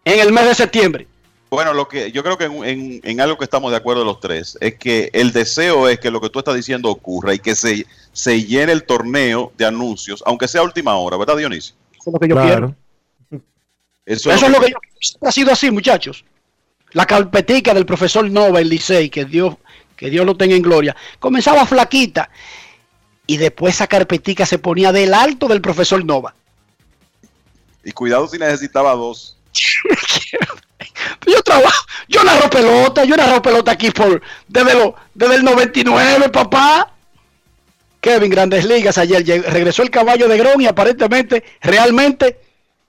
en 0.05 0.19
el 0.19 0.31
mes 0.31 0.45
de 0.45 0.55
septiembre. 0.55 1.07
Bueno, 1.49 1.73
lo 1.73 1.87
que 1.87 2.11
yo 2.11 2.23
creo 2.23 2.37
que 2.37 2.45
en, 2.45 3.21
algo 3.21 3.37
que 3.37 3.45
estamos 3.45 3.71
de 3.71 3.77
acuerdo 3.77 4.03
los 4.03 4.19
tres 4.19 4.57
es 4.59 4.75
que 4.75 5.09
el 5.13 5.31
deseo 5.31 5.87
es 5.87 5.99
que 5.99 6.11
lo 6.11 6.19
que 6.19 6.29
tú 6.29 6.39
estás 6.39 6.55
diciendo 6.55 6.89
ocurra 6.89 7.33
y 7.33 7.39
que 7.39 7.55
se, 7.55 7.85
se 8.17 8.43
llene 8.43 8.71
el 8.71 8.83
torneo 8.83 9.53
de 9.59 9.65
anuncios, 9.67 10.23
aunque 10.25 10.47
sea 10.47 10.61
a 10.61 10.63
última 10.63 10.95
hora, 10.95 11.17
¿verdad, 11.17 11.37
Dionisio? 11.37 11.75
Eso 11.91 12.09
es 12.09 12.13
lo 12.13 12.19
que 12.19 12.27
yo 12.27 12.35
quiero. 12.41 12.75
Eso, 14.07 14.31
es, 14.31 14.41
lo 14.41 14.59
que, 14.59 14.71
yo 14.71 14.77
Ha 15.21 15.31
sido 15.31 15.51
así, 15.51 15.69
muchachos. 15.69 16.25
la 16.93 17.05
carpetica 17.05 17.75
del 17.75 17.85
profesor 17.85 18.27
Nova, 18.27 18.59
el 18.59 18.69
Licey, 18.69 19.11
que 19.11 19.25
Dios, 19.25 19.57
que 19.95 20.09
Dios 20.09 20.25
lo 20.25 20.35
tenga 20.35 20.55
en 20.55 20.63
gloria, 20.63 20.95
comenzaba 21.19 21.67
flaquita 21.67 22.31
y 23.27 23.37
después 23.37 23.75
esa 23.75 23.85
carpetica 23.85 24.47
se 24.47 24.57
ponía 24.57 24.91
del 24.91 25.13
alto 25.13 25.47
del 25.47 25.61
profesor 25.61 26.03
Nova. 26.03 26.33
Y 27.83 27.91
cuidado 27.91 28.27
si 28.27 28.39
necesitaba 28.39 28.95
dos. 28.95 29.37
yo 31.27 31.43
trabajo, 31.43 31.85
yo 32.07 32.23
narro 32.23 32.49
pelota, 32.49 33.03
yo 33.03 33.15
narro 33.15 33.43
pelota 33.43 33.73
aquí 33.73 33.91
por 33.91 34.23
desde, 34.47 34.73
lo, 34.73 34.95
desde 35.13 35.35
el 35.35 35.43
99, 35.43 36.29
papá. 36.29 36.95
Kevin, 38.07 38.31
Grandes 38.31 38.63
Ligas, 38.63 38.97
ayer 38.97 39.21
regresó 39.51 39.83
el 39.83 39.89
caballo 39.89 40.29
de 40.29 40.37
Gron 40.37 40.61
y 40.61 40.65
aparentemente, 40.65 41.43
realmente, 41.59 42.39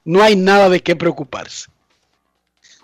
no 0.04 0.22
hay 0.22 0.36
nada 0.36 0.68
de 0.68 0.80
qué 0.80 0.94
preocuparse. 0.94 1.68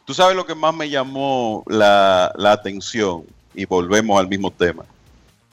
Tú 0.05 0.15
sabes 0.15 0.35
lo 0.35 0.45
que 0.45 0.57
más 0.57 0.75
me 0.75 0.91
llamó 0.91 1.63
la, 1.69 2.33
la 2.37 2.51
atención, 2.51 3.23
y 3.55 3.67
volvemos 3.67 4.19
al 4.19 4.27
mismo 4.27 4.51
tema, 4.51 4.85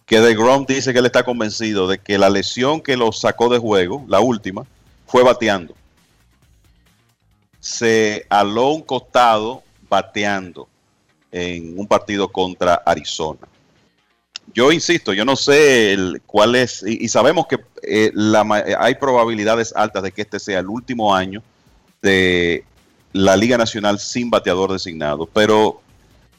que 0.07 0.21
de 0.21 0.33
Grom 0.33 0.65
dice 0.65 0.91
que 0.91 0.97
él 0.97 1.05
está 1.05 1.21
convencido 1.21 1.87
de 1.87 1.99
que 1.99 2.17
la 2.17 2.31
lesión 2.31 2.81
que 2.81 2.97
lo 2.97 3.11
sacó 3.11 3.47
de 3.49 3.59
juego, 3.59 4.03
la 4.07 4.19
última, 4.19 4.65
fue 5.05 5.21
bateando. 5.21 5.75
Se 7.59 8.25
aló 8.27 8.69
un 8.69 8.81
costado 8.81 9.61
bateando 9.87 10.67
en 11.31 11.77
un 11.77 11.85
partido 11.85 12.27
contra 12.27 12.73
Arizona. 12.73 13.47
Yo 14.53 14.71
insisto, 14.71 15.13
yo 15.13 15.23
no 15.23 15.35
sé 15.35 15.97
cuál 16.25 16.55
es, 16.55 16.83
y, 16.85 17.07
sabemos 17.07 17.47
que 17.47 17.59
eh, 17.83 18.11
hay 18.77 18.95
probabilidades 18.95 19.73
altas 19.75 20.03
de 20.03 20.11
que 20.11 20.23
este 20.23 20.39
sea 20.39 20.59
el 20.59 20.67
último 20.67 21.15
año 21.15 21.41
de 22.01 22.65
la 23.13 23.37
Liga 23.37 23.57
Nacional 23.57 23.99
sin 23.99 24.29
bateador 24.29 24.71
designado, 24.71 25.25
pero 25.25 25.81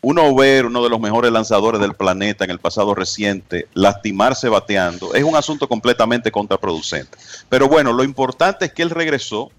uno 0.03 0.35
ver 0.35 0.67
uno 0.67 0.83
de 0.83 0.91
los 0.91 1.01
mejores 1.01 1.31
lanzadores 1.31 1.81
del 1.81 1.95
planeta 1.95 2.45
en 2.45 2.51
el 2.51 2.59
pasado 2.59 2.95
reciente 2.95 3.69
lastimarse 3.73 4.49
bateando 4.49 5.15
es 5.15 5.23
un 5.23 5.37
asunto 5.37 5.69
completamente 5.69 6.31
contraproducente. 6.33 7.17
Pero 7.49 7.69
bueno, 7.69 7.93
lo 7.93 8.03
importante 8.03 8.65
es 8.65 8.73
que 8.73 8.83
él 8.83 8.91
regresó, 8.91 9.51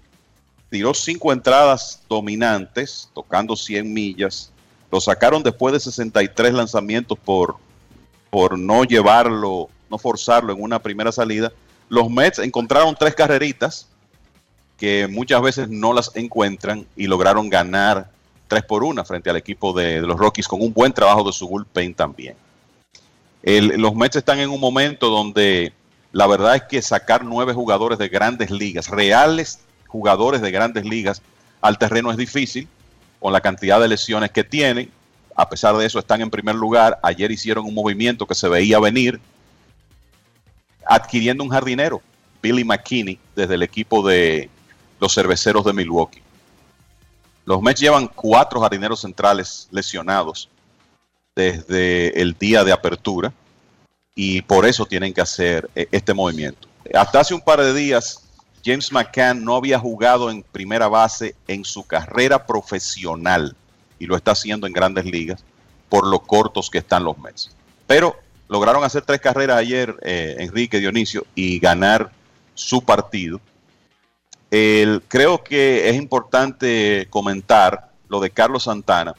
tiró 0.68 0.92
cinco 0.92 1.32
entradas 1.32 2.02
dominantes, 2.08 3.08
tocando 3.14 3.56
100 3.56 3.90
millas, 3.90 4.52
lo 4.92 5.00
sacaron 5.00 5.42
después 5.42 5.72
de 5.72 5.80
63 5.80 6.52
lanzamientos 6.52 7.18
por, 7.18 7.56
por 8.34 8.58
no 8.58 8.82
llevarlo, 8.82 9.68
no 9.88 9.96
forzarlo 9.96 10.52
en 10.52 10.60
una 10.60 10.80
primera 10.80 11.12
salida. 11.12 11.52
Los 11.88 12.10
Mets 12.10 12.40
encontraron 12.40 12.96
tres 12.98 13.14
carreritas 13.14 13.86
que 14.76 15.06
muchas 15.06 15.40
veces 15.40 15.68
no 15.68 15.92
las 15.92 16.10
encuentran 16.16 16.84
y 16.96 17.06
lograron 17.06 17.48
ganar 17.48 18.10
3 18.48 18.64
por 18.64 18.82
1 18.82 19.04
frente 19.04 19.30
al 19.30 19.36
equipo 19.36 19.72
de, 19.72 20.00
los 20.00 20.18
Rockies 20.18 20.48
con 20.48 20.60
un 20.60 20.72
buen 20.72 20.92
trabajo 20.92 21.22
de 21.22 21.32
su 21.32 21.46
bullpen 21.46 21.94
también. 21.94 22.34
los 23.44 23.94
Mets 23.94 24.16
están 24.16 24.40
en 24.40 24.50
un 24.50 24.58
momento 24.58 25.10
donde 25.10 25.72
la 26.10 26.26
verdad 26.26 26.56
es 26.56 26.62
que 26.62 26.82
sacar 26.82 27.24
nueve 27.24 27.52
jugadores 27.52 27.98
de 27.98 28.08
grandes 28.08 28.50
ligas, 28.50 28.88
reales 28.88 29.60
jugadores 29.86 30.40
de 30.40 30.50
grandes 30.50 30.84
ligas, 30.84 31.22
al 31.60 31.78
terreno 31.78 32.10
es 32.10 32.16
difícil 32.16 32.66
con 33.20 33.32
la 33.32 33.40
cantidad 33.40 33.78
de 33.80 33.86
lesiones 33.86 34.32
que 34.32 34.42
tienen. 34.42 34.90
A 35.34 35.48
pesar 35.48 35.76
de 35.76 35.86
eso, 35.86 35.98
están 35.98 36.20
en 36.20 36.30
primer 36.30 36.54
lugar. 36.54 36.98
Ayer 37.02 37.30
hicieron 37.30 37.64
un 37.64 37.74
movimiento 37.74 38.26
que 38.26 38.34
se 38.34 38.48
veía 38.48 38.78
venir, 38.78 39.20
adquiriendo 40.86 41.42
un 41.42 41.50
jardinero, 41.50 42.00
Billy 42.42 42.64
McKinney, 42.64 43.18
desde 43.34 43.54
el 43.54 43.62
equipo 43.62 44.06
de 44.06 44.48
los 45.00 45.12
cerveceros 45.12 45.64
de 45.64 45.72
Milwaukee. 45.72 46.22
Los 47.46 47.60
Mets 47.60 47.80
llevan 47.80 48.08
cuatro 48.08 48.60
jardineros 48.60 49.00
centrales 49.00 49.68
lesionados 49.70 50.48
desde 51.34 52.20
el 52.20 52.34
día 52.38 52.64
de 52.64 52.72
apertura 52.72 53.32
y 54.14 54.40
por 54.42 54.64
eso 54.64 54.86
tienen 54.86 55.12
que 55.12 55.20
hacer 55.20 55.68
eh, 55.74 55.88
este 55.90 56.14
movimiento. 56.14 56.68
Hasta 56.94 57.20
hace 57.20 57.34
un 57.34 57.40
par 57.40 57.60
de 57.60 57.74
días, 57.74 58.22
James 58.64 58.92
McCann 58.92 59.44
no 59.44 59.56
había 59.56 59.78
jugado 59.78 60.30
en 60.30 60.42
primera 60.42 60.88
base 60.88 61.34
en 61.48 61.64
su 61.64 61.82
carrera 61.82 62.46
profesional 62.46 63.56
y 63.98 64.06
lo 64.06 64.16
está 64.16 64.32
haciendo 64.32 64.66
en 64.66 64.72
grandes 64.72 65.04
ligas 65.04 65.44
por 65.88 66.06
lo 66.06 66.20
cortos 66.20 66.70
que 66.70 66.78
están 66.78 67.04
los 67.04 67.18
Mets. 67.18 67.50
Pero 67.86 68.16
lograron 68.48 68.84
hacer 68.84 69.02
tres 69.02 69.20
carreras 69.20 69.58
ayer, 69.58 69.94
eh, 70.02 70.36
Enrique 70.38 70.80
Dionisio, 70.80 71.26
y 71.34 71.58
ganar 71.58 72.10
su 72.54 72.82
partido 72.82 73.40
creo 75.08 75.42
que 75.42 75.88
es 75.88 75.96
importante 75.96 77.06
comentar 77.10 77.90
lo 78.08 78.20
de 78.20 78.30
Carlos 78.30 78.64
Santana. 78.64 79.14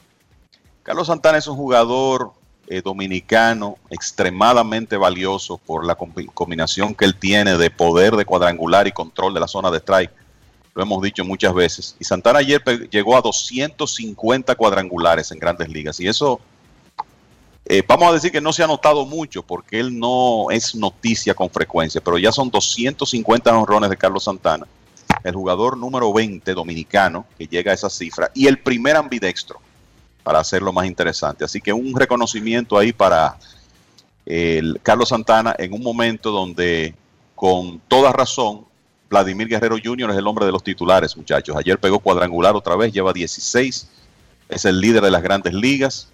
Carlos 0.82 1.08
Santana 1.08 1.38
es 1.38 1.46
un 1.46 1.56
jugador 1.56 2.32
eh, 2.68 2.80
dominicano 2.82 3.76
extremadamente 3.90 4.96
valioso 4.96 5.58
por 5.58 5.84
la 5.84 5.96
combinación 5.96 6.94
que 6.94 7.04
él 7.04 7.16
tiene 7.16 7.58
de 7.58 7.70
poder 7.70 8.16
de 8.16 8.24
cuadrangular 8.24 8.86
y 8.86 8.92
control 8.92 9.34
de 9.34 9.40
la 9.40 9.48
zona 9.48 9.70
de 9.70 9.78
strike. 9.78 10.12
Lo 10.76 10.82
hemos 10.82 11.02
dicho 11.02 11.24
muchas 11.24 11.54
veces. 11.54 11.96
Y 11.98 12.04
Santana 12.04 12.40
ayer 12.40 12.62
llegó 12.90 13.16
a 13.16 13.22
250 13.22 14.54
cuadrangulares 14.56 15.32
en 15.32 15.38
grandes 15.38 15.70
ligas. 15.70 15.98
Y 16.00 16.06
eso, 16.06 16.38
eh, 17.64 17.82
vamos 17.88 18.10
a 18.10 18.12
decir 18.12 18.30
que 18.30 18.42
no 18.42 18.52
se 18.52 18.62
ha 18.62 18.66
notado 18.66 19.06
mucho 19.06 19.42
porque 19.42 19.80
él 19.80 19.98
no 19.98 20.50
es 20.50 20.74
noticia 20.74 21.32
con 21.32 21.48
frecuencia, 21.48 22.02
pero 22.02 22.18
ya 22.18 22.30
son 22.30 22.50
250 22.50 23.58
honrones 23.58 23.88
de 23.88 23.96
Carlos 23.96 24.24
Santana 24.24 24.66
el 25.24 25.34
jugador 25.34 25.78
número 25.78 26.12
20 26.12 26.52
dominicano 26.52 27.24
que 27.38 27.46
llega 27.46 27.72
a 27.72 27.74
esa 27.74 27.88
cifra 27.88 28.30
y 28.34 28.46
el 28.46 28.58
primer 28.58 28.96
ambidextro 28.96 29.58
para 30.22 30.40
hacerlo 30.40 30.72
más 30.72 30.86
interesante. 30.86 31.44
Así 31.44 31.60
que 31.60 31.72
un 31.72 31.98
reconocimiento 31.98 32.76
ahí 32.76 32.92
para 32.92 33.38
Carlos 34.82 35.08
Santana 35.08 35.54
en 35.58 35.72
un 35.72 35.82
momento 35.82 36.30
donde 36.30 36.94
con 37.34 37.80
toda 37.88 38.12
razón 38.12 38.66
Vladimir 39.16 39.48
Guerrero 39.48 39.76
Jr. 39.82 40.10
es 40.10 40.16
el 40.18 40.26
hombre 40.26 40.44
de 40.44 40.52
los 40.52 40.62
titulares, 40.62 41.16
muchachos. 41.16 41.56
Ayer 41.56 41.78
pegó 41.78 42.00
cuadrangular 42.00 42.54
otra 42.54 42.76
vez, 42.76 42.92
lleva 42.92 43.14
16, 43.14 43.88
es 44.50 44.64
el 44.66 44.78
líder 44.78 45.02
de 45.02 45.10
las 45.10 45.22
grandes 45.22 45.54
ligas. 45.54 46.08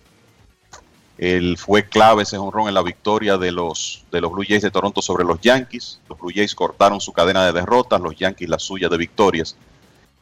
Él 1.19 1.57
fue 1.59 1.89
clave 1.89 2.23
ese 2.23 2.39
honrón 2.39 2.69
en 2.69 2.75
la 2.75 2.83
victoria 2.83 3.37
de 3.39 3.51
los, 3.51 4.05
de 4.13 4.21
los 4.21 4.31
Blue 4.31 4.45
Jays 4.47 4.63
de 4.63 4.71
Toronto 4.71 5.03
sobre 5.03 5.25
los 5.25 5.41
Yankees. 5.41 6.01
Los 6.09 6.19
Blue 6.21 6.31
Jays 6.33 6.55
cortaron 6.55 7.01
su 7.01 7.13
cadena 7.13 7.45
de 7.45 7.53
derrotas, 7.53 8.01
los 8.01 8.15
Yankees 8.15 8.49
la 8.49 8.61
suya 8.61 8.89
de 8.89 8.97
victorias. 8.97 9.57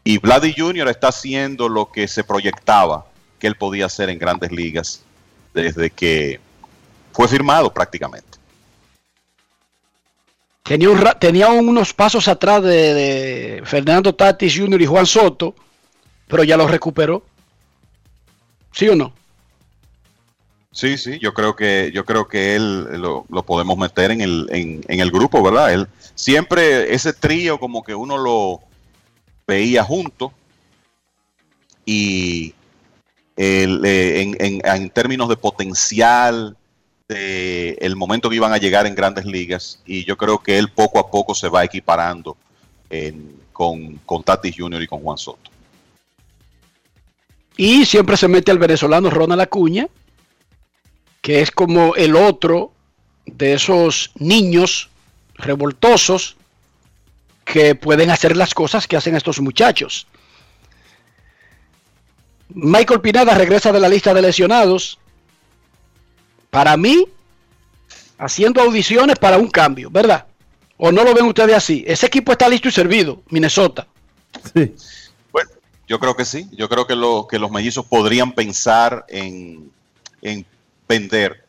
Y 0.02 0.16
Vladdy 0.16 0.54
Jr. 0.56 0.88
está 0.88 1.08
haciendo 1.08 1.68
lo 1.68 1.92
que 1.92 2.08
se 2.08 2.24
proyectaba 2.24 3.04
que 3.38 3.46
él 3.46 3.56
podía 3.56 3.86
hacer 3.86 4.08
en 4.08 4.18
grandes 4.18 4.52
ligas 4.52 5.02
desde 5.52 5.90
que 5.90 6.40
fue 7.12 7.28
firmado 7.28 7.72
prácticamente. 7.72 8.39
Tenía, 11.18 11.48
unos 11.48 11.92
pasos 11.92 12.28
atrás 12.28 12.62
de, 12.62 13.60
Fernando 13.64 14.14
Tatis 14.14 14.56
Jr. 14.56 14.80
y 14.80 14.86
Juan 14.86 15.04
Soto, 15.04 15.52
pero 16.28 16.44
ya 16.44 16.56
lo 16.56 16.68
recuperó. 16.68 17.24
¿Sí 18.70 18.88
o 18.88 18.94
no? 18.94 19.12
Sí, 20.70 20.96
sí, 20.96 21.18
yo 21.18 21.34
creo 21.34 21.56
que 21.56 21.90
yo 21.92 22.04
creo 22.04 22.28
que 22.28 22.54
él 22.54 22.84
lo, 23.00 23.24
podemos 23.44 23.76
meter 23.76 24.12
en 24.12 24.20
el, 24.20 24.46
en, 24.52 25.00
el 25.00 25.10
grupo, 25.10 25.42
¿verdad? 25.42 25.72
Él 25.72 25.88
siempre 26.14 26.94
ese 26.94 27.12
trío 27.14 27.58
como 27.58 27.82
que 27.82 27.96
uno 27.96 28.16
lo 28.16 28.60
veía 29.48 29.82
junto 29.82 30.32
y 31.84 32.54
eh, 33.36 34.36
en, 34.38 34.60
en, 34.64 34.90
términos 34.90 35.28
de 35.28 35.36
potencial, 35.36 36.56
de 37.10 37.76
el 37.80 37.96
momento 37.96 38.30
que 38.30 38.36
iban 38.36 38.52
a 38.52 38.58
llegar 38.58 38.86
en 38.86 38.94
grandes 38.94 39.24
ligas 39.24 39.80
y 39.84 40.04
yo 40.04 40.16
creo 40.16 40.38
que 40.38 40.58
él 40.58 40.70
poco 40.70 40.98
a 41.00 41.10
poco 41.10 41.34
se 41.34 41.48
va 41.48 41.64
equiparando 41.64 42.36
con, 43.52 43.96
con 44.06 44.22
Tatis 44.22 44.54
Jr. 44.56 44.82
y 44.82 44.86
con 44.86 45.00
Juan 45.00 45.18
Soto. 45.18 45.50
Y 47.56 47.84
siempre 47.84 48.16
se 48.16 48.28
mete 48.28 48.50
al 48.50 48.58
venezolano 48.58 49.10
Ronald 49.10 49.42
Acuña, 49.42 49.88
que 51.20 51.42
es 51.42 51.50
como 51.50 51.94
el 51.96 52.16
otro 52.16 52.72
de 53.26 53.54
esos 53.54 54.12
niños 54.14 54.88
revoltosos 55.34 56.36
que 57.44 57.74
pueden 57.74 58.10
hacer 58.10 58.36
las 58.36 58.54
cosas 58.54 58.86
que 58.86 58.96
hacen 58.96 59.16
estos 59.16 59.40
muchachos. 59.40 60.06
Michael 62.54 63.00
Pineda 63.00 63.34
regresa 63.34 63.72
de 63.72 63.80
la 63.80 63.88
lista 63.88 64.14
de 64.14 64.22
lesionados. 64.22 64.99
Para 66.50 66.76
mí, 66.76 67.06
haciendo 68.18 68.60
audiciones 68.60 69.18
para 69.18 69.38
un 69.38 69.48
cambio, 69.48 69.90
¿verdad? 69.90 70.26
¿O 70.76 70.90
no 70.90 71.04
lo 71.04 71.14
ven 71.14 71.26
ustedes 71.26 71.54
así? 71.54 71.84
Ese 71.86 72.06
equipo 72.06 72.32
está 72.32 72.48
listo 72.48 72.68
y 72.68 72.72
servido, 72.72 73.22
Minnesota. 73.30 73.86
Sí. 74.54 74.74
Bueno, 75.30 75.50
yo 75.86 75.98
creo 75.98 76.16
que 76.16 76.24
sí. 76.24 76.48
Yo 76.52 76.68
creo 76.68 76.86
que, 76.86 76.96
lo, 76.96 77.26
que 77.28 77.38
los 77.38 77.50
mellizos 77.50 77.84
podrían 77.84 78.32
pensar 78.32 79.04
en, 79.08 79.70
en 80.22 80.46
vender 80.88 81.44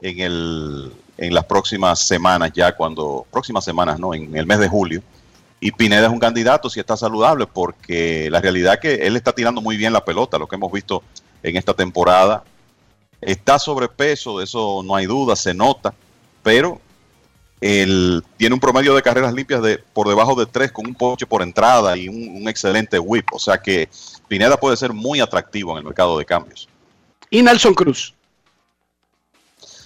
en, 0.00 0.20
el, 0.20 0.92
en 1.18 1.34
las 1.34 1.44
próximas 1.44 2.00
semanas, 2.00 2.52
ya 2.54 2.74
cuando, 2.74 3.26
próximas 3.30 3.64
semanas, 3.64 3.98
¿no? 3.98 4.14
En 4.14 4.36
el 4.36 4.46
mes 4.46 4.58
de 4.58 4.68
julio. 4.68 5.02
Y 5.60 5.70
Pineda 5.72 6.06
es 6.06 6.12
un 6.12 6.18
candidato 6.18 6.68
si 6.68 6.80
está 6.80 6.96
saludable, 6.96 7.46
porque 7.46 8.28
la 8.30 8.40
realidad 8.40 8.74
es 8.74 8.80
que 8.80 9.06
él 9.06 9.16
está 9.16 9.32
tirando 9.32 9.60
muy 9.60 9.76
bien 9.76 9.92
la 9.92 10.04
pelota, 10.04 10.38
lo 10.38 10.46
que 10.46 10.56
hemos 10.56 10.72
visto 10.72 11.02
en 11.42 11.56
esta 11.56 11.74
temporada. 11.74 12.44
Está 13.24 13.58
sobrepeso, 13.58 14.38
de 14.38 14.44
eso 14.44 14.82
no 14.84 14.94
hay 14.96 15.06
duda, 15.06 15.34
se 15.36 15.54
nota, 15.54 15.94
pero 16.42 16.80
él 17.60 18.22
tiene 18.36 18.54
un 18.54 18.60
promedio 18.60 18.94
de 18.94 19.00
carreras 19.02 19.32
limpias 19.32 19.62
de 19.62 19.78
por 19.92 20.08
debajo 20.08 20.34
de 20.38 20.44
tres 20.46 20.70
con 20.70 20.86
un 20.86 20.94
poche 20.94 21.24
por 21.26 21.40
entrada 21.42 21.96
y 21.96 22.08
un, 22.08 22.42
un 22.42 22.48
excelente 22.48 22.98
whip. 22.98 23.26
O 23.32 23.38
sea 23.38 23.58
que 23.58 23.88
Pineda 24.28 24.56
puede 24.58 24.76
ser 24.76 24.92
muy 24.92 25.20
atractivo 25.20 25.72
en 25.72 25.78
el 25.78 25.84
mercado 25.84 26.18
de 26.18 26.24
cambios. 26.24 26.68
Y 27.30 27.42
Nelson 27.42 27.74
Cruz. 27.74 28.14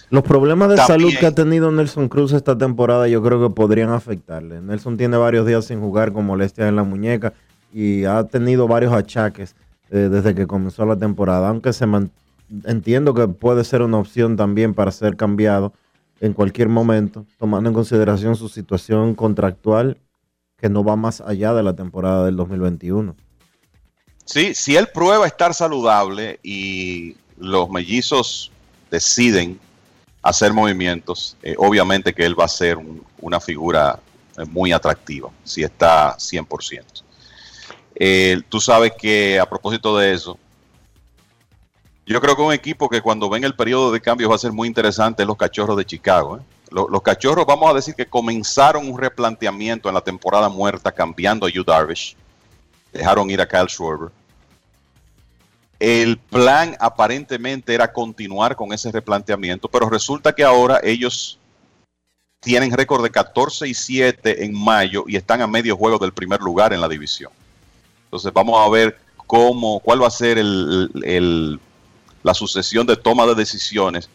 Los 0.09 0.23
problemas 0.23 0.69
de 0.69 0.75
También- 0.75 0.99
salud 0.99 1.19
que 1.19 1.25
ha 1.27 1.35
tenido 1.35 1.71
Nelson 1.71 2.09
Cruz 2.09 2.33
esta 2.33 2.57
temporada 2.57 3.07
yo 3.07 3.21
creo 3.23 3.47
que 3.47 3.53
podrían 3.53 3.91
afectarle. 3.91 4.59
Nelson 4.59 4.97
tiene 4.97 5.17
varios 5.17 5.45
días 5.45 5.65
sin 5.65 5.79
jugar 5.79 6.11
con 6.11 6.25
molestias 6.25 6.67
en 6.67 6.75
la 6.75 6.83
muñeca 6.83 7.33
y 7.71 8.05
ha 8.05 8.23
tenido 8.23 8.67
varios 8.67 8.91
achaques 8.91 9.55
eh, 9.91 10.09
desde 10.11 10.33
que 10.33 10.47
comenzó 10.47 10.85
la 10.85 10.95
temporada, 10.97 11.49
aunque 11.49 11.73
se 11.73 11.85
entiendo 12.65 13.13
que 13.13 13.27
puede 13.27 13.63
ser 13.63 13.81
una 13.81 13.97
opción 13.97 14.35
también 14.37 14.73
para 14.73 14.91
ser 14.91 15.15
cambiado 15.15 15.73
en 16.21 16.33
cualquier 16.33 16.69
momento, 16.69 17.25
tomando 17.37 17.69
en 17.69 17.73
consideración 17.73 18.35
su 18.35 18.49
situación 18.49 19.15
contractual 19.15 19.97
que 20.57 20.69
no 20.69 20.83
va 20.83 20.95
más 20.95 21.21
allá 21.21 21.53
de 21.53 21.63
la 21.63 21.75
temporada 21.75 22.25
del 22.25 22.35
2021. 22.35 23.15
Sí, 24.25 24.53
si 24.53 24.75
él 24.75 24.87
prueba 24.93 25.25
estar 25.25 25.53
saludable 25.53 26.39
y 26.43 27.15
los 27.37 27.69
mellizos 27.69 28.51
deciden 28.91 29.59
hacer 30.21 30.51
movimientos, 30.53 31.37
eh, 31.41 31.55
obviamente 31.57 32.13
que 32.13 32.25
él 32.25 32.37
va 32.39 32.45
a 32.45 32.49
ser 32.49 32.77
un- 32.77 33.03
una 33.21 33.39
figura 33.39 33.99
eh, 34.37 34.45
muy 34.45 34.71
atractiva, 34.71 35.29
si 35.43 35.63
está 35.63 36.15
100%. 36.19 37.03
Eh, 37.95 38.41
tú 38.49 38.59
sabes 38.61 38.93
que 38.97 39.39
a 39.39 39.45
propósito 39.49 39.97
de 39.97 40.13
eso, 40.13 40.37
yo 42.13 42.21
creo 42.21 42.35
que 42.35 42.41
un 42.41 42.53
equipo 42.53 42.89
que 42.89 43.01
cuando 43.01 43.29
ven 43.29 43.43
el 43.43 43.55
periodo 43.55 43.91
de 43.91 44.01
cambios 44.01 44.29
va 44.31 44.35
a 44.35 44.39
ser 44.39 44.51
muy 44.51 44.67
interesante 44.67 45.23
es 45.23 45.27
los 45.27 45.37
cachorros 45.37 45.77
de 45.77 45.85
Chicago. 45.85 46.37
¿eh? 46.37 46.41
Lo- 46.71 46.87
Los, 46.89 47.01
cachorros, 47.01 47.45
vamos 47.45 47.69
a 47.69 47.73
decir 47.73 47.95
que 47.95 48.05
comenzaron 48.07 48.87
un 48.89 48.97
replanteamiento 48.97 49.87
en 49.89 49.95
la 49.95 50.01
temporada 50.01 50.49
muerta 50.49 50.91
cambiando 50.91 51.45
a 51.45 51.49
Yu 51.49 51.63
Darvish. 51.63 52.15
Dejaron 52.91 53.29
ir 53.29 53.39
a 53.41 53.47
Kyle 53.47 53.67
Schwarber. 53.69 54.09
El 55.79 56.17
plan 56.17 56.75
aparentemente 56.79 57.73
era 57.73 57.91
continuar 57.93 58.55
con 58.55 58.73
ese 58.73 58.91
replanteamiento, 58.91 59.67
pero 59.69 59.89
resulta 59.89 60.33
que 60.33 60.43
ahora 60.43 60.79
ellos 60.83 61.39
tienen 62.41 62.71
récord 62.75 63.01
de 63.03 63.09
14 63.11 63.67
y 63.67 63.73
7 63.73 64.43
en 64.43 64.53
mayo 64.61 65.05
y 65.07 65.15
están 65.15 65.41
a 65.41 65.47
medio 65.47 65.77
juego 65.77 65.97
del 65.97 66.11
primer 66.11 66.41
lugar 66.41 66.73
en 66.73 66.81
la 66.81 66.89
división. 66.89 67.31
Entonces 68.05 68.33
vamos 68.33 68.59
a 68.59 68.69
ver 68.69 68.97
cómo, 69.27 69.79
cuál 69.79 70.01
va 70.01 70.07
a 70.07 70.11
ser 70.11 70.37
el- 70.37 71.59
la 72.29 72.35
sucesión 72.35 72.85
de 72.85 72.95
toma 72.95 73.25
de 73.25 73.33
decisiones 73.33 74.07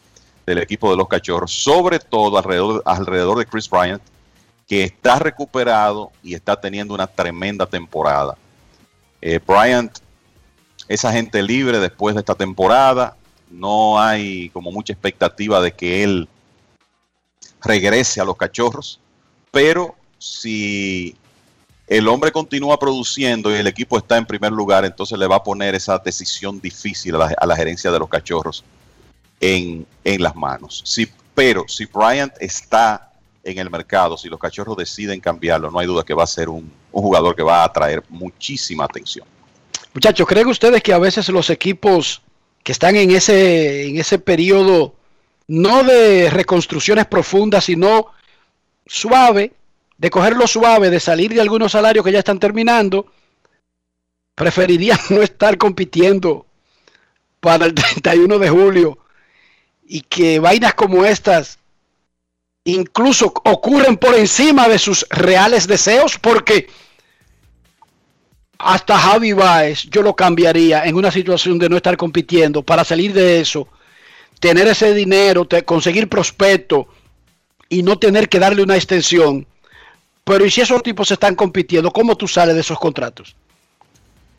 del 0.46 0.58
equipo 0.58 0.88
de 0.88 0.96
los 0.96 1.08
cachorros, 1.08 1.50
sobre 1.50 1.98
todo 1.98 2.38
alrededor, 2.38 2.80
alrededor 2.86 3.38
de 3.38 3.46
Chris 3.46 3.68
Bryant, 3.68 4.00
que 4.68 4.84
está 4.84 5.18
recuperado 5.18 6.12
y 6.22 6.34
está 6.34 6.60
teniendo 6.60 6.94
una 6.94 7.08
tremenda 7.08 7.66
temporada. 7.66 8.36
Eh, 9.20 9.40
Bryant 9.44 9.98
es 10.86 11.04
agente 11.04 11.42
libre 11.42 11.80
después 11.80 12.14
de 12.14 12.20
esta 12.20 12.36
temporada. 12.36 13.16
No 13.50 14.00
hay 14.00 14.48
como 14.50 14.70
mucha 14.70 14.92
expectativa 14.92 15.60
de 15.60 15.72
que 15.72 16.04
él 16.04 16.28
regrese 17.62 18.20
a 18.20 18.24
los 18.24 18.36
cachorros. 18.36 19.00
Pero 19.50 19.96
si 20.18 21.16
el 21.86 22.08
hombre 22.08 22.32
continúa 22.32 22.78
produciendo 22.78 23.50
y 23.50 23.58
el 23.58 23.66
equipo 23.66 23.98
está 23.98 24.16
en 24.16 24.26
primer 24.26 24.52
lugar, 24.52 24.84
entonces 24.84 25.18
le 25.18 25.26
va 25.26 25.36
a 25.36 25.42
poner 25.42 25.74
esa 25.74 25.98
decisión 25.98 26.60
difícil 26.60 27.14
a 27.16 27.46
la, 27.46 27.56
gerencia 27.56 27.90
de 27.90 27.98
los 27.98 28.08
cachorros 28.08 28.64
en, 29.40 29.86
en 30.02 30.22
las 30.22 30.34
manos. 30.34 30.82
Sí, 30.84 31.08
pero 31.34 31.66
si 31.68 31.84
Bryant 31.86 32.32
está 32.40 33.12
en 33.42 33.58
el 33.58 33.70
mercado, 33.70 34.16
si 34.16 34.28
los 34.28 34.40
cachorros 34.40 34.76
deciden 34.76 35.20
cambiarlo, 35.20 35.70
no 35.70 35.78
hay 35.78 35.86
duda 35.86 36.02
que 36.04 36.14
va 36.14 36.24
a 36.24 36.26
ser 36.26 36.48
un, 36.48 36.72
un 36.92 37.02
jugador 37.02 37.36
que 37.36 37.42
va 37.42 37.62
a 37.62 37.64
atraer 37.64 38.02
muchísima 38.08 38.84
atención. 38.84 39.26
Muchachos, 39.92 40.26
¿creen 40.26 40.48
ustedes 40.48 40.82
que 40.82 40.92
a 40.92 40.98
veces 40.98 41.28
los 41.28 41.50
equipos 41.50 42.22
que 42.62 42.72
están 42.72 42.96
en 42.96 43.10
ese, 43.10 43.88
en 43.88 43.98
ese 43.98 44.18
periodo, 44.18 44.94
no 45.46 45.84
de 45.84 46.30
reconstrucciones 46.30 47.06
profundas, 47.06 47.64
sino 47.64 48.06
suave, 48.86 49.52
de 49.98 50.10
cogerlo 50.10 50.46
suave, 50.46 50.90
de 50.90 51.00
salir 51.00 51.32
de 51.32 51.40
algunos 51.40 51.72
salarios 51.72 52.04
que 52.04 52.12
ya 52.12 52.18
están 52.18 52.38
terminando, 52.38 53.06
preferirían 54.34 54.98
no 55.10 55.22
estar 55.22 55.56
compitiendo 55.58 56.46
para 57.40 57.66
el 57.66 57.74
31 57.74 58.38
de 58.38 58.48
julio 58.48 58.98
y 59.86 60.00
que 60.00 60.38
vainas 60.38 60.74
como 60.74 61.04
estas 61.04 61.58
incluso 62.64 63.26
ocurren 63.44 63.98
por 63.98 64.14
encima 64.14 64.68
de 64.68 64.78
sus 64.78 65.06
reales 65.10 65.66
deseos 65.66 66.18
porque 66.18 66.68
hasta 68.58 68.98
Javi 68.98 69.34
Baez 69.34 69.82
yo 69.90 70.02
lo 70.02 70.16
cambiaría 70.16 70.84
en 70.84 70.96
una 70.96 71.10
situación 71.10 71.58
de 71.58 71.68
no 71.68 71.76
estar 71.76 71.98
compitiendo 71.98 72.62
para 72.62 72.82
salir 72.82 73.12
de 73.12 73.40
eso, 73.40 73.68
tener 74.40 74.66
ese 74.66 74.94
dinero, 74.94 75.46
conseguir 75.66 76.08
prospecto 76.08 76.88
y 77.68 77.82
no 77.82 77.98
tener 77.98 78.28
que 78.28 78.38
darle 78.38 78.62
una 78.62 78.76
extensión. 78.76 79.46
Pero 80.24 80.44
¿y 80.46 80.50
si 80.50 80.60
esos 80.62 80.82
tipos 80.82 81.10
están 81.10 81.34
compitiendo? 81.34 81.90
¿Cómo 81.90 82.16
tú 82.16 82.26
sales 82.26 82.54
de 82.54 82.62
esos 82.62 82.78
contratos? 82.78 83.36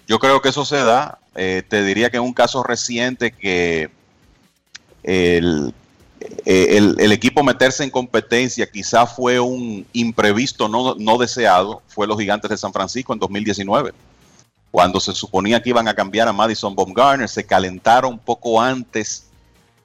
Yo 0.07 0.19
creo 0.19 0.41
que 0.41 0.49
eso 0.49 0.65
se 0.65 0.77
da. 0.77 1.19
Eh, 1.35 1.63
te 1.67 1.83
diría 1.83 2.09
que 2.09 2.17
en 2.17 2.23
un 2.23 2.33
caso 2.33 2.63
reciente 2.63 3.31
que 3.31 3.89
el, 5.03 5.73
eh, 6.45 6.77
el- 6.77 6.95
el 6.99 7.11
equipo 7.11 7.43
meterse 7.43 7.83
en 7.83 7.89
competencia 7.91 8.69
quizá 8.69 9.05
fue 9.05 9.39
un 9.39 9.85
imprevisto 9.93 10.67
no, 10.67 10.95
no 10.95 11.17
deseado, 11.17 11.81
fue 11.87 12.07
los 12.07 12.17
gigantes 12.19 12.49
de 12.49 12.57
San 12.57 12.73
Francisco 12.73 13.13
en 13.13 13.19
2019. 13.19 13.93
Cuando 14.71 14.99
se 14.99 15.13
suponía 15.13 15.61
que 15.61 15.69
iban 15.69 15.87
a 15.87 15.93
cambiar 15.93 16.27
a 16.27 16.33
Madison 16.33 16.75
Baumgartner, 16.75 17.29
se 17.29 17.45
calentaron 17.45 18.17
poco 18.17 18.59
antes 18.59 19.27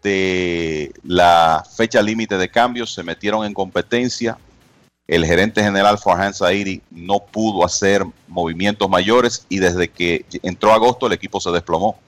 de 0.03 0.93
la 1.05 1.63
fecha 1.77 2.01
límite 2.03 2.37
de 2.39 2.51
cambios, 2.51 2.93
se 2.95 3.03
metieron 3.03 3.45
en 3.45 3.53
competencia. 3.55 4.39
El 5.11 5.27
gerente 5.27 5.61
general 5.61 5.99
Farhan 5.99 6.33
Zaidi 6.33 6.83
no 6.89 7.19
pudo 7.19 7.65
hacer 7.65 8.07
movimientos 8.29 8.89
mayores 8.89 9.45
y 9.49 9.59
desde 9.59 9.89
que 9.89 10.25
entró 10.45 10.73
agosto 10.73 11.09
el 11.09 11.13
equipo 11.13 11.41
se 11.41 11.51
desplomó. 11.51 11.99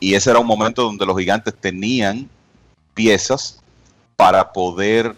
Y 0.00 0.14
ese 0.14 0.30
era 0.30 0.38
un 0.38 0.46
momento 0.46 0.84
donde 0.84 1.04
los 1.04 1.18
gigantes 1.18 1.52
tenían 1.54 2.30
piezas 2.94 3.60
para 4.16 4.54
poder 4.54 5.14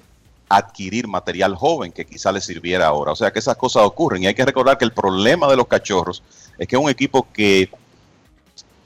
adquirir 0.48 1.06
material 1.06 1.54
joven 1.54 1.92
que 1.92 2.04
quizá 2.04 2.32
les 2.32 2.44
sirviera 2.44 2.88
ahora. 2.88 3.12
O 3.12 3.16
sea 3.16 3.32
que 3.32 3.38
esas 3.38 3.56
cosas 3.56 3.84
ocurren 3.84 4.24
y 4.24 4.26
hay 4.26 4.34
que 4.34 4.44
recordar 4.44 4.76
que 4.76 4.84
el 4.84 4.92
problema 4.92 5.46
de 5.46 5.56
los 5.56 5.68
cachorros 5.68 6.24
es 6.58 6.66
que 6.66 6.74
es 6.74 6.82
un 6.82 6.90
equipo 6.90 7.24
que 7.32 7.70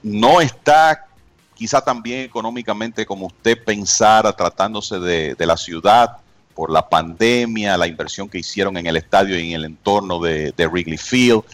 no 0.03 0.43
está 0.43 1.07
quizá 1.55 1.81
tan 1.81 2.03
bien 2.03 2.21
económicamente 2.21 3.07
como 3.07 3.29
usted 3.29 3.57
pensara 3.65 4.31
tratándose 4.35 4.99
de 4.99 5.47
la 5.47 5.57
ciudad 5.57 6.19
por 6.59 6.73
la 6.73 6.89
pandemia, 6.89 7.77
la 7.77 7.87
inversión 7.87 8.29
que 8.29 8.39
hicieron 8.39 8.77
en 8.77 8.89
el 8.89 8.97
estadio 8.97 9.39
y 9.39 9.51
en 9.51 9.61
el 9.61 9.65
entorno 9.65 10.19
de, 10.19 10.51
de 10.57 10.67
Wrigley 10.67 10.99
Field, 10.99 11.45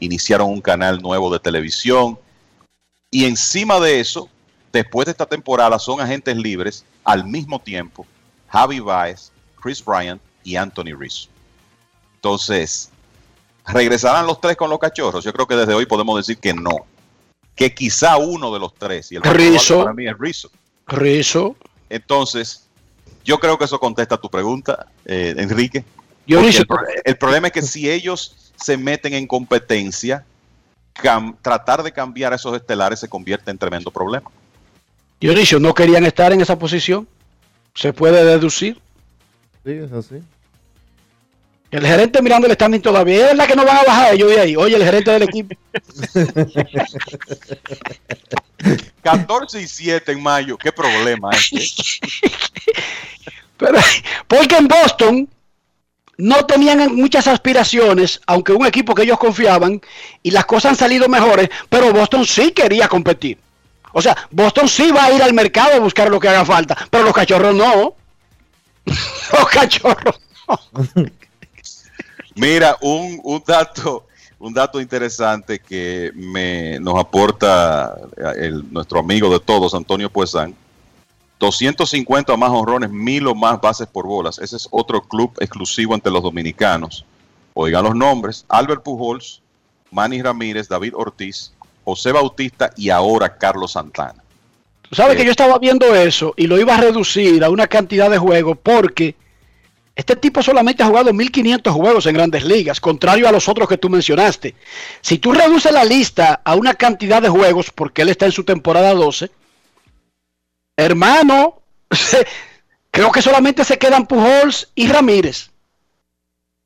iniciaron 0.00 0.48
un 0.48 0.62
canal 0.62 1.02
nuevo 1.02 1.30
de 1.30 1.38
televisión 1.38 2.18
y 3.10 3.26
encima 3.26 3.78
de 3.80 4.00
eso, 4.00 4.30
después 4.72 5.04
de 5.04 5.10
esta 5.10 5.26
temporada 5.26 5.78
son 5.78 6.00
agentes 6.00 6.38
libres 6.38 6.86
al 7.04 7.26
mismo 7.26 7.58
tiempo 7.58 8.06
Javi 8.48 8.80
Baez, 8.80 9.30
Chris 9.60 9.84
Bryant 9.84 10.22
y 10.42 10.56
Anthony 10.56 10.96
Rizzo. 10.98 11.28
Entonces, 12.14 12.88
¿regresarán 13.66 14.26
los 14.26 14.40
tres 14.40 14.56
con 14.56 14.70
los 14.70 14.78
cachorros? 14.78 15.22
Yo 15.22 15.34
creo 15.34 15.46
que 15.46 15.56
desde 15.56 15.74
hoy 15.74 15.84
podemos 15.84 16.16
decir 16.16 16.38
que 16.38 16.54
no. 16.54 16.86
Que 17.54 17.74
quizá 17.74 18.16
uno 18.16 18.50
de 18.54 18.58
los 18.58 18.72
tres. 18.72 19.12
Y 19.12 19.16
el 19.16 19.22
Rizzo. 19.22 19.80
para 19.80 19.92
mí 19.92 20.06
es 20.06 20.18
Rizzo. 20.18 20.50
Rizzo. 20.86 21.56
Entonces, 21.90 22.65
yo 23.26 23.38
creo 23.38 23.58
que 23.58 23.64
eso 23.66 23.78
contesta 23.78 24.16
tu 24.16 24.30
pregunta, 24.30 24.86
eh, 25.04 25.34
Enrique. 25.36 25.84
El, 26.60 26.66
pro- 26.66 26.78
el 27.04 27.16
problema 27.18 27.48
es 27.48 27.52
que 27.52 27.62
si 27.62 27.90
ellos 27.90 28.52
se 28.56 28.76
meten 28.78 29.12
en 29.14 29.26
competencia, 29.26 30.24
cam- 30.94 31.36
tratar 31.42 31.82
de 31.82 31.92
cambiar 31.92 32.32
a 32.32 32.36
esos 32.36 32.56
estelares 32.56 33.00
se 33.00 33.08
convierte 33.08 33.50
en 33.50 33.58
tremendo 33.58 33.90
problema. 33.90 34.30
Dionisio, 35.20 35.58
no 35.60 35.74
querían 35.74 36.04
estar 36.04 36.32
en 36.32 36.40
esa 36.40 36.58
posición. 36.58 37.06
Se 37.74 37.92
puede 37.92 38.24
deducir. 38.24 38.80
Sí, 39.64 39.72
es 39.72 39.92
así. 39.92 40.16
El 41.76 41.86
gerente 41.86 42.22
mirando 42.22 42.46
el 42.46 42.54
standing 42.54 42.80
todavía. 42.80 43.16
Es 43.16 43.24
verdad 43.32 43.46
que 43.46 43.54
no 43.54 43.66
van 43.66 43.76
a 43.76 43.82
bajar 43.82 44.14
ellos 44.14 44.30
de 44.30 44.40
ahí. 44.40 44.56
Oye, 44.56 44.76
el 44.76 44.84
gerente 44.84 45.10
del 45.10 45.24
equipo. 45.24 45.54
14 49.02 49.60
y 49.60 49.68
7 49.68 50.12
en 50.12 50.22
mayo, 50.22 50.56
qué 50.56 50.72
problema 50.72 51.28
es. 51.32 51.50
Pero, 53.58 53.78
porque 54.26 54.56
en 54.56 54.68
Boston 54.68 55.28
no 56.16 56.46
tenían 56.46 56.96
muchas 56.96 57.26
aspiraciones, 57.26 58.22
aunque 58.26 58.52
un 58.52 58.64
equipo 58.64 58.94
que 58.94 59.02
ellos 59.02 59.18
confiaban, 59.18 59.82
y 60.22 60.30
las 60.30 60.46
cosas 60.46 60.70
han 60.70 60.76
salido 60.76 61.10
mejores, 61.10 61.50
pero 61.68 61.92
Boston 61.92 62.24
sí 62.24 62.52
quería 62.52 62.88
competir. 62.88 63.38
O 63.92 64.00
sea, 64.00 64.16
Boston 64.30 64.66
sí 64.66 64.90
va 64.92 65.04
a 65.04 65.12
ir 65.12 65.22
al 65.22 65.34
mercado 65.34 65.74
a 65.74 65.78
buscar 65.78 66.08
lo 66.08 66.20
que 66.20 66.28
haga 66.28 66.44
falta, 66.44 66.74
pero 66.90 67.04
los 67.04 67.14
cachorros 67.14 67.54
no. 67.54 67.94
los 68.86 69.48
cachorros 69.50 70.20
no. 70.48 70.58
Mira, 72.36 72.76
un, 72.80 73.20
un 73.24 73.42
dato 73.44 74.06
un 74.38 74.52
dato 74.52 74.80
interesante 74.80 75.58
que 75.58 76.12
me, 76.14 76.78
nos 76.80 76.98
aporta 76.98 77.96
el, 78.36 78.70
nuestro 78.70 79.00
amigo 79.00 79.30
de 79.30 79.40
todos, 79.40 79.74
Antonio 79.74 80.10
Puesán. 80.10 80.54
250 81.38 82.34
más 82.36 82.50
honrones, 82.50 82.90
mil 82.90 83.26
o 83.26 83.34
más 83.34 83.60
bases 83.60 83.86
por 83.86 84.06
bolas. 84.06 84.38
Ese 84.38 84.56
es 84.56 84.68
otro 84.70 85.02
club 85.02 85.32
exclusivo 85.40 85.94
entre 85.94 86.12
los 86.12 86.22
dominicanos. 86.22 87.04
Oigan 87.54 87.84
los 87.84 87.94
nombres: 87.94 88.44
Albert 88.48 88.82
Pujols, 88.82 89.42
Manny 89.90 90.22
Ramírez, 90.22 90.68
David 90.68 90.94
Ortiz, 90.94 91.52
José 91.84 92.12
Bautista 92.12 92.70
y 92.76 92.88
ahora 92.90 93.36
Carlos 93.36 93.72
Santana. 93.72 94.22
Tú 94.88 94.94
sabes 94.94 95.16
que 95.16 95.24
yo 95.24 95.30
estaba 95.30 95.58
viendo 95.58 95.94
eso 95.94 96.32
y 96.36 96.46
lo 96.46 96.58
iba 96.58 96.74
a 96.74 96.80
reducir 96.80 97.42
a 97.42 97.50
una 97.50 97.66
cantidad 97.66 98.08
de 98.08 98.18
juegos 98.18 98.56
porque 98.62 99.16
este 99.96 100.14
tipo 100.14 100.42
solamente 100.42 100.82
ha 100.82 100.86
jugado 100.86 101.12
1500 101.14 101.74
juegos 101.74 102.04
en 102.04 102.14
grandes 102.14 102.44
ligas, 102.44 102.80
contrario 102.80 103.26
a 103.26 103.32
los 103.32 103.48
otros 103.48 103.66
que 103.66 103.78
tú 103.78 103.88
mencionaste. 103.88 104.54
Si 105.00 105.16
tú 105.16 105.32
reduces 105.32 105.72
la 105.72 105.84
lista 105.84 106.42
a 106.44 106.54
una 106.54 106.74
cantidad 106.74 107.22
de 107.22 107.30
juegos, 107.30 107.70
porque 107.74 108.02
él 108.02 108.10
está 108.10 108.26
en 108.26 108.32
su 108.32 108.44
temporada 108.44 108.92
12, 108.92 109.30
hermano, 110.76 111.62
creo 112.90 113.10
que 113.10 113.22
solamente 113.22 113.64
se 113.64 113.78
quedan 113.78 114.06
Pujols 114.06 114.70
y 114.74 114.86
Ramírez. 114.86 115.50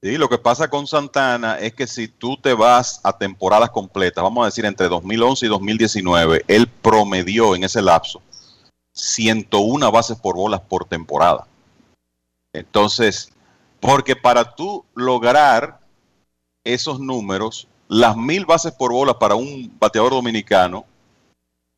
Sí, 0.03 0.17
lo 0.17 0.29
que 0.29 0.39
pasa 0.39 0.69
con 0.69 0.89
Santana 0.89 1.59
es 1.61 1.75
que 1.75 1.87
si 1.87 2.09
tú 2.09 2.37
te 2.37 2.53
vas 2.53 3.01
a 3.05 3.17
temporadas 3.17 3.71
completas, 3.71 4.25
vamos 4.25 4.43
a 4.43 4.47
decir 4.47 4.65
entre 4.65 4.89
2011 4.89 5.47
y 5.47 5.49
2019, 5.49 6.45
él 6.49 6.67
promedió 6.67 7.55
en 7.55 7.63
ese 7.63 7.81
lapso 7.81 8.21
101 8.93 9.93
bases 9.93 10.19
por 10.19 10.35
bolas 10.35 10.63
por 10.63 10.87
temporada. 10.87 11.47
Entonces, 12.53 13.33
porque 13.81 14.17
para 14.17 14.55
tú 14.55 14.85
lograr 14.95 15.81
esos 16.65 17.01
números, 17.01 17.69
las 17.89 18.17
mil 18.17 18.45
bases 18.45 18.73
por 18.73 18.93
bola 18.93 19.19
para 19.19 19.35
un 19.35 19.73
bateador 19.79 20.13
dominicano, 20.13 20.85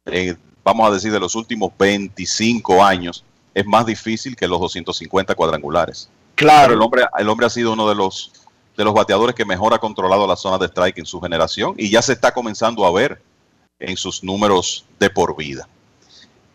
eh, 0.07 0.37
vamos 0.65 0.89
a 0.89 0.93
decir 0.93 1.13
de 1.13 1.21
los 1.21 1.35
últimos 1.35 1.73
25 1.79 2.83
años, 2.83 3.25
es 3.55 3.67
más 3.67 3.87
difícil 3.87 4.35
que 4.35 4.49
los 4.49 4.61
250 4.61 5.35
cuadrangulares. 5.35 6.09
Claro. 6.35 6.75
el 6.75 6.81
hombre, 6.81 7.05
el 7.19 7.29
hombre 7.29 7.47
ha 7.47 7.51
sido 7.51 7.75
uno 7.75 7.89
de 7.89 7.95
los, 7.95 8.33
de 8.77 8.85
los 8.85 8.95
bateadores 8.95 9.35
que 9.35 9.45
mejor 9.45 9.75
ha 9.75 9.79
controlado 9.79 10.27
la 10.27 10.37
zona 10.37 10.59
de 10.59 10.67
strike 10.67 10.99
en 10.99 11.07
su 11.07 11.21
generación 11.21 11.75
y 11.77 11.91
ya 11.91 12.01
se 12.01 12.15
está 12.15 12.33
comenzando 12.33 12.87
a 12.87 12.93
ver 12.93 13.23
en 13.79 13.97
sus 13.97 14.25
números 14.25 14.87
de 14.99 15.11
por 15.11 15.37
vida 15.37 15.69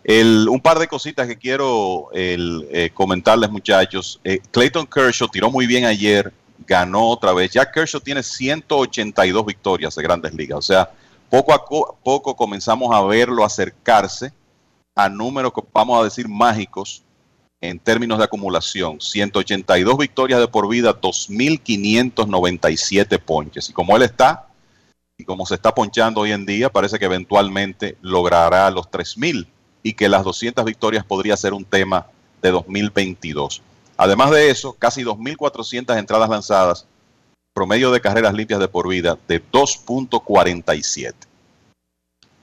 un 0.07 0.59
par 0.61 0.79
de 0.79 0.87
cositas 0.87 1.27
que 1.27 1.37
quiero 1.37 2.07
eh, 2.13 2.89
comentarles, 2.93 3.49
muchachos. 3.49 4.21
Eh, 4.23 4.39
Clayton 4.51 4.87
Kershaw 4.87 5.27
tiró 5.27 5.51
muy 5.51 5.67
bien 5.67 5.83
ayer, 5.83 6.31
ganó 6.65 7.09
otra 7.09 7.33
vez. 7.33 7.51
Ya 7.51 7.69
Kershaw 7.69 7.99
tiene 7.99 8.23
182 8.23 9.45
victorias 9.45 9.93
de 9.95 10.03
grandes 10.03 10.33
ligas. 10.33 10.59
O 10.59 10.61
sea, 10.61 10.89
poco 11.29 11.53
a 11.53 11.65
poco 12.01 12.37
comenzamos 12.37 12.95
a 12.95 13.03
verlo 13.03 13.43
acercarse 13.43 14.31
a 14.95 15.09
números, 15.09 15.51
vamos 15.73 15.99
a 15.99 16.05
decir, 16.05 16.29
mágicos 16.29 17.03
en 17.59 17.77
términos 17.77 18.17
de 18.17 18.23
acumulación. 18.23 19.01
182 19.01 19.97
victorias 19.97 20.39
de 20.39 20.47
por 20.47 20.69
vida, 20.69 20.97
2.597 20.99 23.19
ponches. 23.19 23.69
Y 23.69 23.73
como 23.73 23.97
él 23.97 24.03
está, 24.03 24.47
y 25.17 25.25
como 25.25 25.45
se 25.45 25.55
está 25.55 25.75
ponchando 25.75 26.21
hoy 26.21 26.31
en 26.31 26.45
día, 26.45 26.69
parece 26.69 26.97
que 26.97 27.03
eventualmente 27.05 27.97
logrará 28.01 28.71
los 28.71 28.89
3.000 28.89 29.47
y 29.87 29.93
que 29.93 30.09
las 30.09 30.25
200 30.25 30.65
victorias 30.65 31.05
podría 31.05 31.37
ser 31.37 31.53
un 31.53 31.63
tema 31.63 32.07
de 32.41 32.51
2022. 32.51 33.61
Además 33.95 34.31
de 34.31 34.49
eso, 34.49 34.73
casi 34.73 35.01
2.400 35.01 35.97
entradas 35.97 36.29
lanzadas, 36.29 36.85
promedio 37.53 37.89
de 37.91 38.01
carreras 38.01 38.33
limpias 38.33 38.59
de 38.59 38.67
por 38.67 38.89
vida 38.89 39.17
de 39.29 39.41
2.47. 39.41 41.13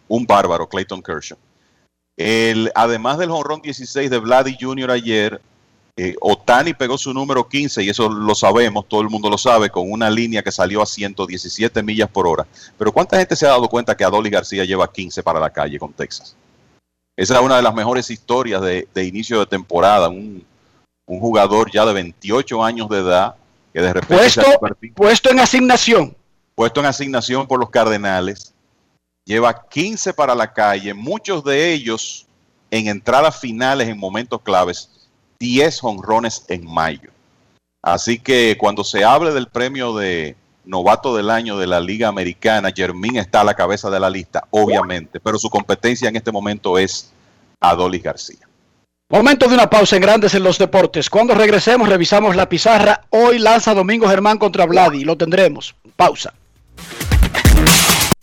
Un 0.08 0.24
bárbaro, 0.24 0.66
Clayton 0.66 1.02
Kershaw. 1.02 1.36
El, 2.16 2.72
además 2.74 3.18
del 3.18 3.30
honrón 3.30 3.60
16 3.60 4.08
de 4.08 4.18
Vladdy 4.18 4.56
Jr. 4.58 4.90
ayer, 4.90 5.42
eh, 5.98 6.16
Otani 6.22 6.72
pegó 6.72 6.96
su 6.96 7.12
número 7.12 7.46
15 7.46 7.82
y 7.82 7.90
eso 7.90 8.08
lo 8.08 8.34
sabemos, 8.34 8.88
todo 8.88 9.02
el 9.02 9.10
mundo 9.10 9.28
lo 9.28 9.36
sabe, 9.36 9.68
con 9.68 9.92
una 9.92 10.08
línea 10.08 10.42
que 10.42 10.50
salió 10.50 10.80
a 10.80 10.86
117 10.86 11.82
millas 11.82 12.08
por 12.08 12.26
hora. 12.26 12.46
Pero 12.78 12.90
¿cuánta 12.90 13.18
gente 13.18 13.36
se 13.36 13.44
ha 13.44 13.50
dado 13.50 13.68
cuenta 13.68 13.94
que 13.94 14.02
Adolis 14.02 14.32
García 14.32 14.64
lleva 14.64 14.90
15 14.90 15.22
para 15.22 15.38
la 15.38 15.50
calle 15.50 15.78
con 15.78 15.92
Texas? 15.92 16.34
Esa 17.16 17.36
es 17.36 17.40
una 17.40 17.56
de 17.56 17.62
las 17.62 17.74
mejores 17.74 18.10
historias 18.10 18.60
de, 18.60 18.88
inicio 19.04 19.38
de 19.38 19.46
temporada. 19.46 20.08
Un, 20.08 20.44
jugador 21.06 21.70
ya 21.70 21.84
de 21.84 21.92
28 21.92 22.64
años 22.64 22.88
de 22.88 22.98
edad 22.98 23.36
que 23.72 23.80
de 23.80 23.92
repente. 23.92 24.16
Puesto, 24.16 24.42
puesto 24.94 25.30
en 25.30 25.40
asignación. 25.40 26.16
Puesto 26.54 26.80
en 26.80 26.86
asignación 26.86 27.46
por 27.46 27.60
los 27.60 27.70
Cardenales. 27.70 28.54
Lleva 29.24 29.66
15 29.68 30.12
para 30.14 30.34
la 30.34 30.52
calle, 30.52 30.92
muchos 30.92 31.44
de 31.44 31.72
ellos 31.72 32.26
en 32.70 32.88
entradas 32.88 33.38
finales 33.38 33.88
en 33.88 33.98
momentos 33.98 34.42
claves, 34.42 35.08
10 35.38 35.84
honrones 35.84 36.44
en 36.48 36.66
mayo. 36.66 37.10
Así 37.82 38.18
que 38.18 38.56
cuando 38.58 38.82
se 38.82 39.04
hable 39.04 39.32
del 39.32 39.46
premio 39.46 39.94
de 39.94 40.36
novato 40.64 41.16
del 41.16 41.30
año 41.30 41.58
de 41.58 41.66
la 41.66 41.80
Liga 41.80 42.08
Americana, 42.08 42.72
Jermín 42.74 43.16
está 43.16 43.40
a 43.42 43.44
la 43.44 43.54
cabeza 43.54 43.90
de 43.90 44.00
la 44.00 44.10
lista, 44.10 44.44
obviamente, 44.50 45.20
pero 45.20 45.38
su 45.38 45.50
competencia 45.50 46.08
en 46.08 46.16
este 46.16 46.32
momento 46.32 46.78
es 46.78 47.12
Adolis 47.60 48.02
García. 48.02 48.48
Momento 49.10 49.46
de 49.48 49.54
una 49.54 49.68
pausa 49.68 49.96
en 49.96 50.02
Grandes 50.02 50.34
en 50.34 50.42
los 50.42 50.58
Deportes. 50.58 51.10
Cuando 51.10 51.34
regresemos 51.34 51.88
revisamos 51.88 52.34
la 52.36 52.48
pizarra. 52.48 53.02
Hoy 53.10 53.38
lanza 53.38 53.74
Domingo 53.74 54.08
Germán 54.08 54.38
contra 54.38 54.64
Vladi. 54.64 55.04
Lo 55.04 55.16
tendremos. 55.16 55.74
Pausa. 55.94 56.32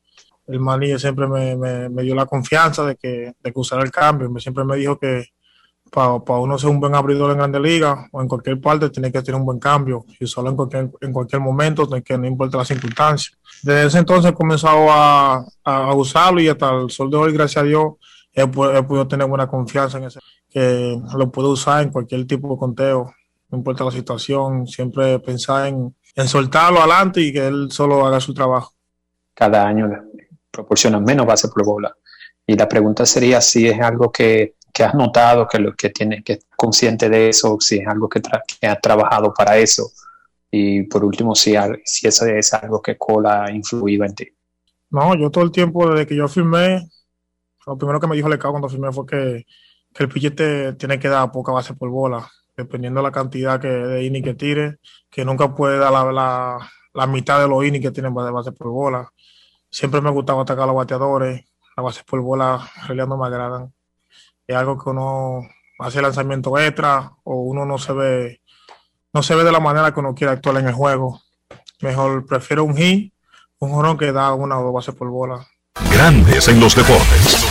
el 0.47 0.59
Manille 0.59 0.99
siempre 0.99 1.27
me, 1.27 1.55
me, 1.55 1.87
me, 1.87 2.03
dio 2.03 2.13
la 2.13 2.25
confianza 2.25 2.85
de 2.85 2.97
que, 2.97 3.31
de 3.41 3.53
que 3.53 3.59
usara 3.59 3.81
el 3.81 3.91
cambio. 3.91 4.29
Siempre 4.39 4.65
me 4.65 4.75
dijo 4.75 4.99
que 4.99 5.27
para 5.91 6.39
uno 6.39 6.57
ser 6.57 6.69
un 6.69 6.79
buen 6.79 6.95
abridor 6.95 7.31
en 7.31 7.37
Grandes 7.37 7.61
Ligas 7.61 8.07
o 8.11 8.21
en 8.21 8.27
cualquier 8.29 8.61
parte, 8.61 8.89
tiene 8.89 9.11
que 9.11 9.21
tener 9.21 9.37
un 9.37 9.45
buen 9.45 9.59
cambio 9.59 10.05
y 10.19 10.25
solo 10.25 10.49
en 10.49 10.55
cualquier, 10.55 10.89
en 11.01 11.11
cualquier 11.11 11.41
momento, 11.41 11.87
que 12.03 12.17
no 12.17 12.25
importa 12.25 12.57
las 12.57 12.69
circunstancias. 12.69 13.37
Desde 13.61 13.87
ese 13.87 13.97
entonces 13.99 14.31
he 14.31 14.33
comenzado 14.33 14.89
a, 14.89 15.45
a, 15.65 15.93
usarlo 15.93 16.39
y 16.39 16.47
hasta 16.47 16.71
el 16.71 16.89
sol 16.89 17.11
de 17.11 17.17
hoy, 17.17 17.33
gracias 17.33 17.61
a 17.61 17.67
Dios, 17.67 17.95
he, 18.33 18.43
he 18.43 18.47
podido 18.47 19.05
tener 19.05 19.27
buena 19.27 19.47
confianza 19.47 19.97
en 19.97 20.05
ese, 20.05 20.19
que 20.49 20.97
lo 21.17 21.29
puedo 21.29 21.49
usar 21.49 21.83
en 21.83 21.91
cualquier 21.91 22.25
tipo 22.25 22.53
de 22.53 22.57
conteo, 22.57 23.13
no 23.49 23.57
importa 23.57 23.83
la 23.83 23.91
situación, 23.91 24.65
siempre 24.67 25.19
pensar 25.19 25.67
en, 25.67 25.93
en 26.15 26.27
soltarlo 26.29 26.79
adelante 26.79 27.19
y 27.19 27.33
que 27.33 27.47
él 27.47 27.67
solo 27.69 28.05
haga 28.05 28.21
su 28.21 28.33
trabajo. 28.33 28.73
Cada 29.33 29.67
año 29.67 29.89
proporcionan 30.49 31.03
menos 31.03 31.25
base 31.25 31.49
por 31.49 31.65
bola. 31.65 31.93
Y 32.47 32.55
la 32.55 32.67
pregunta 32.67 33.05
sería 33.05 33.41
si 33.41 33.67
es 33.67 33.79
algo 33.81 34.09
que 34.11 34.55
que 34.73 34.83
has 34.83 34.93
notado, 34.93 35.47
que 35.47 35.59
lo 35.59 35.73
que 35.73 35.89
tienes 35.89 36.23
que 36.23 36.33
estar 36.33 36.55
consciente 36.55 37.09
de 37.09 37.29
eso, 37.29 37.57
si 37.59 37.77
es 37.77 37.87
algo 37.87 38.07
que, 38.09 38.21
que 38.21 38.67
has 38.67 38.81
trabajado 38.81 39.33
para 39.33 39.57
eso. 39.57 39.91
Y 40.49 40.83
por 40.83 41.03
último, 41.05 41.33
si, 41.33 41.55
si 41.85 42.07
eso 42.07 42.25
es 42.25 42.53
algo 42.53 42.81
que 42.81 42.97
Cola 42.97 43.45
ha 43.45 43.51
influido 43.51 44.03
en 44.05 44.15
ti. 44.15 44.27
No, 44.89 45.15
yo 45.15 45.31
todo 45.31 45.43
el 45.45 45.51
tiempo, 45.51 45.89
desde 45.89 46.05
que 46.05 46.15
yo 46.15 46.27
firmé, 46.27 46.89
lo 47.65 47.77
primero 47.77 47.99
que 47.99 48.07
me 48.07 48.15
dijo 48.15 48.27
Lecao 48.27 48.51
cuando 48.51 48.67
firmé 48.67 48.91
fue 48.91 49.05
que, 49.05 49.45
el 49.97 50.09
pichete 50.09 50.73
tiene 50.73 50.99
que 50.99 51.09
dar 51.09 51.31
poca 51.31 51.51
base 51.51 51.73
por 51.73 51.89
bola, 51.89 52.29
dependiendo 52.55 52.99
de 52.99 53.03
la 53.03 53.11
cantidad 53.11 53.59
que, 53.59 53.67
de 53.67 54.03
ini 54.03 54.21
que 54.21 54.33
tire, 54.33 54.79
que 55.09 55.25
nunca 55.25 55.53
puede 55.53 55.77
dar 55.77 55.91
la, 55.91 56.59
la, 56.93 57.07
mitad 57.07 57.41
de 57.41 57.47
los 57.47 57.63
ini 57.65 57.79
que 57.79 57.91
tienen 57.91 58.13
base 58.13 58.51
por 58.51 58.69
bola. 58.69 59.11
Siempre 59.69 60.01
me 60.01 60.09
ha 60.09 60.11
gustado 60.11 60.41
atacar 60.41 60.63
a 60.63 60.67
los 60.67 60.75
bateadores, 60.75 61.45
la 61.77 61.83
base 61.83 62.03
por 62.05 62.21
bola 62.21 62.69
en 62.81 62.87
realidad 62.87 63.07
no 63.07 63.17
me 63.17 63.27
agradan 63.27 63.73
es 64.51 64.57
algo 64.57 64.77
que 64.77 64.89
uno 64.89 65.47
hace 65.79 66.01
lanzamiento 66.01 66.57
extra 66.59 67.11
o 67.23 67.35
uno 67.35 67.65
no 67.65 67.77
se 67.77 67.93
ve 67.93 68.41
no 69.13 69.23
se 69.23 69.35
ve 69.35 69.43
de 69.43 69.51
la 69.51 69.59
manera 69.59 69.93
que 69.93 69.99
uno 69.99 70.15
quiere 70.15 70.33
actuar 70.33 70.57
en 70.57 70.67
el 70.67 70.73
juego. 70.73 71.21
Mejor 71.81 72.25
prefiero 72.25 72.63
un 72.63 72.75
hit, 72.77 73.13
un 73.59 73.71
jorón 73.71 73.97
que 73.97 74.11
da 74.11 74.33
una 74.33 74.59
o 74.59 74.63
dos 74.63 74.73
bases 74.73 74.95
por 74.95 75.09
bola. 75.09 75.45
Grandes 75.91 76.47
en 76.47 76.59
los 76.59 76.75
deportes. 76.75 77.47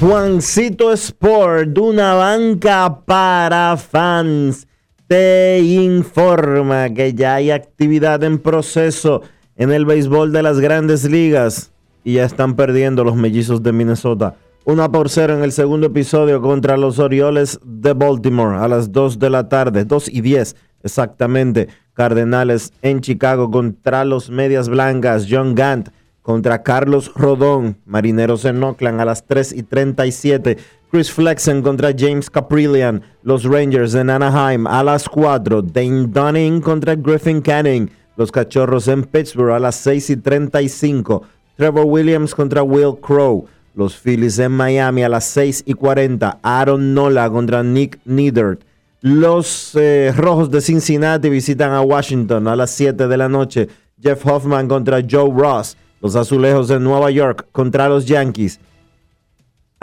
Juancito 0.00 0.92
Sport, 0.92 1.78
una 1.78 2.14
banca 2.14 3.04
para 3.06 3.76
fans 3.76 4.66
te 5.06 5.60
informa 5.60 6.90
que 6.90 7.14
ya 7.14 7.36
hay 7.36 7.50
actividad 7.50 8.22
en 8.24 8.38
proceso 8.38 9.22
en 9.56 9.72
el 9.72 9.84
béisbol 9.84 10.32
de 10.32 10.42
las 10.42 10.60
grandes 10.60 11.04
ligas 11.04 11.72
y 12.02 12.14
ya 12.14 12.24
están 12.24 12.56
perdiendo 12.56 13.04
los 13.04 13.16
mellizos 13.16 13.62
de 13.62 13.72
Minnesota. 13.72 14.36
Una 14.64 14.90
por 14.90 15.10
cero 15.10 15.36
en 15.36 15.44
el 15.44 15.52
segundo 15.52 15.88
episodio 15.88 16.40
contra 16.40 16.76
los 16.76 16.98
Orioles 16.98 17.60
de 17.62 17.92
Baltimore 17.92 18.56
a 18.56 18.68
las 18.68 18.92
2 18.92 19.18
de 19.18 19.30
la 19.30 19.48
tarde, 19.48 19.84
2 19.84 20.08
y 20.08 20.20
10 20.22 20.56
exactamente. 20.82 21.68
Cardenales 21.92 22.72
en 22.82 23.00
Chicago 23.00 23.50
contra 23.50 24.04
los 24.04 24.30
Medias 24.30 24.68
Blancas, 24.68 25.26
John 25.28 25.54
Gant 25.54 25.90
contra 26.22 26.62
Carlos 26.62 27.12
Rodón, 27.14 27.76
Marineros 27.84 28.46
en 28.46 28.62
Oakland 28.62 29.00
a 29.00 29.04
las 29.04 29.26
3 29.26 29.52
y 29.52 29.62
37. 29.62 30.56
Chris 30.94 31.10
Flexen 31.10 31.60
contra 31.60 31.92
James 31.92 32.30
Caprillian, 32.30 33.02
los 33.24 33.42
Rangers 33.42 33.96
en 33.96 34.10
Anaheim 34.10 34.64
a 34.68 34.84
las 34.84 35.08
4, 35.08 35.60
Dane 35.60 36.06
Dunning 36.06 36.60
contra 36.60 36.94
Griffin 36.94 37.40
Canning, 37.40 37.90
los 38.16 38.30
Cachorros 38.30 38.86
en 38.86 39.02
Pittsburgh 39.02 39.50
a 39.50 39.58
las 39.58 39.74
6 39.74 40.10
y 40.10 40.16
35, 40.18 41.24
Trevor 41.56 41.86
Williams 41.86 42.32
contra 42.32 42.62
Will 42.62 42.94
Crow, 43.00 43.48
los 43.74 43.96
Phillies 43.96 44.38
en 44.38 44.52
Miami 44.52 45.02
a 45.02 45.08
las 45.08 45.24
6 45.24 45.64
y 45.66 45.74
40, 45.74 46.38
Aaron 46.44 46.94
Nola 46.94 47.28
contra 47.28 47.64
Nick 47.64 47.98
Neidert, 48.04 48.60
los 49.00 49.74
eh, 49.74 50.14
Rojos 50.16 50.48
de 50.52 50.60
Cincinnati 50.60 51.28
visitan 51.28 51.72
a 51.72 51.80
Washington 51.80 52.46
a 52.46 52.54
las 52.54 52.70
7 52.70 53.08
de 53.08 53.16
la 53.16 53.28
noche, 53.28 53.66
Jeff 54.00 54.24
Hoffman 54.24 54.68
contra 54.68 55.00
Joe 55.00 55.32
Ross, 55.36 55.76
los 56.00 56.14
Azulejos 56.14 56.68
de 56.68 56.78
Nueva 56.78 57.10
York 57.10 57.48
contra 57.50 57.88
los 57.88 58.06
Yankees, 58.06 58.60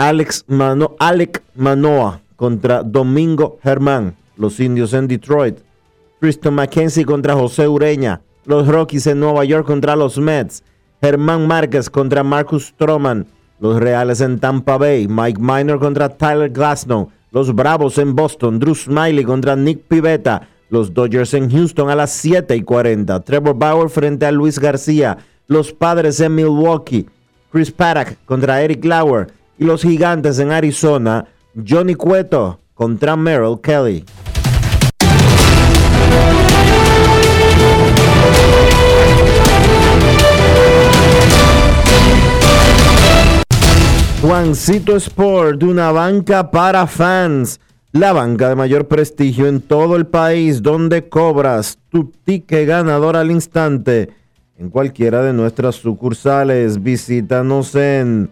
Alex 0.02 0.45
Mano, 0.48 0.95
Alec 0.98 1.44
Manoa 1.53 2.22
contra 2.36 2.82
Domingo 2.82 3.60
Germán, 3.61 4.15
los 4.36 4.60
indios 4.60 4.94
en 4.94 5.07
Detroit. 5.07 5.60
Tristan 6.19 6.56
McKenzie 6.56 7.06
contra 7.06 7.36
José 7.36 7.68
Ureña, 7.68 8.19
los 8.45 8.68
Rockies 8.68 9.06
en 9.06 9.19
Nueva 9.19 9.45
York 9.45 9.68
contra 9.68 9.95
los 9.95 10.18
Mets. 10.18 10.64
Germán 11.02 11.45
Márquez 11.45 11.88
contra 11.88 12.23
Marcus 12.23 12.69
Stroman, 12.69 13.28
los 13.60 13.80
Reales 13.80 14.22
en 14.22 14.40
Tampa 14.40 14.80
Bay. 14.80 15.07
Mike 15.07 15.40
Minor 15.40 15.78
contra 15.78 16.10
Tyler 16.10 16.49
Glasnow, 16.49 17.11
los 17.30 17.53
Bravos 17.53 17.99
en 17.99 18.15
Boston. 18.15 18.57
Drew 18.57 18.73
Smiley 18.73 19.23
contra 19.23 19.56
Nick 19.56 19.84
Pivetta, 19.88 20.48
los 20.72 20.95
Dodgers 20.95 21.36
en 21.36 21.52
Houston 21.52 21.91
a 21.91 21.95
las 21.95 22.11
7 22.14 22.56
y 22.56 22.64
40. 22.64 23.19
Trevor 23.19 23.56
Bauer 23.56 23.90
frente 23.91 24.26
a 24.26 24.32
Luis 24.32 24.57
García, 24.57 25.19
los 25.45 25.72
Padres 25.72 26.19
en 26.22 26.34
Milwaukee. 26.34 27.07
Chris 27.52 27.69
Paddock 27.69 28.15
contra 28.26 28.64
Eric 28.64 28.84
Lauer 28.84 29.40
y 29.61 29.63
los 29.63 29.83
gigantes 29.83 30.39
en 30.39 30.51
Arizona, 30.51 31.23
Johnny 31.55 31.93
Cueto 31.93 32.61
contra 32.73 33.15
Merrill 33.15 33.61
Kelly. 33.61 34.03
Juancito 44.23 44.95
Sport, 44.95 45.61
una 45.61 45.91
banca 45.91 46.49
para 46.49 46.88
fans, 46.88 47.59
la 47.91 48.13
banca 48.13 48.49
de 48.49 48.55
mayor 48.55 48.88
prestigio 48.88 49.45
en 49.45 49.61
todo 49.61 49.95
el 49.95 50.07
país, 50.07 50.63
donde 50.63 51.07
cobras 51.07 51.77
tu 51.89 52.11
ticket 52.25 52.67
ganador 52.67 53.15
al 53.15 53.29
instante 53.29 54.09
en 54.57 54.71
cualquiera 54.71 55.21
de 55.21 55.33
nuestras 55.33 55.75
sucursales. 55.75 56.81
Visítanos 56.81 57.75
en 57.75 58.31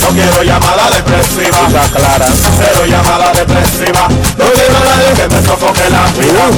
No 0.00 0.08
quiero 0.08 0.42
llamada 0.42 0.90
depresiva. 0.90 1.68
clara. 1.92 2.26
Cero 2.58 2.84
llamada 2.88 3.32
depresiva. 3.32 4.08
No 4.08 4.44
quiero 4.52 4.76
a 4.76 4.84
nadie 4.84 5.12
que 5.14 5.28
me 5.28 5.40
sofoque 5.42 5.88
la 5.90 6.08
vida. 6.18 6.50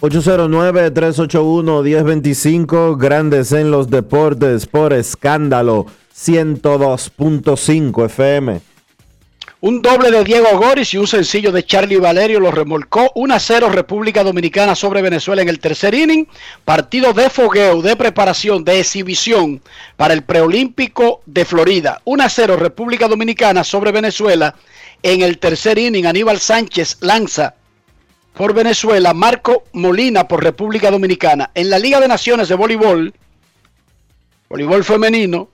809-381-1025, 0.00 2.96
grandes 2.98 3.52
en 3.52 3.70
los 3.70 3.88
deportes 3.88 4.66
por 4.66 4.92
escándalo 4.92 5.86
102.5 6.14 8.04
FM. 8.04 8.73
Un 9.66 9.80
doble 9.80 10.10
de 10.10 10.24
Diego 10.24 10.58
Goris 10.58 10.92
y 10.92 10.98
un 10.98 11.06
sencillo 11.06 11.50
de 11.50 11.64
Charlie 11.64 11.96
Valerio 11.96 12.38
lo 12.38 12.50
remolcó 12.50 13.10
1 13.14 13.34
a 13.34 13.40
0 13.40 13.70
República 13.70 14.22
Dominicana 14.22 14.74
sobre 14.74 15.00
Venezuela 15.00 15.40
en 15.40 15.48
el 15.48 15.58
tercer 15.58 15.94
inning. 15.94 16.28
Partido 16.66 17.14
de 17.14 17.30
fogueo, 17.30 17.80
de 17.80 17.96
preparación, 17.96 18.62
de 18.62 18.80
exhibición 18.80 19.62
para 19.96 20.12
el 20.12 20.22
preolímpico 20.22 21.22
de 21.24 21.46
Florida. 21.46 22.02
1 22.04 22.22
a 22.22 22.28
0 22.28 22.56
República 22.56 23.08
Dominicana 23.08 23.64
sobre 23.64 23.90
Venezuela 23.90 24.54
en 25.02 25.22
el 25.22 25.38
tercer 25.38 25.78
inning. 25.78 26.04
Aníbal 26.04 26.40
Sánchez 26.40 26.98
lanza 27.00 27.54
por 28.34 28.52
Venezuela, 28.52 29.14
Marco 29.14 29.64
Molina 29.72 30.28
por 30.28 30.44
República 30.44 30.90
Dominicana. 30.90 31.52
En 31.54 31.70
la 31.70 31.78
Liga 31.78 32.00
de 32.00 32.08
Naciones 32.08 32.50
de 32.50 32.54
Voleibol, 32.54 33.14
voleibol 34.50 34.84
femenino, 34.84 35.48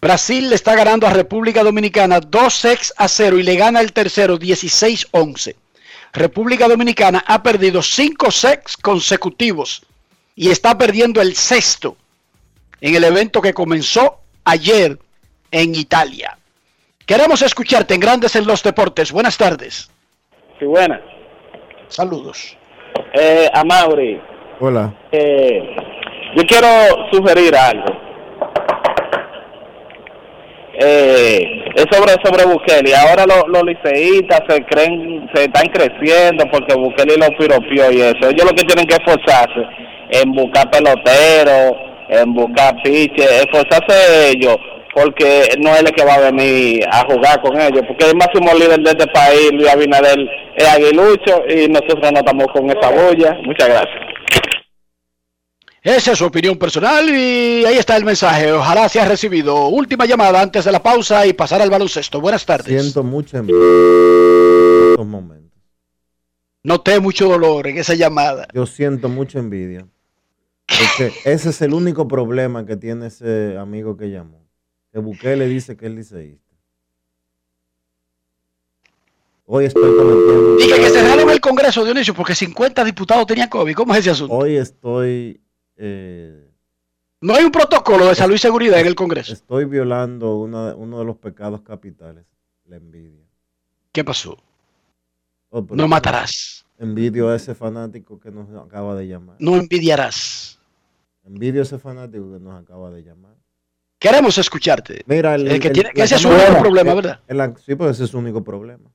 Brasil 0.00 0.48
le 0.48 0.54
está 0.54 0.74
ganando 0.74 1.06
a 1.06 1.10
República 1.10 1.62
Dominicana 1.62 2.20
2 2.20 2.54
6 2.54 2.94
a 2.96 3.06
0 3.08 3.38
y 3.38 3.42
le 3.42 3.56
gana 3.56 3.80
el 3.80 3.92
tercero 3.92 4.38
16-11. 4.38 5.54
República 6.12 6.66
Dominicana 6.68 7.22
ha 7.26 7.42
perdido 7.42 7.82
5 7.82 8.30
sets 8.30 8.76
consecutivos 8.76 9.82
y 10.34 10.50
está 10.50 10.76
perdiendo 10.76 11.20
el 11.20 11.36
sexto 11.36 11.96
en 12.80 12.94
el 12.94 13.04
evento 13.04 13.40
que 13.42 13.52
comenzó 13.52 14.20
ayer 14.44 14.98
en 15.50 15.74
Italia. 15.74 16.36
Queremos 17.04 17.42
escucharte 17.42 17.94
en 17.94 18.00
Grandes 18.00 18.34
en 18.36 18.46
los 18.46 18.62
Deportes. 18.62 19.12
Buenas 19.12 19.36
tardes. 19.36 19.90
Sí, 20.58 20.64
buenas. 20.64 21.00
Saludos. 21.88 22.56
Eh, 23.14 23.50
a 23.52 23.64
Mauri, 23.64 24.20
Hola. 24.60 24.94
eh, 25.12 25.76
yo 26.36 26.42
quiero 26.46 26.68
sugerir 27.12 27.54
algo. 27.54 28.09
Eh, 30.82 31.62
es 31.76 31.84
sobre 31.90 32.12
sobre 32.24 32.46
Bukele. 32.46 32.94
Ahora 32.96 33.26
los, 33.26 33.44
los 33.48 33.62
liceístas 33.64 34.40
se 34.48 34.62
creen, 34.64 35.28
se 35.34 35.44
están 35.44 35.66
creciendo 35.68 36.44
porque 36.50 36.74
Bukele 36.74 37.16
los 37.18 37.30
piropió 37.38 37.90
y 37.92 38.00
eso. 38.00 38.30
Ellos 38.30 38.46
lo 38.46 38.56
que 38.56 38.64
tienen 38.64 38.86
que 38.86 38.96
esforzarse 38.96 39.60
en 40.10 40.32
buscar 40.32 40.70
peloteros, 40.70 41.76
en 42.08 42.32
buscar 42.32 42.74
piches, 42.82 43.44
esforzarse 43.44 44.30
ellos 44.30 44.56
porque 44.94 45.44
no 45.60 45.70
es 45.70 45.80
el 45.80 45.92
que 45.92 46.04
va 46.04 46.14
a 46.14 46.30
venir 46.30 46.84
a 46.90 47.04
jugar 47.04 47.40
con 47.42 47.58
ellos, 47.60 47.82
porque 47.86 48.06
el 48.06 48.16
máximo 48.16 48.52
líder 48.54 48.80
de 48.80 48.90
este 48.90 49.06
país, 49.08 49.50
Luis 49.52 49.68
Abinader, 49.68 50.18
es 50.56 50.68
aguilucho 50.68 51.44
y 51.48 51.68
nosotros 51.68 52.10
no 52.12 52.18
estamos 52.18 52.46
con 52.48 52.68
esa 52.70 52.90
bulla. 52.90 53.38
Muchas 53.44 53.68
gracias. 53.68 54.19
Esa 55.82 56.12
es 56.12 56.18
su 56.18 56.26
opinión 56.26 56.58
personal 56.58 57.08
y 57.08 57.64
ahí 57.64 57.78
está 57.78 57.96
el 57.96 58.04
mensaje. 58.04 58.52
Ojalá 58.52 58.88
sea 58.90 59.06
recibido. 59.06 59.68
Última 59.68 60.04
llamada 60.04 60.42
antes 60.42 60.66
de 60.66 60.72
la 60.72 60.82
pausa 60.82 61.26
y 61.26 61.32
pasar 61.32 61.62
al 61.62 61.70
baloncesto. 61.70 62.20
Buenas 62.20 62.44
tardes. 62.44 62.82
Siento 62.82 63.02
envidia 63.02 63.38
en 63.38 64.90
estos 64.90 65.06
momentos. 65.06 65.58
Noté 66.62 67.00
mucho 67.00 67.28
dolor 67.28 67.66
en 67.66 67.78
esa 67.78 67.94
llamada. 67.94 68.46
Yo 68.52 68.66
siento 68.66 69.08
mucha 69.08 69.38
envidia. 69.38 69.88
Porque 70.66 71.14
ese 71.24 71.48
es 71.48 71.62
el 71.62 71.72
único 71.72 72.06
problema 72.06 72.66
que 72.66 72.76
tiene 72.76 73.06
ese 73.06 73.56
amigo 73.56 73.96
que 73.96 74.10
llamó. 74.10 74.46
Que 74.92 74.98
Bukele 74.98 75.46
dice 75.46 75.78
que 75.78 75.86
es 75.86 75.92
liceísta. 75.92 76.54
Hoy 79.46 79.64
estoy 79.64 79.96
cometiendo. 79.96 80.56
Dije 80.56 80.76
que 80.76 80.90
cerraron 80.90 81.30
el 81.30 81.40
Congreso, 81.40 81.84
Dionisio, 81.84 82.14
porque 82.14 82.34
50 82.34 82.84
diputados 82.84 83.26
tenían 83.26 83.48
COVID. 83.48 83.74
¿Cómo 83.74 83.94
es 83.94 84.00
ese 84.00 84.10
asunto? 84.10 84.34
Hoy 84.34 84.56
estoy. 84.56 85.40
Eh, 85.82 86.46
No 87.22 87.34
hay 87.34 87.44
un 87.44 87.50
protocolo 87.50 88.06
de 88.06 88.14
salud 88.14 88.34
y 88.34 88.38
seguridad 88.38 88.78
en 88.80 88.86
el 88.86 88.94
Congreso. 88.94 89.32
Estoy 89.32 89.64
violando 89.64 90.36
una- 90.38 90.74
uno 90.74 90.98
de 90.98 91.04
los 91.04 91.16
pecados 91.16 91.62
capitales, 91.62 92.24
la 92.66 92.76
envidia. 92.76 93.24
¿Qué 93.92 94.04
pasó? 94.04 94.36
Oh, 95.50 95.66
No 95.70 95.88
matarás. 95.88 96.64
Envidio 96.78 97.28
a 97.28 97.36
ese 97.36 97.54
fanático 97.54 98.18
que 98.20 98.30
nos 98.30 98.48
acaba 98.64 98.94
de 98.94 99.06
llamar. 99.08 99.36
No 99.38 99.56
envidiarás. 99.56 100.58
Envidio 101.24 101.60
a 101.60 101.64
ese 101.64 101.78
fanático 101.78 102.32
que 102.32 102.38
nos 102.40 102.62
acaba 102.62 102.90
de 102.90 103.02
llamar. 103.02 103.34
Queremos 103.98 104.38
escucharte. 104.38 105.02
Mira, 105.06 105.34
el, 105.34 105.46
El 105.48 105.60
que 105.60 105.68
el- 105.68 105.74
tiene- 105.74 105.90
ese 105.94 106.14
es 106.14 106.20
su 106.22 106.28
único 106.28 106.58
problema, 106.60 106.94
¿verdad? 106.94 107.20
sí, 107.64 107.74
pues 107.74 107.90
ese 107.92 108.04
es 108.04 108.10
su 108.10 108.18
único 108.18 108.42
problema. 108.44 108.90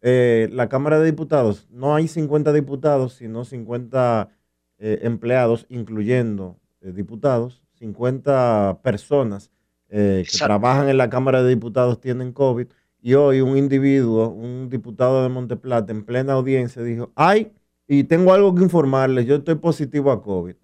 Eh, 0.00 0.48
la 0.52 0.68
Cámara 0.68 0.98
de 0.98 1.06
Diputados, 1.06 1.66
no 1.70 1.94
hay 1.94 2.08
50 2.08 2.52
diputados, 2.52 3.14
sino 3.14 3.44
50 3.44 4.28
eh, 4.86 5.06
empleados, 5.06 5.64
incluyendo 5.70 6.58
eh, 6.82 6.92
diputados, 6.92 7.62
50 7.78 8.80
personas 8.82 9.50
eh, 9.88 10.16
que 10.16 10.20
Exacto. 10.20 10.44
trabajan 10.44 10.90
en 10.90 10.98
la 10.98 11.08
Cámara 11.08 11.42
de 11.42 11.48
Diputados 11.48 12.02
tienen 12.02 12.32
COVID. 12.32 12.66
Y 13.00 13.14
hoy 13.14 13.40
un 13.40 13.56
individuo, 13.56 14.28
un 14.28 14.68
diputado 14.68 15.22
de 15.22 15.30
Monteplata, 15.30 15.90
en 15.90 16.04
plena 16.04 16.34
audiencia, 16.34 16.82
dijo, 16.82 17.12
ay, 17.14 17.50
y 17.88 18.04
tengo 18.04 18.34
algo 18.34 18.54
que 18.54 18.62
informarles, 18.62 19.24
yo 19.24 19.36
estoy 19.36 19.54
positivo 19.54 20.12
a 20.12 20.22
COVID. 20.22 20.54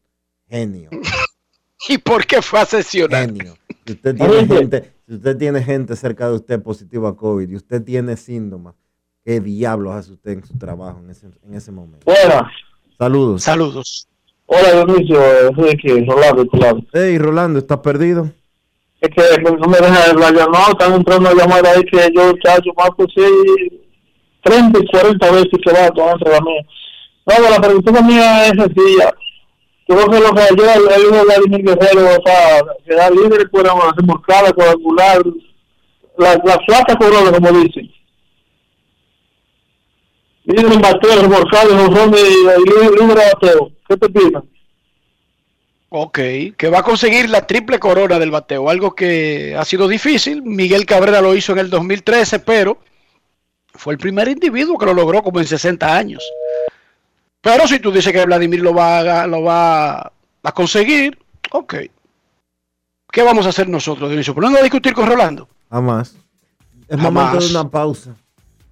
Genio. 0.47 0.91
¿Y 1.89 1.97
por 1.97 2.27
qué 2.27 2.43
fue 2.43 2.61
a 2.61 2.67
sesionar? 2.67 3.25
Genio. 3.25 3.57
Si 3.87 3.93
usted 3.95 4.15
tiene 4.17 4.47
gente, 4.47 4.93
si 5.07 5.15
usted 5.15 5.37
tiene 5.39 5.63
gente 5.63 5.97
cerca 5.97 6.29
de 6.29 6.35
usted 6.35 6.61
positiva 6.61 7.09
a 7.09 7.17
COVID 7.17 7.49
y 7.49 7.57
usted 7.57 7.83
tiene 7.83 8.19
síntomas, 8.19 8.75
¿qué 9.25 9.41
diablos 9.41 9.95
hace 9.95 10.13
usted 10.13 10.33
en 10.33 10.45
su 10.45 10.59
trabajo 10.59 11.01
en 11.03 11.09
ese, 11.09 11.31
en 11.43 11.55
ese 11.55 11.73
momento? 11.73 12.05
Buenas. 12.05 12.53
Saludos. 12.99 13.43
Saludos. 13.45 14.10
Hola, 14.53 14.85
Dionisio, 14.85 15.49
Enrique, 15.49 16.05
Rolando, 16.09 16.45
lado. 16.59 16.81
Hey, 16.93 17.19
Rolando, 17.19 17.61
¿estás 17.61 17.79
perdido? 17.79 18.33
Es 19.01 19.09
que 19.11 19.43
no 19.43 19.69
me 19.69 19.79
dejan 19.79 20.19
la 20.19 20.33
llamada, 20.33 20.71
están 20.71 20.95
entrando 20.95 21.29
a 21.29 21.35
llamar 21.35 21.65
ahí 21.65 21.85
que 21.85 22.09
yo, 22.13 22.33
chacho, 22.43 22.71
más 22.77 22.91
sí, 23.15 23.81
30 24.43 24.77
y 24.77 24.87
40 24.89 25.31
veces 25.31 25.51
que 25.65 25.73
va 25.73 25.89
todo 25.91 26.11
entre 26.11 26.33
la 26.33 26.41
mía. 26.41 26.63
No, 27.27 27.49
la 27.49 27.61
pregunta 27.61 28.03
mía 28.03 28.47
es 28.47 28.51
sencilla. 28.61 29.15
Yo 29.89 29.95
creo 29.95 30.09
que 30.09 30.21
lo 30.21 30.35
que 30.35 30.43
el 30.43 31.01
hijo 31.01 31.15
de 31.15 31.25
Vladimir 31.25 31.65
Guerrero, 31.67 32.09
o 32.09 32.27
sea, 32.27 32.61
quedar 32.85 33.13
libre, 33.13 33.49
fueron 33.53 33.79
a 33.79 33.93
remolcada, 33.97 34.53
coagular, 34.53 35.23
la, 36.19 36.35
la 36.35 36.97
corona, 36.99 37.31
como 37.31 37.53
dicen. 37.53 37.89
Libre 40.45 40.75
en 40.75 40.81
bateo, 40.81 41.23
remolcado, 41.23 41.77
jonrón 41.77 42.15
y, 42.15 42.69
libre 42.69 43.07
de 43.07 43.31
bateo. 43.33 43.73
¿Qué 43.89 43.97
te 43.97 44.07
opinas? 44.07 44.43
Ok, 45.91 46.19
que 46.57 46.71
va 46.71 46.79
a 46.79 46.83
conseguir 46.85 47.29
la 47.29 47.47
triple 47.47 47.81
corona 47.81 48.19
del 48.19 48.31
bateo, 48.31 48.71
algo 48.71 48.95
que 48.95 49.57
ha 49.59 49.65
sido 49.65 49.89
difícil. 49.89 50.43
Miguel 50.43 50.87
Cabrera 50.87 51.21
lo 51.21 51.35
hizo 51.35 51.53
en 51.53 51.59
el 51.59 51.69
2013, 51.69 52.39
pero 52.39 52.79
fue 53.75 53.95
el 53.95 53.99
primer 53.99 54.29
individuo 54.29 54.79
que 54.79 54.87
lo 54.87 54.95
logró 54.95 55.23
como 55.23 55.41
en 55.41 55.47
60 55.47 55.97
años. 55.97 56.23
Pero 57.41 57.67
si 57.67 57.81
tú 57.81 57.91
dices 57.91 58.13
que 58.13 58.25
Vladimir 58.25 58.61
lo 58.61 58.73
va 58.73 59.23
a, 59.23 59.27
lo 59.27 59.43
va 59.43 60.13
a 60.43 60.53
conseguir, 60.53 61.19
ok. 61.51 61.75
¿Qué 63.11 63.23
vamos 63.23 63.47
a 63.47 63.49
hacer 63.49 63.69
nosotros, 63.69 64.09
Dionisio? 64.09 64.35
¿Ponernos 64.35 64.61
a 64.61 64.63
discutir 64.63 64.95
con 64.95 65.07
Rolando? 65.07 65.49
Jamás. 65.71 66.15
Es 66.87 67.01
Jamás. 67.01 67.13
momento 67.13 67.45
de 67.45 67.51
una 67.51 67.69
pausa. 67.69 68.15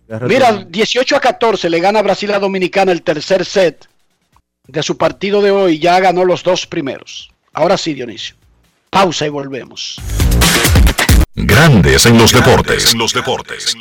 Mira, 0.08 0.18
retornamos. 0.18 0.72
18 0.72 1.16
a 1.16 1.20
14 1.20 1.70
le 1.70 1.80
gana 1.80 2.02
Brasil 2.02 2.32
a 2.32 2.38
Dominicana 2.38 2.92
el 2.92 3.02
tercer 3.02 3.44
set 3.44 3.88
de 4.66 4.82
su 4.82 4.96
partido 4.96 5.42
de 5.42 5.50
hoy. 5.50 5.78
Ya 5.78 6.00
ganó 6.00 6.24
los 6.24 6.42
dos 6.42 6.66
primeros. 6.66 7.30
Ahora 7.52 7.76
sí, 7.76 7.94
Dionisio. 7.94 8.36
Pausa 8.90 9.26
y 9.26 9.28
volvemos. 9.28 10.00
Grandes 11.34 12.06
en 12.06 12.18
los 12.18 12.32
deportes. 12.32 12.92
En 12.92 12.98
los 12.98 13.12
deportes. 13.12 13.74
En 13.74 13.80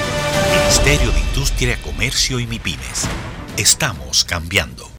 Ministerio 0.59 1.11
de 1.11 1.19
Industria, 1.19 1.77
Comercio 1.81 2.39
y 2.39 2.47
MIPIMES. 2.47 3.07
Estamos 3.57 4.23
cambiando. 4.23 4.89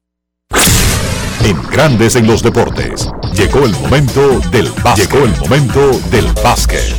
En 1.44 1.60
Grandes 1.70 2.16
en 2.16 2.26
los 2.26 2.42
Deportes. 2.42 3.08
Llegó 3.34 3.64
el 3.64 3.72
momento 3.72 4.40
del 4.50 4.70
básquet. 4.82 5.10
Llegó 5.10 5.24
el 5.24 5.36
momento 5.38 5.90
del 6.10 6.26
básquet. 6.44 6.94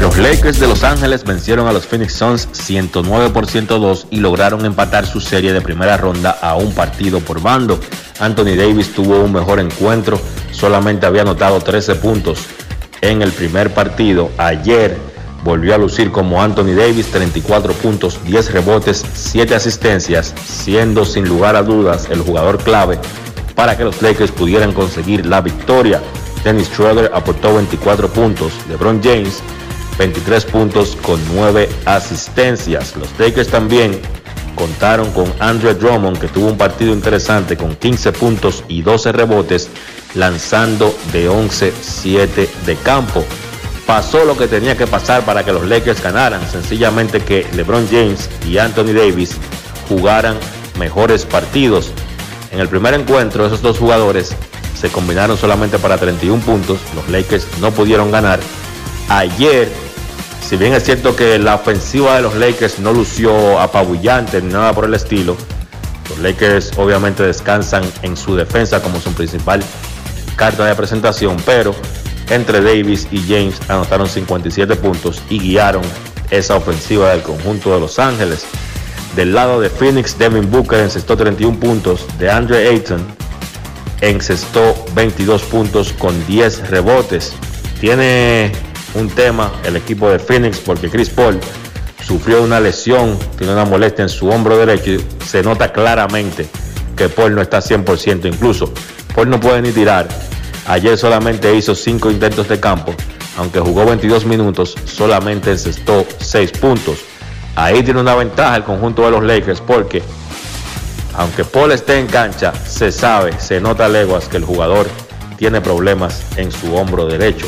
Los 0.00 0.16
Lakers 0.16 0.58
de 0.58 0.66
Los 0.66 0.84
Ángeles 0.84 1.24
vencieron 1.24 1.66
a 1.66 1.72
los 1.72 1.86
Phoenix 1.86 2.14
Suns 2.14 2.48
109 2.52 3.30
por 3.30 3.46
102 3.46 4.06
y 4.10 4.16
lograron 4.16 4.64
empatar 4.64 5.06
su 5.06 5.20
serie 5.20 5.52
de 5.52 5.60
primera 5.60 5.96
ronda 5.96 6.38
a 6.40 6.56
un 6.56 6.72
partido 6.74 7.20
por 7.20 7.40
bando. 7.40 7.78
Anthony 8.20 8.56
Davis 8.56 8.92
tuvo 8.92 9.20
un 9.20 9.32
mejor 9.32 9.60
encuentro, 9.60 10.20
solamente 10.50 11.06
había 11.06 11.22
anotado 11.22 11.60
13 11.60 11.96
puntos 11.96 12.40
en 13.00 13.22
el 13.22 13.32
primer 13.32 13.72
partido. 13.72 14.30
Ayer 14.38 15.13
volvió 15.44 15.74
a 15.74 15.78
lucir 15.78 16.10
como 16.10 16.42
Anthony 16.42 16.74
Davis, 16.74 17.06
34 17.08 17.74
puntos, 17.74 18.18
10 18.24 18.52
rebotes, 18.52 19.04
7 19.12 19.54
asistencias, 19.54 20.34
siendo 20.44 21.04
sin 21.04 21.28
lugar 21.28 21.54
a 21.54 21.62
dudas 21.62 22.08
el 22.10 22.20
jugador 22.20 22.58
clave 22.58 22.98
para 23.54 23.76
que 23.76 23.84
los 23.84 24.00
Lakers 24.02 24.32
pudieran 24.32 24.72
conseguir 24.72 25.26
la 25.26 25.42
victoria. 25.42 26.02
Dennis 26.42 26.68
Schroeder 26.68 27.10
aportó 27.14 27.54
24 27.54 28.08
puntos, 28.08 28.52
LeBron 28.68 29.00
James 29.02 29.42
23 29.98 30.44
puntos 30.46 30.96
con 31.02 31.20
9 31.34 31.68
asistencias. 31.84 32.96
Los 32.96 33.08
Lakers 33.18 33.48
también 33.48 34.00
contaron 34.56 35.10
con 35.12 35.32
Andrew 35.40 35.74
Drummond 35.74 36.18
que 36.18 36.28
tuvo 36.28 36.48
un 36.48 36.56
partido 36.56 36.92
interesante 36.92 37.56
con 37.56 37.76
15 37.76 38.12
puntos 38.12 38.64
y 38.68 38.82
12 38.82 39.12
rebotes 39.12 39.68
lanzando 40.14 40.94
de 41.12 41.28
11-7 41.28 42.48
de 42.66 42.76
campo 42.76 43.24
pasó 43.86 44.24
lo 44.24 44.36
que 44.36 44.48
tenía 44.48 44.76
que 44.76 44.86
pasar 44.86 45.24
para 45.24 45.44
que 45.44 45.52
los 45.52 45.66
Lakers 45.66 46.02
ganaran. 46.02 46.40
Sencillamente 46.50 47.20
que 47.20 47.46
LeBron 47.52 47.86
James 47.90 48.28
y 48.46 48.58
Anthony 48.58 48.92
Davis 48.92 49.36
jugaran 49.88 50.36
mejores 50.78 51.24
partidos. 51.24 51.92
En 52.50 52.60
el 52.60 52.68
primer 52.68 52.94
encuentro, 52.94 53.46
esos 53.46 53.62
dos 53.62 53.78
jugadores 53.78 54.34
se 54.78 54.90
combinaron 54.90 55.36
solamente 55.36 55.78
para 55.78 55.98
31 55.98 56.42
puntos. 56.42 56.78
Los 56.94 57.08
Lakers 57.08 57.46
no 57.60 57.70
pudieron 57.70 58.10
ganar. 58.10 58.40
Ayer, 59.08 59.68
si 60.46 60.56
bien 60.56 60.72
es 60.72 60.84
cierto 60.84 61.16
que 61.16 61.38
la 61.38 61.56
ofensiva 61.56 62.16
de 62.16 62.22
los 62.22 62.34
Lakers 62.34 62.78
no 62.78 62.92
lució 62.92 63.60
apabullante 63.60 64.40
ni 64.40 64.52
nada 64.52 64.72
por 64.72 64.84
el 64.84 64.94
estilo, 64.94 65.36
los 66.10 66.18
Lakers 66.18 66.72
obviamente 66.76 67.22
descansan 67.22 67.82
en 68.02 68.16
su 68.16 68.36
defensa 68.36 68.82
como 68.82 69.00
su 69.00 69.12
principal 69.12 69.62
carta 70.36 70.64
de 70.64 70.74
presentación, 70.74 71.36
pero 71.44 71.74
entre 72.30 72.60
Davis 72.60 73.08
y 73.10 73.18
James 73.28 73.60
anotaron 73.68 74.08
57 74.08 74.76
puntos 74.76 75.22
y 75.30 75.38
guiaron 75.38 75.82
esa 76.30 76.56
ofensiva 76.56 77.10
del 77.10 77.22
conjunto 77.22 77.72
de 77.74 77.80
Los 77.80 77.98
Ángeles. 77.98 78.44
Del 79.16 79.32
lado 79.32 79.60
de 79.60 79.70
Phoenix, 79.70 80.18
Devin 80.18 80.50
Booker 80.50 80.80
encestó 80.80 81.16
31 81.16 81.58
puntos, 81.60 82.06
de 82.18 82.30
Andre 82.30 82.68
Ayton 82.68 83.04
encestó 84.00 84.74
22 84.94 85.42
puntos 85.44 85.92
con 85.92 86.26
10 86.26 86.70
rebotes. 86.70 87.32
Tiene 87.80 88.52
un 88.94 89.08
tema 89.08 89.52
el 89.64 89.76
equipo 89.76 90.10
de 90.10 90.18
Phoenix 90.18 90.58
porque 90.58 90.90
Chris 90.90 91.10
Paul 91.10 91.38
sufrió 92.06 92.42
una 92.42 92.60
lesión, 92.60 93.18
tiene 93.38 93.52
una 93.52 93.64
molestia 93.64 94.02
en 94.02 94.08
su 94.08 94.28
hombro 94.28 94.58
derecho 94.58 94.90
y 94.90 95.04
se 95.24 95.42
nota 95.42 95.72
claramente 95.72 96.46
que 96.96 97.08
Paul 97.08 97.34
no 97.34 97.42
está 97.42 97.60
100%. 97.60 98.26
Incluso 98.26 98.72
Paul 99.14 99.30
no 99.30 99.40
puede 99.40 99.62
ni 99.62 99.70
tirar 99.70 100.08
Ayer 100.66 100.96
solamente 100.96 101.54
hizo 101.54 101.74
5 101.74 102.10
intentos 102.10 102.48
de 102.48 102.58
campo, 102.58 102.94
aunque 103.36 103.60
jugó 103.60 103.84
22 103.84 104.24
minutos, 104.24 104.74
solamente 104.84 105.50
encestó 105.50 106.06
6 106.18 106.52
puntos. 106.52 106.98
Ahí 107.54 107.82
tiene 107.82 108.00
una 108.00 108.14
ventaja 108.14 108.56
el 108.56 108.64
conjunto 108.64 109.02
de 109.02 109.10
los 109.10 109.22
Lakers 109.22 109.60
porque 109.60 110.02
aunque 111.16 111.44
Paul 111.44 111.72
esté 111.72 111.98
en 111.98 112.06
cancha, 112.06 112.52
se 112.66 112.90
sabe, 112.90 113.38
se 113.38 113.60
nota 113.60 113.88
leguas 113.88 114.28
que 114.28 114.36
el 114.36 114.44
jugador 114.44 114.88
tiene 115.36 115.60
problemas 115.60 116.22
en 116.36 116.50
su 116.50 116.74
hombro 116.74 117.06
derecho. 117.06 117.46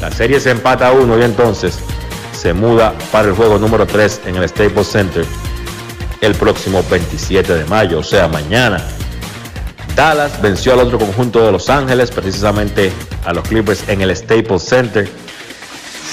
La 0.00 0.10
serie 0.10 0.40
se 0.40 0.50
empata 0.50 0.88
a 0.88 0.92
uno 0.92 1.18
y 1.18 1.22
entonces 1.22 1.78
se 2.32 2.52
muda 2.52 2.92
para 3.10 3.28
el 3.28 3.34
juego 3.34 3.58
número 3.58 3.86
3 3.86 4.22
en 4.26 4.36
el 4.36 4.48
Staples 4.48 4.88
Center 4.88 5.24
el 6.20 6.34
próximo 6.34 6.82
27 6.90 7.54
de 7.54 7.64
mayo, 7.66 8.00
o 8.00 8.02
sea, 8.02 8.28
mañana. 8.28 8.82
Dallas 9.96 10.42
venció 10.42 10.74
al 10.74 10.80
otro 10.80 10.98
conjunto 10.98 11.42
de 11.42 11.50
Los 11.50 11.70
Ángeles, 11.70 12.10
precisamente 12.10 12.92
a 13.24 13.32
los 13.32 13.48
Clippers 13.48 13.88
en 13.88 14.02
el 14.02 14.14
Staples 14.14 14.62
Center. 14.62 15.08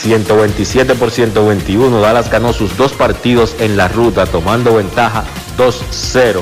127 0.02 0.96
por 0.96 1.12
121. 1.12 2.00
Dallas 2.00 2.32
ganó 2.32 2.54
sus 2.54 2.78
dos 2.78 2.94
partidos 2.94 3.56
en 3.60 3.76
la 3.76 3.90
ruta, 3.90 4.26
tomando 4.26 4.76
ventaja 4.76 5.26
2-0. 5.58 6.40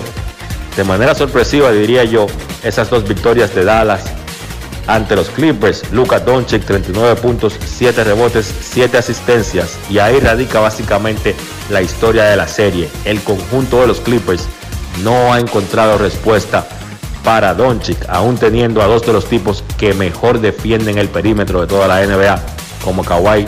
De 0.77 0.83
manera 0.83 1.15
sorpresiva, 1.15 1.71
diría 1.71 2.03
yo, 2.03 2.27
esas 2.63 2.91
dos 2.91 3.07
victorias 3.07 3.55
de 3.55 3.65
Dallas 3.65 4.03
ante 4.85 5.15
los 5.15 5.29
Clippers. 5.29 5.91
Luka 5.91 6.19
Doncic, 6.19 6.63
39 6.63 7.19
puntos, 7.21 7.55
7 7.65 8.03
rebotes, 8.03 8.53
7 8.61 8.99
asistencias. 8.99 9.79
Y 9.89 9.97
ahí 9.97 10.19
radica 10.19 10.59
básicamente 10.59 11.33
la 11.71 11.81
historia 11.81 12.25
de 12.25 12.37
la 12.37 12.47
serie. 12.47 12.87
El 13.03 13.19
conjunto 13.21 13.81
de 13.81 13.87
los 13.87 13.99
Clippers 13.99 14.45
no 15.03 15.33
ha 15.33 15.39
encontrado 15.39 15.97
respuesta 15.97 16.67
para 17.23 17.53
Doncic, 17.53 18.07
aún 18.09 18.37
teniendo 18.37 18.81
a 18.81 18.87
dos 18.87 19.05
de 19.05 19.13
los 19.13 19.25
tipos 19.25 19.63
que 19.77 19.93
mejor 19.93 20.39
defienden 20.39 20.97
el 20.97 21.09
perímetro 21.09 21.61
de 21.61 21.67
toda 21.67 21.87
la 21.87 22.05
NBA, 22.05 22.39
como 22.83 23.03
Kawhi 23.03 23.45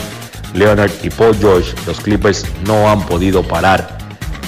Leonard 0.54 0.92
y 1.02 1.10
Paul 1.10 1.36
George, 1.36 1.74
los 1.88 2.00
Clippers 2.00 2.46
no 2.66 2.90
han 2.90 3.06
podido 3.06 3.44
parar 3.44 3.98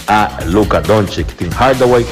a 0.08 0.40
Luka 0.46 0.82
Doncic. 0.82 1.36
Tim 1.36 1.50
Hardaway 1.52 2.06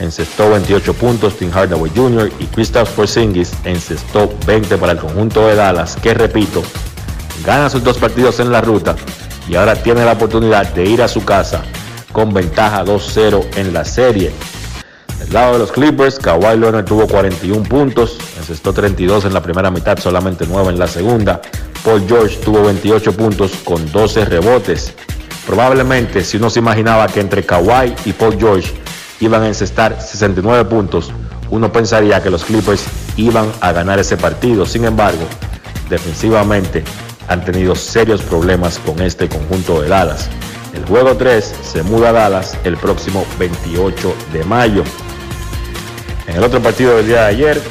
encestó 0.00 0.50
28 0.50 0.94
puntos, 0.94 1.36
Tim 1.36 1.50
Hardaway 1.50 1.90
Jr. 1.94 2.30
y 2.40 2.46
Kristaps 2.46 2.90
Porzingis 2.90 3.52
encestó 3.64 4.32
20 4.46 4.76
para 4.78 4.92
el 4.92 4.98
conjunto 4.98 5.46
de 5.46 5.54
Dallas, 5.54 5.96
que 6.02 6.14
repito, 6.14 6.62
gana 7.44 7.70
sus 7.70 7.84
dos 7.84 7.98
partidos 7.98 8.40
en 8.40 8.50
la 8.50 8.60
ruta 8.60 8.96
y 9.48 9.54
ahora 9.54 9.76
tiene 9.76 10.04
la 10.04 10.12
oportunidad 10.12 10.72
de 10.72 10.84
ir 10.84 11.02
a 11.02 11.08
su 11.08 11.24
casa 11.24 11.62
con 12.12 12.32
ventaja 12.32 12.84
2-0 12.84 13.56
en 13.56 13.72
la 13.72 13.84
serie. 13.84 14.32
Del 15.18 15.32
lado 15.32 15.54
de 15.54 15.58
los 15.60 15.72
Clippers, 15.72 16.18
Kawhi 16.18 16.58
Leonard 16.58 16.84
tuvo 16.84 17.06
41 17.06 17.62
puntos, 17.68 18.18
encestó 18.38 18.72
32 18.72 19.24
en 19.24 19.34
la 19.34 19.42
primera 19.42 19.70
mitad, 19.70 19.98
solamente 19.98 20.44
9 20.48 20.70
en 20.70 20.78
la 20.78 20.86
segunda. 20.86 21.40
Paul 21.84 22.04
George 22.08 22.36
tuvo 22.44 22.64
28 22.64 23.12
puntos 23.12 23.52
con 23.64 23.90
12 23.92 24.24
rebotes. 24.24 24.94
Probablemente, 25.46 26.24
si 26.24 26.38
uno 26.38 26.50
se 26.50 26.58
imaginaba 26.58 27.06
que 27.06 27.20
entre 27.20 27.44
Kawhi 27.44 27.94
y 28.06 28.12
Paul 28.12 28.38
George 28.38 28.72
iban 29.20 29.42
a 29.42 29.48
encestar 29.48 30.00
69 30.00 30.64
puntos, 30.64 31.12
uno 31.50 31.70
pensaría 31.70 32.22
que 32.22 32.30
los 32.30 32.44
Clippers 32.44 32.84
iban 33.16 33.50
a 33.60 33.72
ganar 33.72 33.98
ese 33.98 34.16
partido. 34.16 34.66
Sin 34.66 34.84
embargo, 34.84 35.24
defensivamente 35.88 36.82
han 37.28 37.44
tenido 37.44 37.74
serios 37.74 38.22
problemas 38.22 38.78
con 38.78 39.00
este 39.00 39.28
conjunto 39.28 39.82
de 39.82 39.88
Dallas. 39.88 40.28
El 40.74 40.84
juego 40.86 41.16
3 41.16 41.54
se 41.62 41.82
muda 41.82 42.08
a 42.08 42.12
Dallas 42.12 42.56
el 42.64 42.76
próximo 42.76 43.24
28 43.38 44.14
de 44.32 44.44
mayo. 44.44 44.82
En 46.26 46.36
el 46.36 46.44
otro 46.44 46.62
partido 46.62 46.96
del 46.96 47.06
día 47.06 47.22
de 47.22 47.26
ayer 47.26 47.62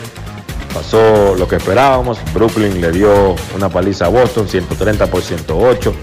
pasó 0.73 1.35
lo 1.35 1.47
que 1.47 1.55
esperábamos. 1.55 2.19
Brooklyn 2.33 2.79
le 2.79 2.91
dio 2.91 3.35
una 3.55 3.69
paliza 3.69 4.05
a 4.05 4.09
Boston, 4.09 4.47
130 4.47 5.07
por 5.07 5.21
108. 5.21 5.93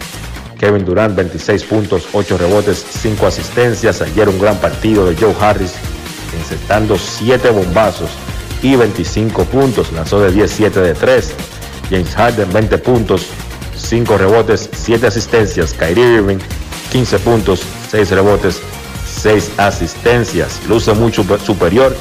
Kevin 0.59 0.85
Durant, 0.85 1.15
26 1.17 1.65
puntos, 1.65 2.09
8 2.13 2.37
rebotes, 2.37 2.85
5 3.01 3.27
asistencias. 3.27 4.03
Ayer 4.03 4.29
un 4.29 4.39
gran 4.39 4.57
partido 4.59 5.07
de 5.07 5.17
Joe 5.17 5.35
Harris, 5.41 5.73
encestando 6.39 6.99
7 6.99 7.51
bombazos 7.51 8.11
y 8.63 8.77
25 8.77 9.45
puntos. 9.45 9.93
Lanzó 9.93 10.21
de 10.21 10.33
10-7 10.33 10.71
de 10.71 10.95
3. 10.95 11.33
James 11.89 12.15
Harden, 12.15 12.53
20 12.53 12.79
puntos, 12.79 13.27
5 13.77 14.19
rebotes, 14.19 14.69
7 14.73 15.07
asistencias. 15.07 15.73
Kyrie 15.73 16.17
Irving, 16.17 16.39
15 16.93 17.19
puntos, 17.21 17.63
6 17.91 18.11
rebotes, 18.11 18.61
6 19.23 19.53
asistencias. 19.57 20.61
Luce 20.69 20.93
mucho 20.93 21.25
superior 21.45 21.97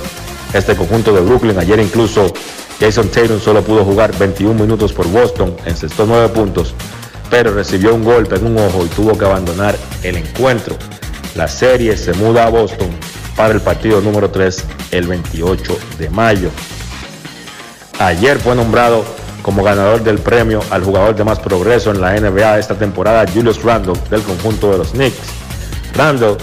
este 0.54 0.76
conjunto 0.76 1.14
de 1.14 1.22
Brooklyn. 1.22 1.58
Ayer 1.60 1.80
incluso 1.80 2.34
Jason 2.80 3.10
Tatum 3.10 3.40
solo 3.40 3.62
pudo 3.62 3.84
jugar 3.84 4.18
21 4.18 4.54
minutos 4.54 4.94
por 4.94 5.08
Boston, 5.08 5.56
encestó 5.66 6.06
9 6.06 6.30
puntos, 6.30 6.74
pero 7.30 7.54
recibió 7.54 7.94
un 7.94 8.04
golpe 8.04 8.36
en 8.36 8.46
un 8.46 8.58
ojo 8.58 8.86
y 8.86 8.90
tuvo 8.90 9.18
que 9.18 9.26
abandonar 9.26 9.78
el 10.04 10.18
encuentro. 10.18 10.76
La 11.36 11.48
serie 11.48 11.96
se 11.98 12.14
muda 12.14 12.46
a 12.46 12.50
Boston 12.50 12.90
para 13.36 13.54
el 13.54 13.62
partido 13.62 14.02
número 14.02 14.30
3 14.30 14.66
el 14.92 15.08
28 15.08 15.78
de 15.98 16.10
mayo. 16.10 16.50
Ayer 18.00 18.40
fue 18.40 18.56
nombrado 18.56 19.04
como 19.42 19.64
ganador 19.64 20.04
del 20.04 20.20
premio 20.20 20.62
al 20.70 20.84
jugador 20.84 21.16
de 21.16 21.24
más 21.24 21.40
progreso 21.40 21.92
en 21.92 22.02
la 22.02 22.20
NBA 22.20 22.60
esta 22.60 22.76
temporada, 22.76 23.26
Julius 23.34 23.64
Randle, 23.64 24.00
del 24.10 24.22
conjunto 24.22 24.72
de 24.72 24.78
los 24.78 24.92
Knicks. 24.92 25.18
Randle 25.96 26.38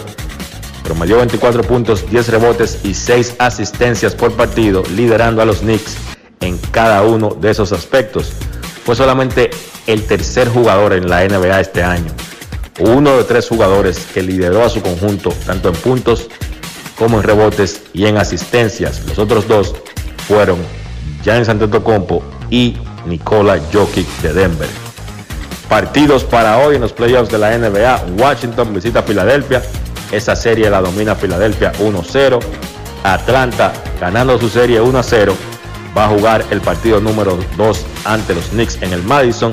promedió 0.87 1.17
24 1.19 1.63
puntos, 1.65 2.09
10 2.09 2.29
rebotes 2.29 2.79
y 2.85 2.95
6 2.95 3.37
asistencias 3.39 4.15
por 4.15 4.33
partido, 4.33 4.85
liderando 4.95 5.43
a 5.43 5.45
los 5.45 5.59
Knicks 5.59 5.97
en 6.41 6.59
cada 6.71 7.03
uno 7.03 7.37
de 7.41 7.51
esos 7.51 7.73
aspectos. 7.73 8.33
Fue 8.85 8.95
solamente 8.95 9.51
el 9.89 10.07
tercer 10.07 10.49
jugador 10.49 10.93
en 10.93 11.09
la 11.09 11.27
NBA 11.27 11.61
este 11.61 11.83
año. 11.83 12.13
Uno 12.79 13.17
de 13.17 13.25
tres 13.25 13.49
jugadores 13.49 14.07
que 14.13 14.23
lideró 14.23 14.65
a 14.65 14.69
su 14.69 14.81
conjunto 14.81 15.33
tanto 15.45 15.71
en 15.71 15.75
puntos 15.75 16.29
como 16.97 17.19
en 17.19 17.25
rebotes 17.25 17.83
y 17.93 18.07
en 18.07 18.19
asistencias. 18.19 19.03
Los 19.07 19.19
otros 19.19 19.49
dos 19.49 19.75
fueron 20.29 20.59
Giannis 21.25 21.49
Antetokounmpo 21.49 22.23
y 22.51 22.77
Nikola 23.07 23.59
Jokic 23.73 24.07
de 24.23 24.33
Denver. 24.33 24.69
Partidos 25.69 26.23
para 26.23 26.59
hoy 26.59 26.77
en 26.77 26.83
los 26.83 26.93
playoffs 26.93 27.33
de 27.33 27.39
la 27.39 27.57
NBA. 27.59 28.05
Washington 28.19 28.73
visita 28.73 29.03
Filadelfia. 29.03 29.63
Esa 30.13 30.37
serie 30.37 30.71
la 30.71 30.81
domina 30.81 31.15
Filadelfia 31.15 31.73
1-0. 31.75 32.41
Atlanta 33.05 33.73
ganando 34.01 34.39
su 34.39 34.49
serie 34.49 34.81
1-0 34.83 35.33
va 35.97 36.07
a 36.07 36.09
jugar 36.09 36.45
el 36.51 36.61
partido 36.61 37.01
número 37.01 37.39
2 37.57 37.87
ante 38.05 38.35
los 38.35 38.47
Knicks 38.47 38.83
en 38.83 38.93
el 38.93 39.03
Madison. 39.03 39.53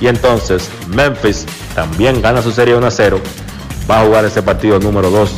Y 0.00 0.08
entonces 0.08 0.68
Memphis 0.88 1.46
también 1.74 2.22
gana 2.22 2.42
su 2.42 2.50
serie 2.50 2.76
1-0. 2.76 3.20
Va 3.90 4.00
a 4.00 4.04
jugar 4.04 4.24
ese 4.24 4.42
partido 4.42 4.78
número 4.78 5.10
2 5.10 5.30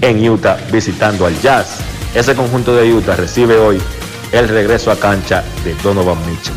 en 0.00 0.28
Utah 0.28 0.56
visitando 0.70 1.26
al 1.26 1.38
Jazz. 1.40 1.78
Ese 2.14 2.34
conjunto 2.34 2.74
de 2.74 2.92
Utah 2.92 3.16
recibe 3.16 3.58
hoy 3.58 3.80
el 4.32 4.48
regreso 4.48 4.90
a 4.90 4.96
cancha 4.96 5.42
de 5.64 5.74
Donovan 5.82 6.18
Mitchell. 6.26 6.54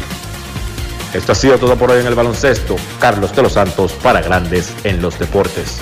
Esto 1.13 1.31
ha 1.31 1.35
sido 1.35 1.57
todo 1.57 1.75
por 1.75 1.91
hoy 1.91 2.01
en 2.01 2.07
el 2.07 2.15
baloncesto. 2.15 2.75
Carlos 2.99 3.35
de 3.35 3.41
los 3.41 3.53
Santos 3.53 3.93
para 4.03 4.21
Grandes 4.21 4.73
en 4.83 5.01
los 5.01 5.17
Deportes. 5.17 5.81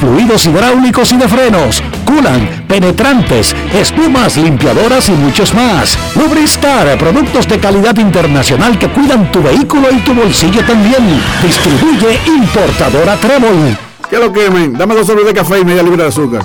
fluidos 0.00 0.46
hidráulicos 0.46 1.12
y 1.12 1.16
de 1.16 1.28
frenos, 1.28 1.82
culan, 2.04 2.64
penetrantes, 2.68 3.54
espumas, 3.74 4.36
limpiadoras 4.36 5.08
y 5.08 5.12
muchos 5.12 5.54
más. 5.54 5.98
Lubristar, 6.16 6.98
productos 6.98 7.48
de 7.48 7.58
calidad 7.58 7.96
internacional 7.98 8.78
que 8.78 8.88
cuidan 8.88 9.30
tu 9.32 9.42
vehículo 9.42 9.88
y 9.90 9.98
tu 10.00 10.14
bolsillo 10.14 10.64
también. 10.64 11.20
Distribuye 11.42 12.20
importadora 12.26 13.16
Trébol. 13.16 13.76
¿Qué 14.08 14.18
lo 14.18 14.32
quemen? 14.32 14.72
Dame 14.72 14.94
dos 14.94 15.06
sobres 15.06 15.26
de 15.26 15.34
café 15.34 15.60
y 15.60 15.64
media 15.64 15.82
libra 15.82 16.04
de 16.04 16.08
azúcar. 16.08 16.44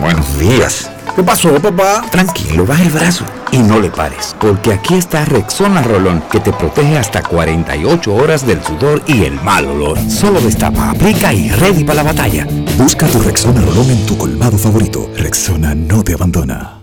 Buenos 0.00 0.38
días. 0.38 0.90
¿Qué 1.16 1.22
pasó, 1.24 1.52
papá? 1.60 2.02
Tranquilo, 2.10 2.64
baja 2.64 2.82
el 2.82 2.90
brazo 2.90 3.24
y 3.50 3.58
no 3.58 3.80
le 3.80 3.90
pares, 3.90 4.36
porque 4.40 4.72
aquí 4.72 4.94
está 4.94 5.24
Rexona 5.24 5.82
Rolón 5.82 6.22
que 6.30 6.38
te 6.38 6.52
protege 6.52 6.96
hasta 6.96 7.22
48 7.22 8.14
horas 8.14 8.46
del 8.46 8.62
sudor 8.62 9.02
y 9.06 9.24
el 9.24 9.34
mal 9.42 9.66
olor. 9.66 9.98
Solo 10.08 10.40
destapa, 10.40 10.90
aplica 10.90 11.34
y 11.34 11.50
ready 11.50 11.82
para 11.82 12.02
la 12.02 12.12
batalla. 12.12 12.46
Busca 12.78 13.06
tu 13.08 13.18
Rexona 13.20 13.60
Rolón 13.60 13.90
en 13.90 14.06
tu 14.06 14.16
colmado 14.16 14.56
favorito. 14.56 15.10
Rexona 15.16 15.74
no 15.74 16.04
te 16.04 16.14
abandona. 16.14 16.76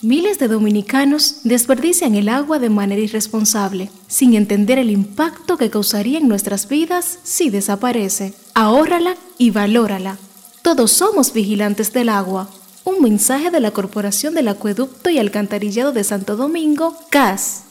Miles 0.00 0.38
de 0.38 0.48
dominicanos 0.48 1.40
desperdician 1.44 2.14
el 2.14 2.28
agua 2.28 2.58
de 2.58 2.68
manera 2.68 3.00
irresponsable, 3.00 3.90
sin 4.06 4.34
entender 4.34 4.78
el 4.78 4.90
impacto 4.90 5.56
que 5.56 5.70
causaría 5.70 6.18
en 6.18 6.28
nuestras 6.28 6.68
vidas 6.68 7.18
si 7.22 7.48
desaparece. 7.50 8.34
Ahórrala 8.54 9.16
y 9.38 9.50
valórala. 9.50 10.18
Todos 10.64 10.92
somos 10.92 11.34
vigilantes 11.34 11.92
del 11.92 12.08
agua. 12.08 12.48
Un 12.84 13.02
mensaje 13.02 13.50
de 13.50 13.60
la 13.60 13.72
Corporación 13.72 14.32
del 14.32 14.48
Acueducto 14.48 15.10
y 15.10 15.18
Alcantarillado 15.18 15.92
de 15.92 16.04
Santo 16.04 16.36
Domingo, 16.36 16.96
CAS. 17.10 17.64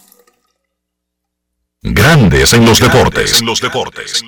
Grandes 1.82 2.54
en 2.54 2.68
los 2.68 2.80
deportes. 2.80 3.40
En 3.40 3.48
los 3.48 3.62
deportes. 3.62 4.22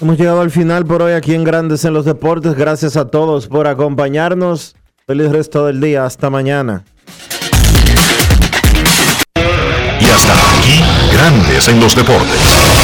Hemos 0.00 0.16
llegado 0.16 0.40
al 0.40 0.50
final 0.50 0.86
por 0.86 1.02
hoy 1.02 1.12
aquí 1.12 1.34
en 1.34 1.44
Grandes 1.44 1.84
en 1.84 1.92
los 1.92 2.06
Deportes. 2.06 2.54
Gracias 2.54 2.96
a 2.96 3.10
todos 3.10 3.46
por 3.46 3.66
acompañarnos. 3.66 4.76
Feliz 5.06 5.30
resto 5.30 5.66
del 5.66 5.82
día. 5.82 6.06
Hasta 6.06 6.30
mañana. 6.30 6.86
Y 10.00 10.04
hasta 10.06 10.32
aquí, 10.58 10.80
Grandes 11.12 11.68
en 11.68 11.80
los 11.80 11.94
Deportes. 11.94 12.83